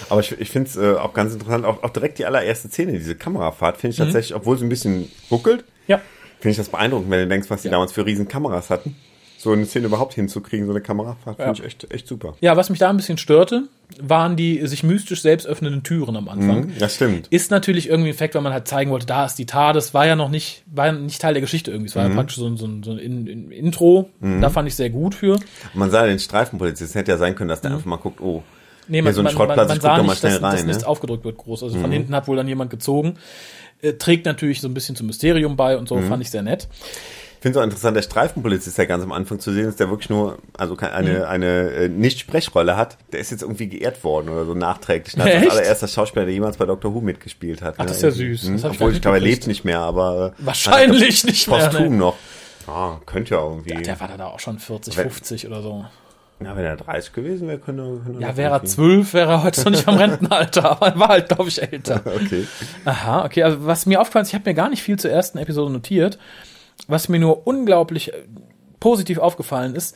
Aber 0.10 0.22
ich, 0.22 0.32
ich 0.40 0.50
finde 0.50 0.70
es 0.70 0.76
äh, 0.78 0.94
auch 0.96 1.14
ganz 1.14 1.34
interessant, 1.34 1.66
auch, 1.66 1.84
auch 1.84 1.90
direkt 1.90 2.18
die 2.20 2.26
allererste 2.26 2.70
Szene, 2.70 2.94
diese 2.94 3.16
Kamerafahrt, 3.16 3.78
finde 3.78 3.94
ich 3.94 4.00
Mhm. 4.00 4.04
tatsächlich, 4.06 4.36
obwohl 4.36 4.58
sie 4.58 4.66
ein 4.66 4.70
bisschen 4.70 5.12
ruckelt, 5.30 5.66
Ja. 5.88 5.98
finde 6.40 6.52
ich 6.52 6.58
das 6.58 6.70
beeindruckend, 6.70 7.10
wenn 7.12 7.20
du 7.20 7.28
denkst, 7.28 7.50
was 7.50 7.62
die 7.62 7.70
damals 7.70 7.92
für 7.92 8.06
riesen 8.06 8.28
Kameras 8.28 8.70
hatten. 8.70 8.96
So 9.44 9.52
eine 9.52 9.66
Szene 9.66 9.86
überhaupt 9.88 10.14
hinzukriegen, 10.14 10.66
so 10.66 10.72
eine 10.72 10.82
Kamerafahrt, 10.82 11.38
Ja. 11.38 11.46
finde 11.46 11.60
ich 11.60 11.66
echt, 11.66 11.92
echt 11.92 12.08
super. 12.08 12.36
Ja, 12.42 12.56
was 12.58 12.70
mich 12.70 12.80
da 12.80 12.90
ein 12.90 12.98
bisschen 12.98 13.18
störte, 13.18 13.64
waren 14.02 14.36
die 14.36 14.66
sich 14.68 14.84
mystisch 14.84 15.22
selbst 15.22 15.46
öffnenden 15.46 15.84
Türen 15.84 16.16
am 16.16 16.30
Anfang. 16.30 16.66
Mhm, 16.68 16.74
das 16.80 16.96
stimmt. 16.96 17.28
Ist 17.30 17.52
natürlich 17.52 17.90
irgendwie 17.90 18.10
ein 18.10 18.14
Effekt, 18.14 18.34
weil 18.36 18.42
man 18.42 18.54
halt 18.54 18.68
zeigen 18.68 18.90
wollte, 18.90 19.06
da 19.06 19.26
ist 19.26 19.36
die 19.36 19.46
TARDIS, 19.46 19.94
war 19.94 20.08
ja 20.08 20.16
noch 20.16 20.30
nicht, 20.30 20.64
war 20.66 20.88
ja 20.88 20.92
nicht 20.94 21.22
Teil 21.22 21.34
der 21.34 21.42
Geschichte 21.42 21.72
irgendwie. 21.72 21.90
Es 21.90 21.96
war 21.96 22.04
Mhm. 22.06 22.10
ja 22.12 22.16
praktisch 22.16 22.38
so 22.38 22.48
ein, 22.48 22.58
so 22.58 22.66
ein, 22.66 22.84
so 22.84 22.92
ein 22.92 22.98
In, 23.00 23.28
In, 23.28 23.52
Intro. 23.52 24.10
Da 24.42 24.50
fand 24.50 24.68
ich 24.68 24.76
sehr 24.76 24.90
gut 24.90 25.14
für. 25.16 25.38
Man 25.74 25.92
sah 25.92 26.06
den 26.06 26.20
Streifenpolizisten, 26.20 26.98
hätte 27.00 27.12
ja 27.12 27.18
sein 27.18 27.36
können, 27.36 27.50
dass 27.50 27.62
der 27.62 27.72
einfach 27.72 27.86
mal 27.86 27.98
guckt, 27.98 28.22
oh, 28.22 28.42
Nee, 28.88 28.98
hier 28.98 29.04
man, 29.04 29.14
so 29.14 29.22
ein 29.22 29.24
man, 29.26 29.34
Schrottplatz, 29.34 29.58
man, 29.58 29.68
man 29.68 29.78
guck 29.78 29.82
sah 29.84 29.96
da 29.98 30.04
mal 30.04 30.10
nicht, 30.10 30.20
schnell 30.20 30.32
dass, 30.34 30.42
dass 30.42 30.60
rein. 30.60 30.66
nichts 30.68 30.82
Ne? 30.84 30.88
aufgedrückt 30.90 31.24
wird 31.26 31.38
groß. 31.38 31.64
Also 31.64 31.80
von 31.80 31.92
hinten 31.92 32.14
hat 32.16 32.28
wohl 32.28 32.36
dann 32.36 32.48
jemand 32.50 32.70
gezogen. 32.70 33.16
Äh, 33.82 33.94
trägt 33.94 34.26
natürlich 34.26 34.60
so 34.62 34.68
ein 34.68 34.74
bisschen 34.74 34.96
zum 34.98 35.08
Mysterium 35.08 35.56
bei 35.56 35.78
und 35.78 35.88
so, 35.88 35.96
Mhm. 35.96 36.08
fand 36.08 36.22
ich 36.22 36.30
sehr 36.30 36.42
nett. 36.42 36.68
Ich 37.44 37.46
finde 37.46 37.60
es 37.60 37.62
auch 37.62 37.66
interessant, 37.66 37.98
der 37.98 38.04
Streifenpolizist, 38.04 38.78
der 38.78 38.86
ganz 38.88 39.04
am 39.04 39.12
Anfang 39.12 39.38
zu 39.38 39.52
sehen 39.52 39.68
ist, 39.68 39.78
der 39.78 39.90
wirklich 39.90 40.10
nur, 40.10 40.38
also 40.58 40.78
eine, 40.78 41.10
Mhm. 41.20 41.24
eine 41.26 41.46
äh, 41.72 41.90
Nicht-Sprechrolle 41.90 42.78
hat, 42.78 42.98
der 43.12 43.20
ist 43.20 43.32
jetzt 43.32 43.42
irgendwie 43.42 43.68
geehrt 43.68 44.02
worden 44.06 44.30
oder 44.30 44.46
so 44.46 44.54
nachträglich. 44.54 45.14
Das 45.16 45.26
ist 45.28 45.32
Echt? 45.34 45.44
als 45.52 45.58
allererster 45.60 45.88
Schauspieler, 45.90 46.24
der 46.24 46.34
jemals 46.34 46.56
bei 46.56 46.66
Doctor 46.66 46.94
Who 46.96 47.02
mitgespielt 47.02 47.62
hat. 47.62 47.74
Ach, 47.80 47.84
ne? 47.84 47.88
das 47.88 47.98
ist 47.98 48.04
ja 48.04 48.12
süß. 48.12 48.44
Mhm. 48.44 48.56
Ich 48.56 48.64
Obwohl, 48.64 48.94
ich 48.94 49.02
glaube, 49.02 49.18
er 49.18 49.22
lebt 49.24 49.46
nicht 49.48 49.66
mehr, 49.66 49.80
aber 49.82 50.34
äh, 50.40 50.46
Wahrscheinlich 50.46 51.26
nicht 51.26 51.50
mehr. 51.50 51.58
posthum 51.60 51.90
Ne? 51.90 51.98
noch. 51.98 52.16
Ah, 52.66 53.00
könnte 53.06 53.36
ja 53.36 53.42
irgendwie. 53.44 53.74
Der 53.74 54.00
war 54.00 54.08
da 54.18 54.28
auch 54.28 54.40
schon 54.40 54.58
40, 54.60 54.96
Wenn- 54.96 55.10
50 55.10 55.46
oder 55.46 55.62
so. 55.62 55.84
ja, 56.42 56.56
wenn 56.56 56.64
er 56.64 56.78
30 56.78 57.12
gewesen 57.12 57.50
wäre, 57.50 57.60
könnte 57.60 57.84
er. 57.84 58.06
Könnte 58.06 58.22
Ja, 58.22 58.38
wäre 58.38 58.52
er 58.54 58.56
irgendwie- 58.60 58.74
12, 58.74 59.14
wäre 59.14 59.32
er 59.32 59.44
heute 59.44 59.62
noch 59.66 59.72
nicht 59.72 59.86
am 59.90 59.96
Rentenalter, 59.98 60.72
aber 60.72 60.88
er 60.88 60.98
war 60.98 61.08
halt, 61.10 61.28
glaube 61.28 61.50
ich, 61.50 61.62
älter. 61.62 62.02
Okay. 62.06 62.48
Aha, 62.86 63.26
okay. 63.26 63.44
Also 63.44 63.66
was 63.66 63.86
mir 63.86 64.00
aufgefallen 64.00 64.24
ist, 64.24 64.30
ich 64.30 64.36
habe 64.36 64.50
mir 64.50 64.54
gar 64.54 64.70
nicht 64.70 64.82
viel 64.82 64.98
zur 64.98 65.12
ersten 65.12 65.40
Episode 65.40 65.74
notiert. 65.74 66.18
Was 66.88 67.10
mir 67.10 67.20
nur 67.20 67.48
unglaublich 67.48 68.14
äh, 68.14 68.24
positiv 68.80 69.18
aufgefallen 69.18 69.76
ist, 69.76 69.96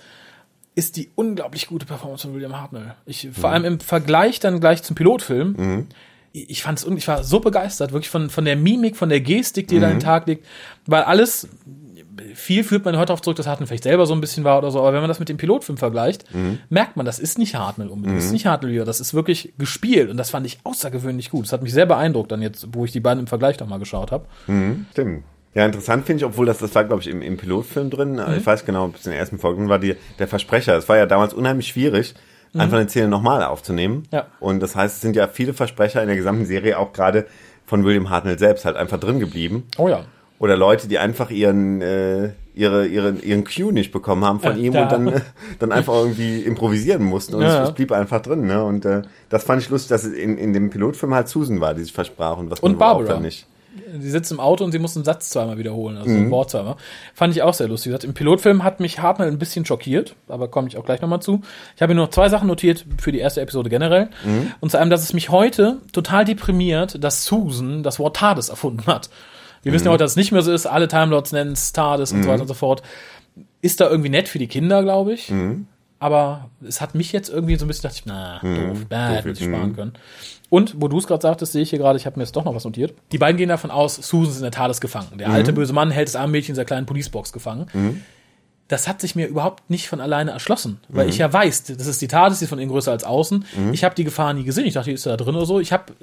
ist 0.75 0.95
die 0.95 1.09
unglaublich 1.15 1.67
gute 1.67 1.85
Performance 1.85 2.27
von 2.27 2.35
William 2.35 2.59
Hartnell. 2.59 2.93
Ich, 3.05 3.29
vor 3.31 3.49
allem 3.49 3.65
im 3.65 3.79
Vergleich 3.79 4.39
dann 4.39 4.59
gleich 4.59 4.83
zum 4.83 4.95
Pilotfilm. 4.95 5.87
Ich 6.33 6.49
ich 6.49 6.61
fand 6.61 6.79
es, 6.79 6.85
ich 6.85 7.07
war 7.07 7.23
so 7.23 7.39
begeistert, 7.39 7.93
wirklich 7.93 8.09
von, 8.09 8.29
von 8.29 8.45
der 8.45 8.55
Mimik, 8.55 8.95
von 8.95 9.09
der 9.09 9.21
Gestik, 9.21 9.67
die 9.67 9.77
er 9.77 9.81
da 9.81 9.87
in 9.87 9.95
den 9.95 10.01
Tag 10.01 10.27
legt, 10.27 10.45
weil 10.85 11.01
alles, 11.03 11.47
viel 12.35 12.63
führt 12.63 12.85
man 12.85 12.95
heute 12.95 13.07
darauf 13.07 13.21
zurück, 13.21 13.37
dass 13.37 13.47
Hartnell 13.47 13.65
vielleicht 13.65 13.83
selber 13.83 14.05
so 14.05 14.13
ein 14.13 14.21
bisschen 14.21 14.43
war 14.43 14.59
oder 14.59 14.69
so, 14.69 14.79
aber 14.79 14.93
wenn 14.93 15.01
man 15.01 15.07
das 15.07 15.19
mit 15.19 15.29
dem 15.29 15.37
Pilotfilm 15.37 15.77
vergleicht, 15.77 16.25
merkt 16.69 16.95
man, 16.95 17.05
das 17.05 17.17
ist 17.17 17.39
nicht 17.39 17.55
Hartnell 17.55 17.87
unbedingt, 17.87 18.17
das 18.17 18.25
ist 18.25 18.31
nicht 18.33 18.45
Hartnell 18.45 18.71
wieder, 18.71 18.85
das 18.85 18.99
ist 18.99 19.13
wirklich 19.13 19.53
gespielt 19.57 20.09
und 20.11 20.17
das 20.17 20.29
fand 20.29 20.45
ich 20.45 20.59
außergewöhnlich 20.63 21.31
gut. 21.31 21.45
Das 21.45 21.53
hat 21.53 21.63
mich 21.63 21.73
sehr 21.73 21.85
beeindruckt 21.85 22.31
dann 22.31 22.41
jetzt, 22.41 22.67
wo 22.73 22.85
ich 22.85 22.91
die 22.91 22.99
beiden 22.99 23.21
im 23.21 23.27
Vergleich 23.27 23.59
nochmal 23.59 23.79
geschaut 23.79 24.11
habe. 24.11 24.25
Stimmt. 24.91 25.23
Ja, 25.57 25.65
interessant 25.65 26.05
finde 26.05 26.19
ich, 26.19 26.25
obwohl 26.25 26.45
das, 26.45 26.59
das 26.59 26.75
war, 26.75 26.83
glaube 26.83 27.01
ich, 27.01 27.07
im, 27.07 27.21
im 27.23 27.35
Pilotfilm 27.37 27.89
drin, 27.89 28.13
Mhm. 28.13 28.35
ich 28.37 28.45
weiß 28.45 28.63
genau, 28.65 28.85
ob 28.85 28.95
es 28.95 29.05
in 29.05 29.11
der 29.11 29.19
ersten 29.19 29.39
Folge 29.39 29.59
drin 29.59 29.69
war, 29.69 29.79
die, 29.79 29.95
der 30.19 30.27
Versprecher. 30.27 30.77
Es 30.77 30.87
war 30.87 30.97
ja 30.97 31.05
damals 31.07 31.33
unheimlich 31.33 31.67
schwierig, 31.67 32.13
einfach 32.53 32.77
eine 32.77 32.87
Szene 32.89 33.07
nochmal 33.07 33.43
aufzunehmen. 33.43 33.95
Mhm. 33.97 34.03
Ja. 34.11 34.27
Und 34.39 34.59
das 34.61 34.75
heißt, 34.75 34.95
es 34.95 35.01
sind 35.01 35.15
ja 35.15 35.27
viele 35.27 35.53
Versprecher 35.53 36.01
in 36.01 36.07
der 36.07 36.15
gesamten 36.15 36.45
Serie 36.45 36.77
auch 36.77 36.93
gerade 36.93 37.25
von 37.65 37.83
William 37.83 38.09
Hartnell 38.09 38.37
selbst 38.39 38.65
halt 38.65 38.75
einfach 38.77 38.99
drin 38.99 39.19
geblieben. 39.19 39.63
Oh 39.77 39.89
ja. 39.89 40.05
Oder 40.39 40.55
Leute, 40.55 40.87
die 40.87 40.99
einfach 40.99 41.31
ihren, 41.31 41.81
äh, 41.81 42.29
ihre, 42.53 42.85
ihren, 42.85 43.21
ihren 43.23 43.43
Cue 43.43 43.73
nicht 43.73 43.91
bekommen 43.91 44.23
haben 44.23 44.39
von 44.39 44.51
Ja, 44.51 44.57
ihm 44.63 44.73
da- 44.73 44.83
und 44.83 44.91
dann, 44.91 45.07
äh, 45.07 45.21
dann 45.57 45.71
einfach 45.71 45.93
irgendwie 45.95 46.41
improvisieren 46.41 47.03
mussten 47.03 47.33
und 47.33 47.41
Ja, 47.41 47.63
es, 47.63 47.69
es 47.69 47.75
blieb 47.75 47.91
einfach 47.91 48.21
drin. 48.21 48.45
Ne? 48.45 48.63
Und 48.63 48.85
äh, 48.85 49.01
das 49.29 49.43
fand 49.43 49.63
ich 49.63 49.69
lustig, 49.69 49.89
dass 49.89 50.03
es 50.03 50.13
in, 50.13 50.37
in 50.37 50.53
dem 50.53 50.69
Pilotfilm 50.69 51.15
halt 51.15 51.27
Susan 51.27 51.59
war, 51.59 51.73
die 51.73 51.81
sich 51.81 51.91
versprach 51.93 52.37
und 52.37 52.51
was 52.51 52.59
Und 52.59 52.73
man 52.77 52.87
auch 52.87 52.93
Barbara. 52.97 53.13
dann 53.15 53.23
nicht. 53.23 53.47
Sie 53.99 54.09
sitzt 54.09 54.31
im 54.31 54.39
Auto 54.39 54.63
und 54.63 54.71
sie 54.71 54.79
muss 54.79 54.95
einen 54.95 55.05
Satz 55.05 55.29
zweimal 55.29 55.57
wiederholen, 55.57 55.97
also 55.97 56.09
Mhm. 56.09 56.25
ein 56.27 56.31
Wort 56.31 56.49
zweimal. 56.51 56.75
Fand 57.13 57.35
ich 57.35 57.41
auch 57.43 57.53
sehr 57.53 57.67
lustig. 57.67 57.89
Gesagt, 57.89 58.03
Im 58.03 58.13
Pilotfilm 58.13 58.63
hat 58.63 58.79
mich 58.79 58.99
Hartnell 58.99 59.27
ein 59.27 59.39
bisschen 59.39 59.65
schockiert, 59.65 60.15
aber 60.27 60.47
komme 60.47 60.67
ich 60.67 60.77
auch 60.77 60.85
gleich 60.85 61.01
nochmal 61.01 61.21
zu. 61.21 61.41
Ich 61.75 61.81
habe 61.81 61.93
mir 61.93 61.99
nur 61.99 62.11
zwei 62.11 62.29
Sachen 62.29 62.47
notiert 62.47 62.85
für 62.99 63.11
die 63.11 63.19
erste 63.19 63.41
Episode 63.41 63.69
generell. 63.69 64.09
Mhm. 64.25 64.51
Und 64.59 64.69
zu 64.71 64.79
einem, 64.79 64.89
dass 64.89 65.03
es 65.03 65.13
mich 65.13 65.29
heute 65.29 65.77
total 65.93 66.25
deprimiert, 66.25 67.03
dass 67.03 67.25
Susan 67.25 67.83
das 67.83 67.99
Wort 67.99 68.15
TARDIS 68.17 68.49
erfunden 68.49 68.85
hat. 68.87 69.09
Wir 69.63 69.71
Mhm. 69.71 69.75
wissen 69.75 69.85
ja 69.85 69.91
heute, 69.91 70.03
dass 70.03 70.11
es 70.11 70.17
nicht 70.17 70.31
mehr 70.31 70.41
so 70.41 70.51
ist. 70.51 70.65
Alle 70.65 70.87
Time 70.87 71.07
Lords 71.07 71.31
nennen 71.31 71.51
es 71.53 71.73
TARDIS 71.73 72.11
und 72.13 72.23
so 72.23 72.29
weiter 72.29 72.41
und 72.43 72.47
so 72.47 72.53
fort. 72.53 72.81
Ist 73.61 73.81
da 73.81 73.89
irgendwie 73.89 74.09
nett 74.09 74.27
für 74.27 74.39
die 74.39 74.47
Kinder, 74.47 74.83
glaube 74.83 75.13
ich. 75.13 75.29
Mhm. 75.31 75.67
Aber 75.99 76.49
es 76.65 76.79
hat 76.79 76.93
mich 76.93 77.11
jetzt 77.11 77.29
irgendwie 77.29 77.55
so 77.55 77.65
ein 77.65 77.67
bisschen, 77.67 77.83
dachte 77.83 77.97
ich, 77.99 78.05
na, 78.05 78.39
doof, 78.39 78.85
bäh, 78.87 78.95
hätte 78.95 79.31
ich 79.31 79.41
mhm. 79.41 79.53
sparen 79.53 79.75
können. 79.75 79.93
Und, 80.49 80.79
wo 80.79 80.87
du 80.87 80.99
es 80.99 81.07
gerade 81.07 81.21
sagtest, 81.21 81.53
sehe 81.53 81.63
ich 81.63 81.71
hier 81.71 81.79
gerade, 81.79 81.97
ich 81.97 82.05
habe 82.05 82.17
mir 82.17 82.23
jetzt 82.23 82.35
doch 82.35 82.45
noch 82.45 82.55
was 82.55 82.63
notiert. 82.63 82.93
Die 83.11 83.17
beiden 83.17 83.37
gehen 83.37 83.49
davon 83.49 83.71
aus, 83.71 83.95
Susan 83.95 84.31
ist 84.31 84.37
in 84.37 84.43
der 84.43 84.51
TARDIS 84.51 84.79
gefangen. 84.79 85.17
Der 85.17 85.29
alte 85.29 85.53
böse 85.53 85.73
Mann 85.73 85.91
hält 85.91 86.07
das 86.07 86.15
arme 86.15 86.31
Mädchen 86.31 86.51
in 86.51 86.55
dieser 86.55 86.65
kleinen 86.65 86.85
Policebox 86.85 87.33
gefangen. 87.33 88.03
Das 88.67 88.87
hat 88.87 89.01
sich 89.01 89.15
mir 89.15 89.27
überhaupt 89.27 89.69
nicht 89.69 89.87
von 89.87 90.01
alleine 90.01 90.31
erschlossen, 90.31 90.79
weil 90.89 91.09
ich 91.09 91.17
ja 91.17 91.31
weiß, 91.31 91.63
das 91.63 91.87
ist 91.87 92.01
die 92.01 92.07
die 92.07 92.15
ist 92.15 92.47
von 92.47 92.59
innen 92.59 92.71
größer 92.71 92.91
als 92.91 93.03
außen. 93.03 93.45
Ich 93.71 93.83
habe 93.83 93.95
die 93.95 94.03
Gefahr 94.03 94.33
nie 94.33 94.43
gesehen. 94.43 94.65
Ich 94.65 94.75
dachte, 94.75 94.89
die 94.89 94.95
ist 94.95 95.05
da 95.05 95.17
drin 95.17 95.35
oder 95.35 95.45
so. 95.45 95.59
Ich 95.59 95.71
habe 95.71 95.93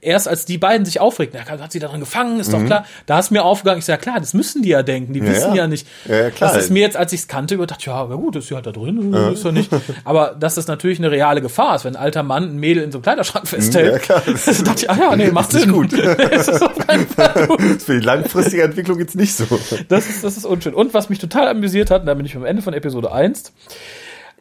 erst 0.00 0.28
als 0.28 0.44
die 0.44 0.58
beiden 0.58 0.84
sich 0.84 1.00
aufregten, 1.00 1.38
ja, 1.38 1.60
hat 1.60 1.72
sie 1.72 1.78
da 1.78 1.88
drin 1.88 2.00
gefangen, 2.00 2.40
ist 2.40 2.52
doch 2.52 2.64
klar. 2.64 2.86
Da 3.06 3.18
ist 3.18 3.30
mir 3.30 3.44
aufgegangen, 3.44 3.80
ich 3.80 3.84
sage, 3.84 3.98
ja 3.98 4.02
klar, 4.02 4.20
das 4.20 4.34
müssen 4.34 4.62
die 4.62 4.70
ja 4.70 4.82
denken, 4.82 5.12
die 5.12 5.22
wissen 5.22 5.50
ja. 5.50 5.62
ja 5.62 5.66
nicht. 5.66 5.86
Ja, 6.06 6.16
ja, 6.16 6.30
klar. 6.30 6.52
Das 6.52 6.64
ist 6.64 6.70
mir 6.70 6.80
jetzt, 6.80 6.96
als 6.96 7.12
ich 7.12 7.20
es 7.20 7.28
kannte, 7.28 7.54
überdacht, 7.54 7.84
ja, 7.84 8.06
na 8.08 8.14
gut, 8.14 8.36
ist 8.36 8.48
sie 8.48 8.54
halt 8.54 8.66
da 8.66 8.72
drin, 8.72 9.12
ist 9.32 9.44
ja 9.44 9.52
nicht. 9.52 9.70
Aber 10.04 10.36
dass 10.38 10.54
das 10.54 10.66
natürlich 10.66 10.98
eine 10.98 11.10
reale 11.10 11.42
Gefahr 11.42 11.76
ist, 11.76 11.84
wenn 11.84 11.96
ein 11.96 12.02
alter 12.02 12.22
Mann 12.22 12.44
ein 12.44 12.56
Mädel 12.58 12.82
in 12.82 12.92
so 12.92 12.98
einem 12.98 13.02
Kleiderschrank 13.02 13.46
festhält. 13.46 13.92
Ja, 13.92 13.98
klar. 13.98 14.22
Das 14.26 14.44
dachte 14.64 14.84
ich, 14.84 14.90
ah 14.90 14.96
ja, 14.98 15.16
nee, 15.16 15.30
macht 15.30 15.52
Sinn. 15.52 15.72
gut. 15.72 15.92
das 16.32 16.48
ist 16.48 16.62
auf 16.62 16.78
keinen 16.86 17.06
Fall 17.06 17.46
gut. 17.46 17.60
Das 17.60 17.66
ist 17.68 17.86
für 17.86 18.00
die 18.00 18.06
langfristige 18.06 18.62
Entwicklung 18.62 18.98
jetzt 18.98 19.16
nicht 19.16 19.34
so. 19.34 19.44
Das 19.88 20.08
ist, 20.08 20.24
das 20.24 20.36
ist 20.36 20.46
unschön. 20.46 20.74
Und 20.74 20.94
was 20.94 21.10
mich 21.10 21.18
total 21.18 21.48
amüsiert 21.48 21.90
hat, 21.90 22.02
und 22.02 22.06
da 22.06 22.14
bin 22.14 22.24
ich 22.24 22.36
am 22.36 22.44
Ende 22.44 22.62
von 22.62 22.72
Episode 22.72 23.12
1, 23.12 23.52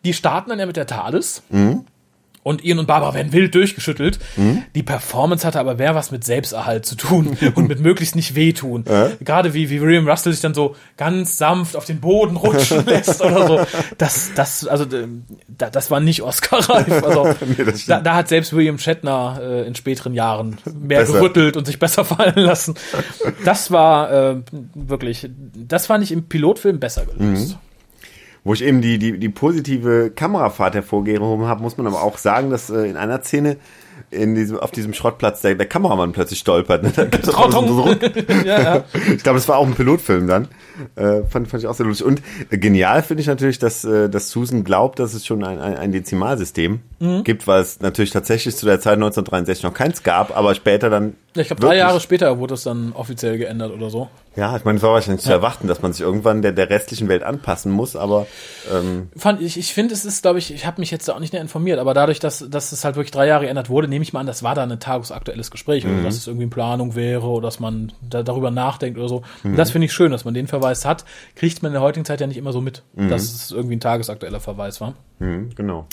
die 0.06 0.14
starten 0.14 0.50
dann 0.50 0.60
ja 0.60 0.66
mit 0.66 0.78
der 0.78 0.88
TARDIS. 0.88 1.44
Und 2.50 2.66
Ian 2.66 2.80
und 2.80 2.88
Barbara 2.88 3.14
werden 3.14 3.32
wild 3.32 3.54
durchgeschüttelt. 3.54 4.18
Die 4.74 4.82
Performance 4.82 5.46
hatte 5.46 5.60
aber 5.60 5.76
mehr 5.76 5.94
was 5.94 6.10
mit 6.10 6.24
Selbsterhalt 6.24 6.84
zu 6.84 6.96
tun 6.96 7.38
und 7.54 7.68
mit 7.68 7.80
möglichst 7.80 8.16
nicht 8.16 8.34
wehtun. 8.34 8.86
Gerade 9.20 9.54
wie, 9.54 9.70
wie 9.70 9.80
William 9.82 10.10
Russell 10.10 10.32
sich 10.34 10.42
dann 10.42 10.56
so 10.56 10.76
ganz 10.98 11.38
sanft 11.38 11.76
auf 11.76 11.86
den 11.86 12.00
Boden 12.00 12.38
rutschen 12.38 12.84
lässt 12.88 13.22
oder 13.22 13.46
so. 13.48 13.60
Das, 14.00 14.32
das, 14.34 14.66
also, 14.66 14.86
da, 15.48 15.70
das 15.70 15.92
war 15.92 16.00
nicht 16.00 16.24
Oscar-reif. 16.24 17.04
Also, 17.10 17.36
Nee, 17.46 17.66
da, 17.86 18.02
da 18.02 18.16
hat 18.16 18.30
selbst 18.30 18.52
William 18.54 18.80
Shatner 18.80 19.40
äh, 19.40 19.68
in 19.68 19.76
späteren 19.76 20.16
Jahren 20.16 20.58
mehr 20.66 21.02
Besser. 21.02 21.14
gerüttelt 21.14 21.56
und 21.56 21.66
sich 21.68 21.78
besser 21.78 22.04
fallen 22.04 22.34
lassen. 22.36 22.74
Das 23.46 23.70
war 23.70 24.12
äh, 24.12 24.36
wirklich, 24.74 25.30
das 25.56 25.86
fand 25.86 26.04
ich 26.04 26.12
im 26.12 26.24
Pilotfilm 26.24 26.80
besser 26.80 27.06
gelöst. 27.06 27.60
Wo 28.44 28.54
ich 28.54 28.64
eben 28.64 28.82
die, 28.82 28.98
die, 29.00 29.18
die 29.20 29.30
positive 29.30 30.12
Kamerafahrt 30.16 30.74
hervorgehoben 30.76 31.46
habe, 31.48 31.62
muss 31.62 31.78
man 31.78 31.88
aber 31.88 32.02
auch 32.04 32.18
sagen, 32.18 32.50
dass 32.50 32.70
äh, 32.70 32.84
in 32.90 32.96
einer 32.98 33.22
Szene 33.22 33.58
in 34.12 34.34
diesem, 34.34 34.58
auf 34.58 34.72
diesem 34.72 34.94
Schrottplatz 34.94 35.42
der, 35.42 35.54
der 35.56 35.68
Kameramann 35.68 36.14
plötzlich 36.14 36.40
stolpert. 36.40 36.82
Ne? 36.82 36.92
Da 36.96 37.06
gibt's 37.06 37.30
auch 37.30 37.52
so- 37.52 37.90
ja, 38.46 38.62
ja. 38.62 38.84
Ich 39.14 39.22
glaube, 39.24 39.38
das 39.38 39.48
war 39.50 39.58
auch 39.58 39.68
ein 39.68 39.76
Pilotfilm 39.76 40.26
dann. 40.26 40.48
Äh, 40.96 41.24
fand, 41.30 41.50
fand 41.50 41.62
ich 41.62 41.68
auch 41.68 41.74
sehr 41.76 41.86
lustig. 41.86 42.08
Und 42.08 42.22
äh, 42.50 42.58
genial 42.58 43.04
finde 43.04 43.22
ich 43.22 43.28
natürlich, 43.28 43.60
dass, 43.60 43.84
äh, 43.84 44.10
dass 44.10 44.30
Susan 44.32 44.64
glaubt, 44.64 44.98
dass 45.00 45.14
es 45.14 45.26
schon 45.28 45.44
ein, 45.44 45.60
ein, 45.60 45.76
ein 45.76 45.92
Dezimalsystem 45.92 46.80
Mhm. 47.02 47.24
gibt, 47.24 47.48
weil 47.48 47.62
es 47.62 47.80
natürlich 47.80 48.12
tatsächlich 48.12 48.58
zu 48.58 48.66
der 48.66 48.82
Zeit 48.82 48.96
1963 48.96 49.64
noch 49.64 49.74
keins 49.74 50.04
gab, 50.04 50.36
aber 50.36 50.54
später 50.54 50.90
dann. 50.90 51.16
Ich 51.34 51.48
glaube, 51.48 51.62
drei 51.62 51.78
Jahre 51.78 52.02
später 52.02 52.40
wurde 52.40 52.56
es 52.56 52.64
dann 52.64 52.92
offiziell 52.94 53.38
geändert 53.38 53.72
oder 53.72 53.90
so. 53.90 54.10
Ja, 54.40 54.56
ich 54.56 54.64
meine, 54.64 54.78
es 54.78 54.84
war 54.84 54.94
wahrscheinlich 54.94 55.22
zu 55.22 55.32
erwarten, 55.32 55.68
dass 55.68 55.82
man 55.82 55.92
sich 55.92 56.02
irgendwann 56.02 56.42
der, 56.42 56.54
der 56.54 56.70
restlichen 56.70 57.10
Welt 57.10 57.24
anpassen 57.24 57.72
muss, 57.74 57.98
aber 57.98 58.26
ähm, 58.74 59.10
Fand 59.18 59.42
ich, 59.42 59.58
ich 59.58 59.74
finde, 59.74 59.94
es 59.94 60.06
ist, 60.06 60.22
glaube 60.22 60.40
ich, 60.40 60.54
ich 60.54 60.66
habe 60.66 60.80
mich 60.80 60.92
jetzt 60.92 61.10
da 61.10 61.14
auch 61.14 61.20
nicht 61.20 61.34
näher 61.34 61.42
informiert, 61.42 61.78
aber 61.78 61.94
dadurch, 61.94 62.20
dass, 62.20 62.50
dass 62.50 62.72
es 62.72 62.86
halt 62.86 62.96
wirklich 62.96 63.12
drei 63.12 63.28
Jahre 63.28 63.44
geändert 63.44 63.70
wurde, 63.70 63.90
nehme 63.90 64.04
ich 64.04 64.14
mal 64.14 64.22
an, 64.22 64.28
das 64.28 64.42
war 64.42 64.56
da 64.56 64.64
ein 64.64 64.80
tagesaktuelles 64.80 65.52
Gespräch 65.52 65.86
oder 65.86 66.02
dass 66.04 66.16
es 66.16 66.26
irgendwie 66.26 66.46
in 66.46 66.50
Planung 66.50 66.96
wäre 66.96 67.28
oder 67.28 67.48
dass 67.48 67.60
man 67.60 67.92
da, 68.02 68.24
darüber 68.24 68.50
nachdenkt 68.50 68.98
oder 68.98 69.10
so. 69.10 69.24
Und 69.44 69.58
das 69.58 69.72
finde 69.72 69.86
ich 69.88 69.94
schön, 69.94 70.12
dass 70.12 70.24
man 70.24 70.34
den 70.34 70.48
Verweis 70.48 70.86
hat. 70.86 71.04
Kriegt 71.36 71.62
man 71.62 71.72
in 71.72 71.74
der 71.74 71.82
heutigen 71.82 72.06
Zeit 72.06 72.22
ja 72.22 72.28
nicht 72.28 72.38
immer 72.38 72.54
so 72.54 72.62
mit, 72.62 72.84
dass 72.96 73.24
es 73.24 73.52
irgendwie 73.52 73.76
ein 73.76 73.82
tagesaktueller 73.82 74.40
Verweis 74.40 74.80
war. 74.80 74.94
hm, 75.20 75.50
genau. 75.54 75.86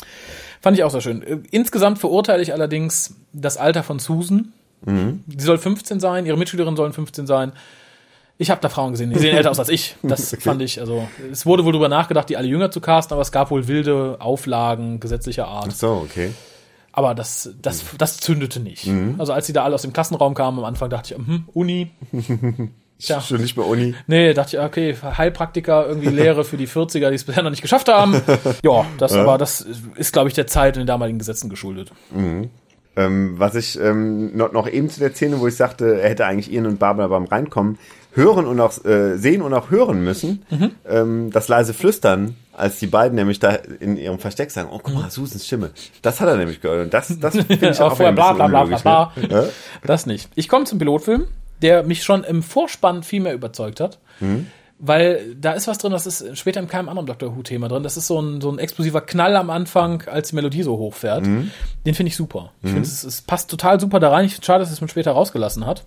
Fand 0.60 0.76
ich 0.78 0.84
auch 0.84 0.90
sehr 0.90 1.00
schön. 1.00 1.22
Äh, 1.22 1.38
Insgesamt 1.50 1.98
verurteile 1.98 2.42
ich 2.42 2.52
allerdings 2.52 3.16
das 3.32 3.56
Alter 3.56 3.82
von 3.82 3.98
Susan. 3.98 4.52
Die 5.26 5.42
soll 5.42 5.58
15 5.58 5.98
sein, 5.98 6.26
ihre 6.26 6.36
Mitschülerinnen 6.36 6.76
sollen 6.76 6.92
15 6.92 7.26
sein. 7.26 7.52
Ich 8.38 8.50
habe 8.50 8.60
da 8.60 8.68
Frauen 8.68 8.92
gesehen, 8.92 9.10
die 9.10 9.18
sehen 9.18 9.36
älter 9.36 9.50
aus 9.50 9.58
als 9.58 9.68
ich. 9.68 9.96
Das 10.02 10.36
fand 10.40 10.60
ich, 10.62 10.80
also 10.80 11.08
es 11.32 11.46
wurde 11.46 11.64
wohl 11.64 11.72
drüber 11.72 11.88
nachgedacht, 11.88 12.28
die 12.28 12.36
alle 12.36 12.48
jünger 12.48 12.70
zu 12.70 12.80
casten, 12.80 13.14
aber 13.14 13.22
es 13.22 13.32
gab 13.32 13.50
wohl 13.50 13.66
wilde 13.68 14.16
Auflagen 14.20 15.00
gesetzlicher 15.00 15.48
Art. 15.48 15.72
So, 15.72 16.04
okay. 16.04 16.32
Aber 16.92 17.14
das, 17.14 17.50
das, 17.60 17.84
das 17.98 18.16
zündete 18.18 18.58
nicht. 18.58 18.88
Also 19.18 19.34
als 19.34 19.46
sie 19.46 19.52
da 19.52 19.64
alle 19.64 19.74
aus 19.74 19.82
dem 19.82 19.92
Klassenraum 19.92 20.32
kamen, 20.32 20.58
am 20.58 20.64
Anfang 20.64 20.88
dachte 20.88 21.14
ich, 21.14 21.18
hm, 21.18 21.44
Uni. 21.52 21.90
Tja. 22.98 23.20
Schon 23.20 23.42
nicht 23.42 23.56
mehr 23.58 23.66
Uni. 23.66 23.94
Nee, 24.06 24.32
dachte 24.32 24.56
ich, 24.56 24.62
okay, 24.62 24.96
Heilpraktiker, 25.02 25.86
irgendwie 25.86 26.08
Lehre 26.08 26.44
für 26.44 26.56
die 26.56 26.66
40er, 26.66 27.10
die 27.10 27.16
es 27.16 27.24
bisher 27.24 27.42
noch 27.42 27.50
nicht 27.50 27.60
geschafft 27.60 27.88
haben. 27.88 28.20
Ja, 28.62 28.86
das 28.98 29.12
aber 29.12 29.36
das 29.36 29.60
ist, 29.96 30.12
glaube 30.12 30.28
ich, 30.28 30.34
der 30.34 30.46
Zeit 30.46 30.76
und 30.76 30.80
den 30.80 30.86
damaligen 30.86 31.18
Gesetzen 31.18 31.50
geschuldet. 31.50 31.92
Ähm, 32.96 33.34
was 33.38 33.54
ich 33.54 33.78
ähm, 33.78 34.34
noch, 34.34 34.52
noch 34.52 34.66
eben 34.66 34.88
zu 34.88 35.00
der 35.00 35.12
Szene, 35.12 35.38
wo 35.40 35.46
ich 35.46 35.56
sagte, 35.56 36.00
er 36.00 36.08
hätte 36.08 36.24
eigentlich 36.24 36.50
Ian 36.50 36.64
und 36.64 36.78
Barbara 36.78 37.08
beim 37.08 37.24
Reinkommen 37.26 37.78
hören 38.16 38.46
und 38.46 38.58
auch 38.60 38.84
äh, 38.84 39.16
sehen 39.16 39.42
und 39.42 39.54
auch 39.54 39.70
hören 39.70 40.02
müssen. 40.02 40.44
Mhm. 40.50 40.70
Ähm, 40.88 41.30
das 41.30 41.48
leise 41.48 41.74
Flüstern 41.74 42.34
als 42.56 42.78
die 42.78 42.86
beiden 42.86 43.16
nämlich 43.16 43.38
da 43.38 43.50
in 43.50 43.96
ihrem 43.98 44.18
Versteck 44.18 44.50
sagen, 44.50 44.70
oh, 44.72 44.80
guck 44.82 44.94
mal, 44.94 45.10
Susans 45.10 45.46
Stimme. 45.46 45.70
Das 46.00 46.20
hat 46.20 46.28
er 46.28 46.36
nämlich 46.36 46.60
gehört. 46.60 46.84
Und 46.84 46.94
das, 46.94 47.18
das 47.20 47.36
finde 47.36 47.54
ich 47.70 47.80
auch 47.80 47.94
vorher 47.94 48.12
wieder 48.12 48.32
bla 48.32 48.32
bla 48.32 48.46
bla 48.46 48.48
bla 48.48 48.62
unlogisch, 48.62 48.82
bla. 48.82 49.12
ne? 49.16 49.50
Das 49.84 50.06
nicht. 50.06 50.30
Ich 50.34 50.48
komme 50.48 50.64
zum 50.64 50.78
Pilotfilm, 50.78 51.26
der 51.60 51.82
mich 51.82 52.02
schon 52.02 52.24
im 52.24 52.42
Vorspann 52.42 53.02
viel 53.02 53.20
mehr 53.20 53.34
überzeugt 53.34 53.80
hat. 53.80 53.98
Weil 54.78 55.34
da 55.40 55.52
ist 55.52 55.68
was 55.68 55.78
drin, 55.78 55.92
das 55.92 56.06
ist 56.06 56.36
später 56.36 56.60
in 56.60 56.68
keinem 56.68 56.90
anderen 56.90 57.06
Doctor 57.06 57.34
Who-Thema 57.34 57.68
drin. 57.68 57.82
Das 57.82 57.96
ist 57.96 58.06
so 58.06 58.20
ein, 58.20 58.42
so 58.42 58.50
ein 58.50 58.58
explosiver 58.58 59.00
Knall 59.00 59.34
am 59.36 59.48
Anfang, 59.48 60.02
als 60.06 60.30
die 60.30 60.34
Melodie 60.34 60.62
so 60.62 60.76
hochfährt. 60.76 61.24
Den 61.24 61.94
finde 61.94 62.08
ich 62.08 62.16
super. 62.16 62.52
Ich 62.62 62.70
finde, 62.70 62.82
es, 62.86 63.02
es 63.04 63.22
passt 63.22 63.50
total 63.50 63.80
super 63.80 64.00
da 64.00 64.10
rein. 64.10 64.26
Ich 64.26 64.34
finde 64.34 64.46
schade, 64.46 64.60
dass 64.60 64.70
es 64.70 64.80
man 64.80 64.88
später 64.88 65.12
rausgelassen 65.12 65.64
hat. 65.66 65.84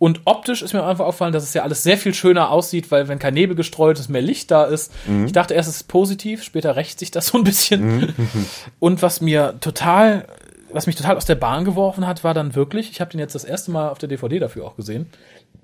Und 0.00 0.22
optisch 0.24 0.62
ist 0.62 0.72
mir 0.72 0.82
einfach 0.82 1.04
aufgefallen, 1.04 1.34
dass 1.34 1.42
es 1.42 1.52
ja 1.52 1.62
alles 1.62 1.82
sehr 1.82 1.98
viel 1.98 2.14
schöner 2.14 2.50
aussieht, 2.50 2.90
weil 2.90 3.08
wenn 3.08 3.18
kein 3.18 3.34
Nebel 3.34 3.54
gestreut 3.54 3.98
ist, 3.98 4.08
mehr 4.08 4.22
Licht 4.22 4.50
da 4.50 4.64
ist. 4.64 4.90
Ich 5.26 5.32
dachte 5.32 5.52
erst, 5.52 5.68
es 5.68 5.76
ist 5.76 5.88
positiv, 5.88 6.42
später 6.42 6.74
rächt 6.74 6.98
sich 6.98 7.10
das 7.10 7.26
so 7.26 7.36
ein 7.36 7.44
bisschen. 7.44 8.14
Und 8.80 9.02
was 9.02 9.20
mir 9.20 9.60
total, 9.60 10.26
was 10.72 10.86
mich 10.86 10.96
total 10.96 11.18
aus 11.18 11.26
der 11.26 11.34
Bahn 11.34 11.66
geworfen 11.66 12.06
hat, 12.06 12.24
war 12.24 12.32
dann 12.32 12.54
wirklich, 12.54 12.90
ich 12.90 13.02
habe 13.02 13.10
den 13.10 13.20
jetzt 13.20 13.34
das 13.34 13.44
erste 13.44 13.72
Mal 13.72 13.90
auf 13.90 13.98
der 13.98 14.08
DVD 14.08 14.38
dafür 14.38 14.64
auch 14.64 14.74
gesehen. 14.74 15.06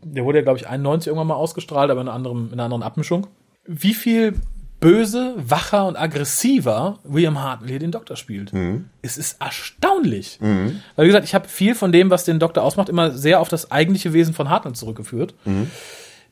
Der 0.03 0.27
wurde 0.27 0.39
ja, 0.39 0.43
glaube 0.43 0.59
ich, 0.59 0.69
91 0.69 1.07
irgendwann 1.07 1.29
mal 1.29 1.35
ausgestrahlt, 1.35 1.91
aber 1.91 2.03
in 2.03 2.09
einer 2.09 2.15
anderen, 2.15 2.49
in 2.49 2.53
einer 2.53 2.65
anderen 2.65 2.83
Abmischung. 2.83 3.29
Wie 3.65 3.95
viel 3.95 4.35
böse, 4.91 5.35
wacher 5.37 5.87
und 5.87 5.97
aggressiver 5.97 7.01
William 7.03 7.43
Hartley 7.43 7.79
den 7.81 7.91
Doktor 7.91 8.15
spielt. 8.17 8.53
Es 9.03 9.17
ist 9.19 9.41
erstaunlich. 9.41 10.39
Weil, 10.95 11.05
wie 11.05 11.09
gesagt, 11.09 11.25
ich 11.25 11.35
habe 11.35 11.49
viel 11.49 11.75
von 11.75 11.91
dem, 11.91 12.09
was 12.11 12.25
den 12.25 12.39
Doktor 12.39 12.63
ausmacht, 12.63 12.89
immer 12.89 13.11
sehr 13.11 13.41
auf 13.41 13.49
das 13.49 13.71
eigentliche 13.73 14.13
Wesen 14.13 14.33
von 14.33 14.49
Hartnell 14.49 14.75
zurückgeführt. 14.75 15.35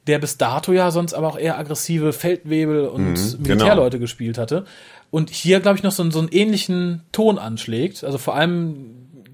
Der 0.07 0.19
bis 0.19 0.37
dato 0.37 0.73
ja 0.73 0.91
sonst 0.91 1.15
aber 1.15 1.29
auch 1.29 1.39
eher 1.39 1.59
aggressive 1.59 2.13
Feldwebel 2.13 2.87
und 2.87 3.17
Militärleute 3.41 3.99
gespielt 3.99 4.39
hatte. 4.39 4.65
Und 5.11 5.31
hier, 5.31 5.61
glaube 5.61 5.79
ich, 5.79 5.83
noch 5.83 5.93
so, 5.93 6.03
einen- 6.03 6.13
so 6.13 6.19
einen 6.21 6.29
ähnlichen 6.29 7.03
Ton 7.11 7.39
anschlägt. 7.39 8.05
Also 8.05 8.19
vor 8.19 8.37
allem 8.37 8.75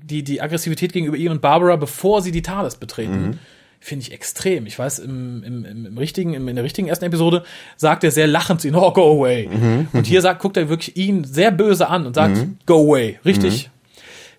die, 0.02 0.22
die 0.24 0.40
Aggressivität 0.40 0.92
gegenüber 0.92 1.16
ihm 1.16 1.32
und 1.32 1.40
Barbara, 1.42 1.76
bevor 1.76 2.22
sie 2.22 2.32
die 2.32 2.42
TARDIS 2.42 2.76
betreten, 2.76 3.38
finde 3.80 4.02
ich 4.04 4.12
extrem. 4.12 4.66
Ich 4.66 4.78
weiß, 4.78 4.98
im, 5.00 5.42
im, 5.42 5.64
im, 5.64 5.86
im 5.86 5.98
richtigen, 5.98 6.34
im, 6.34 6.46
in 6.48 6.54
der 6.54 6.64
richtigen 6.64 6.86
ersten 6.88 7.06
Episode 7.06 7.44
sagt 7.76 8.04
er 8.04 8.10
sehr 8.10 8.26
lachend 8.26 8.60
zu 8.60 8.68
ihm, 8.68 8.74
oh, 8.76 8.92
go 8.92 9.18
away. 9.18 9.48
Und 9.92 10.06
hier 10.06 10.20
sagt, 10.20 10.40
guckt 10.42 10.56
er 10.58 10.68
wirklich 10.68 10.96
ihn 10.96 11.24
sehr 11.24 11.50
böse 11.50 11.88
an 11.88 12.06
und 12.06 12.14
sagt, 12.14 12.36
go 12.66 12.74
away. 12.74 13.18
Richtig. 13.24 13.70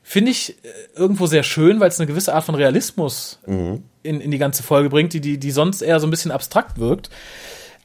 Finde 0.04 0.32
ich 0.32 0.58
äh, 0.64 0.68
irgendwo 0.96 1.26
sehr 1.26 1.44
schön, 1.44 1.80
weil 1.80 1.88
es 1.88 2.00
eine 2.00 2.08
gewisse 2.08 2.34
Art 2.34 2.44
von 2.44 2.56
Realismus 2.56 3.39
in, 4.04 4.22
in 4.22 4.32
die 4.32 4.38
ganze 4.38 4.62
Folge 4.64 4.89
bringt, 4.89 5.14
die, 5.14 5.22
die, 5.22 5.38
die 5.38 5.52
sonst 5.52 5.82
eher 5.82 6.00
so 6.00 6.08
ein 6.08 6.12
bisschen 6.12 6.32
abstrakt 6.32 6.80
wirkt. 6.80 7.10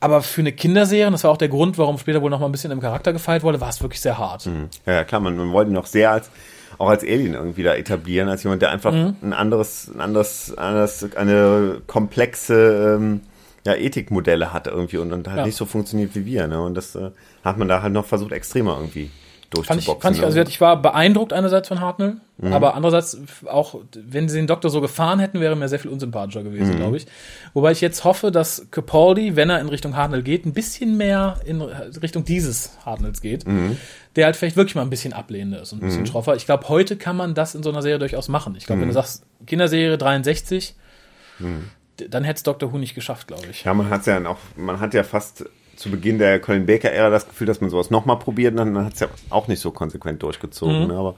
Aber 0.00 0.22
für 0.22 0.42
eine 0.42 0.52
Kinderserie, 0.52 1.06
und 1.06 1.12
das 1.12 1.24
war 1.24 1.30
auch 1.30 1.36
der 1.36 1.48
Grund, 1.48 1.78
warum 1.78 1.98
später 1.98 2.20
wohl 2.20 2.30
noch 2.30 2.40
mal 2.40 2.46
ein 2.46 2.52
bisschen 2.52 2.70
im 2.70 2.80
Charakter 2.80 3.12
gefeilt 3.12 3.42
wurde, 3.42 3.60
war 3.60 3.70
es 3.70 3.80
wirklich 3.80 4.00
sehr 4.00 4.18
hart. 4.18 4.46
Ja, 4.86 4.92
ja, 4.92 5.04
klar, 5.04 5.20
man, 5.20 5.36
man 5.36 5.52
wollte 5.52 5.70
ihn 5.70 5.74
noch 5.74 5.86
sehr 5.86 6.10
als 6.10 6.30
auch 6.78 6.88
als 6.88 7.02
Alien 7.02 7.34
irgendwie 7.34 7.62
da 7.62 7.74
etablieren, 7.74 8.28
als 8.28 8.42
jemand, 8.42 8.62
der 8.62 8.70
einfach 8.70 8.92
Mhm. 8.92 9.16
ein 9.22 9.32
anderes, 9.32 9.90
ein 9.94 10.00
anderes, 10.00 10.56
anderes, 10.56 11.14
eine 11.16 11.80
komplexe 11.86 12.96
ähm, 12.98 13.20
ja, 13.64 13.74
Ethikmodelle 13.74 14.52
hat 14.52 14.66
irgendwie 14.68 14.98
und, 14.98 15.12
und 15.12 15.26
halt 15.28 15.38
Ja. 15.38 15.46
nicht 15.46 15.56
so 15.56 15.64
funktioniert 15.66 16.14
wie 16.14 16.24
wir. 16.24 16.46
Ne? 16.46 16.60
Und 16.60 16.74
das 16.74 16.94
äh, 16.94 17.10
hat 17.44 17.58
man 17.58 17.66
da 17.68 17.82
halt 17.82 17.92
noch 17.92 18.04
versucht, 18.06 18.32
extremer 18.32 18.76
irgendwie 18.76 19.10
Fand 19.54 19.80
ich, 19.80 19.86
durchzuboxen. 19.86 20.02
fand 20.02 20.16
ich, 20.16 20.24
also 20.24 20.40
ich 20.40 20.60
war 20.60 20.80
beeindruckt 20.82 21.32
einerseits 21.32 21.68
von 21.68 21.80
Hartnell, 21.80 22.16
aber 22.52 22.74
andererseits 22.74 23.18
auch, 23.46 23.76
wenn 23.94 24.28
sie 24.28 24.36
den 24.38 24.46
Doktor 24.46 24.68
so 24.70 24.80
gefahren 24.80 25.20
hätten, 25.20 25.40
wäre 25.40 25.54
mir 25.56 25.68
sehr 25.68 25.78
viel 25.78 25.90
unsympathischer 25.90 26.42
gewesen, 26.42 26.76
glaube 26.76 26.96
ich. 26.96 27.06
Wobei 27.54 27.70
ich 27.72 27.80
jetzt 27.80 28.04
hoffe, 28.04 28.30
dass 28.32 28.66
Capaldi, 28.70 29.36
wenn 29.36 29.48
er 29.48 29.60
in 29.60 29.68
Richtung 29.68 29.96
Hartnell 29.96 30.22
geht, 30.22 30.44
ein 30.46 30.52
bisschen 30.52 30.96
mehr 30.96 31.38
in 31.44 31.62
Richtung 31.62 32.24
dieses 32.24 32.76
Hartnells 32.84 33.20
geht, 33.20 33.44
der 34.16 34.24
halt 34.26 34.36
vielleicht 34.36 34.56
wirklich 34.56 34.74
mal 34.74 34.82
ein 34.82 34.90
bisschen 34.90 35.12
ablehnender 35.12 35.62
ist 35.62 35.72
und 35.72 35.82
ein 35.82 35.86
bisschen 35.86 36.06
schroffer. 36.06 36.34
Ich 36.36 36.44
glaube, 36.46 36.68
heute 36.68 36.96
kann 36.96 37.16
man 37.16 37.34
das 37.34 37.54
in 37.54 37.62
so 37.62 37.70
einer 37.70 37.82
Serie 37.82 37.98
durchaus 38.00 38.28
machen. 38.28 38.54
Ich 38.58 38.66
glaube, 38.66 38.80
wenn 38.82 38.88
du 38.88 38.94
sagst, 38.94 39.24
Kinderserie 39.46 39.96
63, 39.96 40.74
d- 42.00 42.08
dann 42.08 42.24
hätte 42.24 42.36
es 42.38 42.42
Doctor 42.42 42.72
Who 42.72 42.78
nicht 42.78 42.94
geschafft, 42.94 43.28
glaube 43.28 43.46
ich. 43.50 43.64
Ja, 43.64 43.74
man 43.74 43.90
hat 43.90 44.06
ja 44.06 44.24
auch, 44.26 44.38
man 44.56 44.80
hat 44.80 44.94
ja 44.94 45.02
fast 45.04 45.44
zu 45.76 45.90
Beginn 45.90 46.18
der 46.18 46.40
Colin 46.40 46.66
Baker-Ära 46.66 47.10
das 47.10 47.28
Gefühl, 47.28 47.46
dass 47.46 47.60
man 47.60 47.70
sowas 47.70 47.90
nochmal 47.90 48.18
probiert 48.18 48.52
und 48.52 48.74
dann 48.74 48.84
hat 48.84 48.94
es 48.94 49.00
ja 49.00 49.08
auch 49.30 49.48
nicht 49.48 49.60
so 49.60 49.70
konsequent 49.70 50.22
durchgezogen. 50.22 50.82
Mhm. 50.82 50.88
Ne? 50.88 50.94
Aber 50.94 51.16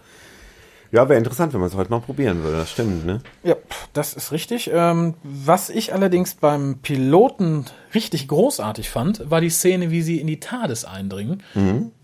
ja, 0.91 1.07
wäre 1.07 1.19
interessant, 1.19 1.53
wenn 1.53 1.61
man 1.61 1.69
es 1.69 1.77
heute 1.77 1.91
mal 1.91 2.01
probieren 2.01 2.43
würde. 2.43 2.57
Das 2.57 2.71
stimmt, 2.71 3.05
ne? 3.05 3.21
Ja, 3.43 3.57
das 3.93 4.15
ist 4.15 4.33
richtig. 4.33 4.71
Ähm, 4.73 5.15
was 5.23 5.69
ich 5.69 5.93
allerdings 5.93 6.35
beim 6.35 6.79
Piloten 6.79 7.67
richtig 7.95 8.27
großartig 8.27 8.89
fand, 8.89 9.31
war 9.31 9.43
die 9.43 9.51
Szene, 9.51 9.91
wie 9.91 10.01
sie 10.01 10.19
in 10.19 10.27
die 10.27 10.41
TARDIS 10.41 10.87
eindringen. 10.87 11.43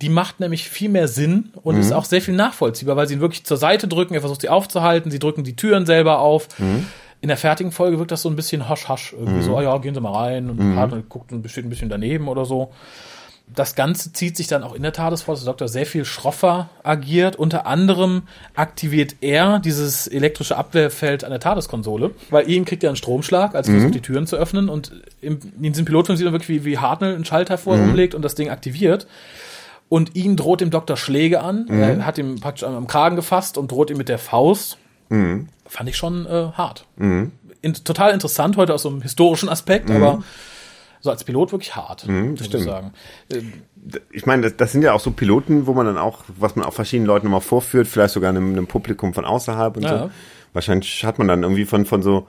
Die 0.02 0.08
macht 0.10 0.38
nämlich 0.40 0.68
viel 0.68 0.90
mehr 0.90 1.08
Sinn 1.08 1.50
und 1.62 1.78
ist 1.78 1.92
auch 1.92 2.04
sehr 2.04 2.20
viel 2.20 2.34
nachvollziehbar, 2.34 2.94
weil 2.96 3.08
sie 3.08 3.14
ihn 3.14 3.20
wirklich 3.20 3.44
zur 3.44 3.56
Seite 3.56 3.88
drücken, 3.88 4.12
er 4.14 4.20
versucht 4.20 4.42
sie 4.42 4.50
aufzuhalten, 4.50 5.10
sie 5.10 5.18
drücken 5.18 5.44
die 5.44 5.56
Türen 5.56 5.86
selber 5.86 6.18
auf. 6.18 6.48
In 7.24 7.28
der 7.28 7.38
fertigen 7.38 7.72
Folge 7.72 7.98
wirkt 7.98 8.10
das 8.10 8.20
so 8.20 8.28
ein 8.28 8.36
bisschen 8.36 8.68
hosch-hasch. 8.68 9.14
Irgendwie 9.14 9.40
so, 9.40 9.56
ah 9.56 9.62
ja, 9.62 9.78
gehen 9.78 9.94
Sie 9.94 10.00
mal 10.02 10.12
rein 10.12 10.50
und 10.50 10.76
Hartnell 10.76 11.04
guckt 11.08 11.32
und 11.32 11.50
steht 11.50 11.64
ein 11.64 11.70
bisschen 11.70 11.88
daneben 11.88 12.28
oder 12.28 12.44
so. 12.44 12.70
Das 13.46 13.74
Ganze 13.74 14.12
zieht 14.12 14.36
sich 14.36 14.46
dann 14.46 14.62
auch 14.62 14.74
in 14.74 14.82
der 14.82 14.92
TARDIS 14.92 15.22
vor, 15.22 15.32
dass 15.32 15.42
der 15.42 15.50
Doktor 15.50 15.68
sehr 15.68 15.86
viel 15.86 16.04
schroffer 16.04 16.68
agiert. 16.82 17.36
Unter 17.36 17.66
anderem 17.66 18.24
aktiviert 18.54 19.16
er 19.22 19.58
dieses 19.58 20.06
elektrische 20.06 20.58
Abwehrfeld 20.58 21.24
an 21.24 21.30
der 21.30 21.40
TARDIS-Konsole, 21.40 22.10
weil 22.28 22.50
ihn 22.50 22.66
kriegt 22.66 22.84
er 22.84 22.90
einen 22.90 22.96
Stromschlag, 22.96 23.54
als 23.54 23.68
er 23.68 23.72
versucht, 23.76 23.94
die 23.94 24.02
Türen 24.02 24.26
zu 24.26 24.36
öffnen. 24.36 24.68
Und 24.68 24.92
im, 25.22 25.38
in 25.62 25.72
diesem 25.72 25.86
Pilotfilm 25.86 26.18
sieht 26.18 26.26
man 26.26 26.34
wirklich, 26.34 26.50
wie, 26.50 26.66
wie 26.66 26.76
Hartnell 26.76 27.14
einen 27.14 27.24
Schalter 27.24 27.56
vorher 27.56 27.84
umlegt 27.90 28.14
und 28.14 28.20
das 28.20 28.34
Ding 28.34 28.50
aktiviert. 28.50 29.06
Und 29.88 30.14
ihn 30.14 30.36
droht 30.36 30.60
dem 30.60 30.68
Doktor 30.68 30.98
Schläge 30.98 31.40
an. 31.40 31.68
Er 31.98 32.04
hat 32.04 32.18
ihm 32.18 32.38
praktisch 32.38 32.64
am 32.64 32.86
Kragen 32.86 33.16
gefasst 33.16 33.56
und 33.56 33.70
droht 33.70 33.88
ihm 33.88 33.96
mit 33.96 34.10
der 34.10 34.18
Faust. 34.18 34.76
Fand 35.66 35.88
ich 35.88 35.96
schon 35.96 36.26
äh, 36.26 36.50
hart. 36.54 36.86
In, 36.98 37.74
total 37.84 38.12
interessant 38.12 38.56
heute 38.56 38.74
aus 38.74 38.82
so 38.82 38.90
einem 38.90 39.02
historischen 39.02 39.48
Aspekt, 39.48 39.90
aber 39.90 40.22
so 41.00 41.10
als 41.10 41.24
Pilot 41.24 41.52
wirklich 41.52 41.76
hart, 41.76 42.06
muss 42.08 42.40
ich 42.40 42.46
stimmt. 42.46 42.64
sagen. 42.64 42.92
Ich 44.12 44.26
meine, 44.26 44.42
das, 44.42 44.56
das 44.56 44.72
sind 44.72 44.82
ja 44.82 44.92
auch 44.92 45.00
so 45.00 45.10
Piloten, 45.10 45.66
wo 45.66 45.74
man 45.74 45.86
dann 45.86 45.98
auch, 45.98 46.20
was 46.38 46.56
man 46.56 46.64
auch 46.64 46.72
verschiedenen 46.72 47.06
Leuten 47.06 47.26
immer 47.26 47.40
vorführt, 47.42 47.86
vielleicht 47.86 48.14
sogar 48.14 48.30
einem, 48.30 48.52
einem 48.52 48.66
Publikum 48.66 49.12
von 49.14 49.24
außerhalb 49.24 49.76
und 49.76 49.82
Ja. 49.82 49.98
so. 49.98 50.10
Wahrscheinlich 50.54 51.04
hat 51.04 51.18
man 51.18 51.28
dann 51.28 51.42
irgendwie 51.42 51.64
von, 51.64 51.84
von 51.84 52.02
so 52.02 52.26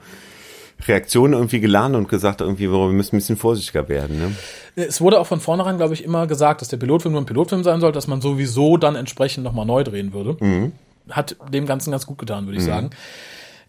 Reaktionen 0.86 1.32
irgendwie 1.32 1.60
gelernt 1.60 1.96
und 1.96 2.08
gesagt, 2.08 2.40
irgendwie, 2.42 2.70
wir 2.70 2.88
müssen 2.88 3.16
ein 3.16 3.18
bisschen 3.18 3.36
vorsichtiger 3.36 3.88
werden. 3.88 4.18
Ne? 4.18 4.84
Es 4.84 5.00
wurde 5.00 5.18
auch 5.20 5.26
von 5.26 5.40
vornherein, 5.40 5.78
glaube 5.78 5.94
ich, 5.94 6.04
immer 6.04 6.26
gesagt, 6.26 6.60
dass 6.60 6.68
der 6.68 6.76
Pilotfilm 6.76 7.12
nur 7.12 7.22
ein 7.22 7.26
Pilotfilm 7.26 7.64
sein 7.64 7.80
soll, 7.80 7.92
dass 7.92 8.08
man 8.08 8.20
sowieso 8.20 8.76
dann 8.76 8.94
entsprechend 8.94 9.44
nochmal 9.44 9.64
neu 9.64 9.84
drehen 9.84 10.12
würde. 10.12 10.36
Hat 11.10 11.36
dem 11.52 11.66
Ganzen 11.66 11.90
ganz 11.90 12.06
gut 12.06 12.18
getan, 12.18 12.46
würde 12.46 12.58
ich 12.58 12.64
sagen. 12.64 12.90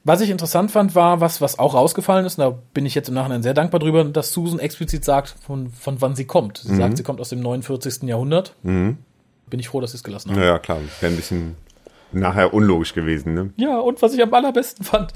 Was 0.04 0.22
ich 0.22 0.30
interessant 0.30 0.72
fand, 0.72 0.96
war, 0.96 1.20
was, 1.20 1.42
was 1.42 1.60
auch 1.60 1.74
rausgefallen 1.74 2.26
ist, 2.26 2.40
und 2.40 2.46
da 2.46 2.58
bin 2.74 2.86
ich 2.86 2.96
jetzt 2.96 3.10
im 3.10 3.16
Nachhinein 3.16 3.44
sehr 3.44 3.54
dankbar 3.54 3.80
drüber, 3.80 4.06
dass 4.06 4.32
Susan 4.32 4.58
explizit 4.58 5.04
sagt, 5.04 5.36
von, 5.46 5.70
von 5.70 6.00
wann 6.00 6.16
sie 6.16 6.26
kommt. 6.26 6.60
Sie 6.60 6.76
sagt, 6.76 6.96
sie 6.98 7.04
kommt 7.04 7.20
aus 7.20 7.30
dem 7.30 7.42
49. 7.42 8.04
Jahrhundert. 8.04 8.56
Bin 8.64 8.98
ich 9.60 9.68
froh, 9.70 9.82
dass 9.82 9.92
sie 9.92 9.98
es 9.98 10.04
gelassen 10.04 10.32
haben. 10.32 10.40
Naja, 10.40 10.60
klar, 10.60 10.78
wäre 11.02 11.12
ein 11.12 11.16
bisschen 11.18 11.56
nachher 12.14 12.54
unlogisch 12.54 12.94
gewesen. 12.94 13.34
Ne? 13.34 13.50
Ja, 13.58 13.80
und 13.80 14.02
was 14.02 14.14
ich 14.14 14.22
am 14.24 14.34
allerbesten 14.34 14.86
fand, 14.86 15.14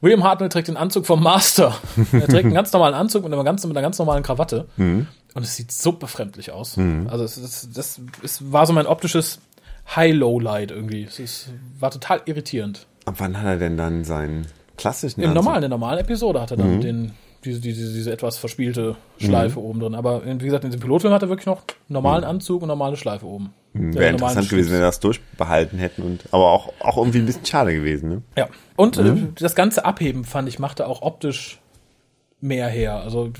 William 0.00 0.24
Hartnell 0.24 0.48
trägt 0.48 0.68
den 0.68 0.76
Anzug 0.76 1.04
vom 1.04 1.22
Master. 1.22 1.74
Er 2.12 2.28
trägt 2.28 2.44
einen 2.44 2.54
ganz 2.54 2.72
normalen 2.72 2.94
Anzug 2.94 3.24
mit 3.24 3.32
einer 3.32 3.44
ganz, 3.44 3.64
mit 3.66 3.76
einer 3.76 3.82
ganz 3.82 3.98
normalen 3.98 4.22
Krawatte. 4.22 4.68
Und 5.34 5.42
es 5.42 5.56
sieht 5.56 5.70
so 5.70 5.92
befremdlich 5.92 6.50
aus. 6.52 6.78
Also 7.08 7.24
es, 7.24 7.36
ist, 7.36 7.76
das 7.76 8.00
es 8.22 8.52
war 8.52 8.64
so 8.64 8.72
mein 8.72 8.86
optisches 8.86 9.40
High-Low-Light 9.94 10.70
irgendwie. 10.70 11.04
Es 11.04 11.18
ist, 11.18 11.52
war 11.78 11.90
total 11.90 12.22
irritierend. 12.26 12.86
Ab 13.04 13.14
wann 13.18 13.38
hat 13.38 13.46
er 13.46 13.56
denn 13.56 13.76
dann 13.76 14.04
seinen 14.04 14.46
klassischen 14.76 15.20
Im 15.20 15.30
Anzug? 15.30 15.44
normalen, 15.44 15.56
in 15.56 15.70
der 15.70 15.70
normalen 15.70 15.98
Episode 16.00 16.40
hat 16.40 16.50
er 16.50 16.56
dann 16.58 16.80
den, 16.80 17.12
diese, 17.44 17.60
diese, 17.60 17.92
diese 17.92 18.12
etwas 18.12 18.36
verspielte 18.36 18.96
Schleife 19.18 19.60
oben 19.60 19.80
drin. 19.80 19.94
Aber 19.94 20.24
wie 20.24 20.44
gesagt, 20.44 20.64
in 20.64 20.70
diesem 20.70 20.80
Pilotfilm 20.80 21.12
hat 21.14 21.22
er 21.22 21.28
wirklich 21.28 21.46
noch 21.46 21.58
einen 21.58 21.64
normalen 21.88 22.24
Anzug 22.24 22.62
und 22.62 22.68
normale 22.68 22.96
Schleife 22.96 23.26
oben. 23.26 23.54
Ja, 23.74 23.80
Wäre 23.80 23.92
normalen 23.92 24.12
interessant 24.12 24.48
gewesen, 24.50 24.72
wenn 24.72 24.80
wir 24.80 24.86
das 24.86 25.00
durchbehalten 25.00 25.78
hätten. 25.78 26.02
Und, 26.02 26.24
aber 26.32 26.50
auch, 26.50 26.72
auch 26.80 26.96
irgendwie 26.96 27.18
ein 27.18 27.26
bisschen 27.26 27.46
schade 27.46 27.74
gewesen. 27.74 28.08
Ne? 28.08 28.22
Ja. 28.36 28.48
Und 28.76 28.98
äh, 28.98 29.14
das 29.36 29.54
ganze 29.54 29.84
Abheben, 29.84 30.24
fand 30.24 30.48
ich, 30.48 30.58
machte 30.58 30.86
auch 30.86 31.02
optisch 31.02 31.60
mehr 32.40 32.68
her. 32.68 32.96
Also 32.96 33.32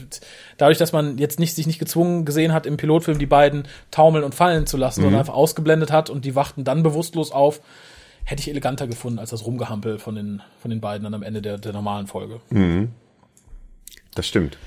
dadurch, 0.57 0.79
dass 0.79 0.93
man 0.93 1.19
jetzt 1.19 1.39
nicht, 1.39 1.55
sich 1.55 1.67
nicht 1.67 1.79
gezwungen 1.79 2.25
gesehen 2.25 2.53
hat, 2.53 2.67
im 2.67 2.77
Pilotfilm 2.77 3.19
die 3.19 3.27
beiden 3.27 3.69
taumeln 3.91 4.25
und 4.25 4.35
fallen 4.35 4.67
zu 4.67 4.77
lassen, 4.77 5.03
sondern 5.03 5.21
einfach 5.21 5.35
ausgeblendet 5.35 5.93
hat 5.93 6.11
und 6.11 6.25
die 6.25 6.35
wachten 6.35 6.65
dann 6.65 6.83
bewusstlos 6.83 7.31
auf, 7.31 7.61
hätte 8.25 8.41
ich 8.41 8.51
eleganter 8.51 8.87
gefunden 8.87 9.19
als 9.19 9.31
das 9.31 9.47
Rumgehampel 9.47 9.99
von 9.99 10.15
den, 10.15 10.43
von 10.61 10.71
den 10.71 10.81
beiden 10.81 11.05
dann 11.05 11.15
am 11.15 11.23
Ende 11.23 11.41
der, 11.41 11.59
der 11.59 11.73
normalen 11.73 12.07
Folge. 12.07 12.41
Das 14.15 14.27
stimmt. 14.27 14.59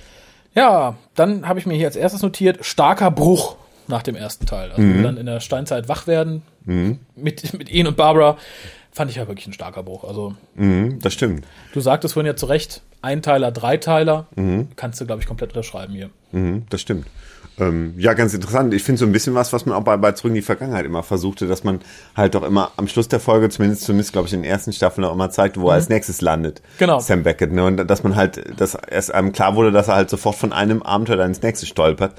Ja, 0.56 0.96
dann 1.16 1.48
habe 1.48 1.60
ich 1.60 1.66
mir 1.66 1.76
hier 1.76 1.88
als 1.88 1.96
erstes 1.96 2.22
notiert, 2.22 2.66
starker 2.66 3.12
Bruch 3.12 3.58
nach 3.88 4.04
dem 4.04 4.16
ersten 4.16 4.46
Teil. 4.46 4.72
Also 4.72 4.82
wir 4.82 5.04
dann 5.04 5.18
in 5.18 5.26
der 5.26 5.40
Steinzeit 5.42 5.90
wach 5.90 6.08
werden 6.08 6.42
mit, 7.16 7.54
mit 7.58 7.70
Ian 7.72 7.88
und 7.88 7.98
Barbara, 7.98 8.38
fand 8.92 9.10
ich 9.12 9.18
ja 9.18 9.28
wirklich 9.28 9.48
ein 9.48 9.54
starker 9.54 9.84
Bruch. 9.84 10.04
Also 10.04 10.36
Mhm, 10.56 11.00
das 11.00 11.14
stimmt. 11.14 11.46
du 11.74 11.80
sagtest 11.80 12.14
vorhin 12.14 12.28
ja 12.28 12.36
zu 12.36 12.46
Recht, 12.46 12.82
Einteiler, 13.02 13.52
Dreiteiler, 13.52 14.28
kannst 14.76 15.02
du, 15.02 15.06
glaube 15.06 15.22
ich, 15.22 15.28
komplett 15.28 15.52
unterschreiben 15.52 15.94
hier. 15.94 16.10
Mhm, 16.32 16.66
das 16.70 16.82
stimmt. 16.82 17.08
Ähm, 17.60 17.96
ja, 17.98 18.14
ganz 18.14 18.34
interessant. 18.34 18.74
Ich 18.74 18.84
finde 18.84 19.00
so 19.00 19.06
ein 19.06 19.12
bisschen 19.12 19.36
was, 19.36 19.52
was 19.54 19.66
man 19.66 19.76
auch 19.76 19.84
bei, 19.84 19.98
bei 19.98 20.14
Zurück 20.14 20.30
in 20.32 20.36
die 20.36 20.42
Vergangenheit 20.42 20.86
immer 20.86 21.04
versuchte, 21.04 21.48
dass 21.48 21.64
man 21.64 21.80
halt 22.16 22.34
doch 22.34 22.44
immer 22.44 22.72
am 22.78 22.88
Schluss 22.88 23.08
der 23.10 23.20
Folge, 23.20 23.50
zumindest, 23.50 23.84
zumindest 23.84 24.14
glaube 24.14 24.28
ich, 24.28 24.34
in 24.34 24.42
den 24.44 24.50
ersten 24.50 24.72
Staffeln 24.72 25.04
auch 25.06 25.14
immer 25.14 25.30
zeigt, 25.32 25.60
wo 25.60 25.68
er 25.68 25.74
als 25.74 25.90
nächstes 25.90 26.22
landet. 26.22 26.62
Genau. 26.80 27.00
Sam 27.00 27.24
Beckett, 27.24 27.52
ne? 27.52 27.66
Und 27.66 27.78
dass 27.78 28.04
man 28.04 28.16
halt, 28.16 28.42
dass 28.60 28.76
erst 28.76 29.14
einem 29.14 29.32
klar 29.34 29.56
wurde, 29.56 29.72
dass 29.72 29.90
er 29.90 29.96
halt 29.96 30.10
sofort 30.10 30.36
von 30.36 30.54
einem 30.54 30.82
Abenteuer 30.82 31.26
ins 31.26 31.42
nächste 31.42 31.66
stolpert. 31.66 32.14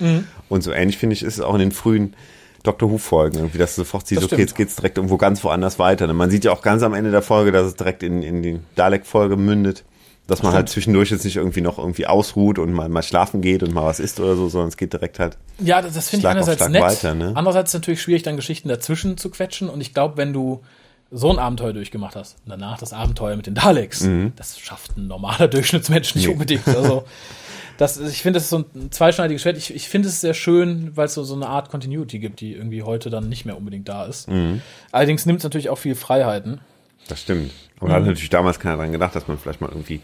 Und 0.49 0.62
so 0.62 0.70
ähnlich, 0.70 0.99
finde 0.99 1.14
ich, 1.14 1.23
ist 1.23 1.35
es 1.37 1.41
auch 1.41 1.55
in 1.55 1.61
den 1.61 1.73
frühen 1.73 2.14
Doctor 2.63 2.91
Who-Folgen, 2.91 3.39
irgendwie, 3.39 3.59
dass 3.59 3.75
du 3.75 3.83
sofort 3.83 4.07
siehst, 4.07 4.23
okay, 4.23 4.37
jetzt 4.39 4.55
geht's 4.55 4.77
direkt 4.77 4.97
irgendwo 4.99 5.17
ganz 5.17 5.43
woanders 5.45 5.79
weiter. 5.79 6.07
Ne? 6.07 6.15
Man 6.15 6.31
sieht 6.31 6.45
ja 6.45 6.53
auch 6.53 6.63
ganz 6.63 6.83
am 6.83 6.95
Ende 6.95 7.11
der 7.11 7.23
Folge, 7.23 7.51
dass 7.53 7.67
es 7.67 7.75
direkt 7.75 8.03
in, 8.03 8.23
in 8.23 8.43
die 8.43 8.61
Dalek-Folge 8.77 9.37
mündet. 9.37 9.85
Dass 10.29 10.45
man 10.45 10.53
halt 10.55 10.69
zwischendurch 10.69 11.11
jetzt 11.11 11.25
nicht 11.25 11.37
irgendwie 11.37 11.61
noch 11.61 11.79
irgendwie 11.79 12.07
ausruht 12.07 12.61
und 12.61 12.73
mal, 12.73 12.89
mal 12.89 13.03
schlafen 13.03 13.41
geht 13.43 13.65
und 13.65 13.75
mal 13.75 13.85
was 13.85 13.99
isst 13.99 14.21
oder 14.21 14.37
so, 14.37 14.49
sondern 14.49 14.69
es 14.69 14.77
geht 14.77 14.93
direkt 14.93 15.19
halt. 15.19 15.37
Ja, 15.59 15.83
das, 15.83 15.95
das 15.95 16.09
finde 16.11 16.23
ich 16.27 16.29
einerseits 16.31 16.69
nett. 16.69 16.81
weiter, 16.81 17.15
ne? 17.15 17.33
Andererseits 17.35 17.71
ist 17.71 17.75
es 17.75 17.81
natürlich 17.81 18.01
schwierig, 18.03 18.23
dann 18.23 18.37
Geschichten 18.37 18.69
dazwischen 18.69 19.19
zu 19.19 19.31
quetschen. 19.31 19.69
Und 19.69 19.81
ich 19.81 19.93
glaube, 19.95 20.17
wenn 20.17 20.33
du 20.33 20.63
so 21.11 21.29
ein 21.31 21.41
Abenteuer 21.41 21.73
durchgemacht 21.73 22.15
hast, 22.15 22.37
und 22.45 22.51
danach 22.51 22.79
das 22.79 22.93
Abenteuer 22.93 23.35
mit 23.37 23.47
den 23.47 23.55
Daleks, 23.55 24.09
das 24.37 24.59
schafft 24.61 24.97
ein 24.97 25.09
normaler 25.09 25.49
Durchschnittsmensch 25.49 26.15
nicht 26.15 26.25
Mhm. 26.25 26.29
Nee. 26.29 26.33
unbedingt. 26.35 26.69
Also, 26.69 27.05
das, 27.79 27.99
ich 27.99 28.23
finde, 28.23 28.39
das 28.39 28.45
ist 28.45 28.51
so 28.51 28.64
ein 28.75 28.91
zweischneidiges 28.91 29.43
Schwert. 29.43 29.57
Ich, 29.57 29.75
ich 29.75 29.89
finde 29.89 30.09
es 30.09 30.20
sehr 30.20 30.35
schön, 30.35 30.93
weil 30.97 31.07
es 31.07 31.14
so, 31.14 31.25
so 31.25 31.35
eine 31.35 31.47
Art 31.49 31.70
Continuity 31.70 32.18
gibt, 32.18 32.41
die 32.41 32.53
irgendwie 32.53 32.83
heute 32.83 33.11
dann 33.11 33.29
nicht 33.29 33.45
mehr 33.45 33.57
unbedingt 33.57 33.89
da 33.89 34.05
ist. 34.05 34.29
Mhm. 34.29 34.62
Allerdings 34.91 35.27
nimmt 35.27 35.39
es 35.39 35.45
natürlich 35.45 35.68
auch 35.68 35.79
viel 35.79 35.95
Freiheiten. 35.95 36.61
Das 37.09 37.20
stimmt. 37.20 37.53
Aber 37.81 37.91
da 37.91 37.97
hat 37.97 38.05
natürlich 38.05 38.31
damals 38.31 38.61
keiner 38.61 38.77
dran 38.77 38.93
gedacht, 38.93 39.16
dass 39.16 39.27
man 39.27 39.39
vielleicht 39.39 39.61
mal 39.61 39.68
irgendwie 39.68 40.01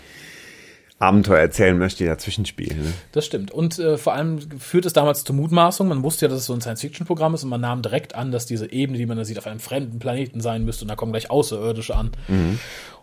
Abenteuer 1.00 1.38
erzählen 1.38 1.78
möchte, 1.78 1.98
die 1.98 2.08
dazwischen 2.08 2.44
spielen. 2.44 2.82
Ne? 2.82 2.92
Das 3.12 3.24
stimmt. 3.24 3.52
Und 3.52 3.78
äh, 3.78 3.96
vor 3.96 4.14
allem 4.14 4.40
führt 4.58 4.84
es 4.84 4.92
damals 4.92 5.22
zur 5.22 5.36
Mutmaßung. 5.36 5.86
Man 5.86 6.02
wusste 6.02 6.26
ja, 6.26 6.28
dass 6.28 6.40
es 6.40 6.46
so 6.46 6.54
ein 6.54 6.60
Science-Fiction-Programm 6.60 7.34
ist 7.34 7.44
und 7.44 7.50
man 7.50 7.60
nahm 7.60 7.82
direkt 7.82 8.16
an, 8.16 8.32
dass 8.32 8.46
diese 8.46 8.72
Ebene, 8.72 8.98
die 8.98 9.06
man 9.06 9.16
da 9.16 9.24
sieht, 9.24 9.38
auf 9.38 9.46
einem 9.46 9.60
fremden 9.60 10.00
Planeten 10.00 10.40
sein 10.40 10.64
müsste 10.64 10.82
und 10.82 10.88
da 10.88 10.96
kommen 10.96 11.12
gleich 11.12 11.30
Außerirdische 11.30 11.94
an. 11.94 12.10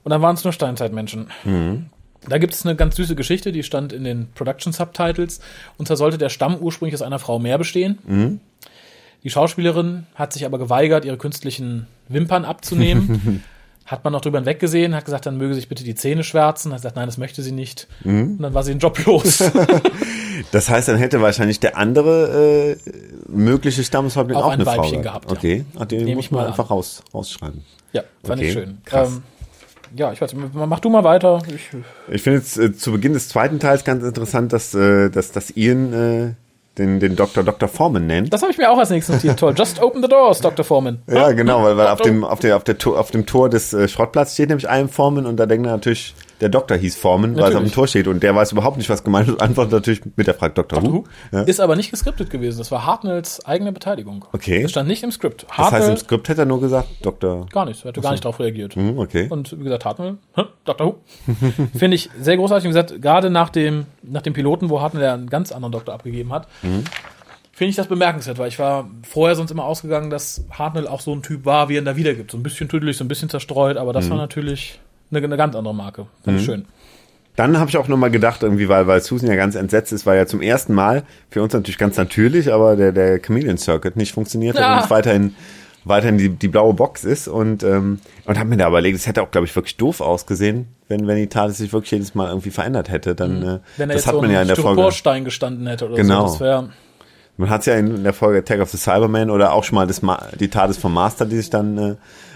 Und 0.03 0.09
dann 0.09 0.21
waren 0.21 0.35
es 0.35 0.43
nur 0.43 0.51
Steinzeitmenschen. 0.51 1.29
Da 2.27 2.37
gibt 2.37 2.53
es 2.53 2.65
eine 2.65 2.75
ganz 2.75 2.95
süße 2.95 3.15
Geschichte, 3.15 3.51
die 3.51 3.63
stand 3.63 3.93
in 3.93 4.03
den 4.03 4.27
Production-Subtitles. 4.33 5.39
Und 5.77 5.87
zwar 5.87 5.97
sollte 5.97 6.17
der 6.17 6.29
Stamm 6.29 6.57
ursprünglich 6.57 6.95
aus 6.95 7.01
einer 7.01 7.19
Frau 7.19 7.39
mehr 7.39 7.57
bestehen. 7.57 8.39
Die 9.23 9.29
Schauspielerin 9.29 10.05
hat 10.15 10.33
sich 10.33 10.45
aber 10.45 10.57
geweigert, 10.59 11.05
ihre 11.05 11.17
künstlichen 11.17 11.87
Wimpern 12.07 12.45
abzunehmen. 12.45 13.43
hat 13.85 14.03
man 14.03 14.13
noch 14.13 14.21
drüber 14.21 14.39
hinweggesehen, 14.39 14.95
hat 14.95 15.05
gesagt, 15.05 15.27
dann 15.27 15.37
möge 15.37 15.53
sich 15.53 15.69
bitte 15.69 15.83
die 15.83 15.93
Zähne 15.93 16.23
schwärzen. 16.23 16.71
Hat 16.71 16.79
gesagt, 16.79 16.95
nein, 16.95 17.05
das 17.07 17.17
möchte 17.19 17.43
sie 17.43 17.51
nicht. 17.51 17.87
Und 18.03 18.39
dann 18.39 18.53
war 18.53 18.63
sie 18.63 18.71
den 18.71 18.79
Job 18.79 19.03
los. 19.05 19.43
Das 20.51 20.69
heißt, 20.69 20.89
dann 20.89 20.97
hätte 20.97 21.21
wahrscheinlich 21.21 21.59
der 21.59 21.77
andere 21.77 22.75
äh, 22.85 22.91
mögliche 23.29 23.83
Stammeshäuptling 23.83 24.37
Auch 24.37 24.45
auch, 24.45 24.49
ein 24.49 24.59
eine 24.59 24.65
Weibchen 24.65 24.95
Frau 24.95 25.01
gehabt, 25.01 25.31
ja. 25.31 25.37
Okay, 25.37 25.65
Ach, 25.79 25.85
den 25.85 26.03
Nehme 26.03 26.15
muss 26.17 26.25
ich 26.25 26.31
man 26.31 26.41
mal 26.41 26.47
einfach 26.47 26.69
raus, 26.69 27.01
rausschreiben. 27.13 27.63
Ja, 27.93 28.03
fand 28.23 28.39
Okay, 28.41 28.47
ich 28.47 28.53
schön. 28.53 28.77
krass. 28.85 29.09
Ähm, 29.09 29.23
ja, 29.95 30.11
ich 30.13 30.21
weiß, 30.21 30.33
nicht, 30.33 30.53
mach 30.53 30.79
du 30.79 30.89
mal 30.89 31.03
weiter. 31.03 31.41
Ich, 31.47 31.69
Ich 32.13 32.21
finde 32.21 32.39
jetzt 32.39 32.57
äh, 32.57 32.73
zu 32.75 32.91
Beginn 32.91 33.13
des 33.13 33.27
zweiten 33.29 33.59
Teils 33.59 33.83
ganz 33.83 34.03
interessant, 34.03 34.53
dass, 34.53 34.73
äh, 34.73 35.09
dass, 35.09 35.31
dass 35.31 35.55
Ian 35.55 35.93
äh, 35.93 36.33
den, 36.77 36.99
den 36.99 37.15
Dr. 37.15 37.43
Dr. 37.43 37.69
Foreman 37.69 38.05
nennt. 38.05 38.33
das 38.33 38.41
habe 38.41 38.51
ich 38.51 38.57
mir 38.57 38.69
auch 38.69 38.77
als 38.77 38.89
nächstes 38.89 39.15
notiert. 39.15 39.39
Toll. 39.39 39.53
Just 39.57 39.81
open 39.81 40.01
the 40.01 40.09
doors, 40.09 40.41
Dr. 40.41 40.65
Foreman. 40.65 41.01
Ja, 41.07 41.31
genau, 41.31 41.63
weil, 41.63 41.77
weil 41.77 41.87
auf 41.87 42.01
dem, 42.01 42.23
auf, 42.25 42.39
der, 42.39 42.57
auf, 42.57 42.63
der, 42.65 42.77
Tor- 42.77 42.99
auf 42.99 43.11
dem 43.11 43.25
Tor 43.25 43.49
des 43.49 43.73
äh, 43.73 43.87
Schrottplatzes 43.87 44.33
steht 44.33 44.49
nämlich 44.49 44.67
ein 44.67 44.89
Foreman 44.89 45.25
und 45.25 45.37
da 45.37 45.45
denkt 45.45 45.65
er 45.67 45.71
natürlich, 45.73 46.13
der 46.41 46.49
Doktor 46.49 46.75
hieß 46.77 46.95
Foreman, 46.97 47.35
weil 47.37 47.49
es 47.51 47.55
auf 47.55 47.63
dem. 47.63 47.71
Tor 47.71 47.87
steht 47.87 48.07
und 48.07 48.21
der 48.23 48.35
weiß 48.35 48.51
überhaupt 48.51 48.77
nicht, 48.77 48.89
was 48.89 49.03
gemeint 49.03 49.29
ist, 49.29 49.41
antwortet 49.41 49.71
natürlich 49.73 50.01
mit 50.15 50.27
der 50.27 50.33
Frage 50.33 50.53
Dr. 50.53 50.81
Dr. 50.81 50.93
Who. 50.93 51.03
Ja. 51.31 51.41
Ist 51.43 51.59
aber 51.59 51.75
nicht 51.75 51.91
geskriptet 51.91 52.29
gewesen. 52.29 52.57
Das 52.57 52.71
war 52.71 52.85
Hartnells 52.85 53.45
eigene 53.45 53.71
Beteiligung. 53.71 54.25
Okay. 54.33 54.61
Das 54.63 54.71
stand 54.71 54.87
nicht 54.87 55.03
im 55.03 55.11
Skript. 55.11 55.43
Das 55.47 55.57
heißt, 55.57 55.71
Hartnell 55.71 55.91
im 55.91 55.97
Skript 55.97 56.29
hätte 56.29 56.41
er 56.41 56.45
nur 56.45 56.59
gesagt, 56.61 56.87
Dr. 57.01 57.45
gar 57.51 57.65
nichts. 57.65 57.83
Er 57.83 57.89
hatte 57.89 58.01
gar 58.01 58.11
nicht 58.11 58.23
darauf 58.25 58.39
reagiert. 58.39 58.75
Hm, 58.75 58.97
okay. 58.99 59.27
Und 59.29 59.57
wie 59.59 59.63
gesagt, 59.63 59.85
Hartnell, 59.85 60.17
hä? 60.35 60.43
Dr. 60.65 60.87
Who. 60.87 60.95
Finde 61.77 61.95
ich 61.95 62.09
sehr 62.19 62.37
großartig. 62.37 62.65
Wie 62.65 62.69
gesagt, 62.69 63.01
gerade 63.01 63.29
nach 63.29 63.49
dem, 63.49 63.85
nach 64.03 64.21
dem 64.21 64.33
Piloten, 64.33 64.69
wo 64.69 64.81
Hartnell 64.81 65.07
einen 65.09 65.29
ganz 65.29 65.51
anderen 65.51 65.71
Doktor 65.71 65.93
abgegeben 65.93 66.31
hat, 66.33 66.47
Mhm. 66.63 66.83
finde 67.53 67.69
ich 67.69 67.75
das 67.77 67.87
bemerkenswert, 67.87 68.37
weil 68.37 68.49
ich 68.49 68.59
war 68.59 68.89
vorher 69.03 69.35
sonst 69.35 69.51
immer 69.51 69.63
ausgegangen, 69.63 70.09
dass 70.09 70.43
Hartnell 70.51 70.87
auch 70.87 70.99
so 70.99 71.13
ein 71.13 71.21
Typ 71.21 71.45
war, 71.45 71.69
wie 71.69 71.75
er 71.75 71.79
ihn 71.81 71.85
da 71.85 71.95
wiedergibt. 71.95 72.31
So 72.31 72.37
ein 72.37 72.43
bisschen 72.43 72.67
tüdelig, 72.67 72.97
so 72.97 73.03
ein 73.03 73.07
bisschen 73.07 73.29
zerstreut, 73.29 73.77
aber 73.77 73.91
Mhm. 73.91 73.93
das 73.93 74.09
war 74.09 74.17
natürlich 74.17 74.79
eine, 75.11 75.23
eine 75.23 75.37
ganz 75.37 75.55
andere 75.55 75.73
Marke. 75.75 76.07
Fand 76.23 76.39
ich 76.39 76.45
schön. 76.45 76.65
Dann 77.35 77.59
habe 77.59 77.69
ich 77.69 77.75
auch 77.77 77.89
nochmal 77.89 78.11
gedacht, 78.11 78.43
irgendwie, 78.43 78.69
weil, 78.69 78.87
weil 78.87 79.01
Susan 79.01 79.29
ja 79.29 79.35
ganz 79.35 79.55
entsetzt 79.55 79.91
ist, 79.91 80.05
weil 80.05 80.17
ja 80.17 80.25
zum 80.25 80.41
ersten 80.41 80.73
Mal, 80.73 81.03
für 81.29 81.43
uns 81.43 81.51
natürlich 81.53 81.77
ganz 81.77 81.97
natürlich, 81.97 82.53
aber 82.53 82.75
der, 82.77 82.93
der 82.93 83.19
Chameleon 83.21 83.57
Circuit 83.57 83.97
nicht 83.97 84.13
funktioniert 84.13 84.55
hat 84.55 84.61
Ja. 84.61 84.77
und 84.77 84.83
es 84.85 84.89
weiterhin, 84.89 85.35
weiterhin 85.83 86.17
die, 86.17 86.29
die 86.29 86.47
blaue 86.47 86.73
Box 86.73 87.03
ist 87.03 87.27
und, 87.27 87.61
ähm, 87.63 87.99
und 88.25 88.39
habe 88.39 88.47
mir 88.49 88.55
da 88.57 88.69
überlegt, 88.69 88.95
es 88.97 89.05
hätte 89.05 89.21
auch, 89.21 89.31
glaube 89.31 89.45
ich, 89.47 89.55
wirklich 89.55 89.75
doof 89.75 89.99
ausgesehen, 89.99 90.67
wenn, 90.87 91.07
wenn 91.07 91.17
die 91.17 91.27
TARDIS 91.27 91.57
sich 91.57 91.73
wirklich 91.73 91.91
jedes 91.91 92.15
Mal 92.15 92.29
irgendwie 92.29 92.51
verändert 92.51 92.89
hätte, 92.89 93.15
dann, 93.15 93.31
äh, 93.31 93.45
Mhm. 93.45 93.59
Wenn 93.77 93.89
er 93.89 93.95
das 93.95 93.95
jetzt 93.97 94.07
hat 94.07 94.13
so 94.15 94.21
man 94.21 94.31
ja 94.31 94.41
in 94.41 94.47
der 94.47 94.55
Folge. 94.55 95.23
Gestanden 95.25 95.67
hätte 95.67 95.87
oder 95.87 95.95
Genau. 95.95 96.27
so. 96.27 96.39
Wäre 96.39 96.69
Man 97.37 97.49
hat 97.49 97.59
es 97.61 97.65
ja 97.65 97.75
in 97.75 98.01
der 98.01 98.13
Folge 98.13 98.39
Attack 98.39 98.61
of 98.61 98.69
the 98.69 98.77
Cyberman 98.77 99.29
oder 99.29 99.51
auch 99.51 99.65
schon 99.65 99.75
mal 99.75 99.85
das 99.85 100.01
Ma 100.01 100.21
die 100.39 100.47
TARDIS 100.47 100.77
vom 100.77 100.93
Master, 100.93 101.25
die 101.25 101.35
sich 101.35 101.49
dann, 101.49 101.77
äh, 101.77 101.95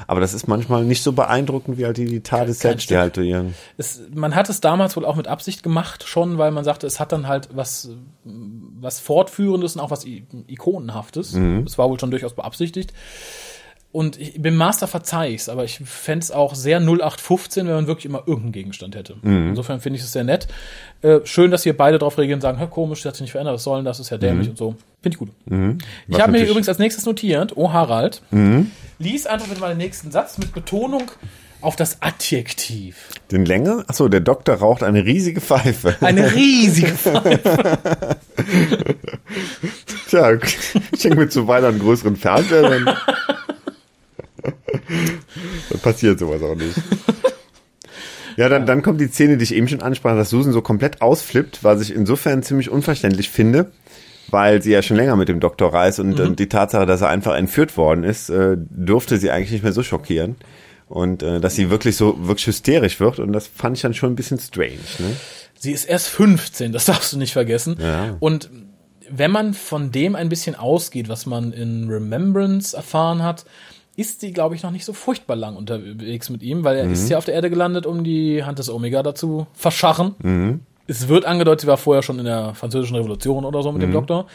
aber 0.10 0.22
das 0.22 0.34
ist 0.34 0.48
manchmal 0.48 0.86
nicht 0.86 1.04
so 1.04 1.14
beeindruckend 1.14 1.78
wie 1.78 1.86
halt 1.86 1.98
die, 1.98 2.06
die 2.06 2.20
Kein 2.20 2.52
selbst, 2.52 2.90
die 2.90 2.98
halt 2.98 3.16
ihren, 3.18 3.54
es, 3.78 4.02
man 4.12 4.34
hat 4.34 4.50
es 4.50 4.60
damals 4.60 4.98
wohl 4.98 5.06
auch 5.06 5.16
mit 5.16 5.28
Absicht 5.28 5.62
gemacht, 5.62 6.04
schon, 6.08 6.40
weil 6.40 6.50
man 6.50 6.64
sagte, 6.64 6.88
es 6.88 7.00
hat 7.00 7.12
dann 7.12 7.28
halt 7.28 7.50
was, 7.54 7.92
was 8.24 9.00
Fortführendes 9.00 9.76
und 9.76 9.82
auch 9.82 9.92
was 9.92 10.06
I 10.06 10.26
Ikonenhaftes. 10.48 11.38
Das 11.64 11.78
war 11.78 11.92
wohl 11.92 12.00
schon 12.00 12.10
durchaus 12.10 12.34
beabsichtigt. 12.34 12.92
Und 13.92 14.20
ich, 14.20 14.40
beim 14.40 14.56
Master 14.56 14.88
verzeih 14.88 15.32
ich's, 15.32 15.50
aber 15.50 15.64
ich 15.64 15.80
fänd's 15.84 16.28
es 16.28 16.32
auch 16.32 16.54
sehr 16.54 16.80
0815, 16.80 17.66
wenn 17.66 17.74
man 17.74 17.88
wirklich 17.88 18.06
immer 18.06 18.20
irgendeinen 18.20 18.52
Gegenstand 18.52 18.96
hätte. 18.96 19.16
Insofern 19.24 19.80
finde 19.80 19.98
ich 19.98 20.04
es 20.06 20.12
sehr 20.12 20.24
nett. 20.24 20.48
Äh, 21.02 21.22
schön, 21.24 21.50
dass 21.50 21.64
hier 21.64 21.76
beide 21.76 21.98
drauf 21.98 22.18
reagieren 22.20 22.38
und 22.38 22.42
sagen, 22.42 22.60
Hä, 22.60 22.68
komisch, 22.70 23.00
das 23.02 23.10
hat 23.10 23.16
sich 23.16 23.22
nicht 23.24 23.32
verändert, 23.32 23.56
was 23.56 23.64
soll 23.64 23.80
denn 23.80 23.86
das, 23.86 24.00
ist 24.00 24.12
ja 24.12 24.18
dämlich 24.20 24.48
und 24.50 24.58
so. 24.60 24.76
Finde 25.02 25.16
ich 25.16 25.18
gut. 25.20 25.30
Ich 25.48 26.14
Was 26.14 26.22
habe 26.22 26.34
mir 26.34 26.44
übrigens 26.46 26.70
als 26.70 26.78
nächstes 26.78 27.06
notiert, 27.06 27.54
oh 27.56 27.74
Harald, 27.74 28.22
lies 29.00 29.26
einfach 29.26 29.48
mal 29.60 29.70
den 29.70 29.78
nächsten 29.78 30.12
Satz 30.12 30.38
mit 30.38 30.54
Betonung 30.54 31.10
auf 31.62 31.76
das 31.76 32.02
Adjektiv. 32.02 33.08
den 33.32 33.44
Länge. 33.46 33.84
Achso, 33.88 34.08
der 34.08 34.22
Doktor 34.22 34.56
raucht 34.56 34.84
eine 34.84 35.04
riesige 35.04 35.42
Pfeife. 35.42 35.96
Eine 36.02 36.34
riesige 36.34 36.94
Tja, 40.10 40.34
ich 40.92 41.02
denke 41.02 41.18
mir 41.18 41.30
zu 41.30 41.48
weiter 41.48 41.68
einen 41.68 41.80
größeren 41.80 42.16
Fernseher, 42.16 42.62
dann, 42.70 42.96
dann 45.70 45.80
passiert 45.82 46.20
sowas 46.20 46.42
auch 46.42 46.56
nicht. 46.56 46.76
Ja, 48.40 48.48
dann, 48.48 48.66
dann 48.66 48.82
kommt 48.82 49.02
die 49.02 49.08
Szene, 49.08 49.36
die 49.36 49.44
ich 49.44 49.54
eben 49.54 49.68
schon 49.68 49.82
ansprach, 49.82 50.16
dass 50.16 50.30
Susan 50.30 50.54
so 50.54 50.62
komplett 50.62 51.02
ausflippt, 51.02 51.64
was 51.64 51.82
ich 51.82 51.94
insofern 51.94 52.42
ziemlich 52.42 52.70
unverständlich 52.70 53.30
finde, 53.30 53.72
weil 54.30 54.62
sie 54.62 54.72
ja 54.72 54.82
schon 54.82 54.96
länger 54.96 55.18
mit 55.18 55.28
dem 55.28 55.42
Doktor 55.42 55.74
reist 55.74 56.00
und, 56.00 56.20
und 56.22 56.40
die 56.40 56.48
Tatsache, 56.48 56.86
dass 56.86 57.02
er 57.02 57.10
einfach 57.10 57.36
entführt 57.36 57.76
worden 57.76 58.06
ist, 58.06 58.30
äh, 58.30 58.56
durfte 58.58 59.18
sie 59.18 59.30
eigentlich 59.30 59.52
nicht 59.52 59.64
mehr 59.64 59.74
so 59.74 59.84
schockieren. 59.84 60.38
Und 60.88 61.22
äh, 61.22 61.42
dass 61.42 61.56
sie 61.56 61.70
wirklich 61.70 61.98
so 61.98 62.16
wirklich 62.28 62.48
hysterisch 62.48 63.02
wird 63.02 63.20
und 63.20 63.34
das 63.34 63.46
fand 63.46 63.76
ich 63.76 63.84
dann 63.84 63.94
schon 63.94 64.14
ein 64.14 64.16
bisschen 64.16 64.40
strange. 64.40 64.80
Ne? 65.00 65.16
Sie 65.60 65.74
ist 65.74 65.84
erst 65.84 66.08
15, 66.08 66.72
das 66.72 66.86
darfst 66.86 67.12
du 67.12 67.18
nicht 67.18 67.34
vergessen. 67.34 67.78
Ja. 67.80 68.16
Und 68.22 68.50
wenn 69.10 69.32
man 69.32 69.54
von 69.54 69.92
dem 69.92 70.16
ein 70.16 70.30
bisschen 70.30 70.56
ausgeht, 70.56 71.10
was 71.10 71.26
man 71.26 71.52
in 71.52 71.90
Remembrance 71.90 72.76
erfahren 72.76 73.22
hat, 73.22 73.46
ist 74.00 74.22
sie, 74.22 74.32
glaube 74.32 74.56
ich, 74.56 74.64
noch 74.64 74.72
nicht 74.72 74.86
so 74.86 74.94
furchtbar 74.94 75.36
lang 75.36 75.56
unterwegs 75.56 76.30
mit 76.30 76.42
ihm, 76.42 76.64
weil 76.64 76.78
er 76.78 76.86
ist 76.90 77.10
ja 77.10 77.18
auf 77.18 77.26
der 77.26 77.34
Erde 77.36 77.50
gelandet, 77.50 77.86
um 77.86 78.04
die 78.04 78.44
Hand 78.44 78.58
des 78.60 78.70
Omega 78.70 79.04
dazu 79.04 79.48
verscharren. 79.54 80.16
Es 80.88 81.08
wird 81.08 81.26
angedeutet, 81.26 81.62
sie 81.62 81.68
war 81.68 81.78
vorher 81.78 82.02
schon 82.02 82.18
in 82.18 82.26
der 82.26 82.56
französischen 82.56 82.96
Revolution 82.96 83.46
oder 83.46 83.62
so 83.62 83.72
mit 83.72 83.82
dem 83.84 83.92
Doktor. 83.94 84.26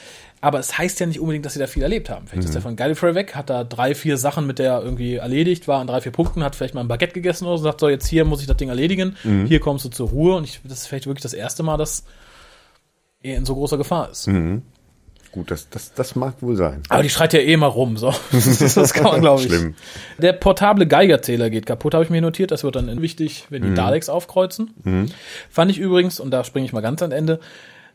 Aber 0.41 0.59
es 0.59 0.77
heißt 0.77 1.01
ja 1.01 1.07
nicht 1.07 1.19
unbedingt, 1.19 1.45
dass 1.47 1.55
sie 1.55 1.59
da 1.59 1.67
viel 1.67 1.83
erlebt 1.83 2.11
haben. 2.11 2.27
Vielleicht 2.27 2.45
ist 2.51 2.55
er 2.55 2.61
von 2.61 2.77
Gallifrey 2.77 3.15
weg, 3.15 3.35
hat 3.35 3.49
da 3.51 3.65
drei, 3.65 3.95
vier 3.95 4.19
Sachen 4.19 4.47
mit 4.47 4.59
der 4.59 4.83
irgendwie 4.83 5.15
erledigt, 5.15 5.67
war 5.67 5.81
an 5.81 5.87
drei, 5.87 6.01
vier 6.03 6.13
Punkten, 6.13 6.45
hat 6.45 6.55
vielleicht 6.55 6.75
mal 6.75 6.83
ein 6.83 6.89
Baguette 6.89 7.15
gegessen 7.15 7.47
oder 7.47 7.57
so, 7.59 7.65
sagt 7.65 7.81
so, 7.81 7.89
jetzt 7.89 8.07
hier 8.07 8.25
muss 8.25 8.41
ich 8.43 8.47
das 8.47 8.57
Ding 8.59 8.69
erledigen, 8.69 9.17
hier 9.49 9.59
kommst 9.59 9.85
du 9.87 9.89
zur 9.89 10.11
Ruhe. 10.11 10.37
Und 10.37 10.45
ich, 10.45 10.61
das 10.63 10.81
ist 10.83 10.87
vielleicht 10.87 11.07
wirklich 11.07 11.23
das 11.23 11.33
erste 11.33 11.63
Mal, 11.63 11.79
dass 11.79 12.05
er 13.23 13.37
in 13.37 13.47
so 13.47 13.55
großer 13.55 13.79
Gefahr 13.79 14.11
ist. 14.11 14.29
Gut, 15.35 15.51
das, 15.51 15.69
das, 15.69 15.93
das 15.93 16.15
mag 16.15 16.35
wohl 16.43 16.55
sein. 16.55 16.81
Aber 16.89 17.03
die 17.03 17.11
schreit 17.11 17.33
ja 17.33 17.41
eh 17.41 17.53
immer 17.53 17.67
rum, 17.67 17.97
so. 17.97 18.15
Das 18.31 18.95
kann 18.95 19.03
man, 19.03 19.21
glaube 19.21 19.43
ich. 19.43 19.49
Schlimm. 19.49 19.75
Der 20.19 20.33
portable 20.33 20.87
Geigerzähler 20.87 21.51
geht 21.51 21.67
kaputt, 21.67 21.93
habe 21.93 22.05
ich 22.05 22.11
mir 22.11 22.21
notiert. 22.21 22.53
Das 22.53 22.63
wird 22.63 22.77
dann 22.77 23.03
wichtig, 23.03 23.47
wenn 23.51 23.63
die 23.63 23.71
Mhm. 23.71 23.75
Daleks 23.75 24.09
aufkreuzen. 24.09 24.71
Fand 25.51 25.71
ich 25.73 25.79
übrigens, 25.81 26.21
und 26.21 26.31
da 26.31 26.45
springe 26.45 26.67
ich 26.67 26.73
mal 26.73 26.83
ganz 26.83 27.03
am 27.03 27.11
Ende, 27.11 27.41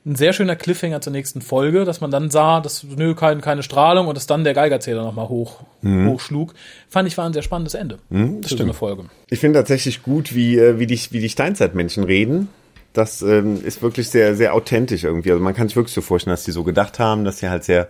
ein 0.05 0.15
sehr 0.15 0.33
schöner 0.33 0.57
Cliffhanger 0.57 0.99
zur 0.99 1.13
nächsten 1.13 1.41
Folge, 1.41 1.85
dass 1.85 2.01
man 2.01 2.11
dann 2.11 2.29
sah, 2.29 2.59
dass 2.59 2.83
nö, 2.83 3.15
kein, 3.15 3.39
keine 3.39 3.63
Strahlung 3.63 4.07
und 4.07 4.15
dass 4.17 4.27
dann 4.27 4.43
der 4.43 4.53
Geigerzähler 4.53 5.03
nochmal 5.03 5.29
hoch, 5.29 5.61
hochschlug. 5.83 6.53
Fand 6.89 7.07
ich 7.07 7.17
war 7.17 7.25
ein 7.25 7.33
sehr 7.33 7.41
spannendes 7.41 7.73
Ende 7.73 7.99
Mhm, 8.09 8.43
für 8.43 8.57
so 8.57 8.63
eine 8.63 8.73
Folge. 8.73 9.05
Ich 9.29 9.39
finde 9.39 9.59
tatsächlich 9.59 10.03
gut, 10.03 10.35
wie, 10.35 10.57
äh, 10.57 10.77
wie, 10.79 10.87
die, 10.87 10.99
wie 11.11 11.19
die 11.21 11.29
Steinzeitmenschen 11.29 12.03
reden. 12.03 12.49
Das 12.93 13.21
ähm, 13.21 13.63
ist 13.63 13.81
wirklich 13.81 14.09
sehr, 14.09 14.35
sehr 14.35 14.53
authentisch 14.53 15.03
irgendwie. 15.03 15.31
Also 15.31 15.43
man 15.43 15.53
kann 15.53 15.67
sich 15.67 15.75
wirklich 15.75 15.93
so 15.93 16.01
vorstellen, 16.01 16.33
dass 16.33 16.43
die 16.43 16.51
so 16.51 16.63
gedacht 16.63 16.99
haben, 16.99 17.23
dass 17.23 17.39
sie 17.39 17.49
halt 17.49 17.63
sehr, 17.63 17.87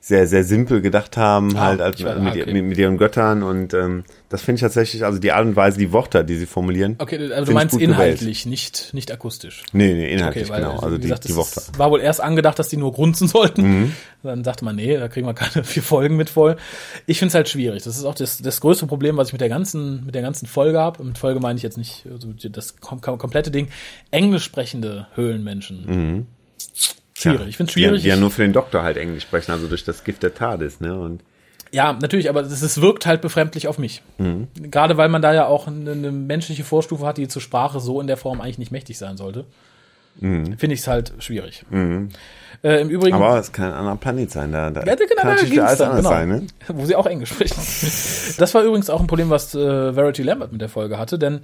sehr, 0.00 0.26
sehr 0.28 0.44
simpel 0.44 0.80
gedacht 0.80 1.16
haben, 1.16 1.54
Ah, 1.56 1.60
halt 1.66 1.80
als, 1.80 2.02
weiß, 2.02 2.18
mit, 2.20 2.26
ah, 2.28 2.30
okay. 2.30 2.52
mit, 2.52 2.64
mit 2.64 2.78
ihren 2.78 2.96
Göttern. 2.98 3.42
Und 3.42 3.74
ähm, 3.74 4.04
das 4.28 4.42
finde 4.42 4.54
ich 4.56 4.60
tatsächlich, 4.62 5.04
also 5.04 5.18
die 5.18 5.32
Art 5.32 5.44
und 5.44 5.56
Weise, 5.56 5.76
die 5.78 5.92
Worte, 5.92 6.24
die 6.24 6.36
sie 6.36 6.46
formulieren. 6.46 6.94
Okay, 6.98 7.30
also 7.32 7.46
du 7.46 7.52
meinst 7.52 7.74
gewählt. 7.74 7.90
inhaltlich, 7.90 8.46
nicht, 8.46 8.94
nicht 8.94 9.10
akustisch. 9.12 9.64
Nee, 9.72 9.92
nee, 9.94 10.12
inhaltlich, 10.12 10.48
Okay, 10.50 10.60
genau. 10.60 10.78
Also 10.78 10.96
die, 10.96 11.02
gesagt, 11.02 11.24
die 11.24 11.32
es 11.32 11.36
Worte. 11.36 11.62
war 11.76 11.90
wohl 11.90 12.00
erst 12.00 12.20
angedacht, 12.22 12.58
dass 12.58 12.68
die 12.68 12.76
nur 12.76 12.92
grunzen 12.92 13.26
sollten. 13.28 13.62
Mhm. 13.62 13.92
Dann 14.22 14.42
dachte 14.44 14.64
man, 14.64 14.76
nee, 14.76 14.96
da 14.96 15.08
kriegen 15.08 15.26
wir 15.26 15.34
keine 15.34 15.64
vier 15.64 15.82
Folgen 15.82 16.16
mit 16.16 16.30
voll. 16.30 16.56
Ich 17.06 17.18
finde 17.18 17.28
es 17.30 17.34
halt 17.34 17.48
schwierig. 17.48 17.82
Das 17.82 17.96
ist 17.98 18.04
auch 18.04 18.14
das, 18.14 18.38
das 18.38 18.60
größte 18.60 18.86
Problem, 18.86 19.16
was 19.16 19.28
ich 19.28 19.32
mit 19.32 19.40
der 19.40 19.48
ganzen, 19.48 20.06
mit 20.06 20.14
der 20.14 20.22
ganzen 20.22 20.46
Folge 20.46 20.78
habe. 20.78 21.00
Und 21.02 21.08
mit 21.08 21.18
Folge 21.18 21.40
meine 21.40 21.56
ich 21.56 21.62
jetzt 21.62 21.76
nicht 21.76 22.06
also 22.10 22.28
das 22.50 22.76
kom 22.80 23.00
kom 23.00 23.18
komplette 23.18 23.50
Ding. 23.50 23.68
Englisch 24.10 24.44
sprechende 24.44 25.08
Höhlenmenschen. 25.14 26.26
Schwierig. 27.20 27.48
Ich 27.48 27.56
finde 27.56 27.70
es 27.70 27.76
Mhm. 27.76 27.80
Schwierig. 27.80 28.02
die 28.02 28.08
ja 28.08 28.16
nur 28.16 28.30
für 28.30 28.42
den 28.42 28.52
Doktor 28.52 28.82
halt 28.82 28.96
Englisch 28.96 29.22
sprechen, 29.24 29.50
also 29.52 29.66
durch 29.66 29.84
das 29.84 30.04
Gift 30.04 30.22
der 30.22 30.34
TARDIS, 30.34 30.80
ne? 30.80 30.98
Und 30.98 31.22
Ja, 31.72 31.92
natürlich, 32.00 32.30
aber 32.30 32.40
es, 32.42 32.62
es 32.62 32.80
wirkt 32.80 33.04
halt 33.06 33.20
befremdlich 33.20 33.68
auf 33.68 33.78
mich. 33.78 34.02
Mhm. 34.18 34.48
Gerade 34.70 34.96
weil 34.96 35.08
man 35.08 35.20
da 35.22 35.34
ja 35.34 35.46
auch 35.46 35.66
eine, 35.66 35.92
eine 35.92 36.10
menschliche 36.12 36.64
Vorstufe 36.64 37.04
hat, 37.06 37.18
die 37.18 37.28
zur 37.28 37.42
Sprache 37.42 37.80
so 37.80 38.00
in 38.00 38.06
der 38.06 38.16
Form 38.16 38.40
eigentlich 38.40 38.58
nicht 38.58 38.72
mächtig 38.72 38.96
sein 38.98 39.16
sollte. 39.16 39.44
Finde 40.20 40.56
ich 40.72 40.80
es 40.80 40.88
halt 40.88 41.12
schwierig. 41.20 41.64
Äh, 41.70 42.80
Im 42.80 42.88
Übrigen. 42.88 43.16
Mhm. 43.16 43.22
aber 43.22 43.38
es 43.38 43.52
kann 43.52 43.66
ein 43.66 43.74
anderer 43.74 43.94
Planet 43.96 44.28
sein, 44.32 44.50
da, 44.50 44.68
da 44.70 44.80
Ja, 44.84 44.96
genau, 44.96 45.06
kann 45.22 45.28
natürlich 45.36 45.62
alles 45.62 45.78
dann, 45.78 45.90
anders 45.90 46.04
genau. 46.06 46.16
sein, 46.16 46.28
ne? 46.28 46.46
Wo 46.74 46.84
sie 46.86 46.96
auch 46.96 47.06
Englisch 47.06 47.30
sprechen. 47.30 47.54
Das 48.38 48.52
war 48.52 48.64
übrigens 48.64 48.90
auch 48.90 49.00
ein 49.00 49.06
Problem, 49.06 49.30
was 49.30 49.54
äh, 49.54 49.92
Verity 49.92 50.24
Lambert 50.24 50.50
mit 50.50 50.60
der 50.60 50.68
Folge 50.68 50.98
hatte, 50.98 51.20
denn 51.20 51.40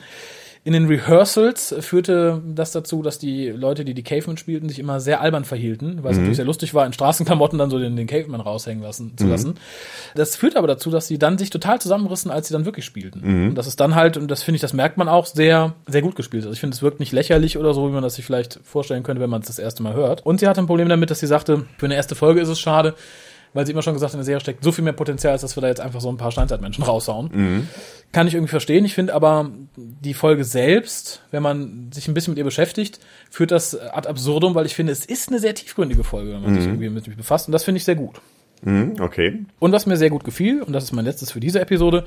in 0.67 0.73
den 0.73 0.87
Rehearsals 0.87 1.75
führte 1.81 2.41
das 2.47 2.73
dazu, 2.73 3.03
dass 3.03 3.19
die 3.19 3.49
Leute, 3.49 3.85
die 3.85 3.93
die 3.93 4.03
Caveman 4.03 4.39
spielten, 4.39 4.71
sich 4.71 4.79
immer 4.79 4.99
sehr 4.99 5.21
albern 5.21 5.45
verhielten, 5.45 6.03
weil 6.03 6.13
es 6.13 6.17
natürlich 6.17 6.37
sehr 6.37 6.47
lustig 6.47 6.73
war, 6.73 6.87
in 6.87 6.95
Straßenklamotten 6.95 7.59
dann 7.59 7.69
so 7.69 7.79
den, 7.79 7.97
den 7.97 8.07
Caveman 8.07 8.41
raushängen 8.41 8.83
lassen, 8.83 9.13
zu 9.19 9.27
lassen. 9.27 9.55
Das 10.15 10.37
führte 10.37 10.57
aber 10.57 10.67
dazu, 10.67 10.91
dass 10.91 11.07
sie 11.07 11.19
dann 11.19 11.37
sich 11.37 11.51
total 11.51 11.83
zusammenrissen, 11.83 12.31
als 12.31 12.49
sie 12.49 12.55
dann 12.55 12.65
wirklich 12.65 12.87
spielten. 12.87 13.21
Und 13.49 13.55
das 13.57 13.67
ist 13.67 13.79
dann 13.79 13.95
halt, 13.95 14.17
und 14.17 14.31
das 14.31 14.43
finde 14.43 14.57
ich, 14.57 14.63
das 14.63 14.73
merkt 14.73 14.97
man 14.97 15.07
auch, 15.07 15.27
sehr, 15.27 15.75
sehr 15.87 16.01
gut 16.01 16.17
gespielt. 16.17 16.45
Also 16.45 16.55
ich 16.55 16.61
finde, 16.61 16.75
es 16.75 16.83
wirkt 16.83 16.99
nicht 16.99 17.13
lächerlich 17.13 17.59
oder 17.59 17.75
so, 17.75 17.87
wie 17.87 17.93
man 17.93 18.03
das 18.03 18.15
sich 18.15 18.25
vielleicht 18.25 18.59
vorstellen 18.65 19.03
könnte, 19.03 19.21
wenn 19.21 19.31
man 19.31 19.43
es 19.43 19.49
das 19.49 19.59
erste 19.59 19.83
Mal 19.83 19.93
hört. 19.93 20.25
Und 20.25 20.41
sie 20.41 20.49
hatte 20.49 20.63
ein 20.63 20.67
Problem 20.67 20.89
damit, 20.89 21.11
dass 21.11 21.21
sie 21.21 21.27
sagte, 21.27 21.67
für 21.77 21.87
eine 21.87 21.95
erste 21.95 22.15
Folge 22.15 22.41
ist 22.41 22.49
es 22.49 22.59
schade, 22.59 22.95
weil 23.55 23.65
sie 23.65 23.73
immer 23.73 23.83
schon 23.83 23.95
gesagt 23.95 24.11
hat, 24.11 24.15
in 24.15 24.19
der 24.21 24.25
Serie 24.25 24.41
steckt 24.41 24.63
so 24.63 24.73
viel 24.73 24.85
mehr 24.85 24.93
Potenzial, 24.93 25.33
als 25.33 25.43
dass 25.43 25.57
wir 25.57 25.61
da 25.63 25.69
jetzt 25.69 25.81
einfach 25.81 26.01
so 26.01 26.11
ein 26.11 26.19
paar 26.19 26.31
Steinzeitmenschen 26.31 26.85
raushauen. 26.85 27.69
Kann 28.13 28.29
ich 28.29 28.35
irgendwie 28.35 28.51
verstehen. 28.51 28.85
Ich 28.85 28.95
finde 28.95 29.15
aber 29.15 29.51
die 29.77 30.15
Folge 30.15 30.45
selbst, 30.45 31.23
wenn 31.31 31.43
man 31.43 31.91
sich 31.93 32.07
ein 32.07 32.15
bisschen 32.15 32.33
mit 32.33 32.39
ihr 32.39 32.45
beschäftigt, 32.45 33.01
führt 33.31 33.51
das 33.51 33.79
ad 33.79 34.09
absurdum, 34.09 34.55
weil 34.55 34.67
ich 34.67 34.75
finde, 34.75 34.93
es 34.93 35.07
ist 35.07 35.29
eine 35.29 35.39
sehr 35.39 35.55
tiefgründige 35.55 36.05
Folge, 36.05 36.33
wenn 36.33 36.43
man 36.43 36.55
sich 36.55 36.67
irgendwie 36.67 36.91
mit 36.91 37.17
befasst. 37.17 37.49
Und 37.49 37.53
das 37.53 37.65
finde 37.65 37.79
ich 37.79 37.85
sehr 37.85 37.97
gut. 37.97 38.21
Mhm, 38.63 38.97
okay. 39.01 39.45
Und 39.59 39.73
was 39.73 39.87
mir 39.87 39.97
sehr 39.97 40.11
gut 40.11 40.25
gefiel, 40.25 40.63
und 40.63 40.73
das 40.73 40.85
ist 40.85 40.93
mein 40.93 41.05
letztes 41.05 41.33
für 41.33 41.41
diese 41.41 41.61
Episode, 41.61 42.05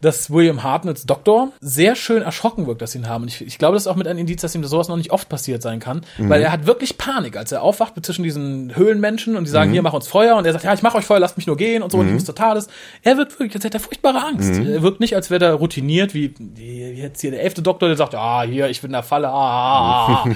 dass 0.00 0.30
William 0.30 0.62
Hartnetts 0.62 1.06
Doktor 1.06 1.48
sehr 1.60 1.96
schön 1.96 2.22
erschrocken 2.22 2.66
wirkt, 2.66 2.82
dass 2.82 2.92
sie 2.92 2.98
ihn 2.98 3.08
haben. 3.08 3.22
Und 3.22 3.28
ich, 3.28 3.40
ich 3.44 3.58
glaube, 3.58 3.74
das 3.74 3.82
ist 3.82 3.86
auch 3.88 3.96
mit 3.96 4.06
einem 4.06 4.18
Indiz, 4.20 4.40
dass 4.42 4.54
ihm 4.54 4.62
sowas 4.64 4.88
noch 4.88 4.96
nicht 4.96 5.10
oft 5.10 5.28
passiert 5.28 5.60
sein 5.62 5.80
kann, 5.80 6.02
weil 6.18 6.40
er 6.42 6.52
hat 6.52 6.66
wirklich 6.66 6.98
Panik, 6.98 7.36
als 7.36 7.50
er 7.52 7.62
aufwacht 7.62 7.94
zwischen 8.04 8.22
diesen 8.22 8.76
Höhlenmenschen 8.76 9.36
und 9.36 9.44
die 9.44 9.50
sagen, 9.50 9.72
hier, 9.72 9.82
mach 9.82 9.92
uns 9.92 10.06
Feuer. 10.06 10.36
Und 10.36 10.46
er 10.46 10.52
sagt, 10.52 10.64
ja, 10.64 10.72
ich 10.72 10.82
mach 10.82 10.94
euch 10.94 11.04
Feuer, 11.04 11.18
lasst 11.18 11.36
mich 11.36 11.46
nur 11.46 11.56
gehen 11.56 11.82
und 11.82 11.90
so, 11.90 11.98
und 11.98 12.06
ich 12.06 12.14
muss 12.14 12.24
total 12.24 12.56
ist. 12.56 12.70
Er 13.02 13.16
wirkt 13.16 13.32
wirklich, 13.32 13.54
als 13.54 13.64
hätte 13.64 13.78
er 13.78 13.80
furchtbare 13.80 14.24
Angst. 14.24 14.50
Er 14.66 14.82
wirkt 14.82 15.00
nicht, 15.00 15.14
als 15.16 15.30
wäre 15.30 15.44
er 15.44 15.54
routiniert, 15.54 16.14
wie 16.14 16.32
jetzt 16.56 17.20
hier 17.20 17.30
der 17.32 17.42
elfte 17.42 17.62
Doktor, 17.62 17.88
der 17.88 17.96
sagt, 17.96 18.14
ah, 18.14 18.42
hier, 18.42 18.68
ich 18.68 18.80
bin 18.80 18.90
in 18.90 18.92
der 18.92 19.02
Falle, 19.02 19.28
ah, 19.28 19.32
ah, 19.32 20.24
ah. 20.24 20.28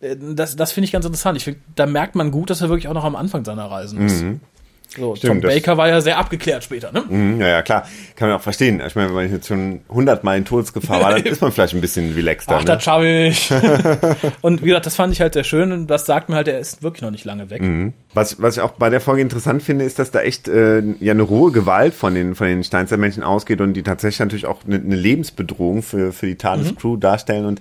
Äh, 0.00 0.16
Das, 0.34 0.56
das 0.56 0.72
finde 0.72 0.86
ich 0.86 0.92
ganz 0.92 1.04
interessant. 1.06 1.36
Ich 1.36 1.44
finde, 1.44 1.60
da 1.76 1.86
merkt 1.86 2.16
man 2.16 2.32
gut, 2.32 2.50
dass 2.50 2.60
er 2.60 2.68
wirklich 2.68 2.88
auch 2.88 2.94
noch 2.94 3.04
am 3.04 3.14
Anfang 3.14 3.44
seiner 3.44 3.70
Reisen 3.70 4.04
ist. 4.06 4.24
So, 4.96 5.14
Tom 5.14 5.40
das- 5.40 5.54
Baker 5.54 5.76
war 5.76 5.88
ja 5.88 6.00
sehr 6.00 6.18
abgeklärt 6.18 6.64
später, 6.64 6.92
ne? 6.92 7.04
Mhm, 7.08 7.40
ja, 7.40 7.48
ja, 7.48 7.62
klar. 7.62 7.86
Kann 8.16 8.28
man 8.28 8.38
auch 8.38 8.42
verstehen. 8.42 8.82
Ich 8.86 8.94
meine, 8.94 9.08
wenn 9.08 9.14
man 9.14 9.32
jetzt 9.32 9.48
schon 9.48 9.80
hundertmal 9.88 10.38
in 10.38 10.44
Todesgefahr 10.44 11.00
war, 11.00 11.10
dann 11.12 11.22
ist 11.24 11.40
man 11.40 11.52
vielleicht 11.52 11.74
ein 11.74 11.80
bisschen 11.80 12.12
relaxter. 12.12 12.58
Ach, 12.60 12.64
ne? 12.64 12.78
schau 12.80 13.02
ich. 13.02 13.50
und 14.42 14.62
wie 14.62 14.66
gesagt, 14.66 14.86
das 14.86 14.96
fand 14.96 15.12
ich 15.12 15.20
halt 15.20 15.34
sehr 15.34 15.44
schön 15.44 15.72
und 15.72 15.86
das 15.86 16.06
sagt 16.06 16.28
mir 16.28 16.36
halt, 16.36 16.48
er 16.48 16.58
ist 16.58 16.82
wirklich 16.82 17.02
noch 17.02 17.10
nicht 17.10 17.24
lange 17.24 17.50
weg. 17.50 17.62
Was, 18.14 18.40
was 18.42 18.56
ich 18.56 18.62
auch 18.62 18.72
bei 18.72 18.90
der 18.90 19.00
Folge 19.00 19.22
interessant 19.22 19.62
finde, 19.62 19.84
ist, 19.84 19.98
dass 19.98 20.10
da 20.10 20.20
echt 20.20 20.48
äh, 20.48 20.82
ja 21.00 21.12
eine 21.12 21.22
rohe 21.22 21.52
Gewalt 21.52 21.94
von 21.94 22.14
den 22.14 22.34
von 22.34 22.46
den 22.46 22.62
Steinzeitmenschen 22.62 23.22
ausgeht 23.22 23.60
und 23.60 23.74
die 23.74 23.82
tatsächlich 23.82 24.20
natürlich 24.20 24.46
auch 24.46 24.64
eine, 24.66 24.76
eine 24.76 24.96
Lebensbedrohung 24.96 25.82
für 25.82 26.12
für 26.12 26.26
die 26.26 26.36
TARDIS-Crew 26.36 26.96
darstellen 26.96 27.46
und 27.46 27.60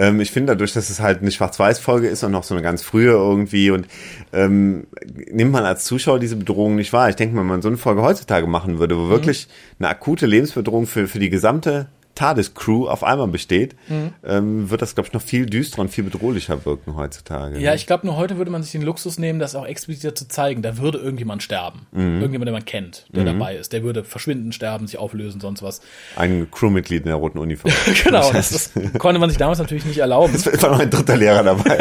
ähm, 0.00 0.20
ich 0.20 0.30
finde 0.30 0.54
dadurch, 0.54 0.72
dass 0.72 0.88
es 0.88 0.98
halt 0.98 1.20
eine 1.20 1.30
Schwarz-Weiß-Folge 1.30 2.08
ist 2.08 2.24
und 2.24 2.32
noch 2.32 2.44
so 2.44 2.54
eine 2.54 2.62
ganz 2.62 2.82
frühe 2.82 3.10
irgendwie 3.10 3.70
und 3.70 3.86
ähm, 4.32 4.86
nimmt 5.30 5.52
man 5.52 5.64
als 5.64 5.84
Zuschauer 5.84 6.18
diese 6.18 6.36
Bedrohung 6.36 6.76
nicht 6.76 6.94
wahr. 6.94 7.10
Ich 7.10 7.16
denke, 7.16 7.36
wenn 7.36 7.46
man 7.46 7.60
so 7.60 7.68
eine 7.68 7.76
Folge 7.76 8.00
heutzutage 8.00 8.46
machen 8.46 8.78
würde, 8.78 8.96
wo 8.96 9.10
wirklich 9.10 9.46
eine 9.78 9.88
akute 9.88 10.26
Lebensbedrohung 10.26 10.86
für 10.86 11.06
für 11.06 11.18
die 11.18 11.28
gesamte 11.28 11.88
TARDIS-Crew 12.14 12.88
auf 12.88 13.04
einmal 13.04 13.28
besteht, 13.28 13.76
ähm, 14.24 14.70
wird 14.70 14.82
das, 14.82 14.94
glaube 14.94 15.08
ich, 15.08 15.12
noch 15.12 15.22
viel 15.22 15.46
düsterer 15.46 15.82
und 15.82 15.88
viel 15.88 16.04
bedrohlicher 16.04 16.64
wirken 16.64 16.96
heutzutage. 16.96 17.58
Ja, 17.58 17.74
ich 17.74 17.86
glaube, 17.86 18.06
nur 18.06 18.16
heute 18.16 18.36
würde 18.36 18.50
man 18.50 18.62
sich 18.62 18.72
den 18.72 18.82
Luxus 18.82 19.18
nehmen, 19.18 19.38
das 19.38 19.54
auch 19.54 19.66
explizit 19.66 20.18
zu 20.18 20.28
zeigen. 20.28 20.62
Da 20.62 20.78
würde 20.78 20.98
irgendjemand 20.98 21.42
sterben. 21.42 21.86
Irgendjemand, 21.92 22.46
den 22.46 22.52
man 22.52 22.64
kennt, 22.64 23.06
der 23.10 23.24
dabei 23.24 23.56
ist. 23.56 23.72
Der 23.72 23.82
würde 23.82 24.04
verschwinden, 24.04 24.52
sterben, 24.52 24.86
sich 24.86 24.98
auflösen, 24.98 25.40
sonst 25.40 25.62
was. 25.62 25.80
Ein 26.16 26.50
Crewmitglied 26.50 27.02
in 27.02 27.08
der 27.08 27.16
roten 27.16 27.38
Uniform. 27.38 27.72
genau, 28.04 28.30
das, 28.32 28.72
das 28.72 28.92
konnte 28.98 29.20
man 29.20 29.30
sich 29.30 29.38
damals 29.38 29.58
natürlich 29.58 29.84
nicht 29.84 29.98
erlauben. 29.98 30.34
Es 30.34 30.62
war 30.62 30.70
noch 30.70 30.80
ein 30.80 30.90
dritter 30.90 31.16
Lehrer 31.16 31.42
dabei. 31.42 31.78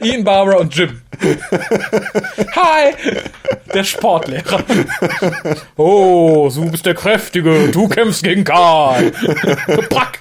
Ian, 0.02 0.24
Barbara 0.24 0.58
und 0.58 0.74
Jim. 0.74 1.00
Hi! 2.56 2.94
Der 3.74 3.84
Sportlehrer. 3.84 4.62
Oh, 5.76 6.50
du 6.54 6.70
bist 6.70 6.86
der 6.86 6.94
Kräftige. 6.94 7.68
Du 7.70 7.88
kämpfst 7.88 8.22
gegen 8.22 8.44
Karl. 8.44 8.87
Pack! 9.88 10.20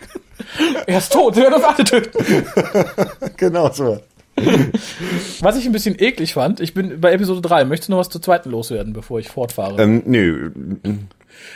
Er 0.86 0.98
ist 0.98 1.12
tot. 1.12 1.36
Wir 1.36 1.44
werden 1.44 1.56
uns 1.56 1.64
alle 1.64 1.84
töten. 1.84 2.46
genau 3.38 3.72
so. 3.72 4.00
Was 5.42 5.58
ich 5.58 5.66
ein 5.66 5.72
bisschen 5.72 6.00
eklig 6.00 6.34
fand, 6.34 6.60
ich 6.60 6.74
bin 6.74 7.02
bei 7.02 7.12
Episode 7.12 7.42
3. 7.42 7.66
Möchtest 7.66 7.90
du 7.90 7.94
noch 7.94 8.00
was 8.00 8.10
zur 8.10 8.22
zweiten 8.22 8.52
loswerden, 8.52 8.94
bevor 8.94 9.20
ich 9.20 9.30
fortfahre? 9.30 9.82
Ähm, 9.82 10.04
nö. 10.06 10.52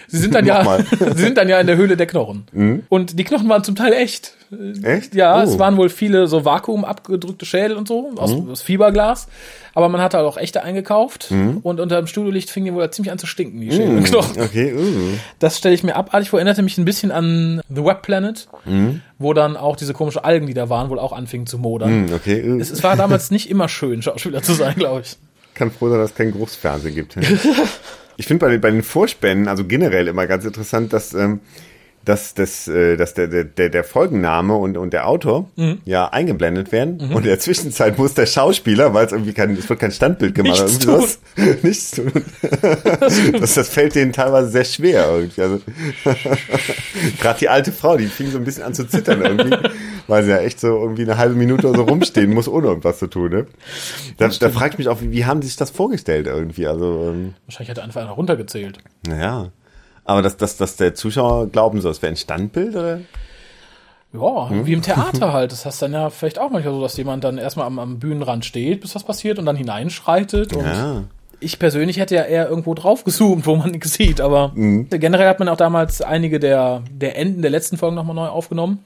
Sie 0.08 0.18
sind 0.18 0.36
dann 0.36 0.46
ja, 0.46 0.80
sie 1.16 1.22
sind 1.24 1.38
dann 1.38 1.48
ja 1.50 1.60
in 1.60 1.68
der 1.68 1.78
Höhle 1.78 1.98
der 1.98 2.08
Knochen. 2.08 2.84
Und 2.90 3.18
die 3.20 3.24
Knochen 3.24 3.48
waren 3.50 3.64
zum 3.64 3.76
Teil 3.76 3.94
echt. 3.94 4.36
Echt? 4.84 5.16
Ja, 5.16 5.40
Oh. 5.40 5.44
es 5.44 5.58
waren 5.60 5.78
wohl 5.78 5.88
viele 5.90 6.28
so 6.28 6.44
Vakuum 6.44 6.84
abgedrückte 6.84 7.46
Schädel 7.46 7.78
und 7.78 7.88
so 7.88 8.12
aus, 8.18 8.34
aus 8.52 8.62
Fiberglas. 8.62 9.28
Aber 9.74 9.88
man 9.88 10.02
hat 10.02 10.14
halt 10.14 10.26
auch 10.26 10.36
echte 10.38 10.64
eingekauft. 10.64 11.32
Und 11.64 11.80
unter 11.80 11.96
dem 12.02 12.08
Studiolicht 12.08 12.50
fing 12.50 12.66
die 12.66 12.74
wohl 12.74 12.90
ziemlich 12.92 13.12
an 13.14 13.18
zu 13.18 13.26
stinken, 13.28 13.62
die 13.62 13.72
Schädel 13.72 13.96
und 13.98 14.04
Knochen. 14.04 14.42
Okay, 14.42 14.74
uh. 14.74 15.18
Das 15.40 15.58
stelle 15.58 15.74
ich 15.74 15.84
mir 15.84 15.96
abartig 15.96 16.30
vor. 16.30 16.40
Erinnerte 16.40 16.62
mich 16.64 16.78
ein 16.78 16.84
bisschen 16.84 17.12
an 17.12 17.62
The 17.70 17.86
Web 17.86 18.02
Planet, 18.02 18.50
wo 19.20 19.34
dann 19.34 19.56
auch 19.56 19.78
diese 19.78 19.94
komische 19.94 20.26
Algen, 20.26 20.48
die 20.48 20.54
da 20.54 20.68
waren, 20.70 20.90
wohl 20.90 21.00
auch 21.00 21.14
anfingen 21.14 21.48
zu 21.48 21.58
modern. 21.58 22.08
Hm, 22.10 22.14
Okay, 22.14 22.44
uh. 22.46 22.60
Es, 22.60 22.70
es 22.72 22.84
war 22.84 22.98
damals 22.98 23.32
nicht 23.32 23.50
immer 23.50 23.70
schön, 23.70 24.02
Schauspieler 24.02 24.42
zu 24.44 24.54
sein, 24.54 24.76
glaube 24.76 25.02
ich. 25.02 25.16
kann 25.54 25.72
froh 25.72 25.90
sein, 25.90 26.00
dass 26.00 26.10
es 26.12 26.16
kein 26.18 26.34
Geruchsfernsehen 26.34 26.94
gibt. 26.94 27.16
ich 28.22 28.28
finde 28.28 28.46
bei, 28.46 28.52
den- 28.52 28.62
bei 28.62 28.70
den 28.70 28.84
Vorspänen, 28.84 29.48
also 29.48 29.66
generell 29.66 30.08
immer 30.08 30.28
ganz 30.28 30.46
interessant, 30.46 30.94
dass, 30.94 31.14
ähm, 31.16 31.40
dass, 32.06 32.34
dass, 32.34 32.68
äh, 32.68 32.98
dass 32.98 33.14
der, 33.14 33.28
der, 33.28 33.44
der 33.44 33.70
der 33.70 33.84
Folgenname 33.84 34.56
und, 34.56 34.78
und 34.78 34.92
der 34.94 35.08
Autor 35.08 35.50
Mhm. 35.56 35.80
ja 35.86 36.08
eingeblendet 36.10 36.72
werden. 36.72 37.00
Und 37.00 37.18
in 37.18 37.24
der 37.24 37.40
Zwischenzeit 37.40 37.98
muss 37.98 38.14
der 38.14 38.26
Schauspieler, 38.26 38.94
weil 38.94 39.06
es 39.06 39.12
irgendwie 39.12 39.34
kein, 39.34 39.52
es 39.56 39.70
wird 39.70 39.80
kein 39.80 39.92
Standbild 39.92 40.34
gemacht, 40.36 40.62
Nichts 40.64 40.86
irgendwie 40.86 41.08
sowas, 41.08 41.20
nichts 41.64 41.92
tun. 41.92 42.12
das, 43.40 43.54
das 43.56 43.70
fällt 43.70 43.96
denen 43.96 44.14
teilweise 44.14 44.50
sehr 44.50 44.64
schwer 44.66 45.08
irgendwie. 45.10 45.42
Also, 45.42 45.62
Gerade 47.20 47.40
die 47.40 47.50
alte 47.50 47.72
Frau, 47.72 47.98
die 47.98 48.08
fing 48.08 48.30
so 48.32 48.38
ein 48.38 48.44
bisschen 48.44 48.64
an 48.64 48.74
zu 48.74 48.88
zittern 48.88 49.22
irgendwie, 49.22 49.56
weil 50.08 50.24
sie 50.24 50.32
ja 50.32 50.38
echt 50.40 50.60
so 50.60 50.68
irgendwie 50.82 51.04
eine 51.04 51.18
halbe 51.18 51.36
Minute 51.36 51.68
oder 51.68 51.80
so 51.80 51.84
rumstehen 51.86 52.34
muss, 52.34 52.48
ohne 52.48 52.68
irgendwas 52.68 53.00
zu 53.00 53.08
tun. 53.08 53.30
Ne? 53.32 53.48
Da, 54.18 54.28
da 54.28 54.50
frage 54.50 54.74
ich 54.74 54.78
mich 54.78 54.88
auch, 54.88 55.02
wie, 55.02 55.12
wie 55.12 55.26
haben 55.26 55.42
die 55.42 55.48
sich 55.48 55.56
das 55.58 55.70
vorgestellt 55.70 56.28
irgendwie? 56.28 56.68
Also, 56.68 57.10
ähm, 57.12 57.34
Wahrscheinlich 57.46 57.70
hat 57.70 57.78
er 57.78 57.84
einfach 57.84 58.02
einer 58.02 58.12
runtergezählt. 58.12 58.80
naja. 59.08 59.50
Aber 60.06 60.22
dass, 60.22 60.38
dass, 60.38 60.58
dass 60.58 60.76
der 60.78 60.96
Zuschauer 60.96 61.48
glauben 61.48 61.80
soll, 61.82 61.92
es 61.92 62.02
wäre 62.02 62.12
ein 62.14 62.18
Standbild, 62.18 62.76
oder? 62.76 63.02
Ja, 64.14 64.50
Hm? 64.50 64.66
wie 64.66 64.74
im 64.74 64.82
Theater 64.82 65.32
halt. 65.34 65.52
Das 65.52 65.66
hast 65.66 65.82
dann 65.82 65.94
ja 65.94 66.10
vielleicht 66.10 66.38
auch 66.40 66.50
manchmal 66.50 66.74
so, 66.74 66.82
dass 66.82 66.98
jemand 66.98 67.24
dann 67.24 67.38
erstmal 67.38 67.66
am, 67.68 67.80
am 67.80 68.00
Bühnenrand 68.00 68.44
steht, 68.44 68.82
bis 68.82 68.94
was 68.96 69.04
passiert 69.04 69.40
und 69.40 69.46
dann 69.46 69.56
hineinschreitet. 69.56 70.54
Und 70.54 70.66
Ja. 70.66 71.04
ich 71.40 71.60
persönlich 71.60 71.98
hätte 71.98 72.16
ja 72.16 72.24
eher 72.24 72.50
irgendwo 72.50 72.74
drauf 72.74 73.04
gezoomt, 73.06 73.46
wo 73.46 73.56
man 73.56 73.72
nichts 73.72 73.94
sieht. 73.94 74.20
Aber 74.20 74.52
Mhm. 74.54 74.88
generell 74.90 75.28
hat 75.30 75.40
man 75.40 75.48
auch 75.48 75.56
damals 75.58 76.02
einige 76.02 76.40
der, 76.40 76.82
der 76.92 77.18
Enden 77.18 77.42
der 77.42 77.52
letzten 77.52 77.78
Folgen 77.78 77.96
nochmal 77.96 78.16
neu 78.16 78.28
aufgenommen. 78.28 78.84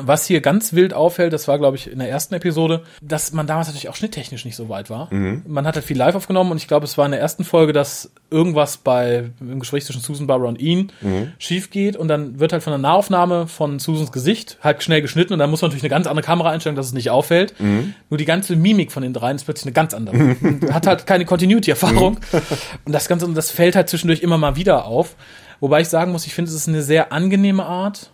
Was 0.00 0.26
hier 0.26 0.40
ganz 0.40 0.72
wild 0.74 0.94
auffällt, 0.94 1.32
das 1.32 1.48
war, 1.48 1.58
glaube 1.58 1.76
ich, 1.76 1.90
in 1.90 1.98
der 1.98 2.08
ersten 2.08 2.34
Episode, 2.34 2.82
dass 3.02 3.32
man 3.32 3.46
damals 3.46 3.66
natürlich 3.66 3.88
auch 3.88 3.96
schnitttechnisch 3.96 4.44
nicht 4.44 4.54
so 4.56 4.68
weit 4.68 4.90
war. 4.90 5.12
Man 5.12 5.66
hat 5.66 5.74
halt 5.74 5.84
viel 5.84 5.96
live 5.96 6.14
aufgenommen 6.14 6.52
und 6.52 6.56
ich 6.58 6.68
glaube, 6.68 6.84
es 6.84 6.96
war 6.96 7.04
in 7.04 7.10
der 7.10 7.20
ersten 7.20 7.42
Folge, 7.44 7.72
dass 7.72 8.10
irgendwas 8.30 8.76
bei 8.76 9.30
im 9.40 9.58
Gespräch 9.58 9.84
zwischen 9.84 10.00
Susan, 10.00 10.26
Barbara 10.26 10.48
und 10.48 10.60
Ian 10.60 10.92
schief 11.38 11.70
geht 11.70 11.96
und 11.96 12.08
dann 12.08 12.38
wird 12.38 12.52
halt 12.52 12.62
von 12.62 12.70
der 12.70 12.78
Nahaufnahme 12.78 13.48
von 13.48 13.78
Susans 13.80 14.12
Gesicht 14.12 14.58
halt 14.62 14.82
schnell 14.82 15.02
geschnitten 15.02 15.32
und 15.32 15.40
dann 15.40 15.50
muss 15.50 15.62
man 15.62 15.70
natürlich 15.70 15.82
eine 15.84 15.90
ganz 15.90 16.06
andere 16.06 16.24
Kamera 16.24 16.50
einstellen, 16.50 16.76
dass 16.76 16.86
es 16.86 16.92
nicht 16.92 17.10
auffällt. 17.10 17.54
Nur 18.08 18.18
die 18.18 18.24
ganze 18.24 18.54
Mimik 18.56 18.92
von 18.92 19.02
den 19.02 19.12
dreien 19.12 19.36
ist 19.36 19.44
plötzlich 19.44 19.66
eine 19.66 19.72
ganz 19.72 19.94
andere. 19.94 20.36
Hat 20.72 20.86
halt 20.86 21.06
keine 21.06 21.24
Continuity-Erfahrung 21.24 22.18
und 22.84 22.92
das 22.92 23.08
Ganze, 23.08 23.28
das 23.32 23.50
fällt 23.50 23.74
halt 23.74 23.88
zwischendurch 23.88 24.22
immer 24.22 24.38
mal 24.38 24.54
wieder 24.56 24.84
auf. 24.84 25.16
Wobei 25.60 25.80
ich 25.80 25.88
sagen 25.88 26.12
muss, 26.12 26.24
ich 26.26 26.34
finde, 26.34 26.50
es 26.50 26.56
ist 26.56 26.68
eine 26.68 26.82
sehr 26.82 27.12
angenehme 27.12 27.64
Art, 27.64 28.12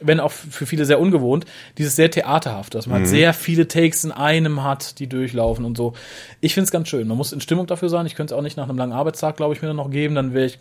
wenn 0.00 0.20
auch 0.20 0.32
für 0.32 0.66
viele 0.66 0.84
sehr 0.84 0.98
ungewohnt, 1.00 1.44
dieses 1.78 1.96
sehr 1.96 2.10
theaterhaft, 2.10 2.74
dass 2.74 2.86
man 2.86 2.98
halt 3.00 3.08
sehr 3.08 3.32
viele 3.34 3.68
Takes 3.68 4.04
in 4.04 4.12
einem 4.12 4.62
hat, 4.64 4.98
die 4.98 5.06
durchlaufen 5.08 5.64
und 5.64 5.76
so. 5.76 5.92
Ich 6.40 6.54
finde 6.54 6.64
es 6.64 6.70
ganz 6.70 6.88
schön. 6.88 7.06
Man 7.08 7.16
muss 7.16 7.32
in 7.32 7.40
Stimmung 7.40 7.66
dafür 7.66 7.88
sein. 7.88 8.06
Ich 8.06 8.14
könnte 8.14 8.34
es 8.34 8.38
auch 8.38 8.42
nicht 8.42 8.56
nach 8.56 8.68
einem 8.68 8.78
langen 8.78 8.92
Arbeitstag, 8.92 9.36
glaube 9.36 9.54
ich, 9.54 9.62
mir 9.62 9.68
dann 9.68 9.76
noch 9.76 9.90
geben, 9.90 10.14
dann 10.14 10.32
wäre 10.34 10.46
ich 10.46 10.58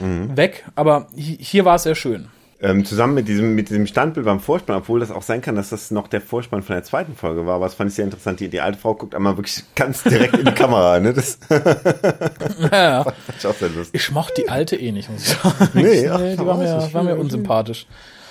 weg. 0.00 0.64
Aber 0.74 1.08
hi- 1.16 1.38
hier 1.40 1.64
war 1.64 1.76
es 1.76 1.84
sehr 1.84 1.94
schön. 1.94 2.28
Ähm, 2.60 2.84
zusammen 2.86 3.14
mit 3.14 3.28
diesem, 3.28 3.54
mit 3.54 3.68
diesem 3.68 3.86
Standbild 3.86 4.24
beim 4.24 4.40
Vorspann, 4.40 4.76
obwohl 4.76 4.98
das 5.00 5.10
auch 5.10 5.22
sein 5.22 5.42
kann, 5.42 5.54
dass 5.54 5.68
das 5.68 5.90
noch 5.90 6.08
der 6.08 6.22
Vorspann 6.22 6.62
von 6.62 6.74
der 6.74 6.82
zweiten 6.82 7.14
Folge 7.14 7.44
war, 7.44 7.56
aber 7.56 7.66
das 7.66 7.74
fand 7.74 7.90
ich 7.90 7.96
sehr 7.96 8.06
interessant. 8.06 8.40
Die, 8.40 8.48
die 8.48 8.60
alte 8.60 8.78
Frau 8.78 8.94
guckt 8.94 9.14
einmal 9.14 9.36
wirklich 9.36 9.64
ganz 9.74 10.02
direkt 10.02 10.38
in 10.38 10.46
die 10.46 10.52
Kamera, 10.52 10.98
ne? 10.98 11.12
Das 11.12 11.38
Ja, 12.72 13.04
ich 13.38 13.46
auch 13.46 13.54
sehr 13.54 13.68
lustig. 13.68 14.00
ich 14.00 14.10
mochte 14.12 14.42
die 14.42 14.48
alte 14.48 14.76
eh 14.76 14.92
nicht, 14.92 15.10
muss 15.10 15.22
ich 15.22 15.28
sagen. 15.42 15.68
Nee, 15.74 16.08
ach, 16.08 16.18
die 16.20 16.38
war 16.38 16.56
mir, 16.56 16.64
das 16.64 16.94
war 16.94 17.02
mir 17.02 17.10
schön, 17.10 17.20
unsympathisch. 17.20 17.86
Mm, 17.86 18.23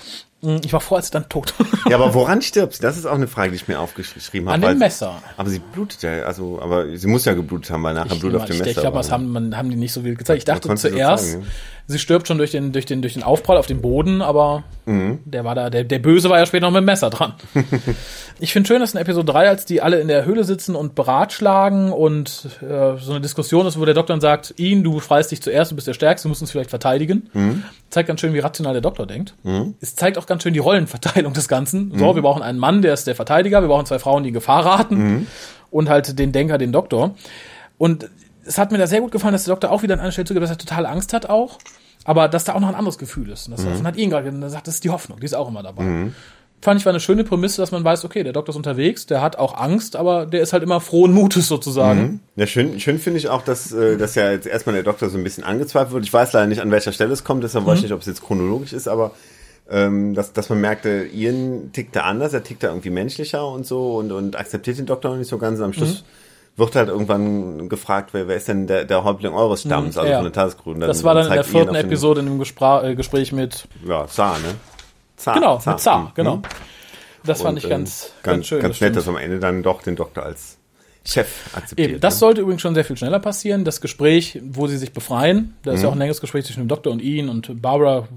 Ich 0.64 0.74
war 0.74 0.82
froh, 0.82 0.96
als 0.96 1.08
sie 1.08 1.12
dann 1.14 1.30
tot. 1.30 1.54
Ja, 1.89 1.96
aber 1.98 2.14
woran 2.14 2.41
stirbt 2.41 2.76
sie? 2.76 2.82
Das 2.82 2.98
ist 2.98 3.06
auch 3.06 3.16
eine 3.16 3.28
Frage, 3.28 3.52
die 3.52 3.56
ich 3.56 3.68
mir 3.68 3.80
aufgeschrieben 3.80 4.50
habe. 4.50 4.66
An 4.66 4.74
dem 4.74 4.80
Messer. 4.80 5.22
Aber 5.38 5.50
sie 5.50 5.60
blutet 5.60 6.02
ja, 6.02 6.24
also, 6.24 6.62
aber 6.62 6.98
sie 6.98 7.08
muss 7.08 7.24
ja 7.26 7.34
geblutet 7.34 7.72
haben, 7.72 7.84
weil 7.84 7.94
nachher 7.94 8.14
Ich, 8.14 8.20
Blut 8.20 8.36
auf 8.36 8.46
dem 8.46 8.54
ich, 8.54 8.60
Messer 8.60 8.72
ich 8.72 8.78
glaube, 8.78 8.98
das 8.98 9.12
haben, 9.12 9.32
man, 9.32 9.56
haben 9.56 9.70
die 9.70 9.76
nicht 9.76 9.94
so 9.94 10.04
wild 10.04 10.18
gezeigt. 10.18 10.39
Ich 10.39 10.46
dachte 10.46 10.74
zuerst, 10.76 11.32
zeigen, 11.32 11.44
ja. 11.44 11.48
Sie 11.88 12.00
stirbt 12.00 12.28
schon 12.28 12.38
durch 12.38 12.52
den, 12.52 12.72
durch 12.72 12.86
den, 12.86 13.02
durch 13.02 13.14
den 13.14 13.24
Aufprall 13.24 13.58
auf 13.58 13.68
dem 13.68 13.82
Boden, 13.82 14.22
aber 14.22 14.64
Mhm. 14.86 15.20
der 15.24 15.46
war 15.46 15.56
da, 15.56 15.70
der, 15.70 15.86
der 15.86 16.00
Böse 16.00 16.30
war 16.30 16.40
ja 16.40 16.46
später 16.46 16.66
noch 16.66 16.72
mit 16.74 16.82
dem 16.82 16.86
Messer 16.86 17.10
dran. 17.10 17.36
ich 18.42 18.52
finde 18.52 18.68
schön, 18.68 18.82
dass 18.82 18.94
in 18.94 19.00
Episode 19.00 19.32
3, 19.32 19.48
als 19.48 19.66
die 19.66 19.82
alle 19.82 20.00
in 20.02 20.10
der 20.10 20.26
Höhle 20.26 20.44
sitzen 20.44 20.76
und 20.76 20.94
beratschlagen 20.96 21.92
und 21.94 22.50
äh, 22.62 22.98
so 23.00 23.12
eine 23.12 23.22
Diskussion 23.22 23.66
ist, 23.66 23.80
wo 23.80 23.86
der 23.86 23.94
Doktor 23.94 24.14
dann 24.14 24.20
sagt, 24.22 24.54
ihn, 24.58 24.84
du 24.84 25.00
freist 25.00 25.32
dich 25.32 25.42
zuerst, 25.42 25.72
du 25.72 25.76
bist 25.76 25.88
der 25.88 25.94
Stärkste, 25.94 26.26
du 26.26 26.30
musst 26.30 26.42
uns 26.42 26.52
vielleicht 26.52 26.70
verteidigen. 26.70 27.30
Mhm. 27.34 27.64
Zeigt 27.90 28.08
ganz 28.08 28.20
schön, 28.20 28.34
wie 28.34 28.40
rational 28.40 28.74
der 28.74 28.82
Doktor 28.82 29.06
denkt. 29.06 29.36
Es 29.80 29.96
zeigt 29.96 30.18
auch 30.18 30.26
ganz 30.26 30.44
schön 30.44 30.54
die 30.54 30.60
Rollenverteilung 30.60 31.32
des 31.34 31.48
Ganzen. 31.48 31.98
So, 31.98 32.16
wir 32.16 32.22
brauchen 32.22 32.42
einen 32.44 32.60
Mann, 32.60 32.82
der 32.82 32.94
ist 32.94 33.08
der 33.08 33.16
Verteidiger, 33.16 33.62
wir 33.62 33.68
brauchen 33.70 33.86
zwei 33.86 34.00
Frauen, 34.00 34.24
die 34.24 34.30
in 34.30 34.34
Gefahr 34.34 34.66
raten 34.66 35.28
und 35.72 35.88
halt 35.90 36.20
den 36.20 36.32
Denker, 36.34 36.58
den 36.58 36.72
Doktor. 36.74 37.16
Und 37.78 38.10
es 38.46 38.58
hat 38.58 38.72
mir 38.72 38.78
da 38.78 38.88
sehr 38.88 39.02
gut 39.02 39.12
gefallen, 39.12 39.34
dass 39.34 39.46
der 39.46 39.54
Doktor 39.54 39.72
auch 39.72 39.84
wieder 39.84 39.94
an 39.96 40.00
einer 40.00 40.12
Stelle 40.12 40.26
zugibt, 40.26 40.44
dass 40.44 40.52
er 40.52 40.58
total 40.58 40.86
Angst 40.86 41.14
hat 41.14 41.30
auch, 41.30 41.60
aber 42.04 42.28
dass 42.28 42.44
da 42.44 42.54
auch 42.56 42.60
noch 42.60 42.70
ein 42.70 42.76
anderes 42.76 42.98
Gefühl 42.98 43.30
ist. 43.30 43.48
Und 43.48 43.58
das 43.58 43.66
davon 43.66 43.88
hat 43.88 43.96
ihn 43.96 44.10
gerade 44.10 44.30
und 44.30 44.41
er 44.41 44.50
sagt, 44.50 44.68
das 44.68 44.76
ist 44.76 44.84
die 44.84 44.89
Hoffnung, 44.89 45.20
die 45.20 45.26
ist 45.26 45.36
auch 45.36 45.48
immer 45.48 45.64
dabei. 45.64 46.12
Fand 46.62 46.80
ich 46.80 46.86
war 46.86 46.91
eine 46.91 47.02
schöne 47.02 47.26
Prämisse, 47.26 47.62
dass 47.62 47.72
man 47.72 47.84
weiß, 47.84 48.06
okay, 48.06 48.24
der 48.24 48.32
Doktor 48.32 48.52
ist 48.52 48.56
unterwegs, 48.56 49.06
der 49.06 49.22
hat 49.22 49.38
auch 49.38 49.58
Angst, 49.58 49.98
aber 49.98 50.26
der 50.26 50.41
ist 50.41 50.54
halt 50.54 50.64
immer 50.64 50.80
frohen 50.80 51.12
Mutes 51.12 51.50
sozusagen. 51.50 52.22
Ja, 52.38 52.48
schön, 52.48 52.80
schön 52.80 53.00
finde 53.00 53.20
ich 53.20 53.28
auch, 53.28 53.41
dass, 53.41 53.74
äh, 53.74 53.98
dass 53.98 54.16
ja 54.16 54.32
jetzt 54.32 54.48
erstmal 54.48 54.74
der 54.74 54.84
Doktor 54.84 55.10
so 55.10 55.18
ein 55.18 55.26
bisschen 55.26 55.44
angezweifelt 55.44 55.94
wird. 55.94 56.06
Ich 56.06 56.14
weiß 56.14 56.32
leider 56.32 56.48
nicht, 56.48 56.62
an 56.62 56.72
welcher 56.72 56.94
Stelle 56.94 57.12
es 57.12 57.26
kommt, 57.26 57.44
deshalb 57.44 57.66
weiß 57.66 57.80
ich 57.80 57.84
nicht, 57.84 57.91
ob 57.91 58.00
es 58.00 58.06
jetzt 58.06 58.24
chronologisch 58.24 58.72
ist, 58.72 58.88
aber 58.88 59.12
ähm, 59.70 60.14
dass, 60.14 60.32
dass 60.32 60.48
man 60.48 60.62
merkte, 60.62 61.06
Ian 61.14 61.72
tickt 61.74 61.98
da 61.98 62.04
anders, 62.04 62.34
er 62.34 62.44
tickt 62.44 62.64
da 62.64 62.70
irgendwie 62.70 62.91
menschlicher 62.91 63.46
und 63.46 63.66
so 63.66 63.98
und, 63.98 64.14
und 64.14 64.38
akzeptiert 64.38 64.78
den 64.78 64.86
Doktor 64.86 65.12
noch 65.12 65.18
nicht 65.18 65.30
so 65.30 65.38
ganz. 65.38 65.60
Und 65.60 65.66
am 65.66 65.74
Schluss 65.74 66.06
wird 66.56 66.76
halt 66.76 66.89
irgendwann 66.89 67.68
gefragt, 67.70 68.10
wer, 68.14 68.28
wer 68.28 68.36
ist 68.36 68.47
denn 68.47 68.68
der, 68.68 68.86
der 68.86 69.04
Häuptling 69.04 69.34
eures 69.34 69.62
Stamms, 69.62 69.97
also 69.97 70.10
Ja. 70.10 70.18
von 70.18 70.26
der 70.26 70.34
Tagescrew. 70.34 70.72
Und 70.72 70.82
Das 70.82 71.04
war 71.04 71.16
dann 71.16 71.26
in 71.28 71.34
der 71.34 71.43
vierten 71.43 71.76
Episode 71.76 72.20
in 72.22 72.28
dem 72.28 72.39
Gespra 72.39 72.84
äh, 72.84 72.95
Gespräch 72.95 73.32
mit, 73.32 73.68
Ja, 73.88 74.06
Zar, 74.08 74.38
ne? 74.39 74.56
Zar, 75.18 75.36
genau, 75.36 75.60
mit 75.66 75.80
Zar, 75.80 75.99
Mhm. 75.99 76.08
genau. 76.16 76.41
Das 77.26 77.41
fand 77.41 77.51
Und, 77.54 77.58
ich 77.58 77.64
ähm, 77.66 77.70
ganz, 77.70 78.12
ganz, 78.22 78.24
ganz, 78.24 78.47
schön. 78.47 78.60
Ganz 78.62 78.76
das 78.76 78.82
nett, 78.82 78.95
dass 78.97 79.08
am 79.08 79.18
Ende 79.18 79.39
dann 79.39 79.64
doch 79.64 79.82
den 79.82 79.95
Doktor 79.95 80.24
als 80.24 80.58
Chef 81.06 81.28
akzeptiert. 81.56 81.89
Eben, 81.91 81.99
das 82.01 82.16
ne? 82.16 82.20
sollte 82.20 82.41
übrigens 82.41 82.62
schon 82.62 82.76
sehr 82.76 82.86
viel 82.86 82.97
schneller 82.97 83.20
passieren. 83.20 83.64
Das 83.66 83.82
Gespräch, 83.82 84.39
wo 84.43 84.68
sie 84.68 84.78
sich 84.78 84.93
befreien, 84.93 85.56
da 85.64 85.72
ist 85.72 85.80
Mhm. 85.80 85.84
ja 85.84 85.89
auch 85.89 85.93
ein 85.93 85.99
längeres 85.99 86.22
Gespräch 86.22 86.45
zwischen 86.45 86.60
dem 86.64 86.68
Doktor 86.68 86.91
und 86.91 87.01
ihn 87.01 87.30
und 87.30 87.62
Barbara 87.62 88.08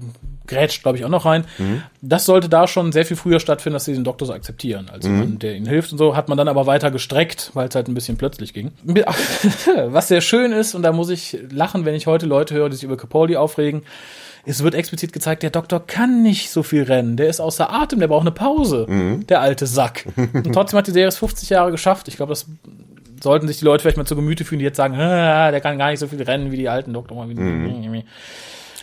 grätscht, 0.47 0.83
glaube 0.83 0.97
ich, 0.97 1.05
auch 1.05 1.09
noch 1.09 1.25
rein. 1.25 1.45
Mhm. 1.57 1.83
Das 2.01 2.25
sollte 2.25 2.49
da 2.49 2.67
schon 2.67 2.91
sehr 2.91 3.05
viel 3.05 3.17
früher 3.17 3.39
stattfinden, 3.39 3.73
dass 3.75 3.85
sie 3.85 3.93
den 3.93 4.03
Doktor 4.03 4.25
so 4.25 4.33
akzeptieren. 4.33 4.89
Also 4.91 5.09
Mhm. 5.09 5.19
man, 5.19 5.39
der 5.39 5.55
ihnen 5.55 5.65
hilft 5.67 5.91
und 5.91 5.97
so, 5.97 6.15
hat 6.15 6.29
man 6.29 6.37
dann 6.37 6.47
aber 6.47 6.65
weiter 6.65 6.89
gestreckt, 6.91 7.51
weil 7.53 7.67
es 7.67 7.75
halt 7.75 7.87
ein 7.87 7.93
bisschen 7.93 8.17
plötzlich 8.17 8.53
ging. 8.53 8.71
Was 9.87 10.07
sehr 10.07 10.21
schön 10.21 10.51
ist, 10.51 10.75
und 10.75 10.83
da 10.83 10.91
muss 10.91 11.09
ich 11.09 11.37
lachen, 11.51 11.85
wenn 11.85 11.95
ich 11.95 12.07
heute 12.07 12.25
Leute 12.25 12.55
höre, 12.55 12.69
die 12.69 12.75
sich 12.75 12.83
über 12.83 12.97
Capaldi 12.97 13.35
aufregen, 13.37 13.83
es 14.45 14.63
wird 14.63 14.75
explizit 14.75 15.11
gezeigt, 15.11 15.43
der 15.43 15.49
Doktor 15.49 15.85
kann 15.85 16.23
nicht 16.23 16.49
so 16.51 16.63
viel 16.63 16.83
rennen. 16.83 17.17
Der 17.17 17.27
ist 17.27 17.41
außer 17.41 17.69
Atem, 17.73 17.99
der 17.99 18.07
braucht 18.07 18.21
eine 18.21 18.31
Pause. 18.31 18.85
Mhm. 18.87 19.27
Der 19.27 19.41
alte 19.41 19.67
Sack. 19.67 20.05
Und 20.15 20.53
trotzdem 20.53 20.77
hat 20.77 20.87
die 20.87 20.91
Serie 20.91 21.09
es 21.09 21.17
50 21.17 21.49
Jahre 21.49 21.71
geschafft. 21.71 22.07
Ich 22.07 22.15
glaube, 22.15 22.29
das 22.31 22.45
sollten 23.21 23.47
sich 23.49 23.59
die 23.59 23.65
Leute 23.65 23.81
vielleicht 23.81 23.97
mal 23.97 24.05
zu 24.05 24.15
Gemüte 24.15 24.45
fühlen, 24.45 24.59
die 24.59 24.65
jetzt 24.65 24.77
sagen, 24.77 24.95
"Ah, 24.95 25.51
der 25.51 25.59
kann 25.59 25.77
gar 25.77 25.89
nicht 25.89 25.99
so 25.99 26.07
viel 26.07 26.21
rennen 26.21 26.51
wie 26.51 26.55
die 26.57 26.69
alten 26.69 26.93
Doktor. 26.93 27.25
Mhm. 27.25 28.03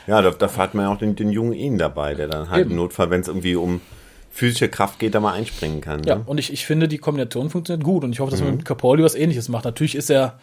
Ja, 0.07 0.21
da, 0.23 0.31
da 0.31 0.57
hat 0.57 0.75
man 0.75 0.87
ja 0.87 0.93
auch 0.93 0.99
den, 0.99 1.17
den 1.17 1.31
jungen 1.31 1.53
Ian 1.53 1.79
dabei, 1.79 2.15
der 2.15 2.29
dann 2.29 2.51
halt 2.51 2.63
Eben. 2.63 2.71
im 2.73 2.77
Notfall, 2.77 3.11
wenn 3.11 3.21
es 3.21 3.29
irgendwie 3.29 3.57
um 3.57 3.81
physische 4.31 4.69
Kraft 4.69 4.99
geht, 4.99 5.15
da 5.15 5.21
mal 5.21 5.33
einspringen 5.33 5.81
kann. 5.81 6.03
Ja, 6.05 6.17
Ne? 6.17 6.23
und 6.27 6.39
ich, 6.39 6.53
ich 6.53 6.67
finde, 6.67 6.89
die 6.89 6.99
Kombination 6.99 7.51
funktioniert 7.51 7.85
gut 7.85 8.03
und 8.05 8.13
ich 8.13 8.21
hoffe, 8.21 8.33
dass 8.33 8.43
man 8.43 8.57
mit 8.57 8.65
Capaldi 8.65 9.03
was 9.03 9.15
ähnliches 9.15 9.49
macht. 9.49 9.65
Natürlich 9.65 9.95
ist 9.95 10.11
er 10.11 10.39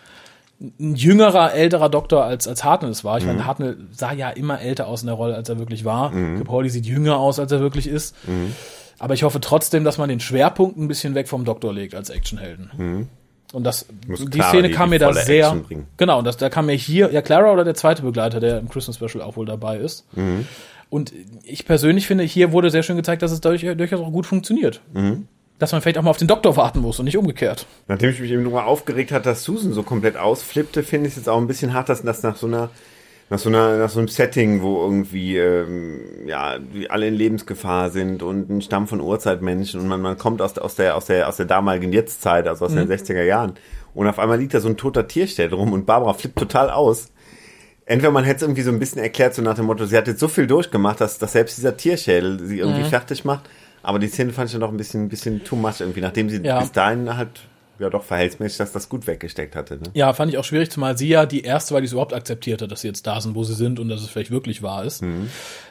ein 0.80 0.96
jüngerer, 0.96 1.54
älterer 1.54 1.90
Doktor 1.90 2.24
als, 2.24 2.48
als 2.48 2.64
Hartnell 2.64 2.92
es 2.92 3.04
war. 3.04 3.18
Ich 3.18 3.26
meine, 3.26 3.46
Hartnell 3.46 3.78
sah 3.92 4.14
ja 4.14 4.30
immer 4.30 4.62
älter 4.62 4.88
aus 4.88 5.02
in 5.02 5.08
der 5.08 5.16
Rolle, 5.16 5.36
als 5.36 5.50
er 5.50 5.58
wirklich 5.60 5.84
war. 5.86 6.12
Capaldi 6.38 6.70
sieht 6.70 6.86
jünger 6.86 7.18
aus, 7.18 7.40
als 7.40 7.52
er 7.52 7.60
wirklich 7.60 7.88
ist. 7.88 8.16
Aber 9.00 9.14
ich 9.16 9.24
hoffe 9.24 9.42
trotzdem, 9.42 9.84
dass 9.84 9.98
man 9.98 10.08
den 10.08 10.20
Schwerpunkt 10.20 10.78
ein 10.78 10.88
bisschen 10.88 11.16
weg 11.16 11.28
vom 11.28 11.46
Doktor 11.46 11.74
legt 11.74 11.96
als 11.96 12.10
Actionhelden. 12.12 13.10
Und 13.54 13.64
das, 13.66 13.86
die 14.08 14.30
Clara 14.30 14.50
Szene 14.50 14.70
die- 14.70 14.74
kam 14.74 14.90
die 14.90 14.96
mir 14.96 15.00
da 15.00 15.14
sehr, 15.14 15.62
genau, 15.98 16.20
und 16.20 16.26
das, 16.26 16.38
da 16.38 16.50
kam 16.50 16.68
mir 16.68 16.74
hier, 16.74 17.12
ja, 17.12 17.22
Clara 17.22 17.52
oder 17.52 17.64
der 17.66 17.76
zweite 17.76 18.02
Begleiter, 18.02 18.40
der 18.40 18.60
im 18.60 18.70
Christmas 18.70 18.96
Special 18.96 19.22
auch 19.22 19.36
wohl 19.36 19.46
dabei 19.46 19.78
ist. 19.78 20.06
Mhm. 20.16 20.48
Und 20.90 21.14
ich 21.44 21.66
persönlich 21.66 22.08
finde, 22.08 22.24
hier 22.24 22.52
wurde 22.52 22.70
sehr 22.70 22.84
schön 22.84 22.96
gezeigt, 22.98 23.22
dass 23.22 23.32
es 23.32 23.42
dadurch, 23.42 23.62
durchaus 23.62 24.00
auch 24.00 24.12
gut 24.12 24.26
funktioniert. 24.26 24.82
Mhm. 24.94 25.28
Dass 25.60 25.72
man 25.74 25.82
vielleicht 25.82 25.98
auch 25.98 26.02
mal 26.04 26.10
auf 26.10 26.18
den 26.18 26.28
Doktor 26.28 26.58
warten 26.58 26.80
muss 26.80 26.98
und 27.00 27.06
nicht 27.06 27.18
umgekehrt. 27.18 27.66
Nachdem 27.88 28.10
ich 28.10 28.20
mich 28.20 28.32
eben 28.32 28.44
nur 28.44 28.66
aufgeregt 28.66 29.12
hat, 29.12 29.26
dass 29.26 29.44
Susan 29.44 29.74
so 29.74 29.84
komplett 29.84 30.18
ausflippte, 30.18 30.82
finde 30.82 31.08
ich 31.08 31.14
es 31.14 31.18
jetzt 31.18 31.30
auch 31.30 31.38
ein 31.38 31.48
bisschen 31.48 31.74
hart, 31.74 31.88
dass 31.90 32.02
das 32.02 32.24
nach 32.24 32.36
so 32.36 32.48
einer 32.48 32.70
nach 33.32 33.40
so 33.40 33.50
einer 33.50 33.78
nach 33.78 33.90
so 33.90 33.98
einem 34.00 34.08
Setting, 34.10 34.62
wo 34.62 34.82
irgendwie 34.84 35.38
ähm, 35.38 36.02
ja 36.28 36.58
alle 36.90 37.08
in 37.08 37.16
Lebensgefahr 37.16 37.90
sind 37.90 38.22
und 38.22 38.50
ein 38.50 38.62
Stamm 38.62 38.88
von 38.88 39.02
Urzeitmenschen 39.02 39.80
und 39.82 39.88
man, 39.88 40.02
man 40.02 40.18
kommt 40.18 40.42
aus, 40.42 40.54
der- 40.54 40.64
aus 40.66 40.76
der 40.76 40.96
aus 40.96 41.06
der 41.06 41.28
aus 41.28 41.38
der 41.38 41.48
damaligen 41.48 41.92
Jetztzeit, 41.94 42.48
also 42.48 42.66
aus 42.66 42.74
den 42.74 42.88
60er 42.88 43.24
Jahren 43.24 43.54
und 43.96 44.08
auf 44.08 44.20
einmal 44.20 44.38
liegt 44.38 44.54
da 44.54 44.60
so 44.60 44.68
ein 44.70 44.78
toter 44.78 45.08
Tierstell 45.08 45.52
rum 45.54 45.74
und 45.74 45.86
Barbara 45.88 46.14
flippt 46.14 46.38
total 46.38 46.70
aus. 46.70 47.12
Entweder 47.86 48.12
man 48.12 48.24
hätte 48.24 48.38
es 48.38 48.42
irgendwie 48.44 48.62
so 48.62 48.72
ein 48.72 48.80
bisschen 48.80 49.02
erklärt, 49.02 49.34
so 49.34 49.42
nach 49.42 49.56
dem 49.56 49.66
Motto, 49.66 49.86
sie 49.86 49.98
hat 49.98 50.08
jetzt 50.08 50.20
so 50.20 50.28
viel 50.28 50.46
durchgemacht, 50.48 51.02
dass, 51.02 51.18
dass 51.18 51.32
selbst 51.34 51.58
dieser 51.58 51.76
Tierschädel 51.76 52.40
sie 52.46 52.60
irgendwie 52.60 52.84
fertig 52.84 53.26
macht. 53.26 53.50
Aber 53.84 53.98
die 53.98 54.08
Szene 54.08 54.32
fand 54.32 54.46
ich 54.48 54.52
dann 54.54 54.62
doch 54.62 54.70
ein 54.70 54.78
bisschen, 54.78 55.06
ein 55.06 55.10
bisschen 55.10 55.44
too 55.44 55.56
much 55.56 55.80
irgendwie, 55.82 56.00
nachdem 56.02 56.30
sie 56.30 56.38
Ja. 56.44 56.60
bis 56.60 56.72
dahin 56.72 57.18
halt, 57.18 57.48
ja 57.82 57.90
doch 57.90 58.04
verhältnismäßig, 58.04 58.58
dass 58.58 58.72
das 58.72 58.90
gut 58.90 59.08
weggesteckt 59.08 59.56
hatte. 59.56 59.76
Ne? 59.76 59.84
Ja, 59.94 60.14
fand 60.14 60.32
ich 60.32 60.38
auch 60.38 60.44
schwierig, 60.44 60.72
zumal 60.72 60.98
sie 60.98 61.10
ja 61.10 61.26
die 61.26 61.42
erste 61.42 61.74
war, 61.74 61.82
die 61.82 61.88
es 61.88 61.92
überhaupt 61.92 62.14
akzeptierte, 62.14 62.68
dass 62.68 62.82
sie 62.82 62.88
jetzt 62.88 63.06
da 63.08 63.20
sind, 63.20 63.36
wo 63.36 63.44
sie 63.44 63.54
sind 63.54 63.80
und 63.80 63.90
dass 63.90 64.02
es 64.02 64.10
vielleicht 64.10 64.32
wirklich 64.32 64.64
wahr 64.64 64.86
ist. 64.86 65.04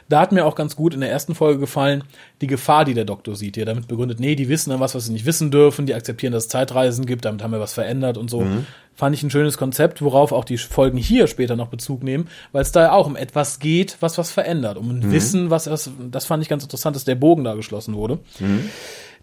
Da 0.09 0.19
hat 0.19 0.31
mir 0.31 0.45
auch 0.45 0.55
ganz 0.55 0.75
gut 0.75 0.93
in 0.93 0.99
der 0.99 1.09
ersten 1.09 1.35
Folge 1.35 1.59
gefallen, 1.59 2.03
die 2.41 2.47
Gefahr, 2.47 2.85
die 2.85 2.93
der 2.93 3.05
Doktor 3.05 3.35
sieht, 3.35 3.55
die 3.55 3.61
er 3.61 3.65
damit 3.65 3.87
begründet, 3.87 4.19
nee, 4.19 4.35
die 4.35 4.49
wissen 4.49 4.69
dann 4.69 4.79
was, 4.79 4.93
was 4.93 5.05
sie 5.05 5.13
nicht 5.13 5.25
wissen 5.25 5.51
dürfen, 5.51 5.85
die 5.85 5.95
akzeptieren, 5.95 6.33
dass 6.33 6.43
es 6.43 6.49
Zeitreisen 6.49 7.05
gibt, 7.05 7.25
damit 7.25 7.41
haben 7.43 7.51
wir 7.51 7.59
was 7.59 7.73
verändert 7.73 8.17
und 8.17 8.29
so. 8.29 8.45
Fand 8.93 9.15
ich 9.15 9.23
ein 9.23 9.31
schönes 9.31 9.57
Konzept, 9.57 10.01
worauf 10.01 10.33
auch 10.33 10.43
die 10.43 10.57
Folgen 10.57 10.97
hier 10.97 11.27
später 11.27 11.55
noch 11.55 11.69
Bezug 11.69 12.03
nehmen, 12.03 12.27
weil 12.51 12.61
es 12.61 12.73
da 12.73 12.81
ja 12.81 12.91
auch 12.91 13.07
um 13.07 13.15
etwas 13.15 13.59
geht, 13.59 13.97
was 14.01 14.17
was 14.17 14.31
verändert, 14.31 14.77
um 14.77 14.89
ein 14.89 15.11
Wissen, 15.11 15.49
was 15.49 15.63
das, 15.63 15.89
das 16.11 16.25
fand 16.25 16.43
ich 16.43 16.49
ganz 16.49 16.63
interessant, 16.63 16.95
dass 16.95 17.05
der 17.05 17.15
Bogen 17.15 17.45
da 17.45 17.55
geschlossen 17.55 17.95
wurde. 17.95 18.19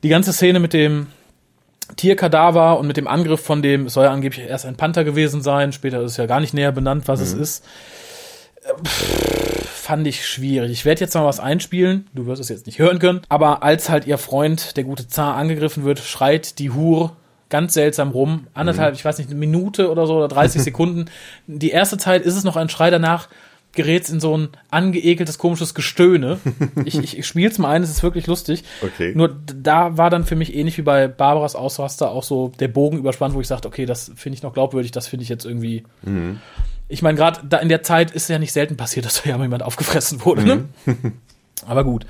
Die 0.02 0.08
ganze 0.08 0.32
Szene 0.32 0.58
mit 0.58 0.72
dem 0.72 1.08
Tierkadaver 1.98 2.78
und 2.78 2.86
mit 2.86 2.96
dem 2.96 3.06
Angriff 3.06 3.40
von 3.40 3.60
dem, 3.60 3.86
es 3.86 3.94
soll 3.94 4.04
ja 4.04 4.10
angeblich 4.10 4.46
erst 4.46 4.64
ein 4.64 4.76
Panther 4.76 5.04
gewesen 5.04 5.42
sein, 5.42 5.72
später 5.72 6.00
ist 6.00 6.16
ja 6.16 6.26
gar 6.26 6.40
nicht 6.40 6.54
näher 6.54 6.72
benannt, 6.72 7.08
was 7.08 7.20
es 7.20 7.34
ist. 7.34 7.64
Pff, 8.84 9.58
Fand 9.88 10.06
ich 10.06 10.26
schwierig. 10.26 10.70
Ich 10.70 10.84
werde 10.84 11.00
jetzt 11.00 11.14
mal 11.14 11.24
was 11.24 11.40
einspielen, 11.40 12.06
du 12.14 12.26
wirst 12.26 12.42
es 12.42 12.50
jetzt 12.50 12.66
nicht 12.66 12.78
hören 12.78 12.98
können, 12.98 13.22
aber 13.28 13.62
als 13.62 13.88
halt 13.88 14.06
ihr 14.06 14.18
Freund, 14.18 14.76
der 14.76 14.84
gute 14.84 15.08
Zar, 15.08 15.34
angegriffen 15.34 15.84
wird, 15.84 15.98
schreit 15.98 16.58
die 16.58 16.70
Hur 16.70 17.16
ganz 17.48 17.74
seltsam 17.74 18.10
rum, 18.10 18.46
anderthalb, 18.54 18.94
ich 18.94 19.04
weiß 19.04 19.18
nicht, 19.18 19.30
eine 19.30 19.38
Minute 19.38 19.90
oder 19.90 20.06
so 20.06 20.16
oder 20.16 20.28
30 20.28 20.62
Sekunden. 20.64 21.06
Die 21.46 21.70
erste 21.70 21.96
Zeit 21.96 22.22
ist 22.26 22.36
es 22.36 22.44
noch 22.44 22.56
ein 22.56 22.68
Schrei 22.68 22.90
danach, 22.90 23.28
gerätst 23.72 24.10
in 24.10 24.20
so 24.20 24.36
ein 24.36 24.48
angeekeltes, 24.70 25.38
komisches 25.38 25.74
Gestöhne. 25.74 26.38
ich 26.84 26.98
ich, 26.98 27.18
ich 27.18 27.26
spiele 27.26 27.50
es 27.50 27.58
mal 27.58 27.70
ein, 27.70 27.82
es 27.82 27.90
ist 27.90 28.02
wirklich 28.02 28.26
lustig. 28.26 28.64
Okay. 28.82 29.12
Nur 29.14 29.36
da 29.46 29.96
war 29.96 30.10
dann 30.10 30.24
für 30.24 30.36
mich 30.36 30.54
ähnlich 30.54 30.78
wie 30.78 30.82
bei 30.82 31.08
Barbaras 31.08 31.54
Ausraster 31.54 32.10
auch 32.10 32.24
so 32.24 32.52
der 32.60 32.68
Bogen 32.68 32.98
überspannt, 32.98 33.34
wo 33.34 33.40
ich 33.40 33.46
sagte, 33.46 33.68
okay, 33.68 33.86
das 33.86 34.10
finde 34.16 34.36
ich 34.36 34.42
noch 34.42 34.54
glaubwürdig, 34.54 34.90
das 34.90 35.06
finde 35.06 35.22
ich 35.22 35.28
jetzt 35.28 35.44
irgendwie. 35.44 35.84
Ich 36.88 37.02
meine, 37.02 37.18
gerade 37.18 37.40
da 37.46 37.58
in 37.58 37.68
der 37.68 37.82
Zeit 37.82 38.10
ist 38.10 38.28
ja 38.28 38.38
nicht 38.38 38.52
selten 38.52 38.76
passiert, 38.76 39.04
dass 39.04 39.22
da 39.22 39.30
ja 39.30 39.36
mal 39.36 39.44
jemand 39.44 39.62
aufgefressen 39.62 40.24
wurde. 40.24 40.44
Ne? 40.44 40.64
Aber 41.66 41.84
gut. 41.84 42.06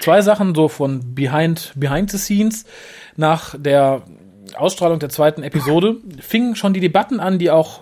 Zwei 0.00 0.22
Sachen 0.22 0.54
so 0.54 0.68
von 0.68 1.14
behind, 1.14 1.72
behind 1.76 2.10
the 2.10 2.18
scenes. 2.18 2.64
Nach 3.16 3.54
der 3.58 4.02
Ausstrahlung 4.56 4.98
der 4.98 5.08
zweiten 5.08 5.42
Episode 5.42 5.96
fingen 6.20 6.56
schon 6.56 6.72
die 6.74 6.80
Debatten 6.80 7.20
an, 7.20 7.38
die 7.38 7.50
auch 7.50 7.80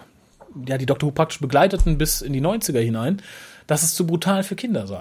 ja, 0.66 0.78
die 0.78 0.87
Doctor 0.87 1.09
Who 1.09 1.12
praktisch 1.12 1.41
begleiteten 1.41 1.99
bis 1.99 2.20
in 2.20 2.33
die 2.33 2.41
90er 2.41 2.81
hinein, 2.81 3.22
dass 3.66 3.83
es 3.83 3.95
zu 3.95 4.07
brutal 4.07 4.43
für 4.43 4.57
Kinder 4.57 4.87
sei. 4.87 5.01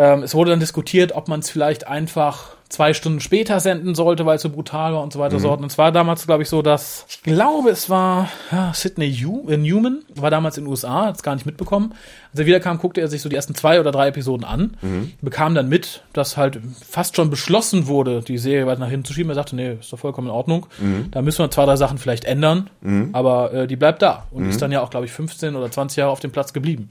Ähm, 0.00 0.22
es 0.22 0.34
wurde 0.34 0.50
dann 0.50 0.60
diskutiert, 0.60 1.12
ob 1.12 1.28
man 1.28 1.40
es 1.40 1.50
vielleicht 1.50 1.86
einfach 1.86 2.56
zwei 2.70 2.94
Stunden 2.94 3.20
später 3.20 3.58
senden 3.60 3.94
sollte, 3.96 4.24
weil 4.24 4.36
es 4.36 4.42
so 4.42 4.48
brutal 4.48 4.94
war 4.94 5.02
und 5.02 5.12
so 5.12 5.18
weiter 5.18 5.34
und 5.34 5.42
so. 5.42 5.52
Und 5.52 5.64
es 5.64 5.76
war 5.76 5.90
damals, 5.92 6.24
glaube 6.24 6.44
ich, 6.44 6.48
so, 6.48 6.62
dass 6.62 7.04
ich 7.08 7.22
glaube, 7.22 7.68
es 7.68 7.90
war 7.90 8.28
ja, 8.50 8.72
Sidney 8.72 9.08
äh, 9.08 9.56
Newman, 9.56 10.04
war 10.14 10.30
damals 10.30 10.56
in 10.56 10.64
den 10.64 10.70
USA, 10.70 11.06
hat 11.06 11.16
es 11.16 11.22
gar 11.22 11.34
nicht 11.34 11.44
mitbekommen. 11.44 11.94
Als 12.30 12.40
er 12.40 12.46
wiederkam, 12.46 12.78
guckte 12.78 13.00
er 13.00 13.08
sich 13.08 13.20
so 13.20 13.28
die 13.28 13.34
ersten 13.34 13.56
zwei 13.56 13.80
oder 13.80 13.90
drei 13.90 14.08
Episoden 14.08 14.44
an, 14.46 14.76
bekam 15.20 15.54
dann 15.56 15.68
mit, 15.68 16.04
dass 16.12 16.36
halt 16.36 16.60
fast 16.88 17.16
schon 17.16 17.28
beschlossen 17.28 17.88
wurde, 17.88 18.22
die 18.22 18.38
Serie 18.38 18.66
weiter 18.66 18.80
nach 18.80 18.88
hinten 18.88 19.04
zu 19.04 19.12
schieben. 19.12 19.30
Er 19.32 19.34
sagte, 19.34 19.56
nee, 19.56 19.72
ist 19.80 19.92
doch 19.92 19.98
vollkommen 19.98 20.28
in 20.28 20.32
Ordnung. 20.32 20.66
Da 21.10 21.22
müssen 21.22 21.40
wir 21.40 21.50
zwei, 21.50 21.64
drei 21.66 21.74
Sachen 21.76 21.98
vielleicht 21.98 22.24
ändern, 22.24 22.70
aber 23.12 23.52
äh, 23.52 23.66
die 23.66 23.74
bleibt 23.76 24.00
da 24.00 24.26
und 24.30 24.44
ist 24.48 24.62
dann 24.62 24.70
ja 24.70 24.80
auch, 24.80 24.90
glaube 24.90 25.06
ich, 25.06 25.12
15 25.12 25.56
oder 25.56 25.70
20 25.72 25.96
Jahre 25.96 26.12
auf 26.12 26.20
dem 26.20 26.30
Platz 26.30 26.52
geblieben. 26.52 26.88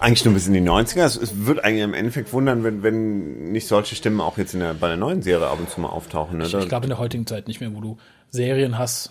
Eigentlich 0.00 0.24
nur 0.24 0.34
bis 0.34 0.46
in 0.46 0.54
die 0.54 0.60
90er. 0.60 1.04
Es, 1.04 1.16
es 1.16 1.46
wird 1.46 1.64
eigentlich 1.64 1.82
im 1.82 1.94
Endeffekt 1.94 2.32
wundern, 2.32 2.62
wenn, 2.62 2.82
wenn 2.82 3.50
nicht 3.52 3.66
solche 3.66 3.96
Stimmen 3.96 4.20
auch 4.20 4.38
jetzt 4.38 4.54
in 4.54 4.60
der, 4.60 4.74
bei 4.74 4.88
der 4.88 4.96
neuen 4.96 5.22
Serie 5.22 5.48
ab 5.48 5.58
und 5.58 5.68
zu 5.68 5.80
mal 5.80 5.88
auftauchen. 5.88 6.38
Ne? 6.38 6.46
Ich, 6.46 6.54
ich 6.54 6.68
glaube 6.68 6.84
in 6.84 6.90
der 6.90 6.98
heutigen 6.98 7.26
Zeit 7.26 7.48
nicht 7.48 7.60
mehr, 7.60 7.74
wo 7.74 7.80
du 7.80 7.98
Serien 8.30 8.78
hast, 8.78 9.10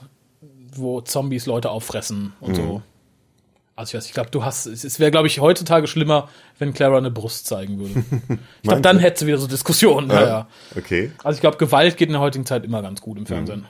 wo 0.73 1.01
Zombies 1.01 1.45
Leute 1.45 1.71
auffressen 1.71 2.33
und 2.39 2.55
so. 2.55 2.81
Also 3.75 3.91
ich 3.91 3.93
weiß, 3.95 4.05
ich 4.07 4.13
glaube, 4.13 4.31
du 4.31 4.43
hast, 4.43 4.65
es 4.65 4.99
wäre, 4.99 5.11
glaube 5.11 5.27
ich, 5.27 5.39
heutzutage 5.39 5.85
schlimmer, 5.85 6.29
wenn 6.57 6.73
Clara 6.73 6.97
eine 6.97 7.11
Brust 7.11 7.45
zeigen 7.45 7.77
würde. 7.77 8.03
Ich 8.63 8.63
glaube, 8.63 8.81
dann 8.81 8.97
du? 8.97 9.03
hätte 9.03 9.19
sie 9.19 9.27
wieder 9.27 9.37
so 9.37 9.45
Diskussionen. 9.45 10.09
Ja. 10.09 10.27
Ja. 10.27 10.47
Okay. 10.75 11.11
Also 11.23 11.37
ich 11.37 11.41
glaube, 11.41 11.57
Gewalt 11.57 11.95
geht 11.95 12.07
in 12.09 12.13
der 12.13 12.21
heutigen 12.21 12.45
Zeit 12.45 12.65
immer 12.65 12.81
ganz 12.81 13.01
gut 13.01 13.19
im 13.19 13.27
Fernsehen. 13.27 13.65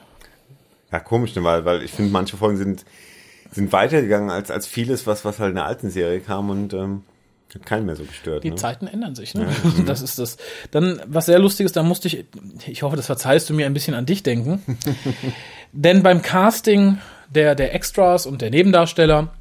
Ja, 0.90 0.98
komisch, 0.98 1.34
ne? 1.34 1.44
weil, 1.44 1.66
weil 1.66 1.82
ich 1.82 1.90
finde, 1.90 2.10
manche 2.10 2.38
Folgen 2.38 2.56
sind, 2.56 2.86
sind 3.50 3.72
weitergegangen 3.72 4.30
als, 4.30 4.50
als 4.50 4.66
vieles, 4.66 5.06
was, 5.06 5.24
was 5.24 5.38
halt 5.38 5.50
in 5.50 5.56
der 5.56 5.66
alten 5.66 5.90
Serie 5.90 6.20
kam 6.20 6.50
und 6.50 6.74
ähm, 6.74 7.02
hat 7.54 7.64
keinen 7.64 7.86
mehr 7.86 7.96
so 7.96 8.04
gestört. 8.04 8.44
Die 8.44 8.50
ne? 8.50 8.56
Zeiten 8.56 8.86
ändern 8.86 9.14
sich, 9.14 9.34
ne? 9.34 9.48
Das 9.86 10.02
ist 10.02 10.18
das. 10.18 10.36
Dann, 10.70 11.00
was 11.06 11.26
sehr 11.26 11.38
lustig 11.38 11.66
ist, 11.66 11.76
da 11.76 11.82
musste 11.82 12.08
ich, 12.08 12.26
ich 12.66 12.82
hoffe, 12.82 12.96
das 12.96 13.06
verzeihst 13.06 13.48
du 13.48 13.54
mir 13.54 13.66
ein 13.66 13.74
bisschen 13.74 13.94
an 13.94 14.06
dich 14.06 14.22
denken. 14.22 14.62
Denn 15.72 16.02
beim 16.02 16.22
Casting 16.22 16.98
der, 17.34 17.54
der 17.54 17.74
Extras 17.74 18.26
und 18.26 18.42
der 18.42 18.50
Nebendarsteller 18.50 19.32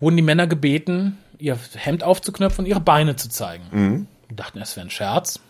wurden 0.00 0.16
die 0.16 0.22
Männer 0.22 0.46
gebeten, 0.46 1.18
ihr 1.38 1.58
Hemd 1.74 2.04
aufzuknöpfen 2.04 2.64
und 2.64 2.68
ihre 2.70 2.80
Beine 2.80 3.16
zu 3.16 3.28
zeigen. 3.28 3.64
Die 3.72 4.17
dachten, 4.36 4.60
es 4.60 4.76
wäre 4.76 4.86
ein 4.86 4.90
Scherz, 4.90 5.40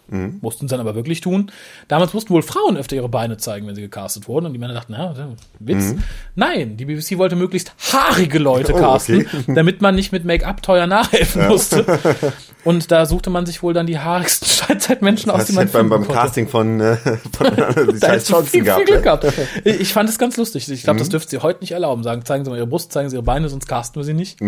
mussten 0.41 0.67
es 0.67 0.71
dann 0.71 0.81
aber 0.81 0.95
wirklich 0.95 1.21
tun. 1.21 1.51
Damals 1.89 2.15
mussten 2.15 2.31
wohl 2.33 2.43
Frauen 2.43 2.77
öfter 2.77 2.97
ihre 2.97 3.09
Beine 3.09 3.37
zeigen, 3.37 3.67
wenn 3.67 3.75
sie 3.75 3.83
gecastet 3.83 4.27
wurden. 4.29 4.47
Und 4.47 4.53
die 4.55 4.59
Männer 4.59 4.75
dachten, 4.75 4.95
ja, 4.95 5.15
Witz. 5.59 5.95
Nein, 6.35 6.77
die 6.77 6.87
BBC 6.87 7.19
wollte 7.19 7.37
möglichst 7.37 7.75
haarige 7.93 8.39
Leute 8.39 8.73
Oh, 8.79 8.79
casten, 8.79 9.27
okay. 9.27 9.55
damit 9.55 9.83
man 9.83 9.95
nicht 9.95 10.13
mit 10.13 10.25
Make-up 10.25 10.63
teuer 10.63 10.87
nachhelfen 10.87 11.49
musste. 11.49 11.85
Und 12.65 12.91
da 12.91 13.07
suchte 13.07 13.31
man 13.31 13.47
sich 13.47 13.63
wohl 13.63 13.73
dann 13.73 13.87
die 13.87 13.99
haarigsten 13.99 14.49
Steinzeitmenschen 14.49 15.31
aus, 15.31 15.47
die 15.47 15.53
man 15.53 15.69
beim, 15.69 15.89
beim 15.89 16.05
konnte. 16.05 16.15
Casting 16.21 16.49
von, 16.49 16.81
äh, 16.81 16.97
von 16.97 17.55
die 17.55 17.99
du 18.01 18.43
viel, 18.43 18.65
viel 18.65 18.85
Glück 18.85 19.03
gehabt. 19.03 19.25
ne? 19.25 19.33
gehabt. 19.33 19.81
Ich 19.81 19.93
fand 19.93 20.09
es 20.09 20.19
ganz 20.19 20.37
lustig. 20.37 20.69
Ich 20.71 20.83
glaube, 20.83 20.99
das 20.99 21.09
dürft 21.09 21.31
sie 21.31 21.39
heute 21.39 21.61
nicht 21.61 21.73
erlauben. 21.73 22.03
Sagen, 22.03 22.25
zeigen 22.25 22.45
Sie 22.45 22.51
mal 22.51 22.57
Ihre 22.57 22.67
Brust, 22.67 22.93
zeigen 22.93 23.11
Sie 23.11 23.17
Ihre 23.17 23.23
Beine, 23.23 23.49
sonst 23.49 23.67
casten 23.67 24.01
wir 24.01 24.05
sie 24.05 24.15
nicht. 24.15 24.41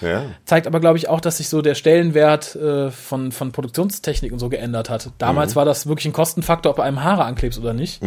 Ja. 0.00 0.24
Zeigt 0.44 0.66
aber, 0.66 0.80
glaube 0.80 0.98
ich, 0.98 1.08
auch, 1.08 1.20
dass 1.20 1.38
sich 1.38 1.48
so 1.48 1.62
der 1.62 1.74
Stellenwert 1.74 2.54
äh, 2.56 2.90
von, 2.90 3.32
von 3.32 3.52
Produktionstechnik 3.52 4.32
und 4.32 4.38
so 4.38 4.48
geändert 4.48 4.90
hat. 4.90 5.10
Damals 5.18 5.52
Mhm. 5.52 5.56
war 5.56 5.64
das 5.64 5.86
wirklich 5.86 6.06
ein 6.06 6.12
Kostenfaktor, 6.12 6.70
ob 6.70 6.76
du 6.76 6.82
einem 6.82 7.02
Haare 7.02 7.24
anklebst 7.24 7.58
oder 7.58 7.72
nicht. 7.72 8.02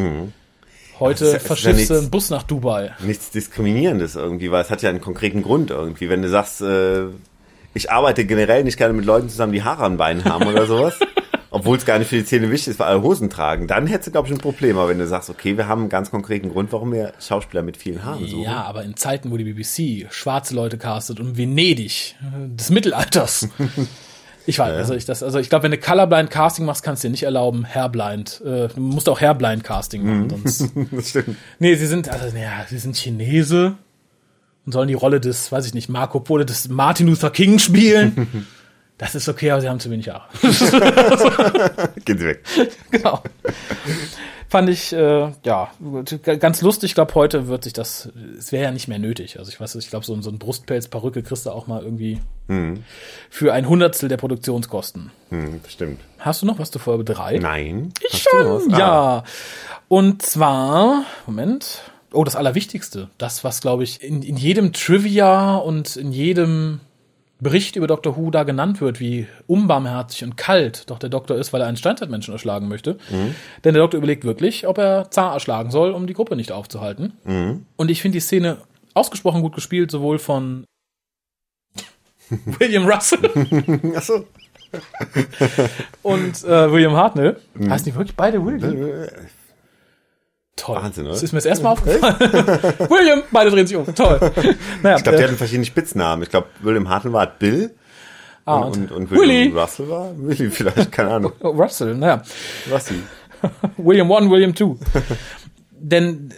Heute 1.00 1.20
Das 1.26 1.28
ist 1.30 1.34
ja- 1.34 1.40
ja 1.40 1.46
verschiffst 1.46 1.66
du 1.66 1.78
nichts- 1.78 1.92
einen 1.92 2.10
Bus 2.12 2.30
nach 2.30 2.44
Dubai. 2.44 2.92
Nichts 3.00 3.32
Diskriminierendes 3.32 4.16
irgendwie, 4.16 4.52
weil 4.52 4.62
es 4.62 4.70
hat 4.70 4.82
ja 4.82 4.90
einen 4.90 5.02
konkreten 5.02 5.42
Grund 5.42 5.72
irgendwie. 5.72 6.10
Wenn 6.10 6.22
du 6.22 6.30
sagst, 6.30 6.62
äh, 6.62 7.06
ich 7.74 7.92
arbeite 7.92 8.26
generell 8.26 8.64
nicht 8.64 8.78
gerne 8.78 8.94
mit 8.94 9.06
Leuten 9.06 9.30
zusammen, 9.30 9.54
die 9.54 9.64
Haare 9.64 9.84
an 9.84 9.98
Beinen 9.98 10.26
haben 10.26 10.48
oder 10.48 10.66
sowas, 10.66 10.96
obwohl 11.52 11.78
es 11.78 11.86
gar 11.86 12.00
nicht 12.00 12.08
für 12.08 12.18
die 12.18 12.26
Zähne 12.26 12.52
wichtig 12.52 12.70
ist, 12.70 12.80
weil 12.80 12.88
alle 12.88 13.02
Hosen 13.02 13.30
tragen, 13.30 13.68
dann 13.68 13.88
hättest 13.88 14.08
du, 14.08 14.12
glaube 14.12 14.28
ich, 14.28 14.34
ein 14.34 14.40
Problem. 14.40 14.78
Aber 14.78 14.90
wenn 14.90 15.00
du 15.00 15.08
sagst, 15.08 15.30
okay, 15.30 15.58
wir 15.58 15.68
haben 15.68 15.82
einen 15.82 15.90
ganz 15.90 16.12
konkreten 16.12 16.50
Grund, 16.50 16.72
warum 16.72 16.92
wir 16.92 17.14
Schauspieler 17.20 17.64
mit 17.64 17.78
vielen 17.78 18.04
Haaren 18.04 18.28
suchen. 18.28 18.44
Ja, 18.44 18.64
aber 18.64 18.84
in 18.84 18.96
Zeiten, 18.96 19.32
wo 19.32 19.38
die 19.38 19.46
BBC 19.46 20.12
schwarze 20.12 20.54
Leute 20.54 20.78
castet 20.78 21.20
und 21.20 21.38
Venedig 21.38 22.16
des 22.58 22.70
Mittelalters. 22.70 23.48
Ich 24.46 24.58
weiß, 24.58 24.76
also 24.76 24.96
ich 24.96 25.06
das, 25.06 25.22
also 25.22 25.38
ich 25.38 25.50
glaube, 25.50 25.64
wenn 25.64 25.72
du 25.72 25.78
Colorblind 25.78 26.32
Casting 26.32 26.66
machst, 26.66 26.82
kannst 26.82 27.04
du 27.04 27.08
dir 27.08 27.12
nicht 27.12 27.22
erlauben, 27.22 27.68
Hairblind. 27.68 28.42
Äh, 28.44 28.70
du 28.70 28.80
musst 28.82 29.08
auch 29.08 29.22
Hairblind 29.22 29.64
Casting 29.64 30.04
machen, 30.04 30.30
sonst. 30.30 30.72
Das 30.92 31.10
stimmt. 31.10 31.38
Nee, 31.60 31.76
sie 31.76 31.86
sind, 31.86 32.10
also, 32.10 32.36
ja, 32.36 32.66
sie 32.68 32.80
sind 32.80 32.96
Chinese 32.96 33.76
und 34.66 34.72
sollen 34.72 34.88
die 34.88 34.96
Rolle 34.96 35.20
des, 35.20 35.52
weiß 35.52 35.68
ich 35.68 35.76
nicht, 35.76 35.88
Marco 35.88 36.20
Polo, 36.20 36.46
des 36.46 36.68
Martin 36.68 37.08
Luther 37.08 37.30
King 37.30 37.60
spielen. 37.60 38.48
Das 39.00 39.16
ist 39.16 39.28
okay, 39.28 39.50
aber 39.50 39.62
sie 39.62 39.70
haben 39.70 39.80
zu 39.80 39.90
wenig 39.90 40.10
Haare. 40.10 40.26
Gehen 42.06 42.18
Sie 42.20 42.26
weg. 42.26 42.44
genau. 42.92 43.24
Fand 44.50 44.68
ich, 44.70 44.94
äh, 44.94 45.32
ja, 45.46 45.72
ganz 46.40 46.62
lustig. 46.62 46.92
Ich 46.92 46.96
glaube, 46.96 47.14
heute 47.16 47.48
wird 47.48 47.64
sich 47.64 47.74
das, 47.74 48.10
es 48.38 48.52
wäre 48.52 48.66
ja 48.66 48.72
nicht 48.72 48.88
mehr 48.88 48.98
nötig. 49.00 49.38
Also 49.40 49.52
ich 49.52 49.60
weiß, 49.60 49.76
ich 49.76 49.90
glaube, 49.90 50.06
so, 50.06 50.14
ein- 50.14 50.22
so 50.24 50.30
ein 50.32 50.38
Brustpelz, 50.40 50.88
Perücke 50.88 51.24
kriegst 51.24 51.46
du 51.46 51.52
auch 51.52 51.66
mal 51.68 51.82
irgendwie 51.84 52.20
für 53.30 53.54
ein 53.54 53.70
Hundertstel 53.70 54.10
der 54.10 54.18
Produktionskosten. 54.18 55.12
Hm, 55.30 55.62
stimmt. 55.70 56.02
Hast 56.18 56.42
du 56.42 56.46
noch 56.48 56.58
was 56.60 56.72
zu 56.72 56.80
Folge 56.80 57.04
3? 57.06 57.38
Nein. 57.38 57.94
Ich 58.02 58.26
Hast 58.26 58.30
schon? 58.32 58.74
Ah, 58.74 58.78
ja. 58.80 59.24
Und 59.88 60.24
zwar, 60.24 61.04
Moment. 61.28 61.84
Oh, 62.12 62.24
das 62.24 62.36
Allerwichtigste. 62.36 63.10
Das, 63.20 63.44
was, 63.44 63.62
glaube 63.62 63.84
ich, 63.84 64.02
in, 64.04 64.24
in 64.24 64.36
jedem 64.36 64.74
Trivia 64.74 65.58
und 65.58 65.96
in 65.96 66.12
jedem 66.12 66.80
Bericht 67.42 67.78
über 67.78 67.88
Dr. 67.88 68.18
Who 68.18 68.32
da 68.32 68.44
genannt 68.44 68.82
wird, 68.82 69.00
wie 69.00 69.28
unbarmherzig 69.48 70.24
und 70.26 70.36
kalt 70.36 70.90
doch 70.90 71.00
der 71.00 71.10
Doktor 71.10 71.38
ist, 71.38 71.54
weil 71.54 71.62
er 71.62 71.68
einen 71.68 71.78
Steinzeitmenschen 71.78 72.34
erschlagen 72.34 72.68
möchte. 72.68 72.98
Mhm. 73.10 73.36
Denn 73.64 73.74
der 73.74 73.82
Doktor 73.82 73.98
überlegt 73.98 74.26
wirklich, 74.26 74.68
ob 74.68 74.78
er 74.78 75.10
Zar 75.10 75.34
erschlagen 75.34 75.72
soll, 75.72 75.92
um 75.92 76.06
die 76.06 76.14
Gruppe 76.14 76.36
nicht 76.36 76.52
aufzuhalten. 76.52 77.14
Mhm. 77.24 77.66
Und 77.78 77.92
ich 77.92 78.02
finde 78.02 78.18
die 78.18 78.22
Szene 78.22 78.58
ausgesprochen 78.94 79.42
gut 79.42 79.56
gespielt, 79.56 79.90
sowohl 79.90 80.20
von 80.20 80.66
William 82.46 82.86
Russell 82.86 83.20
Ach 83.96 84.04
so. 84.04 84.28
und 86.04 86.44
äh, 86.44 86.72
William 86.72 86.96
Hartnell. 86.96 87.38
Mhm. 87.54 87.72
Heißen 87.72 87.86
die 87.86 87.96
wirklich 87.96 88.18
beide 88.18 88.46
William? 88.46 89.08
Toll. 90.60 90.76
Wahnsinn, 90.76 91.06
oder? 91.06 91.14
Das 91.14 91.24
ist 91.24 91.32
mir 91.32 91.38
das 91.38 91.46
erste 91.46 91.64
Mal 91.64 91.72
aufgefallen. 91.72 92.16
William, 92.90 93.24
beide 93.32 93.50
drehen 93.50 93.68
sich 93.68 93.78
um. 93.78 93.94
Toll. 93.96 94.20
Naja, 94.84 94.98
Ich 94.98 95.04
glaube, 95.04 95.18
die 95.18 95.24
äh, 95.24 95.28
hatten 95.28 95.38
verschiedene 95.38 95.66
Spitznamen. 95.66 96.24
Ich 96.24 96.30
glaube, 96.30 96.48
William 96.62 96.90
Hartnell 96.90 97.14
war 97.14 97.28
Bill 97.28 97.74
ah, 98.46 98.58
und, 98.58 98.78
und, 98.78 98.92
und, 98.92 99.12
William 99.12 99.52
Willy. 99.52 99.60
Russell 99.60 99.90
war 99.90 100.12
Willy 100.18 100.50
vielleicht, 100.52 100.92
keine 100.92 101.12
Ahnung. 101.12 101.32
Oh, 101.42 101.50
Russell, 101.50 101.96
naja. 101.96 102.22
Rusty. 102.72 102.96
William 103.78 104.12
1, 104.12 104.30
William 104.30 104.56
2. 104.56 104.76
Denn 105.72 106.34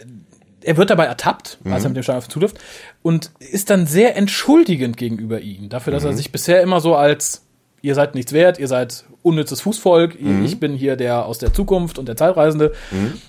er 0.60 0.76
wird 0.76 0.90
dabei 0.90 1.06
ertappt, 1.06 1.58
als 1.64 1.84
er 1.84 1.90
mit 1.90 1.96
dem 1.96 2.02
Stein 2.04 2.16
auf 2.16 2.26
ihn 2.26 2.30
zuläuft, 2.30 2.58
und 3.02 3.32
ist 3.40 3.70
dann 3.70 3.86
sehr 3.86 4.16
entschuldigend 4.16 4.96
gegenüber 4.96 5.40
ihm. 5.40 5.68
Dafür, 5.68 5.92
dass 5.92 6.04
er 6.04 6.12
sich 6.12 6.30
bisher 6.30 6.62
immer 6.62 6.80
so 6.80 6.94
als, 6.94 7.44
ihr 7.82 7.94
seid 7.94 8.14
nichts 8.14 8.32
wert, 8.32 8.58
ihr 8.58 8.68
seid 8.68 9.04
unnützes 9.22 9.60
Fußvolk, 9.60 10.18
ihr- 10.20 10.44
ich 10.44 10.58
bin 10.60 10.72
hier 10.74 10.96
der 10.96 11.26
aus 11.26 11.38
der 11.38 11.52
Zukunft 11.52 11.98
und 11.98 12.06
der 12.08 12.16
Zeitreisende. 12.16 12.72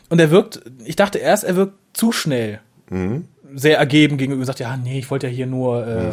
Und 0.09 0.19
er 0.19 0.31
wirkt, 0.31 0.61
ich 0.85 0.95
dachte 0.95 1.17
erst, 1.17 1.43
er 1.43 1.55
wirkt 1.55 1.73
zu 1.93 2.11
schnell. 2.11 2.59
Sehr 3.55 3.77
ergeben 3.77 4.17
gegenüber, 4.17 4.39
und 4.41 4.45
sagt, 4.45 4.59
ja, 4.59 4.77
nee, 4.77 4.97
ich 4.99 5.11
wollte 5.11 5.27
ja 5.27 5.33
hier 5.33 5.45
nur, 5.47 5.85
äh, 5.87 6.11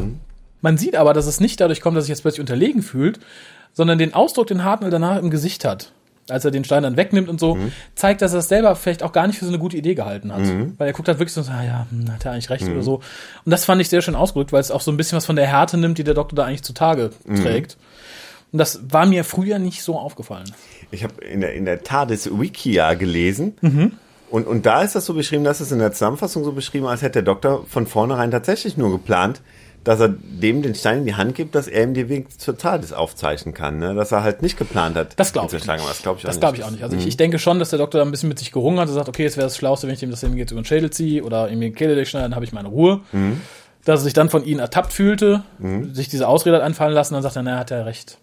man 0.61 0.77
sieht 0.77 0.97
aber, 0.97 1.15
dass 1.15 1.27
es 1.27 1.41
nicht 1.41 1.61
dadurch 1.61 1.81
kommt, 1.81 1.97
dass 1.97 2.05
sich 2.05 2.11
jetzt 2.11 2.23
plötzlich 2.23 2.41
unterlegen 2.41 2.83
fühlt, 2.83 3.19
sondern 3.73 3.99
den 3.99 4.13
Ausdruck, 4.15 4.47
den 4.49 4.65
Hartnell 4.65 4.91
danach 4.91 5.19
im 5.19 5.31
Gesicht 5.31 5.65
hat. 5.65 5.93
als 6.29 6.45
er 6.45 6.53
den 6.53 6.63
Stein 6.63 6.85
dann 6.85 6.97
wegnimmt 6.97 7.29
und 7.29 7.41
so, 7.41 7.59
zeigt, 7.97 8.23
dass 8.23 8.35
er 8.35 8.39
es 8.39 8.49
selber 8.49 8.77
vielleicht 8.77 9.03
auch 9.03 9.11
gar 9.11 9.27
nicht 9.27 9.41
für 9.41 9.47
so 9.47 9.51
eine 9.51 9.59
gute 9.59 9.77
Idee 9.77 9.97
gehalten 9.97 10.33
hat. 10.33 10.43
Weil 10.79 10.87
er 10.87 10.93
guckt 10.93 11.09
halt 11.09 11.19
wirklich 11.19 11.33
so, 11.33 11.41
ah 11.51 11.65
ja, 11.65 11.87
hm, 11.91 12.13
hat 12.13 12.25
er 12.25 12.31
eigentlich 12.33 12.51
recht 12.51 12.63
oder 12.69 12.83
so. 12.85 12.97
Und 13.45 13.51
das 13.51 13.65
fand 13.65 13.81
ich 13.81 13.89
sehr 13.89 14.01
schön 14.01 14.15
ausgedrückt, 14.15 14.53
weil 14.53 14.61
es 14.61 14.71
auch 14.71 14.81
so 14.81 14.93
ein 14.93 14.97
bisschen 14.97 15.17
was 15.17 15.27
von 15.27 15.35
der 15.35 15.49
Härte 15.49 15.77
nimmt, 15.77 15.99
die 15.99 16.05
der 16.05 16.15
Doktor 16.15 16.37
da 16.37 16.45
eigentlich 16.45 16.63
zutage 16.63 17.11
trägt. 17.43 17.79
Und 18.53 18.59
das 18.59 18.81
war 18.91 19.07
mir 19.07 19.25
früher 19.25 19.59
nicht 19.59 19.83
so 19.83 19.97
aufgefallen. 19.99 20.51
Ich 20.91 21.05
habe 21.05 21.25
in 21.25 21.41
der, 21.41 21.55
in 21.55 21.65
der 21.65 21.83
TARDIS 21.83 22.31
Wikia 22.39 22.95
gelesen. 22.95 23.55
Und, 24.31 24.47
und 24.47 24.67
da 24.67 24.83
ist 24.83 24.95
das 24.95 25.07
so 25.07 25.15
beschrieben, 25.15 25.45
dass 25.45 25.61
es 25.61 25.73
in 25.73 25.79
der 25.79 25.93
Zusammenfassung 25.93 26.45
so 26.45 26.53
beschrieben, 26.53 26.87
als 26.87 27.03
hätte 27.03 27.15
der 27.15 27.23
Doktor 27.23 27.65
von 27.69 27.87
vornherein 27.87 28.31
tatsächlich 28.31 28.77
nur 28.77 28.91
geplant, 28.91 29.41
dass 29.83 29.99
er 29.99 30.09
dem 30.09 30.61
den 30.63 30.75
Stein 30.75 30.99
in 30.99 31.05
die 31.07 31.15
Hand 31.15 31.35
gibt, 31.35 31.55
dass 31.55 31.67
er 31.67 31.85
ihm 31.85 31.95
den 31.95 32.09
Weg 32.11 32.39
zur 32.39 32.59
TARDIS 32.59 32.93
aufzeichnen 32.93 33.55
kann. 33.55 33.79
Ne? 33.79 33.95
Dass 33.95 34.13
er 34.13 34.23
halt 34.23 34.43
nicht 34.43 34.59
geplant 34.59 34.95
hat. 34.97 35.19
Das 35.19 35.33
glaube 35.33 35.57
ich. 35.57 35.69
Aber 35.69 35.79
Das 35.89 36.03
glaube 36.03 36.19
ich 36.19 36.25
auch 36.25 36.29
Das 36.29 36.35
nicht. 36.37 36.41
glaube 36.41 36.57
ich 36.59 36.65
auch 36.65 36.71
nicht. 36.71 36.83
Also 36.83 36.97
ich, 36.97 37.07
ich 37.07 37.17
denke 37.17 37.39
schon, 37.39 37.59
dass 37.59 37.71
der 37.71 37.79
Doktor 37.79 37.99
da 37.99 38.05
ein 38.05 38.11
bisschen 38.11 38.29
mit 38.29 38.39
sich 38.39 38.53
gerungen 38.53 38.79
hat 38.79 38.89
und 38.89 38.95
sagt, 38.95 39.09
okay, 39.09 39.25
es 39.25 39.37
wäre 39.37 39.47
das 39.47 39.57
Schlauste, 39.57 39.87
wenn 39.87 39.95
ich 39.95 40.01
dem 40.01 40.11
das 40.11 40.21
Ding 40.21 40.37
jetzt 40.37 40.51
über 40.51 40.61
den 40.61 40.67
Schädel 40.67 40.91
ziehe 40.91 41.25
oder 41.25 41.49
ihm 41.51 41.61
die 41.61 41.71
Kehle 41.73 41.95
durchschneide, 41.95 42.25
dann 42.27 42.35
habe 42.35 42.45
ich 42.45 42.53
meine 42.53 42.69
Ruhe. 42.69 43.01
Dass 43.85 44.01
er 44.01 44.05
sich 44.05 44.13
dann 44.13 44.29
von 44.29 44.45
ihnen 44.45 44.61
ertappt 44.61 44.93
fühlte, 44.93 45.45
sich 45.93 46.09
diese 46.09 46.29
Ausrede 46.29 46.57
hat 46.57 46.63
einfallen 46.63 46.93
lassen, 46.93 47.15
dann 47.15 47.23
sagt 47.23 47.37
er, 47.37 47.43
naja, 47.43 47.59
hat 47.61 47.71
er 47.71 47.87
recht. 47.87 48.19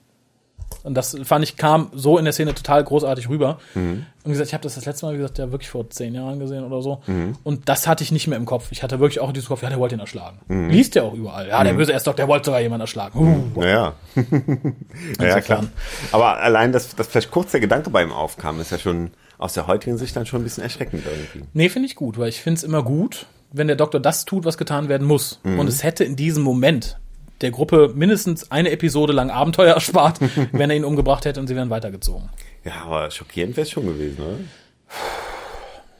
Und 0.87 0.93
das 0.93 1.17
fand 1.25 1.43
ich, 1.43 1.57
kam 1.57 1.89
so 1.93 2.17
in 2.17 2.23
der 2.23 2.31
Szene 2.31 2.55
total 2.55 2.81
großartig 2.81 3.27
rüber. 3.27 3.59
Und 3.75 4.05
gesagt, 4.31 4.47
ich 4.47 4.53
habe 4.53 4.63
das 4.63 4.75
das 4.75 4.85
letzte 4.85 5.05
Mal, 5.05 5.13
wie 5.13 5.17
gesagt, 5.17 5.37
ja 5.37 5.51
wirklich 5.51 5.69
vor 5.69 5.89
zehn 5.89 6.15
Jahren 6.15 6.39
gesehen 6.39 6.63
oder 6.63 6.81
so. 6.81 7.01
Und 7.43 7.67
das 7.67 7.87
hatte 7.87 8.05
ich 8.05 8.13
nicht 8.13 8.27
mehr 8.27 8.37
im 8.37 8.45
Kopf. 8.45 8.67
Ich 8.71 8.83
hatte 8.83 9.01
wirklich 9.01 9.19
auch 9.19 9.27
in 9.27 9.33
diesem 9.33 9.49
Kopf, 9.49 9.63
ja, 9.63 9.69
der 9.69 9.79
wollte 9.79 9.95
ihn 9.95 9.99
erschlagen. 9.99 10.39
Liest 10.69 10.95
ja 10.95 11.03
auch 11.03 11.13
überall. 11.13 11.49
Ja, 11.49 11.61
der 11.63 11.73
böse 11.73 11.91
Erstdoktor, 11.91 12.23
der 12.23 12.29
wollte 12.29 12.45
sogar 12.45 12.61
jemanden 12.61 12.81
erschlagen. 12.81 13.51
Uh, 13.53 13.59
Naja. 13.59 13.93
ja, 15.19 15.41
klar. 15.41 15.65
Aber 16.13 16.37
allein, 16.37 16.71
dass, 16.71 16.95
dass 16.95 17.07
vielleicht 17.07 17.31
kurz 17.31 17.51
der 17.51 17.59
Gedanke 17.59 17.89
bei 17.89 18.01
ihm 18.01 18.13
aufkam, 18.13 18.61
ist 18.61 18.71
ja 18.71 18.79
schon 18.79 19.11
aus 19.37 19.53
der 19.53 19.67
heutigen 19.67 19.97
Sicht 19.97 20.15
dann 20.15 20.25
schon 20.25 20.39
ein 20.39 20.43
bisschen 20.45 20.63
erschreckend 20.63 21.03
irgendwie. 21.05 21.45
Nee, 21.53 21.67
finde 21.67 21.87
ich 21.87 21.95
gut, 21.97 22.17
weil 22.17 22.29
ich 22.29 22.41
finde 22.41 22.59
es 22.59 22.63
immer 22.63 22.81
gut, 22.81 23.25
wenn 23.51 23.67
der 23.67 23.75
Doktor 23.75 23.99
das 23.99 24.23
tut, 24.23 24.45
was 24.45 24.57
getan 24.57 24.87
werden 24.87 25.05
muss. 25.05 25.41
Und 25.43 25.67
es 25.67 25.83
hätte 25.83 26.05
in 26.05 26.15
diesem 26.15 26.43
Moment 26.43 26.97
der 27.41 27.51
Gruppe 27.51 27.91
mindestens 27.95 28.51
eine 28.51 28.71
Episode 28.71 29.13
lang 29.13 29.29
Abenteuer 29.29 29.73
erspart, 29.73 30.19
wenn 30.51 30.69
er 30.69 30.75
ihn 30.75 30.85
umgebracht 30.85 31.25
hätte 31.25 31.39
und 31.39 31.47
sie 31.47 31.55
wären 31.55 31.69
weitergezogen. 31.69 32.29
Ja, 32.63 32.83
aber 32.85 33.11
schockierend 33.11 33.55
wäre 33.55 33.65
es 33.65 33.71
schon 33.71 33.85
gewesen, 33.85 34.17
oder? 34.19 34.37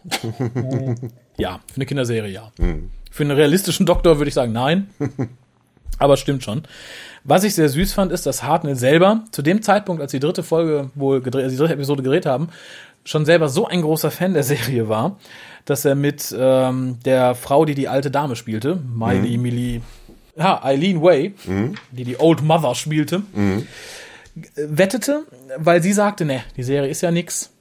Ja, 1.38 1.59
für 1.67 1.75
eine 1.75 1.85
Kinderserie 1.85 2.31
ja. 2.31 2.51
Für 3.11 3.23
einen 3.23 3.31
realistischen 3.31 3.85
Doktor 3.85 4.17
würde 4.17 4.29
ich 4.29 4.33
sagen 4.33 4.53
nein. 4.53 4.89
Aber 5.99 6.13
es 6.13 6.19
stimmt 6.19 6.43
schon. 6.43 6.63
Was 7.23 7.43
ich 7.43 7.55
sehr 7.55 7.69
süß 7.69 7.93
fand, 7.93 8.11
ist, 8.11 8.25
dass 8.25 8.43
Hartnell 8.43 8.75
selber 8.75 9.23
zu 9.31 9.41
dem 9.41 9.61
Zeitpunkt, 9.61 10.01
als 10.01 10.11
die 10.11 10.19
dritte 10.19 10.43
Folge 10.43 10.91
wohl 10.93 11.21
gedreht, 11.21 11.43
also 11.43 11.55
die 11.55 11.59
dritte 11.59 11.73
Episode 11.73 12.03
gedreht 12.03 12.25
haben, 12.25 12.49
schon 13.03 13.25
selber 13.25 13.49
so 13.49 13.65
ein 13.65 13.81
großer 13.81 14.11
Fan 14.11 14.33
der 14.33 14.43
Serie 14.43 14.89
war, 14.89 15.17
dass 15.65 15.85
er 15.85 15.95
mit 15.95 16.35
ähm, 16.38 16.99
der 17.03 17.35
Frau, 17.35 17.65
die 17.65 17.73
die 17.73 17.88
alte 17.88 18.11
Dame 18.11 18.35
spielte, 18.35 18.75
Miley 18.75 19.38
Millie, 19.38 19.81
ja, 20.38 20.63
Eileen 20.63 21.01
Way, 21.01 21.33
die 21.91 22.03
die 22.03 22.19
Old 22.19 22.41
Mother 22.43 22.75
spielte, 22.75 23.23
wettete, 24.55 25.23
weil 25.57 25.81
sie 25.81 25.93
sagte, 25.93 26.25
ne, 26.25 26.41
die 26.55 26.63
Serie 26.63 26.89
ist 26.89 27.01
ja 27.01 27.11
nix, 27.11 27.51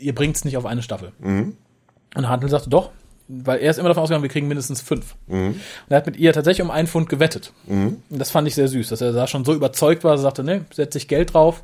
ihr 0.00 0.14
bringt's 0.14 0.44
nicht 0.44 0.56
auf 0.56 0.66
eine 0.66 0.82
Staffel. 0.82 1.12
Und 2.14 2.28
Hartnell 2.28 2.50
sagte, 2.50 2.70
doch, 2.70 2.90
weil 3.30 3.58
er 3.60 3.70
ist 3.70 3.78
immer 3.78 3.88
davon 3.88 4.02
ausgegangen, 4.04 4.22
wir 4.22 4.30
kriegen 4.30 4.48
mindestens 4.48 4.80
fünf. 4.80 5.14
Und 5.28 5.60
er 5.90 5.98
hat 5.98 6.06
mit 6.06 6.16
ihr 6.16 6.32
tatsächlich 6.32 6.62
um 6.64 6.70
einen 6.70 6.88
Pfund 6.88 7.10
gewettet. 7.10 7.52
Und 8.10 8.18
das 8.18 8.30
fand 8.30 8.48
ich 8.48 8.54
sehr 8.54 8.68
süß, 8.68 8.88
dass 8.88 9.02
er 9.02 9.12
da 9.12 9.26
schon 9.26 9.44
so 9.44 9.52
überzeugt 9.52 10.02
war, 10.04 10.16
sagte, 10.16 10.42
ne, 10.44 10.64
setze 10.72 10.96
ich 10.96 11.08
Geld 11.08 11.34
drauf. 11.34 11.62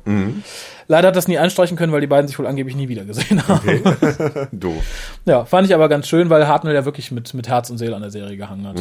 Leider 0.87 1.07
hat 1.07 1.15
das 1.15 1.27
nie 1.27 1.39
einstreichen 1.39 1.75
können, 1.75 1.91
weil 1.91 2.01
die 2.01 2.07
beiden 2.07 2.27
sich 2.27 2.37
wohl 2.37 2.45
angeblich 2.45 2.75
nie 2.75 2.87
wieder 2.87 3.03
gesehen 3.03 3.47
haben. 3.47 3.81
Doof. 4.51 4.83
Ja, 5.25 5.45
fand 5.45 5.67
ich 5.67 5.73
aber 5.73 5.89
ganz 5.89 6.07
schön, 6.07 6.29
weil 6.29 6.47
Hartnell 6.47 6.75
ja 6.75 6.85
wirklich 6.85 7.11
mit, 7.11 7.33
mit 7.33 7.47
Herz 7.47 7.71
und 7.71 7.79
Seele 7.79 7.95
an 7.95 8.01
der 8.03 8.11
Serie 8.11 8.37
gehangen 8.37 8.67
hat. 8.67 8.79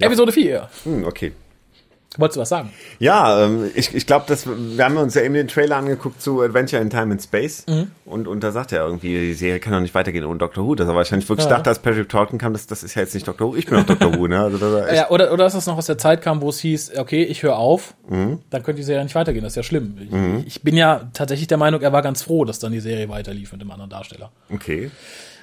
Episode 0.00 0.32
4. 0.32 0.68
Hm, 0.84 1.04
okay. 1.04 1.32
Wolltest 2.18 2.38
du 2.38 2.40
was 2.40 2.48
sagen? 2.48 2.72
Ja, 2.98 3.44
ähm, 3.44 3.70
ich, 3.76 3.94
ich 3.94 4.04
glaube, 4.04 4.24
dass 4.26 4.44
wir 4.44 4.84
haben 4.84 4.96
uns 4.96 5.14
ja 5.14 5.22
eben 5.22 5.34
den 5.34 5.46
Trailer 5.46 5.76
angeguckt 5.76 6.20
zu 6.20 6.40
Adventure 6.42 6.82
in 6.82 6.90
Time 6.90 7.12
and 7.12 7.22
Space 7.22 7.64
und, 8.04 8.26
und 8.26 8.40
da 8.42 8.50
sagt 8.50 8.72
er 8.72 8.84
irgendwie, 8.84 9.10
die 9.28 9.32
Serie 9.34 9.60
kann 9.60 9.72
doch 9.72 9.78
nicht 9.80 9.94
weitergehen 9.94 10.24
ohne 10.24 10.40
Dr. 10.40 10.66
Who. 10.66 10.74
Dass 10.74 10.88
er 10.88 10.96
wahrscheinlich 10.96 11.28
wirklich 11.28 11.46
Ja. 11.46 11.54
dachte, 11.54 11.70
als 11.70 11.78
Patrick 11.78 12.08
Troughton 12.08 12.36
kam, 12.36 12.52
das, 12.52 12.66
das 12.66 12.82
ist 12.82 12.96
ja 12.96 13.02
jetzt 13.02 13.14
nicht 13.14 13.28
Dr. 13.28 13.52
Who, 13.52 13.54
ich 13.56 13.66
bin 13.66 13.78
auch 13.78 13.84
Dr. 13.84 14.12
Who, 14.18 14.26
ne? 14.26 14.40
Also 14.40 14.58
das 14.58 14.92
Ja, 14.96 15.08
oder, 15.10 15.32
oder 15.32 15.44
dass 15.44 15.52
das 15.52 15.66
noch 15.66 15.78
aus 15.78 15.86
der 15.86 15.98
Zeit 15.98 16.20
kam, 16.20 16.40
wo 16.40 16.48
es 16.48 16.58
hieß, 16.58 16.98
okay, 16.98 17.22
ich 17.22 17.44
höre 17.44 17.56
auf, 17.56 17.94
dann 18.08 18.40
könnte 18.50 18.74
die 18.74 18.82
Serie 18.82 19.04
nicht 19.04 19.14
weitergehen. 19.14 19.44
Das 19.44 19.52
ist 19.52 19.56
ja 19.56 19.62
schlimm. 19.62 19.96
Ich, 20.44 20.46
ich 20.56 20.62
bin 20.62 20.76
ja 20.76 21.08
tatsächlich 21.12 21.46
der 21.46 21.58
Meinung, 21.58 21.80
er 21.80 21.92
war 21.92 22.02
ganz 22.02 22.22
froh, 22.22 22.44
dass 22.44 22.58
dann 22.58 22.72
die 22.72 22.80
Serie 22.80 23.08
weiterlief 23.08 23.52
mit 23.52 23.60
dem 23.60 23.70
anderen 23.70 23.88
Darsteller. 23.90 24.32
okay. 24.52 24.90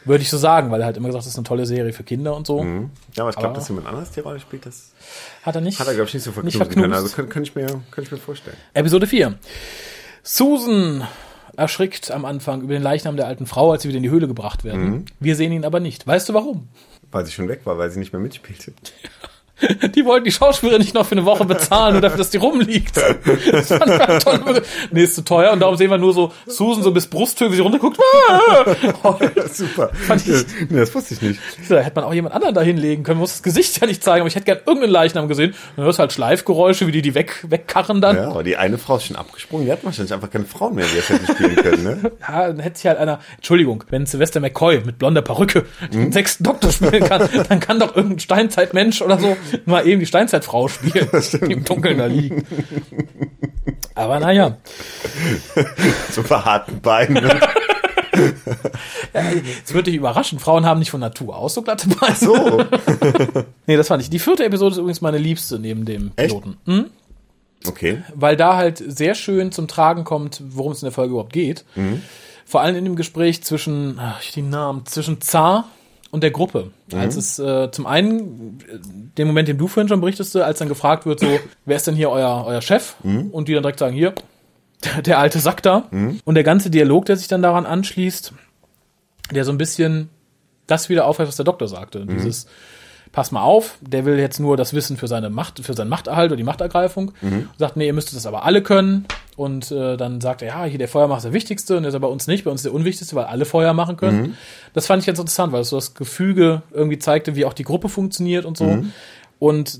Würde 0.07 0.21
ich 0.23 0.29
so 0.29 0.37
sagen, 0.37 0.71
weil 0.71 0.79
er 0.81 0.85
halt 0.87 0.97
immer 0.97 1.07
gesagt 1.09 1.23
hat, 1.23 1.25
das 1.27 1.33
ist 1.33 1.37
eine 1.37 1.43
tolle 1.45 1.65
Serie 1.65 1.93
für 1.93 2.03
Kinder 2.03 2.35
und 2.35 2.47
so. 2.47 2.63
Ja, 3.13 3.23
aber 3.23 3.29
ich 3.29 3.35
glaube, 3.35 3.55
dass 3.55 3.67
jemand 3.67 3.87
anderes 3.87 4.11
die 4.11 4.21
Rolle 4.21 4.39
spielt, 4.39 4.65
das 4.65 4.91
Hat 5.43 5.55
er 5.55 5.61
nicht. 5.61 5.79
hat 5.79 5.87
er, 5.87 5.93
glaube 5.93 6.07
ich, 6.07 6.13
nicht 6.13 6.23
so 6.23 6.31
verknust. 6.31 6.57
können. 6.71 6.93
Also 6.93 7.13
könnte 7.15 7.31
könnte 7.31 7.49
ich, 7.49 7.55
mir, 7.55 7.65
könnte 7.67 8.01
ich 8.01 8.11
mir 8.11 8.17
vorstellen. 8.17 8.57
Episode 8.73 9.05
4. 9.07 9.35
Susan 10.23 11.05
erschrickt 11.55 12.11
am 12.11 12.25
Anfang 12.25 12.61
über 12.61 12.73
den 12.73 12.83
Leichnam 12.83 13.17
der 13.17 13.27
alten 13.27 13.45
Frau, 13.45 13.71
als 13.71 13.81
sie 13.83 13.89
wieder 13.89 13.97
in 13.97 14.03
die 14.03 14.09
Höhle 14.09 14.27
gebracht 14.27 14.63
werden. 14.63 15.05
Wir 15.19 15.35
sehen 15.35 15.51
ihn 15.51 15.65
aber 15.65 15.79
nicht. 15.79 16.05
Weißt 16.05 16.29
du 16.29 16.33
warum? 16.33 16.67
Weil 17.11 17.25
sie 17.25 17.31
schon 17.31 17.47
weg 17.47 17.61
war, 17.65 17.77
weil 17.77 17.89
sie 17.89 17.99
nicht 17.99 18.13
mehr 18.13 18.21
mitspielte. 18.21 18.73
Die 19.95 20.05
wollten 20.05 20.25
die 20.25 20.31
Schauspielerin 20.31 20.81
nicht 20.81 20.93
noch 20.93 21.05
für 21.05 21.13
eine 21.13 21.25
Woche 21.25 21.45
bezahlen, 21.45 21.93
nur 21.93 22.01
dafür, 22.01 22.17
dass 22.19 22.29
die 22.29 22.37
rumliegt. 22.37 22.97
Das 22.97 23.67
fand 23.69 23.87
ich 23.91 23.99
halt 23.99 24.21
toll. 24.21 24.61
Nee, 24.91 25.03
ist 25.03 25.15
zu 25.15 25.23
teuer. 25.23 25.51
Und 25.51 25.59
darum 25.61 25.75
sehen 25.77 25.89
wir 25.89 25.97
nur 25.97 26.13
so 26.13 26.31
Susan 26.45 26.83
so 26.83 26.91
bis 26.91 27.07
Brusthöhe, 27.07 27.51
wie 27.51 27.55
sie 27.55 27.61
runterguckt. 27.61 27.99
Ah! 28.29 28.75
Super. 29.51 29.89
Fand 29.93 30.27
ich- 30.27 30.45
nee, 30.69 30.79
das 30.79 30.93
wusste 30.93 31.13
ich 31.15 31.21
nicht. 31.21 31.39
Da 31.69 31.79
hätte 31.79 31.95
man 31.95 32.03
auch 32.05 32.13
jemand 32.13 32.35
anderen 32.35 32.53
da 32.53 32.61
hinlegen 32.61 33.03
können, 33.03 33.19
muss 33.19 33.31
das 33.33 33.43
Gesicht 33.43 33.79
ja 33.81 33.87
nicht 33.87 34.03
zeigen, 34.03 34.21
aber 34.21 34.27
ich 34.27 34.35
hätte 34.35 34.45
gern 34.45 34.59
irgendeinen 34.65 34.91
Leichnam 34.91 35.27
gesehen. 35.27 35.53
Dann 35.75 35.85
hörst 35.85 35.99
du 35.99 36.01
halt 36.01 36.13
Schleifgeräusche, 36.13 36.87
wie 36.87 36.91
die 36.91 37.01
die 37.01 37.15
weg, 37.15 37.43
wegkarren 37.47 38.01
dann. 38.01 38.15
Ja, 38.15 38.29
aber 38.29 38.43
die 38.43 38.57
eine 38.57 38.77
Frau 38.77 38.97
ist 38.97 39.05
schon 39.05 39.15
abgesprungen, 39.15 39.65
die 39.65 39.71
hat 39.71 39.83
wahrscheinlich 39.83 40.13
einfach 40.13 40.29
keine 40.29 40.45
Frauen 40.45 40.75
mehr, 40.75 40.85
die 40.85 40.97
das 40.97 41.09
hätten 41.09 41.27
spielen 41.33 41.55
können, 41.55 41.83
ne? 41.83 42.11
Ja, 42.27 42.47
dann 42.47 42.59
hätte 42.59 42.77
sich 42.77 42.87
halt 42.87 42.97
einer, 42.99 43.19
Entschuldigung, 43.37 43.83
wenn 43.89 44.05
Sylvester 44.05 44.39
McCoy 44.39 44.81
mit 44.85 44.99
blonder 44.99 45.21
Perücke 45.21 45.65
den 45.93 46.11
sechsten 46.11 46.43
Doktor 46.43 46.71
spielen 46.71 47.03
kann, 47.03 47.27
dann 47.49 47.59
kann 47.59 47.79
doch 47.79 47.95
irgendein 47.95 48.19
Steinzeitmensch 48.19 49.01
oder 49.01 49.17
so 49.19 49.35
mal 49.65 49.87
eben 49.87 49.99
die 49.99 50.05
Steinzeitfrau 50.05 50.67
spielen, 50.67 51.09
die 51.47 51.53
im 51.53 51.63
Dunkeln 51.63 51.97
da 51.97 52.05
liegen. 52.05 52.45
Aber 53.95 54.19
naja, 54.19 54.57
So 56.11 56.23
verharten 56.23 56.81
Beinen. 56.81 57.23
Ne? 57.23 57.39
es 59.63 59.73
wird 59.73 59.87
dich 59.87 59.95
überraschen, 59.95 60.39
Frauen 60.39 60.65
haben 60.65 60.79
nicht 60.79 60.91
von 60.91 60.99
Natur 60.99 61.35
aus 61.35 61.53
so 61.53 61.61
glatte 61.61 61.87
Beine. 61.89 62.15
So. 62.15 62.63
Nee, 63.67 63.77
das 63.77 63.87
fand 63.87 64.01
ich. 64.01 64.09
Die 64.09 64.19
vierte 64.19 64.43
Episode 64.43 64.73
ist 64.73 64.79
übrigens 64.79 65.01
meine 65.01 65.17
liebste 65.17 65.59
neben 65.59 65.85
dem 65.85 66.11
Echt? 66.15 66.29
Piloten. 66.29 66.57
Hm? 66.65 66.85
Okay. 67.67 68.03
weil 68.13 68.37
da 68.37 68.55
halt 68.55 68.81
sehr 68.85 69.15
schön 69.15 69.51
zum 69.51 69.67
Tragen 69.67 70.03
kommt, 70.03 70.41
worum 70.47 70.71
es 70.71 70.81
in 70.81 70.85
der 70.85 70.93
Folge 70.93 71.11
überhaupt 71.11 71.33
geht. 71.33 71.65
Vor 72.45 72.61
allem 72.61 72.75
in 72.75 72.85
dem 72.85 72.95
Gespräch 72.95 73.43
zwischen, 73.43 73.99
ach, 73.99 74.21
ich 74.21 74.31
die 74.31 74.43
Namen, 74.43 74.85
zwischen 74.85 75.19
Zar 75.21 75.67
und 76.11 76.21
der 76.23 76.31
Gruppe. 76.31 76.71
Als 76.93 77.15
es 77.15 77.39
äh, 77.39 77.69
zum 77.71 77.85
einen, 77.85 78.59
äh, 78.67 78.79
den 79.17 79.27
Moment, 79.27 79.47
den 79.47 79.57
du 79.57 79.67
vorhin 79.67 79.87
schon 79.87 79.99
berichtest, 80.01 80.35
als 80.37 80.59
dann 80.59 80.69
gefragt 80.69 81.05
wird, 81.05 81.19
so, 81.19 81.27
wer 81.65 81.75
ist 81.75 81.87
denn 81.87 81.95
hier 81.95 82.09
euer, 82.09 82.43
euer 82.45 82.61
Chef? 82.61 82.95
Und 83.31 83.47
die 83.47 83.53
dann 83.53 83.63
direkt 83.63 83.79
sagen, 83.79 83.95
hier, 83.95 84.13
der 85.05 85.19
alte 85.19 85.39
Sack 85.39 85.63
da. 85.63 85.87
Und 86.23 86.35
der 86.35 86.43
ganze 86.43 86.69
Dialog, 86.69 87.05
der 87.05 87.17
sich 87.17 87.27
dann 87.27 87.41
daran 87.41 87.65
anschließt, 87.65 88.33
der 89.31 89.43
so 89.43 89.51
ein 89.51 89.57
bisschen 89.57 90.09
das 90.67 90.89
wieder 90.89 91.05
aufhört, 91.05 91.29
was 91.29 91.35
der 91.35 91.45
Doktor 91.45 91.67
sagte. 91.67 92.05
Dieses, 92.05 92.47
pass 93.17 93.31
mal 93.31 93.41
auf, 93.41 93.79
der 93.81 94.05
will 94.05 94.19
jetzt 94.19 94.39
nur 94.39 94.57
das 94.57 94.75
Wissen 94.75 94.95
für 94.95 95.07
seine 95.07 95.31
Macht, 95.31 95.65
für 95.65 95.73
seinen 95.73 95.89
Machterhalt 95.89 96.29
oder 96.29 96.37
die 96.37 96.43
Machtergreifung. 96.43 97.13
Und 97.47 97.57
sagt, 97.57 97.75
nee, 97.75 97.87
ihr 97.87 97.93
müsstet 97.93 98.15
das 98.15 98.27
aber 98.27 98.45
alle 98.45 98.61
können. 98.61 99.07
Und 99.35 99.71
äh, 99.71 99.97
dann 99.97 100.21
sagt 100.21 100.43
er, 100.43 100.49
ja, 100.49 100.65
hier 100.65 100.77
der 100.77 100.87
Feuermacher 100.87 101.17
ist 101.17 101.23
der 101.23 101.33
Wichtigste 101.33 101.77
und 101.77 101.81
der 101.81 101.89
ist 101.89 101.95
aber 101.95 102.09
bei 102.09 102.13
uns 102.13 102.27
nicht, 102.27 102.43
bei 102.43 102.51
uns 102.51 102.61
der 102.61 102.75
Unwichtigste, 102.75 103.15
weil 103.15 103.25
alle 103.25 103.45
Feuer 103.45 103.73
machen 103.73 103.97
können. 103.97 104.37
Das 104.75 104.85
fand 104.85 105.01
ich 105.01 105.07
ganz 105.07 105.17
interessant, 105.17 105.51
weil 105.51 105.61
es 105.61 105.69
so 105.69 105.77
das 105.77 105.95
Gefüge 105.95 106.61
irgendwie 106.71 106.99
zeigte, 106.99 107.35
wie 107.35 107.45
auch 107.45 107.53
die 107.53 107.63
Gruppe 107.63 107.89
funktioniert 107.89 108.45
und 108.45 108.55
so. 108.55 108.65
Und 109.39 109.79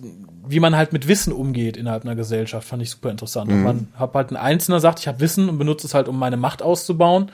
wie 0.50 0.60
man 0.60 0.76
halt 0.76 0.94
mit 0.94 1.08
Wissen 1.08 1.34
umgeht 1.34 1.78
innerhalb 1.78 2.04
einer 2.04 2.16
Gesellschaft, 2.16 2.68
fand 2.68 2.82
ich 2.82 2.90
super 2.90 3.10
interessant. 3.10 3.52
Ob 3.52 3.58
man 3.58 3.88
hab 3.98 4.14
halt 4.14 4.32
ein 4.32 4.38
Einzelner 4.38 4.80
sagt, 4.80 5.00
ich 5.00 5.08
habe 5.08 5.20
Wissen 5.20 5.50
und 5.50 5.58
benutze 5.58 5.88
es 5.88 5.94
halt, 5.94 6.08
um 6.08 6.18
meine 6.18 6.38
Macht 6.38 6.62
auszubauen, 6.62 7.32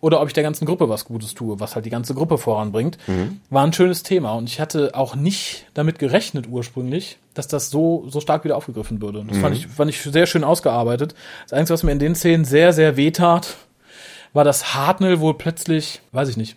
oder 0.00 0.20
ob 0.20 0.28
ich 0.28 0.34
der 0.34 0.42
ganzen 0.42 0.66
Gruppe 0.66 0.88
was 0.88 1.04
Gutes 1.04 1.34
tue, 1.34 1.60
was 1.60 1.74
halt 1.74 1.86
die 1.86 1.90
ganze 1.90 2.14
Gruppe 2.14 2.38
voranbringt, 2.38 2.98
war 3.50 3.64
ein 3.64 3.72
schönes 3.72 4.02
Thema. 4.02 4.32
Und 4.32 4.48
ich 4.48 4.60
hatte 4.60 4.90
auch 4.94 5.14
nicht 5.14 5.66
damit 5.74 5.98
gerechnet 5.98 6.46
ursprünglich, 6.48 7.18
dass 7.34 7.48
das 7.48 7.70
so, 7.70 8.04
so 8.08 8.20
stark 8.20 8.44
wieder 8.44 8.56
aufgegriffen 8.56 9.02
würde. 9.02 9.24
Das 9.28 9.38
fand, 9.38 9.56
ich, 9.56 9.66
fand 9.66 9.90
ich 9.90 10.00
sehr 10.00 10.26
schön 10.26 10.44
ausgearbeitet. 10.44 11.14
Das 11.44 11.52
Einzige, 11.52 11.74
was 11.74 11.82
mir 11.82 11.92
in 11.92 11.98
den 11.98 12.14
Szenen 12.14 12.44
sehr, 12.44 12.72
sehr 12.72 12.96
wehtat, 12.96 13.56
war, 14.34 14.44
dass 14.44 14.74
Hartnell 14.74 15.20
wohl 15.20 15.34
plötzlich, 15.34 16.00
weiß 16.12 16.28
ich 16.28 16.36
nicht, 16.36 16.56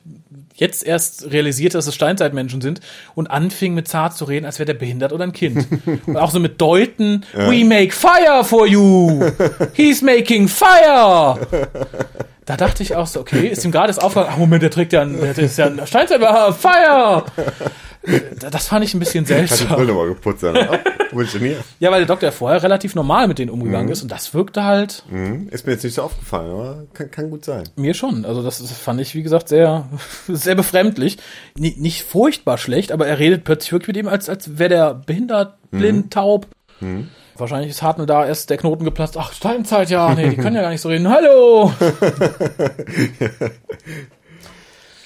jetzt 0.57 0.85
erst 0.85 1.31
realisiert, 1.31 1.75
dass 1.75 1.87
es 1.87 1.95
Steinzeitmenschen 1.95 2.61
sind 2.61 2.81
und 3.15 3.27
anfing 3.27 3.73
mit 3.73 3.87
Zart 3.87 4.17
zu 4.17 4.25
reden, 4.25 4.45
als 4.45 4.59
wäre 4.59 4.65
der 4.65 4.73
behindert 4.73 5.13
oder 5.13 5.23
ein 5.23 5.33
Kind. 5.33 5.67
und 6.05 6.17
auch 6.17 6.31
so 6.31 6.39
mit 6.39 6.59
Deuten, 6.59 7.25
we 7.33 7.63
make 7.63 7.91
fire 7.91 8.43
for 8.43 8.67
you! 8.67 9.23
He's 9.73 10.01
making 10.01 10.47
fire! 10.47 11.39
Da 12.45 12.55
dachte 12.55 12.81
ich 12.81 12.95
auch 12.95 13.07
so, 13.07 13.19
okay, 13.19 13.47
ist 13.47 13.65
ihm 13.65 13.71
gerade 13.71 13.87
das 13.87 13.99
aufgefallen, 13.99 14.29
ach 14.31 14.37
Moment, 14.37 14.63
der 14.63 14.71
trägt 14.71 14.93
ja 14.93 15.01
ein, 15.01 15.19
der 15.19 15.37
ist 15.37 15.57
ja 15.57 15.65
ein 15.65 15.85
Steinzeitbehaar, 15.85 16.53
Fire! 16.53 17.25
Das 18.51 18.67
fand 18.67 18.85
ich 18.85 18.93
ein 18.93 18.99
bisschen 18.99 19.23
Hat 19.25 19.29
die 19.29 19.33
seltsam. 19.47 19.69
Brille 19.77 19.93
mal 19.93 20.07
geputzt. 20.07 20.43
Dann. 20.43 20.53
Denn 20.55 21.25
hier? 21.39 21.57
Ja, 21.79 21.89
weil 21.91 21.99
der 21.99 22.07
Doktor 22.07 22.31
vorher 22.31 22.61
relativ 22.63 22.93
normal 22.95 23.27
mit 23.27 23.39
denen 23.39 23.49
umgegangen 23.51 23.89
ist 23.89 24.01
und 24.03 24.11
das 24.11 24.33
wirkte 24.33 24.63
halt 24.63 25.03
Hm, 25.09 25.47
Ist 25.49 25.65
mir 25.65 25.73
jetzt 25.73 25.83
nicht 25.83 25.93
so 25.95 26.03
aufgefallen, 26.03 26.51
aber 26.51 26.83
kann, 26.93 27.09
kann 27.11 27.29
gut 27.29 27.45
sein. 27.45 27.63
mir 27.75 27.93
schon. 27.93 28.25
Also 28.25 28.43
das 28.43 28.59
fand 28.71 28.99
ich, 29.01 29.15
wie 29.15 29.23
gesagt, 29.23 29.49
sehr, 29.49 29.87
sehr 30.27 30.55
befremdlich. 30.55 31.17
Ni- 31.57 31.75
Nicht 31.77 32.03
furchtbar 32.03 32.57
schlecht, 32.57 32.91
aber 32.91 33.07
er 33.07 33.19
redet 33.19 33.43
plötzlich 33.45 33.71
wirklich 33.71 33.87
mit 33.95 33.97
ihm, 33.97 34.07
als, 34.07 34.29
als 34.29 34.57
wäre 34.59 34.69
der 34.69 34.93
behindert, 34.93 35.55
blind, 35.71 36.13
taub. 36.13 36.47
Wahrscheinlich 37.35 37.69
ist 37.71 37.81
Hartnell 37.81 38.05
da 38.07 38.25
erst 38.25 38.49
der 38.49 38.57
Knoten 38.57 38.83
geplatzt. 38.83 39.15
Ach, 39.17 39.31
Steinzeit, 39.33 39.89
ja, 39.89 40.13
nee, 40.13 40.29
die 40.29 40.35
können 40.41 40.55
ja 40.55 40.61
gar 40.61 40.69
nicht 40.71 40.81
so 40.81 40.89
reden. 40.89 41.07
Hallo! 41.09 41.71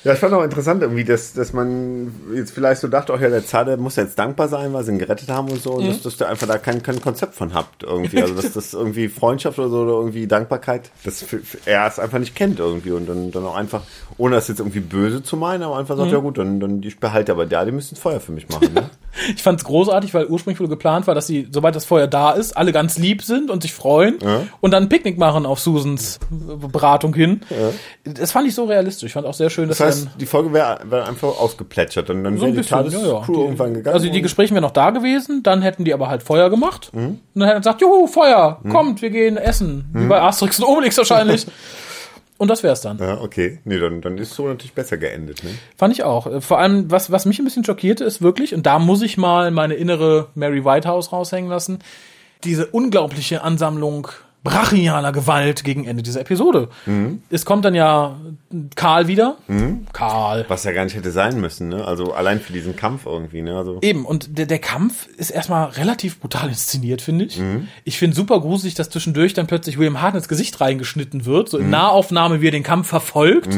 Ja, 0.03 0.13
ich 0.13 0.19
fand 0.19 0.33
auch 0.33 0.43
interessant 0.43 0.81
irgendwie, 0.81 1.03
dass, 1.03 1.33
dass 1.33 1.53
man 1.53 2.11
jetzt 2.33 2.51
vielleicht 2.51 2.81
so 2.81 2.87
dachte, 2.87 3.13
auch 3.13 3.21
ja, 3.21 3.29
der 3.29 3.45
Zar, 3.45 3.65
der 3.65 3.77
muss 3.77 3.97
jetzt 3.97 4.17
dankbar 4.17 4.47
sein, 4.47 4.73
weil 4.73 4.83
sie 4.83 4.91
ihn 4.91 4.97
gerettet 4.97 5.29
haben 5.29 5.49
und 5.49 5.61
so, 5.61 5.73
und 5.73 5.87
dass, 5.87 6.01
dass 6.01 6.19
ihr 6.19 6.27
einfach 6.27 6.47
da 6.47 6.57
kein, 6.57 6.81
kein 6.81 6.99
Konzept 7.01 7.35
von 7.35 7.53
habt 7.53 7.83
irgendwie. 7.83 8.19
Also, 8.19 8.33
dass 8.33 8.51
das 8.53 8.73
irgendwie 8.73 9.09
Freundschaft 9.09 9.59
oder 9.59 9.69
so 9.69 9.81
oder 9.81 9.91
irgendwie 9.93 10.25
Dankbarkeit, 10.25 10.89
dass 11.03 11.23
er 11.65 11.85
es 11.85 11.99
einfach 11.99 12.17
nicht 12.17 12.35
kennt 12.35 12.59
irgendwie 12.59 12.91
und 12.91 13.07
dann, 13.07 13.31
dann 13.31 13.45
auch 13.45 13.55
einfach, 13.55 13.83
ohne 14.17 14.35
das 14.35 14.47
jetzt 14.47 14.59
irgendwie 14.59 14.79
böse 14.79 15.21
zu 15.21 15.37
meinen, 15.37 15.61
aber 15.61 15.77
einfach 15.77 15.95
sagt, 15.97 16.11
ja 16.11 16.17
gut, 16.17 16.39
dann, 16.39 16.59
dann 16.59 16.81
ich 16.81 16.99
behalte 16.99 17.31
aber 17.31 17.45
der, 17.45 17.65
die 17.65 17.71
müssen 17.71 17.95
Feuer 17.95 18.19
für 18.19 18.31
mich 18.31 18.49
machen. 18.49 18.73
Ne? 18.73 18.89
Ich 19.35 19.43
fand's 19.43 19.63
großartig, 19.63 20.13
weil 20.13 20.25
ursprünglich 20.27 20.59
wohl 20.59 20.67
geplant 20.67 21.07
war, 21.07 21.15
dass 21.15 21.27
sie, 21.27 21.47
sobald 21.51 21.75
das 21.75 21.85
Feuer 21.85 22.07
da 22.07 22.31
ist, 22.31 22.55
alle 22.57 22.71
ganz 22.71 22.97
lieb 22.97 23.23
sind 23.23 23.49
und 23.49 23.61
sich 23.61 23.73
freuen 23.73 24.17
Ja. 24.21 24.41
und 24.61 24.71
dann 24.71 24.83
ein 24.83 24.89
Picknick 24.89 25.17
machen 25.17 25.45
auf 25.45 25.59
Susans 25.59 26.19
Beratung 26.29 27.13
hin. 27.13 27.41
Das 28.03 28.31
fand 28.31 28.47
ich 28.47 28.55
so 28.55 28.65
realistisch. 28.65 29.07
Ich 29.07 29.13
fand 29.13 29.25
auch 29.27 29.33
sehr 29.33 29.49
schön, 29.49 29.67
dass 29.67 29.77
Das 29.77 29.87
heißt, 29.87 30.07
die 30.19 30.25
Folge 30.25 30.53
wäre 30.53 30.79
wär 30.85 31.07
einfach 31.07 31.27
ausgeplätschert 31.39 32.09
und 32.09 32.23
dann 32.23 32.37
so 32.37 32.43
wäre 32.43 32.51
die 32.51 32.57
bisschen, 32.59 32.77
ja, 32.77 32.83
Tagescrew 32.83 33.33
ja. 33.33 33.41
irgendwann 33.41 33.73
gegangen. 33.73 33.93
Also 33.93 34.09
die 34.09 34.21
Gespräche 34.21 34.53
wären 34.53 34.63
noch 34.63 34.71
da 34.71 34.89
gewesen, 34.91 35.43
dann 35.43 35.61
hätten 35.61 35.83
die 35.83 35.93
aber 35.93 36.07
halt 36.07 36.23
Feuer 36.23 36.49
gemacht. 36.49 36.91
Mhm. 36.93 37.05
Und 37.05 37.19
dann 37.35 37.47
hätten 37.47 37.61
gesagt, 37.61 37.81
juhu, 37.81 38.07
Feuer, 38.07 38.59
kommt, 38.69 39.01
wir 39.01 39.09
gehen 39.09 39.37
essen. 39.37 39.85
Wie 39.93 40.07
bei 40.07 40.21
Asterix 40.21 40.59
und 40.59 40.65
Obelix 40.65 40.97
wahrscheinlich. 40.97 41.45
und 42.41 42.47
das 42.47 42.63
wär's 42.63 42.81
dann. 42.81 42.97
ja, 42.97 43.21
okay. 43.21 43.59
Nee, 43.65 43.77
dann, 43.77 44.01
dann 44.01 44.17
ist 44.17 44.33
so 44.33 44.47
natürlich 44.47 44.73
besser 44.73 44.97
geendet, 44.97 45.43
ne? 45.43 45.51
Fand 45.77 45.93
ich 45.93 46.03
auch. 46.03 46.41
Vor 46.41 46.57
allem, 46.57 46.89
was, 46.89 47.11
was 47.11 47.27
mich 47.27 47.37
ein 47.37 47.45
bisschen 47.45 47.63
schockierte, 47.63 48.03
ist 48.03 48.23
wirklich, 48.23 48.55
und 48.55 48.65
da 48.65 48.79
muss 48.79 49.03
ich 49.03 49.15
mal 49.15 49.51
meine 49.51 49.75
innere 49.75 50.29
Mary 50.33 50.65
Whitehouse 50.65 51.11
raushängen 51.11 51.51
lassen, 51.51 51.77
diese 52.43 52.65
unglaubliche 52.65 53.43
Ansammlung 53.43 54.07
brachialer 54.43 55.11
Gewalt 55.11 55.63
gegen 55.63 55.85
Ende 55.85 56.01
dieser 56.01 56.21
Episode. 56.21 56.69
Mhm. 56.85 57.21
Es 57.29 57.45
kommt 57.45 57.63
dann 57.63 57.75
ja 57.75 58.15
Karl 58.75 59.07
wieder. 59.07 59.37
Karl. 59.93 60.45
Was 60.47 60.63
ja 60.63 60.71
gar 60.71 60.83
nicht 60.85 60.95
hätte 60.95 61.11
sein 61.11 61.39
müssen, 61.39 61.69
ne? 61.69 61.85
Also 61.85 62.13
allein 62.13 62.39
für 62.39 62.51
diesen 62.51 62.75
Kampf 62.75 63.05
irgendwie, 63.05 63.41
ne? 63.43 63.55
Also 63.55 63.77
Eben, 63.81 64.05
und 64.05 64.37
der, 64.37 64.47
der 64.47 64.59
Kampf 64.59 65.07
ist 65.17 65.29
erstmal 65.29 65.69
relativ 65.69 66.19
brutal 66.19 66.49
inszeniert, 66.49 67.01
finde 67.01 67.25
ich. 67.25 67.37
Mhm. 67.39 67.67
Ich 67.83 67.99
finde 67.99 68.15
super 68.15 68.39
gruselig, 68.39 68.73
dass 68.73 68.89
zwischendurch 68.89 69.33
dann 69.33 69.45
plötzlich 69.47 69.77
William 69.77 70.01
Hart 70.01 70.15
ins 70.15 70.27
Gesicht 70.27 70.59
reingeschnitten 70.59 71.25
wird, 71.25 71.49
so 71.49 71.57
in 71.57 71.65
Mhm. 71.65 71.71
Nahaufnahme, 71.71 72.41
wie 72.41 72.47
er 72.47 72.51
den 72.51 72.63
Kampf 72.63 72.87
verfolgt. 72.87 73.57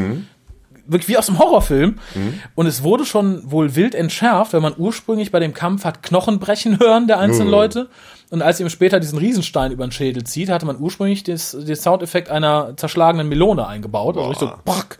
Wirklich 0.85 1.07
wie 1.07 1.17
aus 1.17 1.29
einem 1.29 1.39
Horrorfilm. 1.39 1.99
Mhm. 2.13 2.39
Und 2.55 2.65
es 2.67 2.83
wurde 2.83 3.05
schon 3.05 3.49
wohl 3.49 3.75
wild 3.75 3.95
entschärft, 3.95 4.53
weil 4.53 4.59
man 4.61 4.73
ursprünglich 4.77 5.31
bei 5.31 5.39
dem 5.39 5.53
Kampf 5.53 5.85
hat 5.85 6.03
Knochen 6.03 6.39
brechen 6.39 6.79
hören 6.79 7.07
der 7.07 7.19
einzelnen 7.19 7.49
Leute. 7.49 7.87
Und 8.29 8.41
als 8.41 8.59
ihm 8.59 8.67
später 8.69 8.99
diesen 8.99 9.19
Riesenstein 9.19 9.71
über 9.71 9.85
den 9.85 9.91
Schädel 9.91 10.23
zieht, 10.23 10.49
hatte 10.49 10.65
man 10.65 10.77
ursprünglich 10.79 11.23
des, 11.23 11.51
den 11.51 11.75
Soundeffekt 11.75 12.29
einer 12.29 12.75
zerschlagenen 12.75 13.29
Melone 13.29 13.67
eingebaut. 13.67 14.17
Also 14.17 14.29
richtig 14.29 14.49
so, 14.49 14.55
brack, 14.65 14.97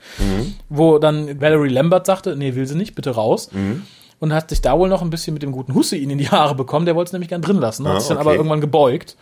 wo 0.70 1.00
dann 1.00 1.42
Valerie 1.42 1.70
Lambert 1.70 2.06
sagte, 2.06 2.36
nee, 2.36 2.54
will 2.56 2.68
sie 2.68 2.76
nicht, 2.76 2.94
bitte 2.96 3.10
raus. 3.12 3.50
Und 4.20 4.32
hat 4.34 4.52
sich 4.52 4.62
da 4.62 4.78
wohl 4.80 4.88
noch 4.88 5.02
ein 5.02 5.10
bisschen 5.10 5.34
mit 5.34 5.44
dem 5.44 5.52
guten 5.52 5.74
Hussein 5.74 6.10
in 6.10 6.18
die 6.18 6.30
Haare 6.30 6.56
bekommen. 6.56 6.86
Der 6.86 6.96
wollte 6.96 7.10
es 7.10 7.14
nämlich 7.14 7.28
gern 7.28 7.42
drin 7.42 7.58
lassen. 7.58 7.86
Hat 7.88 7.96
Ah, 7.96 8.00
sich 8.00 8.08
dann 8.08 8.18
okay. 8.20 8.28
aber 8.28 8.36
irgendwann 8.36 8.62
gebeugt. 8.62 9.18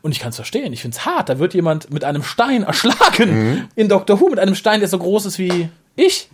Und 0.00 0.12
ich 0.12 0.20
kann 0.20 0.30
es 0.30 0.36
verstehen. 0.36 0.72
Ich 0.72 0.80
finde 0.80 0.96
es 0.96 1.04
hart. 1.04 1.28
Da 1.28 1.38
wird 1.38 1.52
jemand 1.52 1.92
mit 1.92 2.04
einem 2.04 2.22
Stein 2.22 2.62
erschlagen 2.62 3.68
in 3.74 3.88
Doctor 3.90 4.20
Who 4.20 4.28
mit 4.30 4.38
einem 4.38 4.54
Stein, 4.54 4.80
der 4.80 4.88
so 4.88 4.98
groß 4.98 5.26
ist 5.26 5.38
wie 5.38 5.68
ich. 5.98 6.28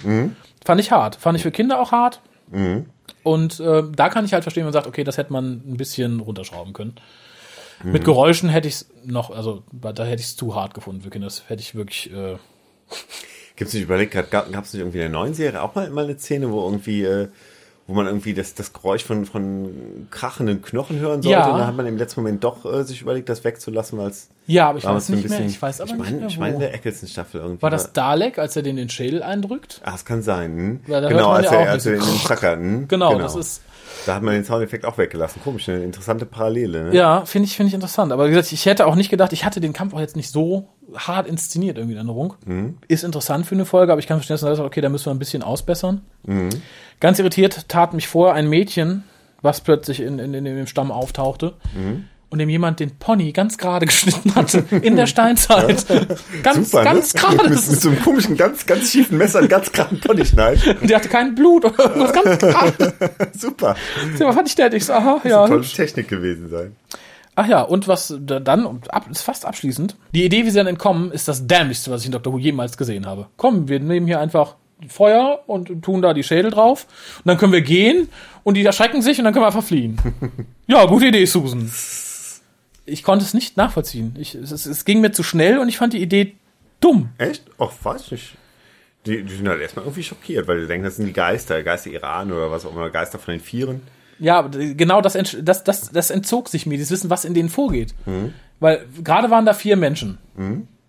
Fand 0.65 0.81
ich 0.81 0.91
hart. 0.93 1.17
Fand 1.17 1.37
ich 1.37 1.43
für 1.43 1.51
Kinder 1.51 1.81
auch 1.81 1.93
hart. 1.93 2.21
Und 3.23 3.59
äh, 3.61 3.83
da 3.95 4.09
kann 4.09 4.25
ich 4.25 4.33
halt 4.33 4.45
verstehen, 4.45 4.63
wenn 4.63 4.67
man 4.67 4.73
sagt, 4.75 4.87
okay, 4.87 5.03
das 5.03 5.19
hätte 5.19 5.33
man 5.33 5.63
ein 5.67 5.77
bisschen 5.77 6.21
runterschrauben 6.21 6.73
können. 6.73 6.95
Mit 7.83 8.05
Geräuschen 8.05 8.49
hätte 8.49 8.69
ich 8.69 8.75
es 8.75 8.91
noch, 9.05 9.31
also 9.31 9.63
da 9.73 10.05
hätte 10.05 10.21
ich 10.21 10.29
es 10.29 10.37
zu 10.37 10.55
hart 10.55 10.73
gefunden 10.75 11.03
für 11.03 11.11
Kinder. 11.11 11.27
Das 11.27 11.49
hätte 11.49 11.61
ich 11.61 11.75
wirklich. 11.75 12.13
Äh, 12.13 12.37
gibt's 13.57 13.75
nicht 13.75 13.83
überlegt, 13.83 14.13
gab 14.31 14.43
es 14.43 14.73
nicht 14.73 14.81
irgendwie 14.81 14.99
in 14.99 15.05
der 15.05 15.11
neuen 15.11 15.35
Serie 15.35 15.61
auch 15.61 15.75
mal, 15.75 15.91
mal 15.91 16.05
eine 16.05 16.19
Szene, 16.19 16.51
wo 16.51 16.65
irgendwie, 16.65 17.03
äh, 17.03 17.29
wo 17.87 17.95
man 17.95 18.07
irgendwie 18.07 18.33
das, 18.33 18.55
das 18.55 18.73
Geräusch 18.73 19.05
von, 19.05 19.27
von 19.27 20.07
krachenden 20.11 20.63
Knochen 20.63 20.99
hören 20.99 21.21
sollte? 21.23 21.39
Ja. 21.39 21.51
Und 21.51 21.59
dann 21.59 21.67
hat 21.67 21.77
man 21.77 21.87
im 21.87 21.99
letzten 21.99 22.21
Moment 22.23 22.43
doch 22.43 22.65
äh, 22.65 22.83
sich 22.85 23.03
überlegt, 23.03 23.29
das 23.29 23.45
wegzulassen, 23.45 23.99
weil 23.99 24.09
es 24.11 24.29
ja, 24.47 24.69
aber 24.69 24.79
ich 24.79 24.85
weiß 24.85 25.09
nicht 25.11 25.29
mehr. 25.29 25.39
bisschen- 25.39 25.47
Ich 25.51 25.61
weiß 25.63 25.81
aber 25.81 25.91
ich 25.91 25.97
nicht 25.99 26.05
mein, 26.11 26.19
mehr, 26.21 26.29
Ich 26.29 26.37
wo. 26.37 26.41
meine, 26.41 26.59
der 26.59 26.75
Eccleston-Staffel 26.75 27.41
irgendwie. 27.41 27.63
war 27.63 27.71
das 27.71 27.93
Dalek, 27.93 28.39
als 28.39 28.57
er 28.57 28.63
den 28.63 28.73
in 28.73 28.85
den 28.85 28.89
Schädel 28.91 29.23
eindrückt? 29.23 29.81
Ah, 29.85 29.93
es 29.95 30.05
kann 30.05 30.23
sein. 30.23 30.57
Hm? 30.57 30.81
Da 30.89 31.09
genau, 31.09 31.31
als 31.31 31.47
ja 31.51 31.53
er, 31.61 31.71
als 31.73 31.87
er 31.87 31.95
in 31.95 32.01
den 32.01 32.19
Zacker. 32.21 32.53
Hm? 32.57 32.89
Genau, 32.89 33.19
das 33.19 33.37
ist- 33.37 33.63
Da 34.07 34.15
hat 34.17 34.23
man 34.23 34.35
den 34.35 34.45
Soundeffekt 34.45 34.85
auch 34.85 34.99
weggelassen. 34.99 35.41
Komisch, 35.43 35.69
eine 35.69 35.83
interessante 35.85 36.27
Parallele. 36.27 36.85
Ne? 36.85 36.95
Ja, 36.97 37.25
finde 37.25 37.47
ich, 37.47 37.57
finde 37.57 37.69
ich 37.69 37.75
interessant. 37.75 38.13
Aber 38.13 38.27
wie 38.27 38.31
gesagt, 38.31 38.53
ich 38.53 38.67
hätte 38.67 38.87
auch 38.87 38.97
nicht 38.97 39.09
gedacht, 39.11 39.33
ich 39.33 39.45
hatte 39.45 39.61
den 39.61 39.73
Kampf 39.73 39.95
auch 39.95 40.01
jetzt 40.01 40.17
nicht 40.17 40.31
so 40.31 40.69
hart 40.95 41.27
inszeniert 41.27 41.77
irgendwie 41.79 41.93
in 41.95 41.99
Erinnerung. 41.99 42.35
Mhm. 42.45 42.79
Ist 42.89 43.05
interessant 43.05 43.47
für 43.47 43.55
eine 43.55 43.65
Folge, 43.65 43.93
aber 43.93 43.99
ich 44.01 44.07
kann 44.07 44.19
verstehen, 44.19 44.35
dass 44.35 44.43
man 44.43 44.55
sagt, 44.57 44.67
okay, 44.67 44.81
da 44.81 44.89
müssen 44.89 45.07
wir 45.07 45.13
ein 45.13 45.19
bisschen 45.19 45.43
ausbessern. 45.43 46.03
Mhm. 46.25 46.51
Ganz 47.01 47.19
irritiert 47.19 47.69
tat 47.69 47.95
mich 47.95 48.09
vorher 48.09 48.35
ein 48.35 48.49
Mädchen, 48.49 49.05
was 49.43 49.61
plötzlich 49.61 50.01
in, 50.01 50.19
in, 50.19 50.35
in 50.35 50.45
dem 50.45 50.67
Stamm 50.67 50.91
auftauchte. 50.91 51.55
Mhm. 51.75 52.05
Und 52.31 52.39
dem 52.39 52.49
jemand 52.49 52.81
den 52.81 52.97
Pony 52.99 53.31
ganz 53.31 53.59
gerade 53.59 53.87
geschnitten 53.87 54.35
hatte 54.35 54.65
in 54.83 54.97
der 54.97 55.07
Steinzeit. 55.07 55.87
ganz, 56.43 56.71
Super, 56.73 56.83
ganz 56.83 57.15
ne? 57.15 57.21
gerade. 57.21 57.49
mit, 57.51 57.71
mit 57.71 57.81
so 57.81 57.91
einem 57.91 58.03
komischen, 58.03 58.37
ganz, 58.37 58.67
ganz 58.67 58.91
schiefen 58.91 59.19
Messer, 59.19 59.39
einen 59.39 59.49
ganz 59.49 59.71
geraden 59.71 60.01
Pony 60.01 60.25
schneiden. 60.27 60.77
Und 60.81 60.91
der 60.91 60.97
hatte 60.97 61.09
kein 61.09 61.37
Blut 61.37 61.65
oder 61.65 61.79
irgendwas 61.79 62.13
ganz 62.13 62.39
gerade. 62.39 62.95
Super. 63.39 63.77
Das 64.19 64.35
fand 64.35 64.49
ich 64.49 64.57
nett. 64.57 64.75
Ich 64.75 64.85
so, 64.87 64.95
aha, 64.95 65.21
Das 65.23 65.31
ja. 65.31 65.43
ja, 65.43 65.47
tolle 65.47 65.61
hübsch. 65.61 65.75
Technik 65.75 66.09
gewesen 66.09 66.49
sein. 66.51 66.75
Ach 67.37 67.49
ja, 67.49 67.63
und 67.63 67.89
was 67.89 68.15
da- 68.21 68.41
dann, 68.41 68.81
ab, 68.89 69.07
ist 69.11 69.23
fast 69.23 69.45
abschließend, 69.45 69.97
die 70.15 70.25
Idee, 70.25 70.45
wie 70.45 70.51
sie 70.51 70.59
dann 70.59 70.67
entkommen, 70.67 71.11
ist 71.13 71.27
das 71.29 71.47
dämlichste, 71.47 71.91
was 71.91 72.03
ich 72.03 72.07
in 72.07 72.13
Dr. 72.13 72.33
Who 72.33 72.39
jemals 72.39 72.77
gesehen 72.77 73.07
habe. 73.07 73.27
Komm, 73.37 73.69
wir 73.69 73.81
nehmen 73.81 74.07
hier 74.07 74.21
einfach 74.21 74.57
Feuer 74.89 75.41
und 75.47 75.83
tun 75.83 76.03
da 76.03 76.13
die 76.15 76.23
Schädel 76.23 76.51
drauf 76.51 76.87
und 77.19 77.27
dann 77.29 77.39
können 77.39 77.53
wir 77.53 77.63
gehen 77.63 78.09
und 78.43 78.55
die 78.55 78.65
erschrecken 78.65 79.03
sich 79.03 79.19
und 79.19 79.25
dann 79.25 79.33
können 79.33 79.43
wir 79.45 79.49
einfach 79.49 79.65
fliehen. 79.65 79.97
ja, 80.67 80.85
gute 80.87 81.07
Idee, 81.07 81.25
Susan. 81.25 81.71
Ich 82.87 83.03
konnte 83.03 83.25
es 83.25 83.33
nicht 83.35 83.57
nachvollziehen. 83.57 84.15
Ich, 84.19 84.35
es, 84.35 84.51
es, 84.51 84.67
es 84.67 84.85
ging 84.85 85.01
mir 85.01 85.13
zu 85.13 85.23
schnell 85.23 85.59
und 85.59 85.69
ich 85.69 85.79
fand 85.79 85.93
die 85.95 86.03
Idee 86.03 86.35
dumm. 86.81 87.09
Echt? 87.19 87.45
Ach, 87.59 87.71
weiß 87.83 88.11
nicht. 88.11 88.37
Die, 89.07 89.23
die 89.23 89.35
sind 89.35 89.49
halt 89.49 89.61
erstmal 89.61 89.85
irgendwie 89.87 90.03
schockiert, 90.03 90.47
weil 90.49 90.61
die 90.61 90.67
denken, 90.67 90.85
das 90.85 90.97
sind 90.97 91.07
die 91.07 91.13
Geister, 91.13 91.63
Geister 91.63 91.91
Iran 91.91 92.31
oder 92.33 92.51
was 92.51 92.65
auch 92.67 92.73
immer, 92.73 92.91
Geister 92.91 93.19
von 93.19 93.33
den 93.33 93.41
Vieren. 93.41 93.83
Ja, 94.19 94.43
genau 94.43 95.01
das, 95.01 95.19
das, 95.43 95.65
das, 95.65 95.91
das 95.91 96.11
entzog 96.11 96.49
sich 96.49 96.67
mir, 96.67 96.77
dieses 96.77 96.91
Wissen, 96.91 97.11
was 97.11 97.25
in 97.25 97.35
denen 97.35 97.49
vorgeht. 97.49 97.95
Weil 98.61 98.87
gerade 99.03 99.31
waren 99.31 99.45
da 99.47 99.53
vier 99.55 99.77
Menschen. 99.77 100.19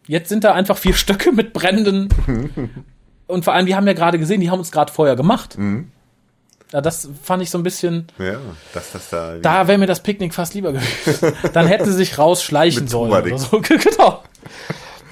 Jetzt 0.08 0.30
sind 0.30 0.44
da 0.44 0.54
einfach 0.54 0.78
vier 0.78 0.94
Stöcke 0.96 1.32
mit 1.32 1.54
brennenden. 1.54 2.10
Und 3.28 3.44
vor 3.44 3.54
allem, 3.54 3.66
die 3.66 3.76
haben 3.76 3.88
ja 3.88 3.94
gerade 3.94 4.20
gesehen, 4.20 4.40
die 4.42 4.52
haben 4.52 4.60
uns 4.60 4.72
gerade 4.72 4.92
Feuer 4.94 5.16
gemacht. 5.16 5.58
Ja, 6.72 6.82
das 6.82 7.10
fand 7.24 7.42
ich 7.42 7.50
so 7.50 7.58
ein 7.58 7.64
bisschen. 7.64 8.08
Ja, 8.20 8.38
dass 8.74 8.92
das 8.92 9.10
da. 9.10 9.38
Da 9.38 9.68
wäre 9.68 9.78
mir 9.78 9.88
das 9.88 10.02
Picknick 10.04 10.34
fast 10.34 10.54
lieber 10.54 10.74
gewesen. 10.74 11.34
Dann 11.54 11.68
hätten 11.68 11.86
sie 11.86 11.94
sich 11.94 12.18
rausschleichen 12.18 12.88
sollen 12.88 13.12
oder 13.12 13.38
so. 13.38 13.62
genau. 13.62 14.24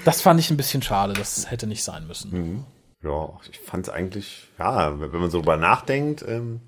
Das 0.04 0.20
fand 0.20 0.38
ich 0.38 0.50
ein 0.50 0.56
bisschen 0.56 0.82
schade. 0.82 1.14
Das 1.14 1.50
hätte 1.50 1.66
nicht 1.66 1.82
sein 1.82 2.06
müssen. 2.06 2.64
ja, 3.02 3.28
ich 3.50 3.58
fand 3.60 3.88
es 3.88 3.92
eigentlich, 3.92 4.48
ja, 4.58 5.00
wenn 5.00 5.20
man 5.20 5.30
so 5.30 5.38
drüber 5.38 5.56
nachdenkt, 5.56 6.24
ähm, 6.28 6.60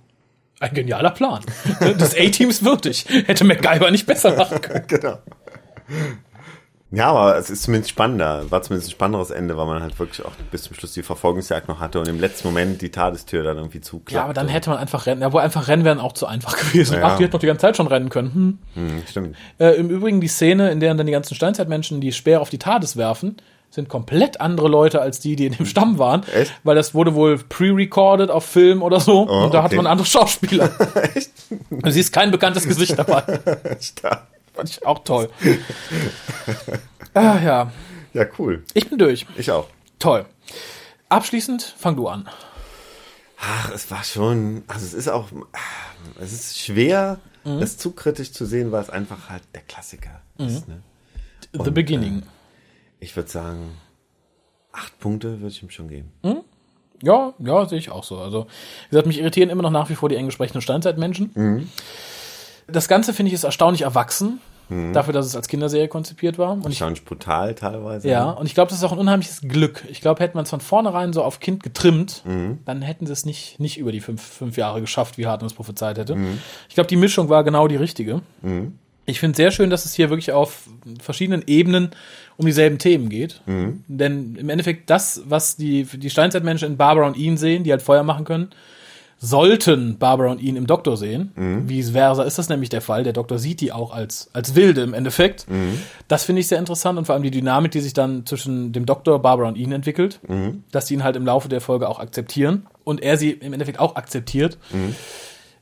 Ein 0.61 0.75
genialer 0.75 1.11
Plan. 1.11 1.43
Des 1.81 2.15
A-Teams 2.15 2.65
würdig. 2.65 3.05
Hätte 3.27 3.45
MacGyver 3.45 3.91
nicht 3.91 4.07
besser 4.07 4.35
machen 4.37 4.61
können. 4.61 4.85
genau. 4.89 5.19
Ja, 6.93 7.09
aber 7.09 7.37
es 7.37 7.51
ist 7.51 7.65
zumindest 7.65 7.91
spannender. 7.91 8.51
War 8.51 8.63
zumindest 8.63 8.89
ein 8.89 8.93
spannenderes 8.93 9.31
Ende, 9.31 9.57
weil 9.57 9.67
man 9.67 9.83
halt 9.83 9.99
wirklich 9.99 10.25
auch 10.25 10.33
bis 10.51 10.63
zum 10.63 10.77
Schluss 10.77 10.93
die 10.93 11.03
Verfolgungsjagd 11.03 11.69
noch 11.69 11.81
hatte 11.81 12.01
und 12.01 12.09
im 12.09 12.21
letzten 12.21 12.49
Moment 12.49 12.81
die 12.81 12.91
Tadestür 12.91 13.43
dann 13.43 13.57
irgendwie 13.57 13.81
zuklappt. 13.81 14.13
Ja, 14.13 14.25
aber 14.25 14.35
dann 14.35 14.49
hätte 14.49 14.71
man 14.71 14.79
einfach 14.79 15.07
rennen. 15.07 15.21
Ja, 15.21 15.33
wohl 15.33 15.41
einfach 15.41 15.69
rennen 15.69 15.85
wären 15.85 15.99
auch 15.99 16.13
zu 16.13 16.27
einfach 16.27 16.57
gewesen. 16.57 16.95
Ja. 16.99 17.09
Ach, 17.09 17.17
die 17.17 17.25
hätten 17.25 17.33
doch 17.33 17.41
die 17.41 17.47
ganze 17.49 17.63
Zeit 17.63 17.77
schon 17.77 17.89
rennen 17.89 18.09
können. 18.09 18.59
Hm. 18.75 18.89
Hm, 18.89 19.03
stimmt. 19.09 19.37
Äh, 19.59 19.73
Im 19.73 19.91
Übrigen 19.91 20.21
die 20.21 20.29
Szene, 20.29 20.71
in 20.71 20.81
der 20.81 20.95
dann 20.95 21.07
die 21.07 21.13
ganzen 21.13 21.35
Steinzeitmenschen 21.35 22.01
die 22.01 22.13
Speere 22.13 22.41
auf 22.41 22.51
die 22.51 22.59
TARDIS 22.59 22.97
werfen, 22.97 23.37
sind 23.77 23.89
komplett 23.89 24.41
andere 24.41 24.67
Leute 24.69 25.01
als 25.01 25.21
die, 25.21 25.37
die 25.37 25.47
in 25.47 25.53
dem 25.53 25.67
Stamm 25.67 25.99
waren. 25.99 26.25
Echt? 26.35 26.53
Weil 26.65 26.75
das 26.75 26.95
wurde 26.95 27.15
wohl 27.15 27.39
pre-recorded 27.39 28.31
auf 28.31 28.45
Film 28.45 28.83
oder 28.83 28.99
so. 28.99 29.29
Oh, 29.29 29.45
und 29.45 29.55
da 29.55 29.65
okay. 29.65 29.77
man 29.77 29.87
andere 29.87 30.07
Schauspieler. 30.07 30.71
Echt? 31.15 31.31
Du 31.71 31.91
siehst 31.91 32.13
kein 32.13 32.33
bekanntes 32.33 32.67
Gesicht 32.67 32.99
dabei. 32.99 33.23
Stark. 33.81 34.27
Fand 34.55 34.71
ich 34.71 34.85
auch 34.85 35.01
toll. 35.05 35.29
ah, 37.15 37.39
ja. 37.39 37.73
Ja, 38.15 38.27
cool. 38.39 38.65
Ich 38.75 38.89
bin 38.89 38.99
durch. 38.99 39.27
Ich 39.37 39.51
auch. 39.51 39.69
Toll. 39.99 40.25
Abschließend 41.09 41.63
fang 41.79 41.95
du 41.95 42.09
an. 42.09 42.29
Ach, 43.39 43.71
es 43.73 43.91
war 43.91 44.03
schon, 44.03 44.65
also 44.67 44.87
es 44.87 44.95
ist 44.95 45.09
auch, 45.09 45.29
es 46.19 46.33
ist 46.33 46.59
schwer, 46.59 47.21
Mhm. 47.47 47.61
das 47.61 47.79
zu 47.79 47.93
kritisch 47.93 48.33
zu 48.33 48.45
sehen, 48.45 48.73
weil 48.73 48.83
es 48.83 48.91
einfach 48.91 49.29
halt 49.29 49.43
der 49.55 49.63
Klassiker 49.63 50.21
ist. 50.37 50.67
Ne? 50.67 50.83
The 51.53 51.61
Und, 51.61 51.75
Beginning. 51.75 52.25
Ich 53.01 53.15
würde 53.17 53.29
sagen, 53.29 53.77
acht 54.73 54.99
Punkte 54.99 55.41
würde 55.41 55.49
ich 55.49 55.63
ihm 55.63 55.71
schon 55.71 55.89
geben. 55.89 56.13
Ja, 57.03 57.35
ja, 57.39 57.67
sehe 57.69 57.79
ich 57.79 57.91
auch 57.91 58.05
so. 58.05 58.19
Also, 58.19 58.47
wie 58.87 58.91
gesagt, 58.91 59.07
mich 59.07 59.19
irritieren 59.19 59.51
immer 59.51 59.63
noch 59.63 59.71
nach 59.71 59.91
wie 59.91 59.95
vor 59.95 60.09
die 60.09 60.17
englisch 60.17 60.35
sprechenden 60.35 60.63
Steinzeitmenschen. 60.63 61.69
Das 62.67 62.89
Ganze 62.89 63.13
finde 63.13 63.29
ich 63.29 63.35
ist 63.35 63.45
erstaunlich 63.45 63.83
erwachsen, 63.83 64.41
dafür, 64.93 65.13
dass 65.13 65.27
es 65.27 65.37
als 65.37 65.47
Kinderserie 65.47 65.87
konzipiert 65.89 66.39
war. 66.39 66.53
Und 66.53 66.69
ich, 66.71 66.79
Schon 66.79 66.95
brutal 67.05 67.55
teilweise. 67.55 68.09
ja, 68.09 68.31
und 68.31 68.47
ich 68.47 68.55
glaube, 68.55 68.71
das 68.71 68.79
ist 68.79 68.85
auch 68.85 68.93
ein 68.93 68.99
unheimliches 68.99 69.43
Glück. 69.43 69.85
Ich 69.91 70.01
glaube, 70.01 70.21
hätte 70.25 70.35
man 70.37 70.43
es 70.45 70.51
von 70.51 70.61
vornherein 70.61 71.13
so 71.13 71.23
auf 71.23 71.39
Kind 71.39 71.63
getrimmt, 71.63 72.23
dann 72.65 72.83
hätten 72.83 73.07
sie 73.07 73.13
es 73.13 73.25
nicht, 73.27 73.61
nicht 73.61 73.79
über 73.79 73.93
die 73.93 74.01
fünf, 74.01 74.23
fünf 74.23 74.57
Jahre 74.57 74.81
geschafft, 74.81 75.19
wie 75.19 75.27
Hartmann 75.27 75.47
es 75.47 75.55
prophezeit 75.55 75.99
hätte. 75.99 76.17
Ich 76.69 76.75
glaube, 76.75 76.89
die 76.89 76.97
Mischung 76.97 77.29
war 77.29 77.45
genau 77.45 77.69
die 77.69 77.77
richtige. 77.77 78.23
Ich 79.05 79.21
finde 79.21 79.37
sehr 79.37 79.53
schön, 79.53 79.71
dass 79.71 79.85
es 79.85 79.95
hier 79.95 80.11
wirklich 80.11 80.33
auf 80.33 80.65
verschiedenen 81.01 81.45
Ebenen 81.47 81.91
um 82.37 82.47
dieselben 82.47 82.79
Themen 82.79 83.09
geht. 83.09 83.41
Denn 83.89 84.37
im 84.37 84.49
Endeffekt 84.49 84.91
das, 84.91 85.23
was 85.27 85.57
die, 85.57 85.85
die 85.85 86.11
Steinzeitmenschen 86.11 86.73
in 86.73 86.77
Barbara 86.77 87.07
und 87.07 87.17
ihn 87.17 87.37
sehen, 87.37 87.65
die 87.65 87.71
halt 87.71 87.83
Feuer 87.83 88.03
machen 88.03 88.25
können, 88.25 88.49
sollten 89.19 89.97
Barbara 89.97 90.31
und 90.31 90.43
ihn 90.43 90.57
im 90.57 90.67
Doktor 90.67 90.99
sehen. 90.99 91.33
Vice 91.67 91.91
versa 91.91 92.23
ist 92.25 92.37
das 92.37 92.51
nämlich 92.51 92.69
der 92.69 92.83
Fall. 92.83 93.03
Der 93.03 93.15
Doktor 93.15 93.39
sieht 93.39 93.63
die 93.63 93.73
auch 93.73 93.91
als, 93.95 94.29
als 94.35 94.55
Wilde 94.55 94.83
im 94.83 94.93
Endeffekt. 94.93 95.47
Das 96.07 96.25
finde 96.25 96.41
ich 96.41 96.49
sehr 96.49 96.59
interessant 96.59 96.99
und 96.99 97.07
vor 97.07 97.15
allem 97.15 97.23
die 97.23 97.31
Dynamik, 97.31 97.71
die 97.73 97.81
sich 97.81 97.95
dann 97.95 98.27
zwischen 98.27 98.73
dem 98.73 98.85
Doktor, 98.85 99.23
Barbara 99.23 99.49
und 99.49 99.57
ihn 99.57 99.73
entwickelt, 99.73 100.21
dass 100.71 100.85
die 100.85 100.95
ihn 100.95 101.03
halt 101.03 101.17
im 101.17 101.25
Laufe 101.25 101.49
der 101.49 101.63
Folge 101.63 101.89
auch 101.89 101.99
akzeptieren 101.99 102.67
und 102.85 103.03
er 103.03 103.17
sie 103.17 103.31
im 103.31 103.55
Endeffekt 103.55 103.81
auch 103.81 103.97
akzeptiert. 103.97 104.59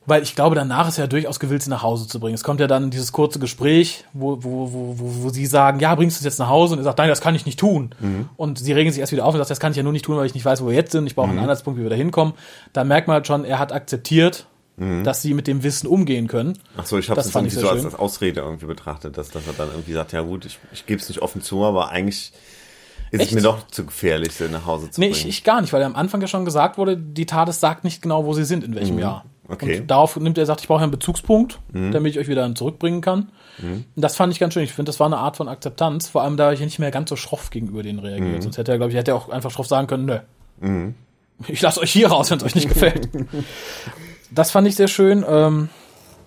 Weil 0.07 0.23
ich 0.23 0.35
glaube, 0.35 0.55
danach 0.55 0.87
ist 0.89 0.99
er 0.99 1.09
durchaus 1.09 1.41
gewillt, 1.41 1.63
sie 1.63 1.71
nach 1.71 1.83
Hause 1.83 2.07
zu 2.07 2.21
bringen. 2.21 2.35
Es 2.35 2.45
kommt 2.45 2.61
ja 2.61 2.67
dann 2.67 2.91
dieses 2.91 3.13
kurze 3.13 3.39
Gespräch, 3.39 4.05
wo, 4.13 4.43
wo, 4.45 4.71
wo, 4.73 4.95
wo, 4.99 5.29
sie 5.31 5.47
sagen, 5.47 5.81
ja, 5.81 5.95
bringst 5.95 6.17
du 6.17 6.21
es 6.21 6.25
jetzt 6.25 6.39
nach 6.39 6.51
Hause? 6.51 6.75
Und 6.75 6.81
er 6.81 6.85
sagt, 6.85 6.99
nein, 6.99 7.09
das 7.09 7.23
kann 7.23 7.35
ich 7.35 7.47
nicht 7.47 7.59
tun. 7.59 7.95
Und 8.37 8.59
sie 8.59 8.73
regen 8.73 8.91
sich 8.93 9.01
erst 9.01 9.13
wieder 9.13 9.25
auf 9.25 9.33
und 9.35 9.39
sagt, 9.39 9.51
das 9.51 9.61
kann 9.61 9.73
ich 9.73 9.77
ja 9.79 9.83
nur 9.83 9.93
nicht 9.93 10.05
tun, 10.05 10.17
weil 10.17 10.27
ich 10.27 10.35
nicht 10.35 10.45
weiß, 10.45 10.63
wo 10.63 10.69
wir 10.69 10.75
jetzt 10.75 10.93
sind. 10.93 11.07
Ich 11.07 11.15
brauche 11.15 11.31
einen 11.31 11.39
Anhaltspunkt, 11.39 11.79
wie 11.79 11.83
wir 11.85 11.91
da 11.91 11.97
hinkommen. 11.97 12.35
Da 12.75 12.85
merkt 12.85 13.09
man 13.09 13.15
halt 13.15 13.27
schon, 13.27 13.45
er 13.47 13.59
hat 13.59 13.73
akzeptiert, 13.73 14.47
dass 14.77 15.23
sie 15.23 15.35
mit 15.35 15.47
dem 15.47 15.63
Wissen 15.63 15.87
umgehen 15.87 16.27
können. 16.27 16.59
Ach 16.77 16.85
so, 16.85 16.99
ich 16.99 17.09
habe 17.09 17.17
Das 17.17 17.27
es 17.27 17.35
irgendwie 17.35 17.55
so 17.55 17.69
als, 17.69 17.85
als 17.85 17.95
Ausrede 17.95 18.41
irgendwie 18.41 18.67
betrachtet, 18.67 19.17
dass, 19.17 19.31
dass 19.31 19.47
er 19.47 19.53
dann 19.53 19.69
irgendwie 19.71 19.93
sagt, 19.93 20.13
ja 20.13 20.21
gut, 20.23 20.45
ich, 20.45 20.59
ich 20.73 20.85
gebe 20.85 21.01
es 21.01 21.09
nicht 21.09 21.23
offen 21.23 21.43
zu, 21.43 21.65
aber 21.65 21.91
eigentlich 21.91 22.33
ist 23.13 23.21
Echt? 23.21 23.31
es 23.31 23.35
mir 23.37 23.43
doch 23.43 23.69
zu 23.69 23.87
gefährlich, 23.87 24.33
sie 24.33 24.49
nach 24.49 24.67
Hause 24.67 24.91
zu 24.91 25.01
Nee, 25.01 25.11
bringen. 25.11 25.21
ich, 25.21 25.29
ich 25.29 25.45
gar 25.45 25.61
nicht, 25.61 25.73
weil 25.73 25.83
am 25.85 25.95
Anfang 25.95 26.21
ja 26.21 26.27
schon 26.27 26.45
gesagt 26.45 26.77
wurde, 26.77 26.97
die 26.97 27.25
TARDIS 27.25 27.61
sagt 27.61 27.85
nicht 27.85 28.03
genau, 28.03 28.25
wo 28.27 28.35
sie 28.35 28.45
sind, 28.45 28.65
in 28.65 28.75
welchem 28.75 28.99
Jahr. 28.99 29.25
Okay. 29.47 29.81
Und 29.81 29.91
darauf 29.91 30.17
nimmt 30.17 30.39
er, 30.39 30.47
sagt, 30.47 30.63
ich 30.63 30.69
brauche 30.69 30.83
einen 30.83 30.91
Bezugspunkt, 30.91 31.61
damit 31.73 32.13
ich 32.13 32.19
euch 32.19 32.29
wieder 32.29 32.55
zurückbringen 32.55 33.01
kann. 33.03 33.31
Und 33.63 33.87
das 33.95 34.17
fand 34.17 34.33
ich 34.33 34.41
ganz 34.41 34.55
schön. 34.55 34.65
Ich 34.65 34.73
finde, 34.73 34.89
das 34.89 35.01
war 35.01 35.07
eine 35.07 35.19
Art 35.19 35.37
von 35.37 35.49
Akzeptanz, 35.49 36.09
vor 36.09 36.23
allem 36.23 36.37
da 36.37 36.53
ich 36.53 36.61
nicht 36.61 36.79
mehr 36.79 36.91
ganz 36.91 37.11
so 37.11 37.17
schroff 37.17 37.51
gegenüber 37.51 37.83
denen 37.83 37.99
reagiert. 37.99 38.43
Sonst 38.43 38.59
hätte 38.59 38.73
er, 38.73 38.79
glaube 38.79 38.93
ich, 38.93 38.99
hätte 38.99 39.11
er 39.13 39.17
auch 39.17 39.29
einfach 39.29 39.51
schroff 39.51 39.67
sagen 39.67 39.87
können, 39.87 40.07
nö. 40.07 40.19
Ich 41.49 41.61
lasse 41.61 41.81
euch 41.81 41.93
hier 41.93 42.09
raus, 42.09 42.31
wenn 42.31 42.39
es 42.39 42.45
euch 42.45 42.55
nicht 42.55 42.69
gefällt. 42.69 43.09
das 44.31 44.51
fand 44.51 44.67
ich 44.67 44.77
sehr 44.77 44.89
schön. 44.89 45.25
Ähm, 45.29 45.69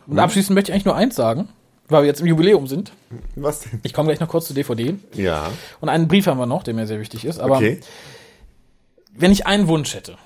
und 0.05 0.19
abschließend 0.19 0.53
möchte 0.55 0.71
ich 0.71 0.73
eigentlich 0.73 0.85
nur 0.85 0.95
eins 0.95 1.15
sagen, 1.15 1.49
weil 1.89 2.03
wir 2.03 2.07
jetzt 2.07 2.21
im 2.21 2.27
Jubiläum 2.27 2.67
sind. 2.67 2.91
Was 3.35 3.61
denn? 3.61 3.79
Ich 3.83 3.93
komme 3.93 4.07
gleich 4.07 4.19
noch 4.19 4.27
kurz 4.29 4.47
zur 4.47 4.55
DVD. 4.55 4.95
Ja, 5.13 5.49
Und 5.81 5.89
einen 5.89 6.07
Brief 6.07 6.27
haben 6.27 6.37
wir 6.37 6.45
noch, 6.45 6.63
der 6.63 6.73
mir 6.73 6.87
sehr 6.87 6.99
wichtig 6.99 7.25
ist. 7.25 7.39
Aber 7.39 7.57
okay. 7.57 7.79
wenn 9.15 9.31
ich 9.31 9.47
einen 9.47 9.67
Wunsch 9.67 9.95
hätte, 9.95 10.17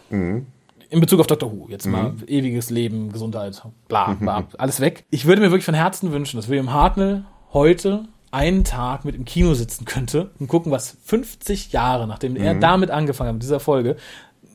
in 0.92 1.00
Bezug 1.00 1.22
auf 1.22 1.28
Dr. 1.28 1.52
Who, 1.52 1.68
jetzt 1.70 1.88
mal 1.88 2.14
ewiges 2.28 2.70
Leben, 2.70 3.12
Gesundheit, 3.12 3.62
bla, 3.88 4.14
bla, 4.14 4.48
alles 4.58 4.82
weg. 4.82 5.06
Ich 5.10 5.26
würde 5.26 5.42
mir 5.42 5.50
wirklich 5.50 5.66
von 5.66 5.74
Herzen 5.74 6.12
wünschen, 6.12 6.38
dass 6.38 6.50
William 6.50 6.74
Hartnell 6.74 7.24
heute 7.54 8.04
einen 8.30 8.66
Tag 8.66 9.06
mit 9.06 9.16
im 9.16 9.26
Kino 9.26 9.54
sitzen 9.54 9.86
könnte 9.86 10.32
und 10.40 10.48
gucken, 10.48 10.72
was 10.72 10.98
50 11.06 11.72
Jahre, 11.72 12.08
nachdem 12.08 12.36
er 12.36 12.56
damit 12.56 12.92
angefangen 12.92 13.30
hat, 13.30 13.36
mit 13.36 13.44
dieser 13.44 13.60
Folge, 13.62 13.96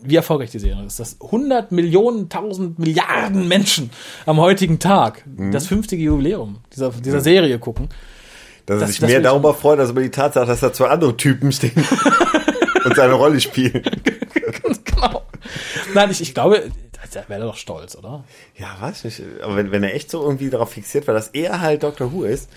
wie 0.03 0.17
erfolgreich 0.17 0.51
die 0.51 0.59
Serie 0.59 0.85
ist. 0.85 1.01
Dass 1.01 1.21
100 1.21 1.73
Millionen, 1.73 2.25
1000 2.25 2.79
Milliarden 2.79 3.49
Menschen 3.49 3.91
am 4.27 4.39
heutigen 4.39 4.79
Tag 4.79 5.25
das 5.53 5.67
50. 5.67 5.99
Jubiläum 6.01 6.59
dieser, 6.75 6.91
dieser 6.91 7.21
Serie 7.21 7.59
gucken. 7.59 7.89
Dass 8.67 8.83
er 8.83 8.87
sich 8.89 8.99
das 8.99 9.09
mehr 9.09 9.21
darüber 9.21 9.55
freut, 9.55 9.79
als 9.79 9.91
über 9.91 10.03
die 10.03 10.11
Tatsache, 10.11 10.47
dass 10.47 10.61
da 10.61 10.73
zwei 10.73 10.89
andere 10.89 11.17
Typen 11.17 11.53
stehen 11.53 11.73
und 12.85 12.97
seine 12.97 13.15
Rolle 13.15 13.41
spielen. 13.41 13.83
Genau. 14.97 15.23
Nein, 15.95 16.11
ich, 16.11 16.21
ich 16.21 16.35
glaube, 16.35 16.71
da 17.13 17.29
wäre 17.29 17.41
er 17.43 17.47
doch 17.47 17.57
stolz, 17.57 17.95
oder? 17.97 18.25
Ja, 18.57 18.77
weiß 18.81 19.05
nicht. 19.05 19.23
Aber 19.43 19.57
wenn, 19.57 19.71
wenn 19.71 19.83
er 19.85 19.95
echt 19.95 20.11
so 20.11 20.23
irgendwie 20.23 20.51
darauf 20.51 20.71
fixiert 20.73 21.07
war, 21.07 21.15
dass 21.15 21.29
er 21.29 21.61
halt 21.61 21.83
Dr. 21.83 22.13
Who 22.13 22.25
ist, 22.25 22.51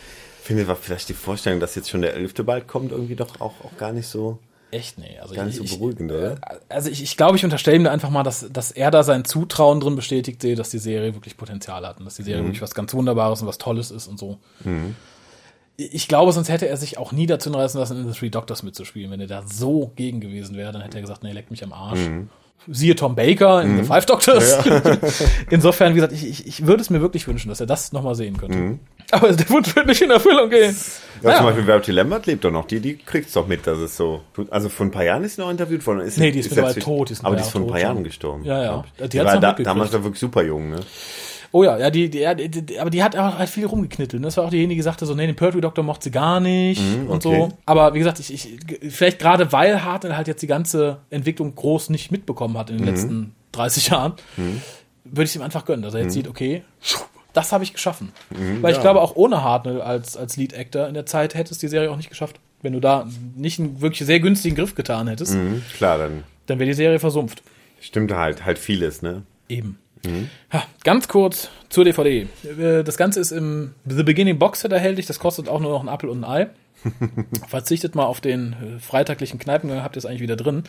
finde 0.44 0.64
ich, 0.64 0.68
war 0.68 0.76
vielleicht 0.76 1.10
die 1.10 1.14
Vorstellung, 1.14 1.60
dass 1.60 1.76
jetzt 1.76 1.90
schon 1.90 2.02
der 2.02 2.16
Elfte 2.16 2.44
bald 2.44 2.68
kommt, 2.68 2.92
irgendwie 2.92 3.16
doch 3.16 3.40
auch, 3.40 3.54
auch 3.64 3.78
gar 3.78 3.92
nicht 3.92 4.08
so, 4.08 4.40
Echt, 4.72 5.00
nee. 5.00 5.18
Also 5.20 5.34
gar 5.34 5.46
nicht 5.46 5.60
ich, 5.60 5.68
so 5.72 5.78
beruhigend, 5.78 6.12
oder? 6.12 6.36
Also 6.70 6.92
ich, 6.92 7.02
ich 7.02 7.18
glaube, 7.18 7.36
ich 7.38 7.44
unterstelle 7.44 7.76
ihm 7.76 7.86
da 7.86 7.92
einfach 7.92 8.12
mal, 8.12 8.22
dass, 8.22 8.46
dass 8.52 8.70
er 8.72 8.92
da 8.92 9.02
sein 9.02 9.26
Zutrauen 9.26 9.80
drin 9.80 9.96
bestätigt 9.96 10.44
sehe, 10.44 10.56
dass 10.56 10.70
die 10.70 10.78
Serie 10.78 11.16
wirklich 11.16 11.38
Potenzial 11.38 11.88
hat 11.88 11.98
und 11.98 12.06
dass 12.06 12.16
die 12.18 12.22
Mhm. 12.22 12.26
Serie 12.28 12.44
wirklich 12.44 12.62
was 12.62 12.76
ganz 12.76 12.94
Wunderbares 12.94 13.42
und 13.42 13.48
was 13.48 13.58
Tolles 13.58 13.90
ist 13.90 14.08
und 14.08 14.20
so. 14.20 14.38
Ich 15.92 16.08
glaube, 16.10 16.32
sonst 16.34 16.50
hätte 16.50 16.68
er 16.68 16.76
sich 16.78 16.98
auch 16.98 17.12
nie 17.14 17.26
dazu 17.26 17.50
reißen 17.52 17.80
lassen, 17.80 17.98
in 18.02 18.12
The 18.12 18.20
Three 18.20 18.30
Doctors 18.30 18.64
mitzuspielen. 18.64 19.10
Wenn 19.12 19.22
er 19.22 19.28
da 19.28 19.44
so 19.46 19.94
gegen 19.96 20.20
gewesen 20.20 20.58
wäre, 20.58 20.72
dann 20.74 20.82
hätte 20.82 20.98
er 20.98 21.02
gesagt, 21.02 21.24
nee, 21.24 21.32
leck 21.32 21.50
mich 21.52 21.64
am 21.64 21.72
Arsch. 21.74 22.00
Mhm. 22.00 22.30
Siehe 22.68 22.94
Tom 22.96 23.16
Baker 23.16 23.62
in 23.62 23.78
The 23.78 23.84
Five 23.84 24.06
Doctors. 24.06 24.58
Insofern, 25.50 25.92
wie 25.92 25.96
gesagt, 25.96 26.12
ich, 26.14 26.28
ich, 26.28 26.46
ich 26.48 26.68
würde 26.68 26.82
es 26.82 26.90
mir 26.90 27.00
wirklich 27.02 27.26
wünschen, 27.28 27.48
dass 27.50 27.62
er 27.62 27.66
das 27.66 27.94
nochmal 27.94 28.16
sehen 28.16 28.36
könnte. 28.38 28.80
Aber 29.12 29.32
der 29.32 29.50
Wunsch 29.50 29.74
wird 29.76 29.88
nicht 29.88 30.02
in 30.02 30.12
Erfüllung 30.12 30.50
gehen. 30.50 30.72
Mhm. 30.72 31.24
Ja, 31.24 31.30
Ja. 31.32 31.38
zum 31.38 31.46
Beispiel 31.48 31.64
Verity 31.64 31.92
Lambert 31.92 32.26
lebt 32.26 32.44
doch 32.44 32.52
noch. 32.52 32.68
Die, 32.68 32.80
die 32.82 32.98
kriegt's 32.98 33.32
doch 33.34 33.48
mit, 33.48 33.66
dass 33.66 33.78
es 33.80 33.96
so. 33.96 34.22
Also 34.52 34.68
vor 34.70 34.86
ein 34.86 34.92
paar 34.92 35.06
Jahren 35.06 35.24
ist 35.24 35.36
sie 35.38 35.42
noch 35.42 35.50
interviewt 35.50 35.86
worden. 35.88 36.02
Ist 36.02 36.18
Nee, 36.18 36.32
die 36.32 36.40
ist 36.40 36.50
mittlerweile 36.50 36.76
jetzt- 36.76 36.84
tot, 36.84 37.10
die 37.10 37.14
ist 37.14 37.26
aber 37.26 37.36
die 37.38 37.42
ist 37.42 37.50
vor 37.52 37.62
ein 37.62 37.68
paar 37.68 37.80
Jahren 37.80 38.04
gestorben. 38.04 38.44
Ja, 38.44 38.62
ja. 38.64 38.84
Die 39.04 39.08
Die, 39.10 39.18
war 39.20 39.40
da, 39.40 39.54
damals 39.54 39.94
war 39.94 40.04
wirklich 40.04 40.20
super 40.20 40.44
jung, 40.44 40.70
ne? 40.72 40.80
Oh 41.52 41.64
ja, 41.64 41.78
ja, 41.80 41.90
die, 41.90 42.10
die, 42.10 42.20
ja, 42.20 42.34
die, 42.36 42.80
aber 42.80 42.90
die 42.90 43.02
hat 43.04 43.16
auch 43.18 43.38
halt 43.38 43.50
viel 43.50 43.66
rumgeknittelt. 43.66 44.22
ne? 44.22 44.28
Das 44.28 44.38
war 44.38 44.46
auch 44.46 44.50
diejenige, 44.52 44.80
die 44.80 44.84
sagte 44.84 45.06
so, 45.06 45.16
nee, 45.16 45.26
den 45.26 45.36
Pertwee 45.36 45.62
Doktor 45.62 45.84
mochte 45.84 46.06
sie 46.06 46.12
gar 46.12 46.40
nicht 46.40 46.82
und 47.08 47.26
okay. 47.26 47.48
so. 47.50 47.58
Aber 47.66 47.94
wie 47.94 48.00
gesagt, 48.00 48.20
ich, 48.20 48.32
ich, 48.34 48.60
vielleicht 48.94 49.20
gerade 49.20 49.52
weil 49.52 49.84
Hartnell 49.84 50.16
halt 50.16 50.28
jetzt 50.28 50.42
die 50.42 50.48
ganze 50.48 51.00
Entwicklung 51.10 51.56
groß 51.56 51.90
nicht 51.90 52.12
mitbekommen 52.12 52.58
hat 52.58 52.70
in 52.70 52.78
den 52.78 52.86
letzten 52.86 53.36
30 53.54 53.88
Jahren, 53.88 54.14
würde 54.38 55.24
ich 55.24 55.30
es 55.32 55.36
ihm 55.36 55.42
einfach 55.42 55.66
gönnen, 55.66 55.82
dass 55.82 55.94
er 55.96 56.04
jetzt 56.04 56.14
sieht, 56.14 56.28
okay, 56.28 56.62
das 57.34 57.52
habe 57.52 57.64
ich 57.64 57.74
geschaffen. 57.74 58.12
weil 58.62 58.74
ich 58.74 58.82
glaube, 58.82 59.02
auch 59.02 59.16
ohne 59.16 59.44
Hartnell 59.44 59.82
als, 59.82 60.18
als 60.18 60.38
Lead 60.38 60.54
Actor 60.54 60.88
in 60.88 60.94
der 60.94 61.06
Zeit 61.08 61.34
hättest 61.36 61.62
du 61.64 61.66
die 61.68 61.72
Serie 61.72 61.90
auch 61.92 61.98
nicht 61.98 62.10
geschafft. 62.10 62.40
Wenn 62.62 62.74
du 62.74 62.80
da 62.80 63.08
nicht 63.36 63.60
einen 63.60 63.82
wirklich 63.82 64.06
sehr 64.06 64.20
günstigen 64.20 64.56
Griff 64.56 64.76
getan 64.76 65.08
hättest, 65.08 65.34
Mhm, 65.34 65.64
klar, 65.78 65.98
dann 65.98 66.24
dann 66.46 66.60
wäre 66.60 66.68
die 66.68 66.74
Serie 66.76 67.00
versumpft. 67.00 67.42
stimmt 67.80 68.12
halt, 68.12 68.44
halt 68.46 68.60
vieles, 68.60 69.02
ne? 69.02 69.24
Eben. 69.48 69.78
Ja, 70.54 70.64
ganz 70.84 71.08
kurz 71.08 71.50
zur 71.70 71.84
DVD. 71.86 72.28
Äh, 72.44 72.84
Das 72.84 72.98
Ganze 72.98 73.20
ist 73.20 73.32
im 73.32 73.74
The 73.86 74.04
Beginning 74.04 74.40
Boxset 74.40 74.72
erhältlich. 74.72 75.06
Das 75.06 75.20
kostet 75.20 75.50
auch 75.50 75.60
nur 75.60 75.72
noch 75.72 75.82
ein 75.82 75.90
Apfel 75.90 76.10
und 76.10 76.24
ein 76.24 76.30
Ei. 76.30 76.48
Verzichtet 77.48 77.96
mal 77.96 78.06
auf 78.06 78.22
den 78.22 78.54
äh, 78.54 78.80
freitaglichen 78.80 79.38
Kneipengang, 79.40 79.84
habt 79.84 79.96
ihr 79.96 80.00
es 80.00 80.06
eigentlich 80.06 80.22
wieder 80.22 80.38
drin. 80.38 80.64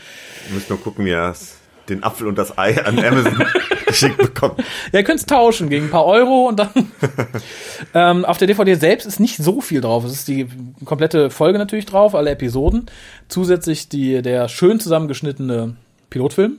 Wir 0.49 0.55
müssen 0.55 0.67
nur 0.71 0.81
gucken, 0.81 1.05
wie 1.05 1.11
es- 1.13 1.57
den 1.89 2.05
Apfel 2.05 2.29
und 2.29 2.37
das 2.39 2.57
Ei 2.57 2.85
an 2.85 2.99
Amazon 3.05 3.45
geschickt 3.87 4.17
bekommt. 4.19 4.59
Ja, 4.93 5.01
ihr 5.01 5.05
könnt 5.05 5.19
es 5.19 5.27
tauschen 5.27 5.69
gegen 5.69 5.87
ein 5.87 5.91
paar 5.91 6.05
Euro 6.07 6.47
und 6.49 6.59
dann. 6.61 6.69
ähm, 7.95 8.25
auf 8.25 8.39
der 8.39 8.47
DVD 8.47 8.75
selbst 8.77 9.07
ist 9.07 9.19
nicht 9.19 9.37
so 9.39 9.61
viel 9.61 9.81
drauf. 9.81 10.05
Es 10.05 10.13
ist 10.13 10.29
die 10.29 10.47
komplette 10.85 11.31
Folge 11.31 11.59
natürlich 11.59 11.87
drauf, 11.87 12.15
alle 12.15 12.31
Episoden. 12.31 12.87
Zusätzlich 13.29 13.89
die, 13.89 14.23
der 14.23 14.47
schön 14.49 14.79
zusammengeschnittene 14.79 15.75
Pilotfilm 16.11 16.59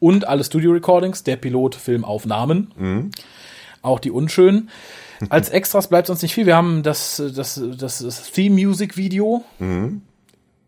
und 0.00 0.26
alle 0.26 0.42
Studio-Recordings 0.42 1.22
der 1.22 1.36
Pilotfilmaufnahmen. 1.36 3.12
Auch 3.82 4.00
die 4.00 4.10
unschönen. 4.10 4.70
Als 5.28 5.50
Extras 5.50 5.88
bleibt 5.88 6.08
uns 6.10 6.22
nicht 6.22 6.34
viel. 6.34 6.46
Wir 6.46 6.56
haben 6.56 6.82
das, 6.82 7.22
das, 7.34 7.60
das, 7.78 7.98
das 8.00 8.30
Theme-Music-Video, 8.32 9.44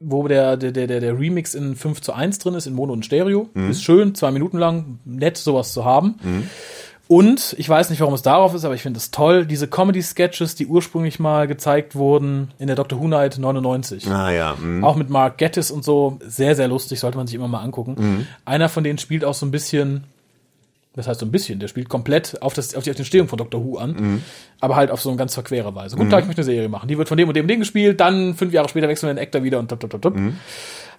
wo 0.00 0.28
der, 0.28 0.56
der, 0.58 0.72
der, 0.72 0.86
der 1.00 1.18
Remix 1.18 1.54
in 1.54 1.74
5 1.74 2.00
zu 2.02 2.12
1 2.12 2.38
drin 2.38 2.54
ist, 2.54 2.66
in 2.66 2.74
Mono 2.74 2.92
und 2.92 3.04
Stereo. 3.06 3.48
Ist 3.70 3.82
schön, 3.82 4.14
zwei 4.14 4.30
Minuten 4.30 4.58
lang, 4.58 4.98
nett, 5.04 5.38
sowas 5.38 5.72
zu 5.72 5.84
haben. 5.84 6.16
Und 7.12 7.54
ich 7.58 7.68
weiß 7.68 7.90
nicht, 7.90 8.00
warum 8.00 8.14
es 8.14 8.22
darauf 8.22 8.54
ist, 8.54 8.64
aber 8.64 8.74
ich 8.74 8.80
finde 8.80 8.96
es 8.96 9.10
toll, 9.10 9.44
diese 9.44 9.68
Comedy-Sketches, 9.68 10.54
die 10.54 10.66
ursprünglich 10.66 11.20
mal 11.20 11.46
gezeigt 11.46 11.94
wurden 11.94 12.52
in 12.58 12.68
der 12.68 12.76
Doctor 12.76 12.98
Who 12.98 13.06
Night 13.06 13.36
99. 13.36 14.08
Ah 14.08 14.30
ja, 14.30 14.56
mh. 14.58 14.86
Auch 14.86 14.96
mit 14.96 15.10
Mark 15.10 15.36
Gettis 15.36 15.70
und 15.70 15.84
so. 15.84 16.18
Sehr, 16.26 16.56
sehr 16.56 16.68
lustig, 16.68 17.00
sollte 17.00 17.18
man 17.18 17.26
sich 17.26 17.36
immer 17.36 17.48
mal 17.48 17.60
angucken. 17.60 18.26
Einer 18.46 18.70
von 18.70 18.82
denen 18.82 18.96
spielt 18.96 19.26
auch 19.26 19.34
so 19.34 19.44
ein 19.44 19.50
bisschen, 19.50 20.04
das 20.94 21.06
heißt 21.06 21.20
so 21.20 21.26
ein 21.26 21.32
bisschen, 21.32 21.58
der 21.60 21.68
spielt 21.68 21.90
komplett 21.90 22.40
auf, 22.40 22.54
das, 22.54 22.74
auf 22.74 22.84
die 22.84 22.88
Entstehung 22.90 23.28
von 23.28 23.36
Doctor 23.36 23.62
Who 23.62 23.76
an, 23.76 24.22
aber 24.60 24.76
halt 24.76 24.90
auf 24.90 25.02
so 25.02 25.10
eine 25.10 25.18
ganz 25.18 25.34
verquere 25.34 25.74
Weise. 25.74 25.96
Guten 25.96 26.08
Tag, 26.08 26.20
ich 26.22 26.26
möchte 26.28 26.40
eine 26.40 26.46
Serie 26.50 26.70
machen. 26.70 26.88
Die 26.88 26.96
wird 26.96 27.08
von 27.08 27.18
dem 27.18 27.28
und 27.28 27.36
dem 27.36 27.46
Ding 27.46 27.58
gespielt, 27.58 28.00
dann 28.00 28.32
fünf 28.36 28.54
Jahre 28.54 28.70
später 28.70 28.88
wechseln 28.88 29.08
wir 29.10 29.14
den 29.16 29.22
Actor 29.22 29.42
wieder 29.42 29.58
und 29.58 29.68
top, 29.68 29.80
top, 29.80 29.90
top, 29.90 30.00
top. 30.00 30.16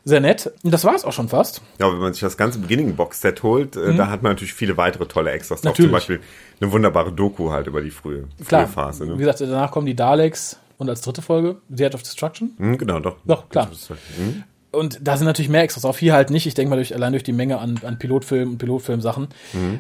Sehr 0.05 0.19
nett. 0.19 0.51
Und 0.63 0.71
das 0.73 0.83
war 0.83 0.95
es 0.95 1.05
auch 1.05 1.13
schon 1.13 1.29
fast. 1.29 1.61
Ja, 1.79 1.89
wenn 1.91 1.99
man 1.99 2.11
sich 2.13 2.21
das 2.21 2.35
ganze 2.35 2.59
Beginning-Box-Set 2.59 3.41
holt, 3.43 3.75
äh, 3.77 3.95
da 3.95 4.09
hat 4.09 4.21
man 4.21 4.33
natürlich 4.33 4.53
viele 4.53 4.75
weitere 4.75 5.05
tolle 5.05 5.31
Extras 5.31 5.61
drauf. 5.61 5.77
Mhm. 5.77 5.85
Natürlich. 5.85 5.89
Zum 5.89 6.15
Beispiel 6.15 6.19
eine 6.61 6.71
wunderbare 6.71 7.11
Doku 7.13 7.51
halt 7.51 7.67
über 7.67 7.81
die 7.81 7.89
frühe, 7.91 8.27
frühe 8.37 8.45
Klar. 8.47 8.67
Phase. 8.67 9.05
Wie 9.05 9.11
Ne? 9.11 9.17
gesagt, 9.17 9.39
danach 9.41 9.71
kommen 9.71 9.85
die 9.85 9.95
Daleks 9.95 10.59
und 10.77 10.89
als 10.89 11.01
dritte 11.01 11.21
Folge 11.21 11.57
The 11.69 11.85
Art 11.85 11.95
of 11.95 12.03
Destruction. 12.03 12.53
Hm, 12.57 12.77
genau, 12.77 12.99
doch. 12.99 13.15
Doch, 13.25 13.47
klar. 13.49 13.67
Halt- 13.67 13.99
hm. 14.17 14.43
Und 14.71 14.99
da 15.07 15.15
sind 15.17 15.27
natürlich 15.27 15.49
mehr 15.49 15.61
Extras 15.61 15.83
drauf. 15.83 15.99
Hier 15.99 16.13
halt 16.13 16.31
nicht. 16.31 16.47
Ich 16.47 16.55
denke 16.55 16.71
mal 16.71 16.75
durch, 16.77 16.93
allein 16.95 17.13
durch 17.13 17.23
die 17.23 17.31
Menge 17.31 17.59
an, 17.59 17.79
an 17.85 17.99
Pilotfilmen 17.99 18.53
und 18.53 18.57
Pilotfilmsachen. 18.57 19.27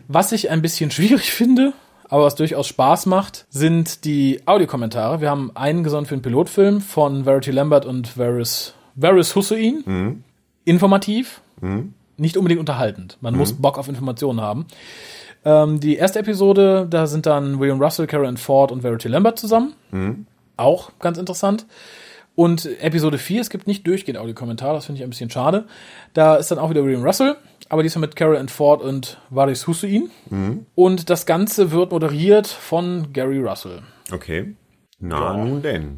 Was 0.07 0.31
ich 0.31 0.51
ein 0.51 0.61
bisschen 0.61 0.91
schwierig 0.91 1.31
finde, 1.31 1.73
aber 2.09 2.25
was 2.25 2.35
durchaus 2.35 2.67
Spaß 2.67 3.07
macht, 3.07 3.45
sind 3.49 4.05
die 4.05 4.41
Audiokommentare. 4.45 5.19
Wir 5.19 5.31
haben 5.31 5.51
einen 5.55 5.83
gesonnen 5.83 6.05
für 6.05 6.15
den 6.15 6.21
Pilotfilm 6.21 6.79
von 6.79 7.23
Verity 7.23 7.49
Lambert 7.51 7.85
und 7.87 8.17
Varys, 8.17 8.75
Varys 8.95 9.35
Hussein. 9.35 10.23
Informativ, 10.65 11.41
nicht 12.17 12.37
unbedingt 12.37 12.59
unterhaltend. 12.59 13.17
Man 13.21 13.35
muss 13.35 13.53
Bock 13.53 13.77
auf 13.77 13.87
Informationen 13.89 14.41
haben. 14.41 14.65
Ähm, 15.45 15.79
die 15.79 15.97
erste 15.97 16.19
Episode, 16.19 16.87
da 16.89 17.05
sind 17.05 17.25
dann 17.25 17.59
William 17.59 17.81
Russell, 17.81 18.07
Karen 18.07 18.37
Ford 18.37 18.71
und 18.71 18.81
Verity 18.81 19.07
Lambert 19.09 19.37
zusammen. 19.39 19.73
Auch 20.55 20.91
ganz 20.99 21.17
interessant. 21.17 21.65
Und 22.35 22.65
Episode 22.81 23.17
4, 23.17 23.41
es 23.41 23.49
gibt 23.49 23.67
nicht 23.67 23.85
durchgehend 23.85 24.17
Audiokommentare, 24.17 24.73
das 24.73 24.85
finde 24.85 24.99
ich 24.99 25.03
ein 25.03 25.09
bisschen 25.09 25.29
schade. 25.29 25.65
Da 26.13 26.35
ist 26.35 26.49
dann 26.49 26.57
auch 26.59 26.69
wieder 26.69 26.83
William 26.83 27.03
Russell, 27.03 27.35
aber 27.69 27.83
diesmal 27.83 28.01
mit 28.01 28.15
Carol 28.15 28.37
Ann 28.37 28.49
Ford 28.49 28.81
und 28.81 29.19
Varis 29.29 29.67
Hussein. 29.67 30.09
Und 30.75 31.09
das 31.09 31.25
Ganze 31.25 31.71
wird 31.71 31.91
moderiert 31.91 32.47
von 32.47 33.11
Gary 33.13 33.39
Russell. 33.39 33.81
Okay. 34.11 34.55
Na, 34.99 35.35
nun 35.37 35.61
denn. 35.61 35.97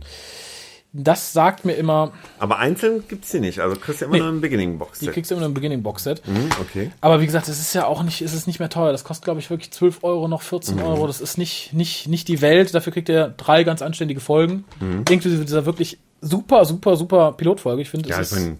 Das 0.97 1.33
sagt 1.33 1.65
mir 1.65 1.73
immer, 1.73 2.13
Aber 2.39 2.57
einzeln 2.57 3.03
gibt's 3.09 3.29
die 3.31 3.41
nicht. 3.41 3.59
Also 3.59 3.75
kriegst 3.75 3.99
du 3.99 4.05
immer 4.05 4.13
Nee. 4.13 4.19
nur 4.21 4.29
ein 4.29 4.39
Beginning-Box. 4.39 4.99
die 4.99 5.07
kriegst 5.07 5.29
du 5.29 5.35
immer 5.35 5.45
im 5.45 5.53
Beginning 5.53 5.83
Box-Set. 5.83 6.21
Hm, 6.25 6.49
okay. 6.61 6.91
Aber 7.01 7.19
wie 7.19 7.25
gesagt, 7.25 7.49
es 7.49 7.59
ist 7.59 7.73
ja 7.73 7.85
auch 7.85 8.01
nicht, 8.03 8.21
es 8.21 8.33
ist 8.33 8.47
nicht 8.47 8.59
mehr 8.59 8.69
teuer. 8.69 8.93
Das 8.93 9.03
kostet, 9.03 9.25
glaube 9.25 9.41
ich, 9.41 9.49
wirklich 9.49 9.71
12 9.71 10.03
Euro, 10.05 10.29
noch 10.29 10.41
14 10.41 10.81
Euro. 10.81 11.05
Das 11.07 11.19
ist 11.19 11.37
nicht, 11.37 11.73
nicht, 11.73 12.07
nicht 12.07 12.29
die 12.29 12.39
Welt. 12.41 12.73
Dafür 12.73 12.93
kriegt 12.93 13.09
er 13.09 13.27
drei 13.29 13.63
ganz 13.65 13.81
anständige 13.81 14.21
Folgen. 14.21 14.63
Inklusive 15.09 15.43
dieser 15.43 15.65
wirklich 15.65 15.99
super, 16.21 16.63
super, 16.63 16.95
super 16.95 17.33
Pilotfolge. 17.33 17.81
Ich 17.81 17.89
finde, 17.89 18.07
Ja, 18.07 18.15
ich 18.15 18.21
ist 18.21 18.31
meine, 18.33 18.55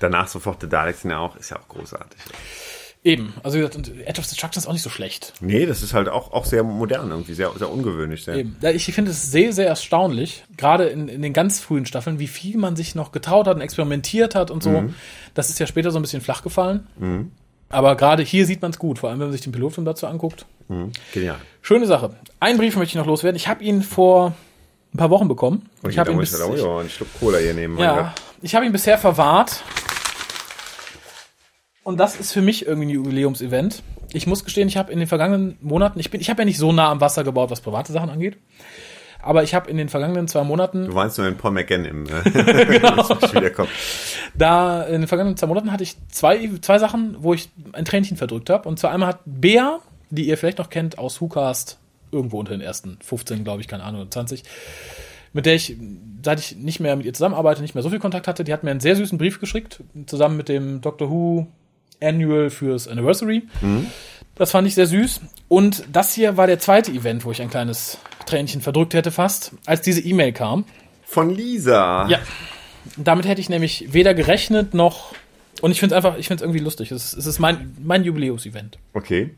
danach 0.00 0.26
sofort 0.26 0.60
The 0.62 0.68
Daleks 0.68 1.04
ja 1.04 1.18
auch, 1.18 1.36
ist 1.36 1.50
ja 1.50 1.56
auch 1.58 1.68
großartig. 1.68 2.18
Eben. 3.06 3.32
Also 3.42 3.58
Edge 3.58 4.20
of 4.20 4.26
Destruction 4.26 4.60
ist 4.60 4.66
auch 4.66 4.72
nicht 4.72 4.82
so 4.82 4.90
schlecht. 4.90 5.32
Nee, 5.40 5.64
das 5.64 5.82
ist 5.82 5.94
halt 5.94 6.08
auch, 6.08 6.32
auch 6.32 6.44
sehr 6.44 6.62
modern 6.62 7.10
irgendwie, 7.10 7.34
sehr, 7.34 7.52
sehr 7.56 7.70
ungewöhnlich. 7.70 8.24
Sehr. 8.24 8.36
Eben. 8.36 8.56
Ich 8.74 8.92
finde 8.92 9.12
es 9.12 9.30
sehr, 9.30 9.52
sehr 9.52 9.68
erstaunlich, 9.68 10.44
gerade 10.56 10.86
in, 10.86 11.08
in 11.08 11.22
den 11.22 11.32
ganz 11.32 11.60
frühen 11.60 11.86
Staffeln, 11.86 12.18
wie 12.18 12.26
viel 12.26 12.58
man 12.58 12.76
sich 12.76 12.94
noch 12.94 13.12
getraut 13.12 13.46
hat 13.46 13.56
und 13.56 13.62
experimentiert 13.62 14.34
hat 14.34 14.50
und 14.50 14.62
so. 14.62 14.84
Das 15.34 15.50
ist 15.50 15.58
ja 15.58 15.66
später 15.66 15.90
so 15.90 15.98
ein 15.98 16.02
bisschen 16.02 16.20
flach 16.20 16.42
gefallen. 16.42 16.86
Aber 17.68 17.96
gerade 17.96 18.22
hier 18.22 18.46
sieht 18.46 18.62
man 18.62 18.70
es 18.70 18.78
gut, 18.78 18.98
vor 18.98 19.10
allem 19.10 19.18
wenn 19.18 19.26
man 19.26 19.32
sich 19.32 19.40
den 19.40 19.52
Pilotfilm 19.52 19.84
dazu 19.84 20.06
anguckt. 20.06 20.46
Hm, 20.68 20.92
genial. 21.12 21.38
Schöne 21.62 21.86
Sache. 21.86 22.10
Einen 22.40 22.58
Brief 22.58 22.76
möchte 22.76 22.92
ich 22.92 22.96
noch 22.96 23.06
loswerden. 23.06 23.36
Ich 23.36 23.48
habe 23.48 23.62
ihn 23.64 23.82
vor 23.82 24.34
ein 24.94 24.98
paar 24.98 25.10
Wochen 25.10 25.28
bekommen. 25.28 25.68
Und 25.82 25.90
ich 25.90 25.98
habe 25.98 26.12
ihn, 26.12 26.18
bis, 26.18 26.32
ich, 26.32 26.40
ich 26.40 27.00
ich, 27.00 27.78
ja, 27.78 28.14
ich 28.42 28.54
habe 28.54 28.66
ihn 28.66 28.72
bisher 28.72 28.98
verwahrt. 28.98 29.62
Und 31.86 32.00
das 32.00 32.18
ist 32.18 32.32
für 32.32 32.42
mich 32.42 32.66
irgendwie 32.66 32.88
ein 32.88 32.90
Jubiläumsevent. 32.90 33.84
Ich 34.12 34.26
muss 34.26 34.42
gestehen, 34.42 34.66
ich 34.66 34.76
habe 34.76 34.90
in 34.90 34.98
den 34.98 35.06
vergangenen 35.06 35.56
Monaten, 35.60 36.00
ich 36.00 36.10
bin, 36.10 36.20
ich 36.20 36.28
habe 36.28 36.42
ja 36.42 36.44
nicht 36.44 36.58
so 36.58 36.72
nah 36.72 36.90
am 36.90 37.00
Wasser 37.00 37.22
gebaut, 37.22 37.48
was 37.48 37.60
private 37.60 37.92
Sachen 37.92 38.10
angeht. 38.10 38.38
Aber 39.22 39.44
ich 39.44 39.54
habe 39.54 39.70
in 39.70 39.76
den 39.76 39.88
vergangenen 39.88 40.26
zwei 40.26 40.42
Monaten 40.42 40.86
Du 40.86 40.92
meinst 40.94 41.16
nur 41.16 41.28
den 41.28 41.36
Paul 41.36 41.52
McGann 41.52 41.84
im 41.84 42.06
äh, 42.06 42.22
genau. 42.32 43.08
wiederkommt. 43.08 43.68
Da 44.34 44.82
in 44.82 45.02
den 45.02 45.06
vergangenen 45.06 45.36
zwei 45.36 45.46
Monaten 45.46 45.70
hatte 45.70 45.84
ich 45.84 45.94
zwei, 46.08 46.50
zwei 46.60 46.80
Sachen, 46.80 47.18
wo 47.20 47.34
ich 47.34 47.50
ein 47.72 47.84
Tränchen 47.84 48.16
verdrückt 48.16 48.50
habe. 48.50 48.68
Und 48.68 48.80
zwar 48.80 48.90
einmal 48.90 49.10
hat 49.10 49.20
Bea, 49.24 49.78
die 50.10 50.26
ihr 50.26 50.36
vielleicht 50.36 50.58
noch 50.58 50.70
kennt 50.70 50.98
aus 50.98 51.20
WhoCast, 51.20 51.78
irgendwo 52.10 52.40
unter 52.40 52.50
den 52.50 52.62
ersten 52.62 52.98
15, 53.00 53.44
glaube 53.44 53.60
ich, 53.60 53.68
keine 53.68 53.84
Ahnung, 53.84 54.00
oder 54.00 54.10
20, 54.10 54.42
mit 55.32 55.46
der 55.46 55.54
ich, 55.54 55.76
seit 56.24 56.40
ich 56.40 56.56
nicht 56.56 56.80
mehr 56.80 56.96
mit 56.96 57.06
ihr 57.06 57.14
zusammenarbeite, 57.14 57.62
nicht 57.62 57.76
mehr 57.76 57.84
so 57.84 57.90
viel 57.90 58.00
Kontakt 58.00 58.26
hatte, 58.26 58.42
die 58.42 58.52
hat 58.52 58.64
mir 58.64 58.72
einen 58.72 58.80
sehr 58.80 58.96
süßen 58.96 59.18
Brief 59.18 59.38
geschickt, 59.38 59.84
zusammen 60.06 60.36
mit 60.36 60.48
dem 60.48 60.80
Doctor 60.80 61.08
Who 61.08 61.46
Annual 62.02 62.50
fürs 62.50 62.88
Anniversary. 62.88 63.42
Das 64.34 64.50
fand 64.50 64.66
ich 64.68 64.74
sehr 64.74 64.86
süß. 64.86 65.20
Und 65.48 65.84
das 65.92 66.12
hier 66.14 66.36
war 66.36 66.46
der 66.46 66.58
zweite 66.58 66.90
Event, 66.92 67.24
wo 67.24 67.30
ich 67.32 67.40
ein 67.40 67.50
kleines 67.50 67.98
Tränchen 68.26 68.60
verdrückt 68.60 68.94
hätte 68.94 69.10
fast, 69.10 69.52
als 69.64 69.80
diese 69.80 70.00
E-Mail 70.00 70.32
kam. 70.32 70.64
Von 71.04 71.30
Lisa. 71.34 72.06
Ja. 72.08 72.18
Damit 72.96 73.26
hätte 73.26 73.40
ich 73.40 73.48
nämlich 73.48 73.92
weder 73.92 74.14
gerechnet 74.14 74.74
noch. 74.74 75.12
Und 75.62 75.70
ich 75.70 75.80
finde 75.80 75.94
es 75.94 76.04
einfach, 76.04 76.18
ich 76.18 76.26
finde 76.28 76.42
es 76.42 76.46
irgendwie 76.46 76.60
lustig. 76.62 76.90
Es 76.92 77.12
ist, 77.12 77.18
es 77.18 77.26
ist 77.26 77.38
mein, 77.38 77.74
mein 77.82 78.04
Jubiläumsevent. 78.04 78.78
Okay. 78.92 79.30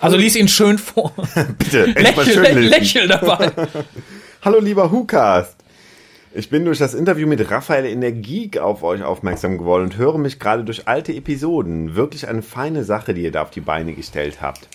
Also 0.00 0.16
lies 0.16 0.34
ihn 0.34 0.48
schön 0.48 0.78
vor. 0.78 1.12
Bitte, 1.58 1.84
lächel, 1.84 2.24
schön 2.24 2.42
lä 2.42 2.52
lesen. 2.52 2.70
lächel 2.70 3.08
dabei. 3.08 3.52
Hallo 4.42 4.58
lieber 4.58 4.90
WhoCast. 4.90 5.56
Ich 6.32 6.48
bin 6.48 6.64
durch 6.64 6.78
das 6.78 6.94
Interview 6.94 7.26
mit 7.26 7.50
Raphael 7.50 7.84
in 7.86 8.00
der 8.00 8.12
Geek 8.12 8.58
auf 8.58 8.84
euch 8.84 9.02
aufmerksam 9.02 9.58
geworden 9.58 9.84
und 9.84 9.96
höre 9.96 10.16
mich 10.16 10.38
gerade 10.38 10.62
durch 10.62 10.86
alte 10.86 11.12
Episoden. 11.12 11.96
Wirklich 11.96 12.28
eine 12.28 12.42
feine 12.42 12.84
Sache, 12.84 13.14
die 13.14 13.22
ihr 13.22 13.32
da 13.32 13.42
auf 13.42 13.50
die 13.50 13.60
Beine 13.60 13.94
gestellt 13.94 14.40
habt. 14.40 14.68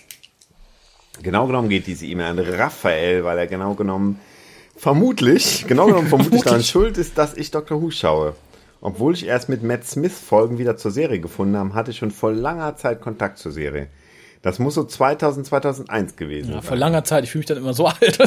Genau 1.24 1.48
genommen 1.48 1.70
geht 1.70 1.88
diese 1.88 2.06
E-Mail 2.08 2.26
an 2.28 2.40
Raphael, 2.40 3.24
weil 3.24 3.38
er 3.38 3.48
genau 3.48 3.74
genommen 3.74 4.20
vermutlich, 4.76 5.66
genau 5.66 5.86
genommen 5.86 6.10
vermutlich 6.10 6.42
daran 6.44 6.62
schuld 6.62 6.98
ist, 6.98 7.18
dass 7.18 7.38
ich 7.38 7.52
Dr. 7.52 7.82
Who 7.82 7.90
schaue. 7.90 8.36
Obwohl 8.82 9.14
ich 9.14 9.26
erst 9.26 9.48
mit 9.48 9.64
Matt 9.64 9.86
Smith 9.86 10.20
Folgen 10.20 10.58
wieder 10.58 10.76
zur 10.76 10.92
Serie 10.92 11.20
gefunden 11.20 11.56
habe, 11.56 11.74
hatte 11.74 11.92
ich 11.92 11.98
schon 11.98 12.12
vor 12.12 12.34
langer 12.34 12.76
Zeit 12.76 13.00
Kontakt 13.00 13.38
zur 13.38 13.54
Serie. 13.54 13.88
Das 14.42 14.60
muss 14.60 14.76
so 14.76 14.84
2000, 14.84 15.46
2001 15.48 16.18
gewesen 16.18 16.50
Ja, 16.50 16.56
sein. 16.56 16.64
vor 16.64 16.78
langer 16.78 17.06
Zeit, 17.06 17.24
ich 17.24 17.32
fühle 17.32 17.40
mich 17.40 17.48
dann 17.48 17.58
immer 17.58 17.74
so 17.74 17.86
alt. 18.02 18.20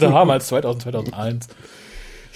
Damals, 0.00 0.46
2000, 0.46 0.82
2001. 0.84 1.48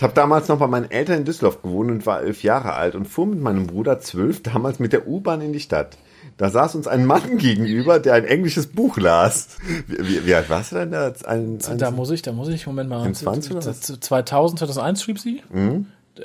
Ich 0.02 0.04
habe 0.04 0.14
damals 0.14 0.48
noch 0.48 0.58
bei 0.58 0.66
meinen 0.66 0.90
Eltern 0.90 1.18
in 1.18 1.24
Düsseldorf 1.24 1.62
gewohnt 1.62 1.88
und 1.88 2.06
war 2.06 2.22
elf 2.22 2.42
Jahre 2.42 2.72
alt 2.72 2.96
und 2.96 3.06
fuhr 3.06 3.24
mit 3.24 3.40
meinem 3.40 3.68
Bruder 3.68 4.00
zwölf 4.00 4.42
damals 4.42 4.80
mit 4.80 4.92
der 4.92 5.06
U-Bahn 5.06 5.40
in 5.40 5.52
die 5.52 5.60
Stadt. 5.60 5.96
Da 6.38 6.50
saß 6.50 6.74
uns 6.74 6.88
ein 6.88 7.06
Mann 7.06 7.38
gegenüber, 7.38 8.00
der 8.00 8.14
ein 8.14 8.24
englisches 8.24 8.66
Buch 8.66 8.98
las. 8.98 9.58
Wie, 9.86 10.26
wie, 10.26 10.34
alt 10.34 10.50
warst 10.50 10.72
du 10.72 10.76
denn 10.78 10.90
da? 10.90 11.12
Ein, 11.26 11.60
ein, 11.64 11.78
Da 11.78 11.92
muss 11.92 12.10
ich, 12.10 12.20
da 12.20 12.32
muss 12.32 12.48
ich, 12.48 12.66
Moment 12.66 12.90
mal. 12.90 13.04
21 13.04 13.52
oder 13.52 13.64
was? 13.64 13.80
2000, 13.80 14.58
2001 14.58 15.02
schrieb 15.04 15.20
sie? 15.20 15.40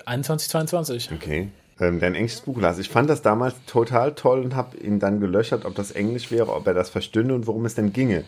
21, 0.08 0.50
22. 0.50 1.12
okay. 1.12 1.50
Ähm, 1.80 2.00
der 2.00 2.08
ein 2.08 2.16
englisches 2.16 2.42
Buch 2.42 2.60
las. 2.60 2.80
Ich 2.80 2.90
fand 2.90 3.08
das 3.12 3.22
damals 3.22 3.54
total 3.68 4.16
toll 4.16 4.40
und 4.40 4.56
habe 4.56 4.76
ihn 4.78 4.98
dann 4.98 5.20
gelöchert, 5.20 5.66
ob 5.66 5.76
das 5.76 5.92
Englisch 5.92 6.32
wäre, 6.32 6.52
ob 6.52 6.66
er 6.66 6.74
das 6.74 6.90
verstünde 6.90 7.36
und 7.36 7.46
worum 7.46 7.66
es 7.66 7.76
denn 7.76 7.94
ginge. 7.94 8.24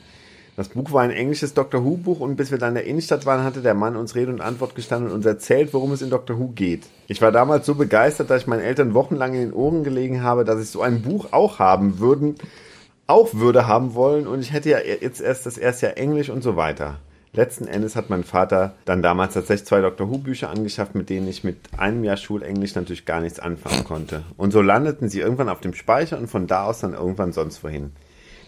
Das 0.59 0.67
Buch 0.67 0.91
war 0.91 1.03
ein 1.03 1.11
englisches 1.11 1.53
Doctor 1.53 1.85
Who 1.85 1.95
Buch 1.95 2.19
und 2.19 2.35
bis 2.35 2.51
wir 2.51 2.57
dann 2.57 2.71
in 2.71 2.75
der 2.75 2.83
Innenstadt 2.83 3.25
waren, 3.25 3.45
hatte 3.45 3.61
der 3.61 3.75
Mann 3.75 3.95
uns 3.95 4.15
Rede 4.15 4.29
und 4.29 4.41
Antwort 4.41 4.75
gestanden 4.75 5.09
und 5.09 5.15
uns 5.15 5.25
erzählt, 5.25 5.73
worum 5.73 5.93
es 5.93 6.01
in 6.01 6.09
Doctor 6.09 6.37
Who 6.37 6.49
geht. 6.49 6.83
Ich 7.07 7.21
war 7.21 7.31
damals 7.31 7.65
so 7.65 7.75
begeistert, 7.75 8.29
dass 8.29 8.41
ich 8.41 8.47
meinen 8.47 8.59
Eltern 8.59 8.93
wochenlang 8.93 9.35
in 9.35 9.39
den 9.39 9.53
Ohren 9.53 9.85
gelegen 9.85 10.21
habe, 10.21 10.43
dass 10.43 10.61
ich 10.61 10.69
so 10.69 10.81
ein 10.81 11.01
Buch 11.01 11.31
auch 11.31 11.59
haben 11.59 11.99
würden, 11.99 12.35
auch 13.07 13.33
würde 13.35 13.67
haben 13.67 13.93
wollen 13.93 14.27
und 14.27 14.41
ich 14.41 14.51
hätte 14.51 14.69
ja 14.69 14.79
jetzt 14.79 15.21
erst 15.21 15.45
das 15.45 15.57
erste 15.57 15.85
Jahr 15.85 15.97
Englisch 15.97 16.29
und 16.29 16.43
so 16.43 16.57
weiter. 16.57 16.99
Letzten 17.31 17.65
Endes 17.65 17.95
hat 17.95 18.09
mein 18.09 18.25
Vater 18.25 18.73
dann 18.83 19.01
damals 19.01 19.35
tatsächlich 19.35 19.65
zwei 19.65 19.79
Doctor 19.79 20.09
Who 20.09 20.17
Bücher 20.17 20.49
angeschafft, 20.49 20.93
mit 20.93 21.09
denen 21.09 21.29
ich 21.29 21.45
mit 21.45 21.55
einem 21.77 22.03
Jahr 22.03 22.17
Schulenglisch 22.17 22.75
natürlich 22.75 23.05
gar 23.05 23.21
nichts 23.21 23.39
anfangen 23.39 23.85
konnte. 23.85 24.23
Und 24.35 24.51
so 24.51 24.61
landeten 24.61 25.07
sie 25.07 25.21
irgendwann 25.21 25.47
auf 25.47 25.61
dem 25.61 25.73
Speicher 25.73 26.17
und 26.17 26.27
von 26.27 26.47
da 26.47 26.65
aus 26.65 26.81
dann 26.81 26.95
irgendwann 26.95 27.31
sonst 27.31 27.63
wohin. 27.63 27.93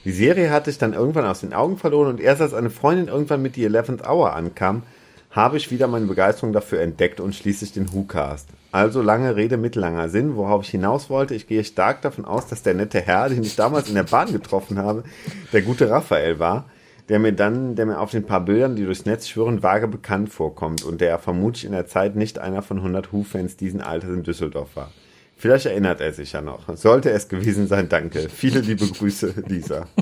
Die 0.03 0.11
Serie 0.11 0.49
hatte 0.49 0.72
ich 0.72 0.80
dann 0.80 0.94
irgendwann 0.94 1.26
aus 1.26 1.41
den 1.41 1.53
Augen 1.53 1.78
verloren 1.78 2.07
und 2.07 2.19
erst 2.19 2.41
als 2.41 2.56
eine 2.56 2.72
Freundin 2.72 3.07
irgendwann 3.07 3.44
mit 3.44 3.56
die 3.56 3.69
11th 3.69 4.07
Hour 4.07 4.36
ankam, 4.36 4.82
habe 5.30 5.57
ich 5.57 5.69
wieder 5.69 5.88
meine 5.88 6.07
Begeisterung 6.07 6.53
dafür 6.53 6.82
entdeckt 6.82 7.19
und 7.19 7.36
schließlich 7.36 7.72
den 7.72 7.94
Who-Cast. 7.94 8.49
Also 8.72 9.03
lange 9.03 9.36
Rede, 9.36 9.57
mittellanger 9.57 10.10
Sinn, 10.10 10.36
worauf 10.36 10.64
ich 10.64 10.69
hinaus 10.69 11.11
wollte. 11.11 11.36
Ich 11.36 11.48
gehe 11.48 11.64
stark 11.64 12.02
davon 12.02 12.26
aus, 12.26 12.48
dass 12.48 12.64
der 12.64 12.73
nette 12.73 12.99
Herr, 12.99 13.30
den 13.30 13.44
ich 13.44 13.56
damals 13.56 13.90
in 13.90 13.95
der 13.95 14.03
Bahn 14.03 14.32
getroffen 14.32 14.80
habe, 14.80 15.03
der 15.53 15.61
gute 15.61 15.90
Raphael 15.90 16.40
war, 16.40 16.65
der 17.07 17.19
mir 17.19 17.34
dann, 17.34 17.76
der 17.76 17.86
mir 17.86 17.99
auf 17.99 18.10
den 18.10 18.26
paar 18.26 18.41
Bildern, 18.41 18.76
die 18.76 18.86
durchs 18.86 19.06
Netz 19.06 19.28
schwirren, 19.28 19.61
vage 19.61 19.88
bekannt 19.88 20.30
vorkommt 20.30 20.84
und 20.84 20.99
der 20.99 21.19
vermutlich 21.19 21.65
in 21.65 21.73
der 21.73 21.86
Zeit 21.86 22.15
nicht 22.15 22.40
einer 22.40 22.64
von 22.64 22.78
100 22.78 23.14
Who-Fans 23.14 23.56
diesen 23.56 23.82
Alters 23.82 24.10
in 24.10 24.23
Düsseldorf 24.23 24.76
war. 24.76 24.91
Vielleicht 25.41 25.65
erinnert 25.65 25.99
er 26.01 26.13
sich 26.13 26.34
ja 26.34 26.41
noch. 26.41 26.59
Sollte 26.76 27.09
es 27.09 27.27
gewesen 27.27 27.65
sein, 27.68 27.89
danke. 27.89 28.30
Viele 28.30 28.59
liebe 28.59 28.85
Grüße, 28.85 29.34
Lisa. 29.47 29.88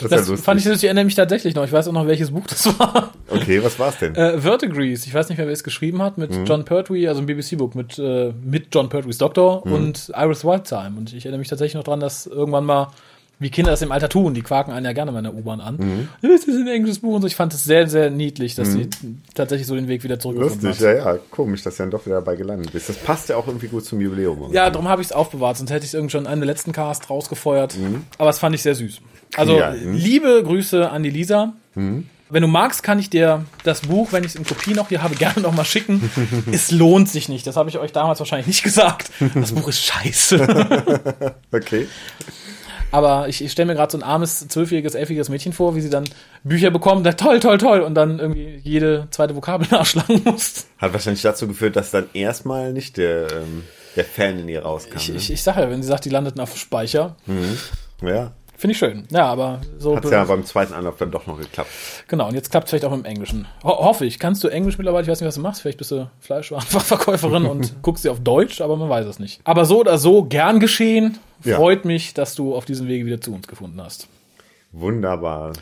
Das, 0.00 0.02
ja 0.02 0.08
Das 0.08 0.28
lustig. 0.28 0.44
fand 0.44 0.60
ich, 0.60 0.66
ich 0.66 0.84
erinnere 0.84 1.04
mich 1.04 1.14
tatsächlich 1.16 1.54
noch. 1.54 1.64
Ich 1.64 1.72
weiß 1.72 1.88
auch 1.88 1.92
noch, 1.92 2.06
welches 2.06 2.30
Buch 2.30 2.46
das 2.46 2.66
war. 2.78 3.12
okay, 3.28 3.62
was 3.64 3.78
war's 3.78 3.98
denn? 3.98 4.14
Äh, 4.14 4.38
Vertigris, 4.38 5.06
ich 5.06 5.12
weiß 5.12 5.28
nicht 5.28 5.38
mehr, 5.38 5.46
wer 5.46 5.52
es 5.52 5.64
geschrieben 5.64 6.00
hat, 6.00 6.16
mit 6.16 6.30
John 6.46 6.64
Pertwee, 6.64 7.08
also 7.08 7.20
ein 7.20 7.26
BBC-Book 7.26 7.74
mit, 7.74 7.98
äh, 7.98 8.32
mit 8.42 8.68
John 8.72 8.88
Pertwees 8.88 9.18
Doktor 9.18 9.64
und 9.66 10.12
Iris 10.14 10.44
Wildtime. 10.44 10.92
Und 10.96 11.12
ich 11.12 11.24
erinnere 11.24 11.38
mich 11.40 11.48
tatsächlich 11.48 11.74
noch 11.74 11.82
dran, 11.84 11.98
dass 11.98 12.26
irgendwann 12.26 12.64
mal 12.64 12.88
wie 13.38 13.50
Kinder 13.50 13.72
das 13.72 13.82
im 13.82 13.90
Alter 13.92 14.08
tun. 14.08 14.32
Die 14.34 14.42
quaken 14.42 14.72
einen 14.72 14.86
ja 14.86 14.92
gerne 14.92 15.12
mal 15.12 15.18
in 15.18 15.24
der 15.24 15.34
U-Bahn 15.34 15.60
an. 15.60 16.08
Das 16.22 16.44
ist 16.44 16.48
ein 16.48 16.68
englisches 16.68 17.00
Buch 17.00 17.14
und 17.14 17.20
so. 17.22 17.26
Ich 17.26 17.36
fand 17.36 17.52
es 17.52 17.64
sehr, 17.64 17.88
sehr 17.88 18.10
niedlich, 18.10 18.54
dass 18.54 18.72
sie 18.72 18.88
tatsächlich 19.34 19.66
so 19.66 19.74
den 19.74 19.88
Weg 19.88 20.04
wieder 20.04 20.18
zurückgefunden 20.18 20.68
Lustig, 20.68 20.86
hat. 20.86 20.96
ja, 20.96 21.14
ja. 21.14 21.18
Komisch, 21.30 21.62
dass 21.62 21.76
du 21.76 21.82
dann 21.82 21.90
doch 21.90 22.06
wieder 22.06 22.16
dabei 22.16 22.36
gelandet 22.36 22.72
bist. 22.72 22.88
Das 22.88 22.96
passt 22.96 23.28
ja 23.28 23.36
auch 23.36 23.46
irgendwie 23.46 23.68
gut 23.68 23.84
zum 23.84 24.00
Jubiläum. 24.00 24.52
Ja, 24.52 24.70
darum 24.70 24.88
habe 24.88 25.02
ich 25.02 25.08
es 25.08 25.12
aufbewahrt, 25.12 25.56
sonst 25.56 25.70
hätte 25.70 25.84
ich 25.84 25.90
es 25.90 25.94
irgend 25.94 26.12
schon 26.12 26.26
an 26.26 26.38
der 26.40 26.46
letzten 26.46 26.72
Cast 26.72 27.10
rausgefeuert. 27.10 27.76
Aber 28.18 28.30
es 28.30 28.38
fand 28.38 28.54
ich 28.54 28.62
sehr 28.62 28.74
süß. 28.74 29.00
Also, 29.36 29.58
Ja, 29.58 29.72
mhm. 29.72 29.94
liebe 29.94 30.42
Grüße 30.44 30.88
an 30.90 31.02
die 31.02 31.10
Lisa. 31.10 31.54
Wenn 32.30 32.42
du 32.42 32.48
magst, 32.48 32.82
kann 32.82 32.98
ich 32.98 33.10
dir 33.10 33.44
das 33.64 33.82
Buch, 33.82 34.12
wenn 34.12 34.24
ich 34.24 34.30
es 34.30 34.34
in 34.36 34.44
Kopie 34.44 34.72
noch 34.74 34.88
hier 34.88 35.02
habe, 35.02 35.14
gerne 35.16 35.40
noch 35.42 35.52
mal 35.54 35.64
schicken. 35.64 36.10
es 36.52 36.70
lohnt 36.70 37.08
sich 37.08 37.28
nicht. 37.28 37.46
Das 37.46 37.56
habe 37.56 37.68
ich 37.68 37.78
euch 37.78 37.92
damals 37.92 38.18
wahrscheinlich 38.20 38.46
nicht 38.46 38.62
gesagt. 38.64 39.10
Das 39.34 39.52
Buch 39.52 39.68
ist 39.68 39.84
scheiße. 39.84 41.34
Okay. 41.52 41.86
Aber 42.94 43.28
ich, 43.28 43.42
ich 43.42 43.50
stelle 43.50 43.66
mir 43.66 43.74
gerade 43.74 43.90
so 43.90 43.98
ein 43.98 44.04
armes, 44.04 44.46
zwölfjähriges, 44.46 44.94
elfjähriges 44.94 45.28
Mädchen 45.28 45.52
vor, 45.52 45.74
wie 45.74 45.80
sie 45.80 45.90
dann 45.90 46.04
Bücher 46.44 46.70
bekommt, 46.70 47.04
da 47.04 47.14
toll, 47.14 47.40
toll, 47.40 47.58
toll, 47.58 47.80
und 47.80 47.96
dann 47.96 48.20
irgendwie 48.20 48.60
jede 48.62 49.08
zweite 49.10 49.34
Vokabel 49.34 49.66
nachschlagen 49.72 50.22
muss. 50.24 50.68
Hat 50.78 50.92
wahrscheinlich 50.92 51.22
dazu 51.22 51.48
geführt, 51.48 51.74
dass 51.74 51.90
dann 51.90 52.06
erstmal 52.12 52.72
nicht 52.72 52.96
der, 52.96 53.32
ähm, 53.32 53.64
der 53.96 54.04
Fan 54.04 54.38
in 54.38 54.48
ihr 54.48 54.62
rauskam. 54.62 54.98
Ich, 54.98 55.08
ne? 55.08 55.16
ich, 55.16 55.32
ich 55.32 55.42
sage 55.42 55.62
ja, 55.62 55.70
wenn 55.70 55.82
sie 55.82 55.88
sagt, 55.88 56.04
die 56.04 56.10
landeten 56.10 56.40
auf 56.40 56.52
dem 56.52 56.58
Speicher, 56.58 57.16
ja. 58.00 58.30
finde 58.56 58.72
ich 58.72 58.78
schön. 58.78 59.08
Ja, 59.10 59.26
aber 59.26 59.60
so. 59.76 59.96
Hat 59.96 60.04
ja 60.04 60.24
beim 60.24 60.44
zweiten 60.44 60.72
Anlauf 60.72 60.96
dann 60.96 61.10
doch 61.10 61.26
noch 61.26 61.40
geklappt. 61.40 61.70
Genau, 62.06 62.28
und 62.28 62.34
jetzt 62.36 62.52
klappt 62.52 62.66
es 62.66 62.70
vielleicht 62.70 62.84
auch 62.84 62.92
im 62.92 63.04
Englischen. 63.04 63.48
Ho 63.64 63.70
hoffe 63.70 64.06
ich. 64.06 64.20
Kannst 64.20 64.44
du 64.44 64.48
Englisch 64.48 64.78
mittlerweile? 64.78 65.02
Ich 65.02 65.08
weiß 65.10 65.20
nicht, 65.20 65.26
was 65.26 65.34
du 65.34 65.40
machst. 65.40 65.62
Vielleicht 65.62 65.78
bist 65.78 65.90
du 65.90 66.08
Fleischwarenfachverkäuferin 66.20 67.44
und 67.50 67.82
guckst 67.82 68.04
dir 68.04 68.12
auf 68.12 68.20
Deutsch, 68.20 68.60
aber 68.60 68.76
man 68.76 68.88
weiß 68.88 69.06
es 69.06 69.18
nicht. 69.18 69.40
Aber 69.42 69.64
so 69.64 69.80
oder 69.80 69.98
so, 69.98 70.22
gern 70.22 70.60
geschehen. 70.60 71.18
Ja. 71.44 71.56
Freut 71.56 71.84
mich, 71.84 72.14
dass 72.14 72.34
du 72.34 72.54
auf 72.54 72.64
diesem 72.64 72.88
Wege 72.88 73.06
wieder 73.06 73.20
zu 73.20 73.32
uns 73.34 73.46
gefunden 73.46 73.80
hast. 73.82 74.08
Wunderbar. 74.72 75.52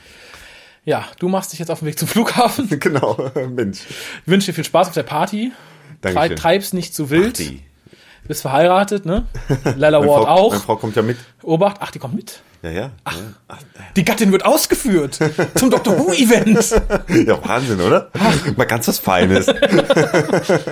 Ja, 0.84 1.06
du 1.18 1.28
machst 1.28 1.52
dich 1.52 1.60
jetzt 1.60 1.70
auf 1.70 1.80
den 1.80 1.86
Weg 1.88 1.98
zum 1.98 2.08
Flughafen. 2.08 2.68
genau, 2.80 3.30
Mensch. 3.50 3.80
Ich 3.88 4.30
wünsche 4.30 4.46
dir 4.46 4.54
viel 4.54 4.64
Spaß 4.64 4.88
auf 4.88 4.94
der 4.94 5.02
Party. 5.04 5.52
Dankeschön. 6.00 6.36
treib's 6.36 6.72
nicht 6.72 6.94
zu 6.94 7.10
wild. 7.10 7.38
Die. 7.38 7.60
Bist 8.28 8.42
verheiratet, 8.42 9.04
ne? 9.04 9.26
Meine 9.64 9.98
Ward 9.98 10.04
Frau, 10.04 10.26
auch. 10.26 10.50
Meine 10.50 10.62
Frau 10.62 10.76
kommt 10.76 10.96
ja 10.96 11.02
mit. 11.02 11.18
Obacht. 11.42 11.78
Ach, 11.80 11.90
die 11.90 11.98
kommt 11.98 12.14
mit. 12.14 12.40
Ja, 12.62 12.70
ja. 12.70 12.90
Ach. 13.02 13.16
Die 13.96 14.04
Gattin 14.04 14.30
wird 14.30 14.44
ausgeführt 14.44 15.18
zum 15.56 15.70
Dr. 15.70 15.98
Who-Event. 15.98 16.80
Ja, 17.26 17.44
Wahnsinn, 17.46 17.80
oder? 17.80 18.10
Mal 18.56 18.66
ganz 18.66 18.86
was 18.88 18.98
Feines. 18.98 19.48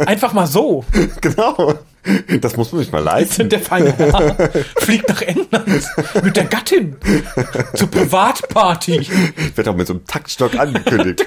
Einfach 0.07 0.33
mal 0.33 0.47
so. 0.47 0.85
genau. 1.21 1.75
Das 2.41 2.57
muss 2.57 2.73
man 2.73 2.83
sich 2.83 2.93
mal 2.93 3.03
leisten. 3.03 3.49
Der 3.49 3.61
feine 3.61 3.93
Herr 3.93 4.37
fliegt 4.77 5.09
nach 5.09 5.21
England 5.23 5.85
mit 6.23 6.37
der 6.37 6.45
Gattin 6.45 6.97
zur 7.75 7.91
Privatparty. 7.91 9.07
Wird 9.55 9.69
auch 9.69 9.77
mit 9.77 9.87
so 9.87 9.95
einem 9.95 10.07
Taktstock 10.07 10.59
angekündigt. 10.59 11.27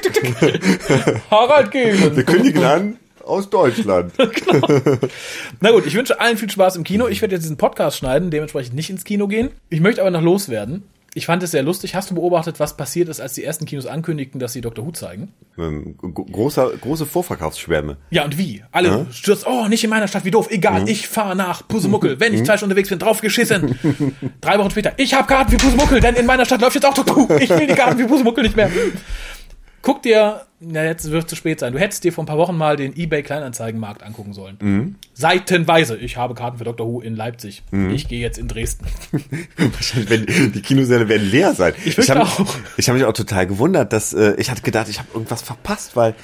Harald 1.29 1.71
gehen. 1.71 2.15
Wir 2.15 2.23
kündigen 2.23 2.63
an 2.63 2.97
aus 3.23 3.49
Deutschland. 3.49 4.13
Na 5.59 5.71
gut, 5.71 5.85
ich 5.85 5.95
wünsche 5.95 6.19
allen 6.19 6.37
viel 6.37 6.49
Spaß 6.49 6.75
im 6.75 6.83
Kino. 6.83 7.07
Ich 7.07 7.21
werde 7.21 7.35
jetzt 7.35 7.43
diesen 7.43 7.57
Podcast 7.57 7.97
schneiden, 7.97 8.29
dementsprechend 8.31 8.75
nicht 8.75 8.89
ins 8.89 9.03
Kino 9.03 9.27
gehen. 9.27 9.49
Ich 9.69 9.79
möchte 9.81 10.01
aber 10.01 10.11
noch 10.11 10.21
loswerden. 10.21 10.83
Ich 11.15 11.27
fand 11.27 11.43
es 11.43 11.51
sehr 11.51 11.61
lustig. 11.61 11.93
Hast 11.93 12.09
du 12.09 12.15
beobachtet, 12.15 12.59
was 12.59 12.75
passiert 12.75 13.07
ist, 13.07 13.21
als 13.21 13.33
die 13.33 13.43
ersten 13.43 13.65
Kinos 13.65 13.85
ankündigten, 13.85 14.39
dass 14.39 14.53
sie 14.53 14.61
Dr. 14.61 14.83
Who 14.83 14.91
zeigen? 14.93 15.31
Ähm, 15.59 15.95
gro- 15.99 16.25
großer, 16.25 16.71
große 16.81 17.05
Vorverkaufsschwärme. 17.05 17.97
Ja, 18.09 18.25
und 18.25 18.39
wie? 18.39 18.63
Alle 18.71 19.05
stürzt, 19.11 19.45
oh, 19.45 19.67
nicht 19.67 19.83
in 19.83 19.91
meiner 19.91 20.07
Stadt, 20.07 20.25
wie 20.25 20.31
doof. 20.31 20.47
Egal, 20.49 20.89
ich 20.89 21.07
fahre 21.07 21.35
nach 21.35 21.67
Pusemuckel. 21.67 22.19
Wenn 22.19 22.33
ich 22.33 22.43
zwei 22.43 22.57
Stunden 22.57 22.71
unterwegs 22.71 22.89
bin, 22.89 22.97
drauf 22.97 23.21
geschissen. 23.21 23.77
Drei 24.41 24.57
Wochen 24.57 24.71
später, 24.71 24.93
ich 24.97 25.13
habe 25.13 25.27
Karten 25.27 25.51
für 25.51 25.57
Pusemuckel, 25.57 25.99
denn 25.99 26.15
in 26.15 26.25
meiner 26.25 26.45
Stadt 26.45 26.61
läuft 26.61 26.73
jetzt 26.73 26.85
auch 26.87 26.95
Dr. 26.95 27.15
Who. 27.15 27.35
Ich 27.37 27.49
will 27.51 27.67
die 27.67 27.75
Karten 27.75 27.99
für 27.99 28.07
Pusemuckel 28.07 28.43
nicht 28.43 28.55
mehr. 28.55 28.71
Guck 29.84 30.01
dir, 30.01 30.45
na 30.61 30.85
jetzt 30.85 31.11
wird 31.11 31.26
es 31.26 31.30
zu 31.30 31.35
spät 31.35 31.60
sein. 31.60 31.73
Du 31.73 31.80
hättest 31.80 32.05
dir 32.05 32.14
vor 32.14 32.23
ein 32.23 32.27
paar 32.27 32.38
Wochen 32.38 32.57
mal 32.57 32.77
den 32.77 32.95
eBay 32.95 33.22
Kleinanzeigenmarkt 33.22 34.01
angucken 34.01 34.31
sollen. 34.31 34.95
Seitenweise. 35.14 35.97
Ich 35.97 36.15
habe 36.15 36.35
Karten 36.35 36.57
für 36.57 36.64
Dr. 36.64 36.88
Who 36.88 37.01
in 37.01 37.18
Leipzig. 37.18 37.64
Ich 37.91 38.07
gehe 38.07 38.22
jetzt 38.22 38.38
in 38.38 38.47
Dresden. 38.47 38.85
Wahrscheinlich 39.57 40.10
werden 40.10 40.53
die 40.53 40.61
Kinosäle 40.61 41.10
werden 41.10 41.30
leer 41.30 41.53
sein. 41.53 41.73
Ich 41.84 41.95
fürchte 41.95 42.15
habe 42.15 42.49
ich 42.77 42.88
hab 42.88 42.95
mich 42.95 43.03
auch 43.03 43.14
total 43.14 43.45
gewundert, 43.45 43.91
dass 43.91 44.14
äh, 44.14 44.35
ich 44.38 44.49
hatte 44.49 44.61
gedacht, 44.61 44.88
ich 44.88 44.99
habe 44.99 45.10
irgendwas 45.14 45.41
verpasst, 45.41 45.97
weil 45.97 46.15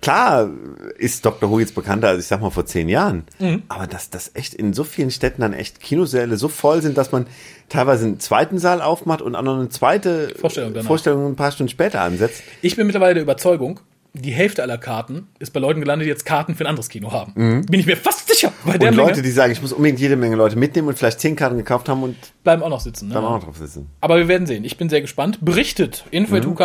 klar 0.00 0.50
ist 0.96 1.24
Dr. 1.24 1.50
Who 1.50 1.60
jetzt 1.60 1.74
bekannter 1.74 2.08
als 2.08 2.22
ich 2.22 2.26
sag 2.26 2.40
mal 2.40 2.50
vor 2.50 2.66
zehn 2.66 2.88
Jahren. 2.88 3.24
Mhm. 3.38 3.62
Aber 3.68 3.86
dass 3.86 4.10
das 4.10 4.32
echt 4.34 4.54
in 4.54 4.72
so 4.72 4.84
vielen 4.84 5.10
Städten 5.10 5.42
dann 5.42 5.52
echt 5.52 5.80
Kinosäle 5.80 6.36
so 6.36 6.48
voll 6.48 6.82
sind, 6.82 6.98
dass 6.98 7.12
man 7.12 7.26
teilweise 7.68 8.06
einen 8.06 8.20
zweiten 8.20 8.58
Saal 8.58 8.80
aufmacht 8.80 9.22
und 9.22 9.34
auch 9.34 9.42
noch 9.42 9.58
eine 9.58 9.68
zweite 9.68 10.34
Vorstellung 10.36 10.74
danach. 10.74 10.86
Vorstellung 10.86 11.26
ein 11.26 11.36
paar 11.36 11.52
Stunden 11.52 11.70
später 11.70 12.00
ansetzt. 12.00 12.42
Ich 12.62 12.76
bin 12.76 12.86
mittlerweile 12.86 13.14
der 13.14 13.22
Überzeugung, 13.22 13.80
die 14.14 14.32
Hälfte 14.32 14.62
aller 14.62 14.78
Karten 14.78 15.28
ist 15.38 15.52
bei 15.52 15.60
Leuten 15.60 15.80
gelandet, 15.80 16.06
die 16.06 16.08
jetzt 16.08 16.24
Karten 16.24 16.54
für 16.54 16.64
ein 16.64 16.66
anderes 16.66 16.88
Kino 16.88 17.12
haben. 17.12 17.32
Bin 17.66 17.80
ich 17.80 17.86
mir 17.86 17.96
fast 17.96 18.28
sicher. 18.28 18.52
Bei 18.64 18.78
der 18.78 18.90
Und 18.90 18.96
Menge 18.96 19.08
Leute, 19.10 19.22
die 19.22 19.30
sagen, 19.30 19.52
ich 19.52 19.60
muss 19.62 19.72
unbedingt 19.72 20.00
jede 20.00 20.16
Menge 20.16 20.34
Leute 20.36 20.56
mitnehmen 20.56 20.88
und 20.88 20.98
vielleicht 20.98 21.20
zehn 21.20 21.36
Karten 21.36 21.56
gekauft 21.56 21.88
haben 21.88 22.02
und 22.02 22.16
bleiben 22.42 22.62
auch 22.62 22.68
noch 22.68 22.80
sitzen. 22.80 23.08
Ne? 23.08 23.14
dann 23.14 23.24
auch 23.24 23.32
noch 23.32 23.44
drauf 23.44 23.56
sitzen. 23.58 23.88
Aber 24.00 24.16
wir 24.18 24.28
werden 24.28 24.46
sehen. 24.46 24.64
Ich 24.64 24.76
bin 24.76 24.88
sehr 24.88 25.00
gespannt. 25.00 25.38
Berichtet. 25.40 26.04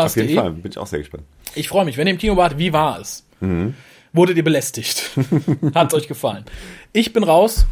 Auf 0.05 0.15
jeden. 0.27 0.35
Fall, 0.35 0.51
bin 0.51 0.71
ich 0.71 0.77
auch 0.77 0.87
sehr 0.87 0.99
gespannt. 0.99 1.23
Ich 1.55 1.67
freue 1.69 1.85
mich. 1.85 1.97
Wenn 1.97 2.07
ihr 2.07 2.13
im 2.13 2.19
Kino 2.19 2.37
wart, 2.37 2.57
wie 2.57 2.73
war 2.73 2.99
es? 2.99 3.25
Wurdet 4.13 4.37
ihr 4.37 4.43
belästigt? 4.43 5.11
Hat's 5.75 5.93
euch 5.93 6.07
gefallen? 6.07 6.45
Ich 6.93 7.13
bin 7.13 7.23
raus. 7.23 7.65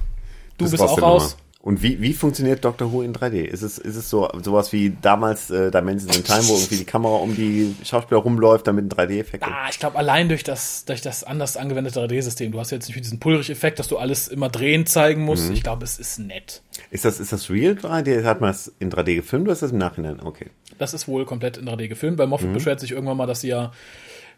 Du 0.58 0.66
Das 0.66 0.72
bist 0.72 0.84
auch 0.84 1.02
raus. 1.02 1.24
nochmal. 1.24 1.42
Und 1.64 1.84
wie, 1.84 2.02
wie 2.02 2.14
funktioniert 2.14 2.66
Doctor 2.66 2.92
Who 2.92 3.04
in 3.04 3.14
3D? 3.14 3.44
Ist 3.44 3.62
es, 3.62 3.78
ist 3.78 3.96
es 3.96 4.10
so 4.10 4.28
sowas 4.42 4.74
wie 4.74 4.98
damals 5.00 5.52
äh, 5.52 5.70
Dimensions 5.70 6.18
in 6.18 6.24
Time, 6.24 6.48
wo 6.48 6.56
irgendwie 6.56 6.78
die 6.78 6.86
Kamera 6.86 7.18
um 7.18 7.36
die 7.36 7.76
Schauspieler 7.84 8.20
rumläuft, 8.20 8.66
damit 8.66 8.86
ein 8.86 8.90
3D-Effekt 8.90 9.44
Ah, 9.44 9.68
ich 9.70 9.78
glaube, 9.78 9.96
allein 9.96 10.28
durch 10.28 10.44
das, 10.44 10.86
durch 10.86 11.02
das 11.02 11.24
anders 11.24 11.58
angewendete 11.58 12.00
3D-System. 12.00 12.52
Du 12.52 12.60
hast 12.60 12.72
jetzt 12.72 12.88
nicht 12.88 13.00
diesen 13.00 13.20
Pulrich-Effekt, 13.20 13.78
dass 13.78 13.88
du 13.88 14.00
alles 14.00 14.28
immer 14.28 14.50
drehen 14.50 14.88
zeigen 14.88 15.24
musst. 15.24 15.52
Ich 15.52 15.62
glaube, 15.62 15.84
es 15.84 16.00
ist 16.00 16.18
nett. 16.18 16.64
Ist 16.90 17.06
das, 17.06 17.20
ist 17.20 17.32
das 17.32 17.52
real 17.52 17.74
3D? 17.74 18.24
Hat 18.24 18.42
man 18.42 18.50
das 18.50 18.74
in 18.80 18.92
3D 18.92 19.18
gefilmt 19.18 19.46
oder 19.46 19.54
ist 19.54 19.62
das 19.62 19.72
im 19.72 19.78
Nachhinein? 19.78 20.20
Okay. 20.20 20.48
Das 20.80 20.96
ist 20.96 21.08
wohl 21.08 21.26
komplett 21.26 21.58
in 21.58 21.70
3D 21.70 21.90
gefilmt, 21.90 22.18
weil 22.18 22.26
Moffat 22.26 22.54
beschwert 22.54 22.80
sich 22.80 22.92
irgendwann 22.92 23.18
mal, 23.18 23.28
dass 23.28 23.42
sie 23.42 23.50
ja 23.50 23.72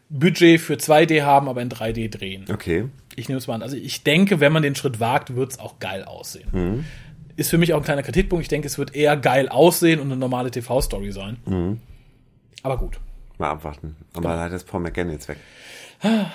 Budget 0.10 0.60
für 0.60 0.74
2D 0.74 1.24
haben, 1.24 1.48
aber 1.48 1.62
in 1.62 1.70
3D 1.70 2.10
drehen. 2.10 2.46
Okay. 2.52 2.90
Ich 3.16 3.30
nehme 3.30 3.38
es 3.38 3.48
mal 3.48 3.56
an. 3.56 3.64
Also 3.64 3.78
ich 3.78 4.04
denke, 4.04 4.40
wenn 4.42 4.52
man 4.52 4.62
den 4.62 4.76
Schritt 4.76 5.00
wagt, 5.00 5.36
wird 5.36 5.52
es 5.54 5.60
auch 5.60 5.80
geil 5.80 6.04
aussehen. 6.04 6.86
Ist 7.36 7.50
für 7.50 7.58
mich 7.58 7.74
auch 7.74 7.78
ein 7.78 7.84
kleiner 7.84 8.04
Kritikpunkt. 8.04 8.44
Ich 8.44 8.48
denke, 8.48 8.68
es 8.68 8.78
wird 8.78 8.96
eher 8.96 9.18
geil 9.18 9.50
aussehen 9.50 10.00
und 10.00 10.08
eine 10.08 10.18
normale 10.18 10.52
TV-Story 10.52 11.12
sein. 11.12 11.80
Aber 12.62 12.78
gut. 12.78 13.00
Mal 13.40 13.50
abwarten. 13.50 13.96
Aber 14.14 14.36
leider 14.36 14.56
ist 14.56 14.68
Paul 14.68 14.82
McGann 14.82 15.10
jetzt 15.10 15.28
weg. 15.28 15.38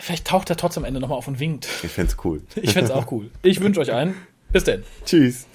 Vielleicht 0.01 0.27
taucht 0.27 0.51
er 0.51 0.57
trotzdem 0.57 0.83
am 0.85 0.89
Ende 0.89 1.01
nochmal 1.01 1.19
auf 1.19 1.29
und 1.29 1.39
winkt. 1.39 1.69
Ich 1.83 1.93
find's 1.93 2.17
cool. 2.25 2.43
Ich 2.57 2.73
find's 2.73 2.91
auch 2.91 3.13
cool. 3.13 3.31
Ich 3.43 3.61
wünsche 3.61 3.81
euch 3.81 3.93
einen. 3.93 4.15
Bis 4.51 4.65
denn. 4.65 4.83
Tschüss. 5.05 5.47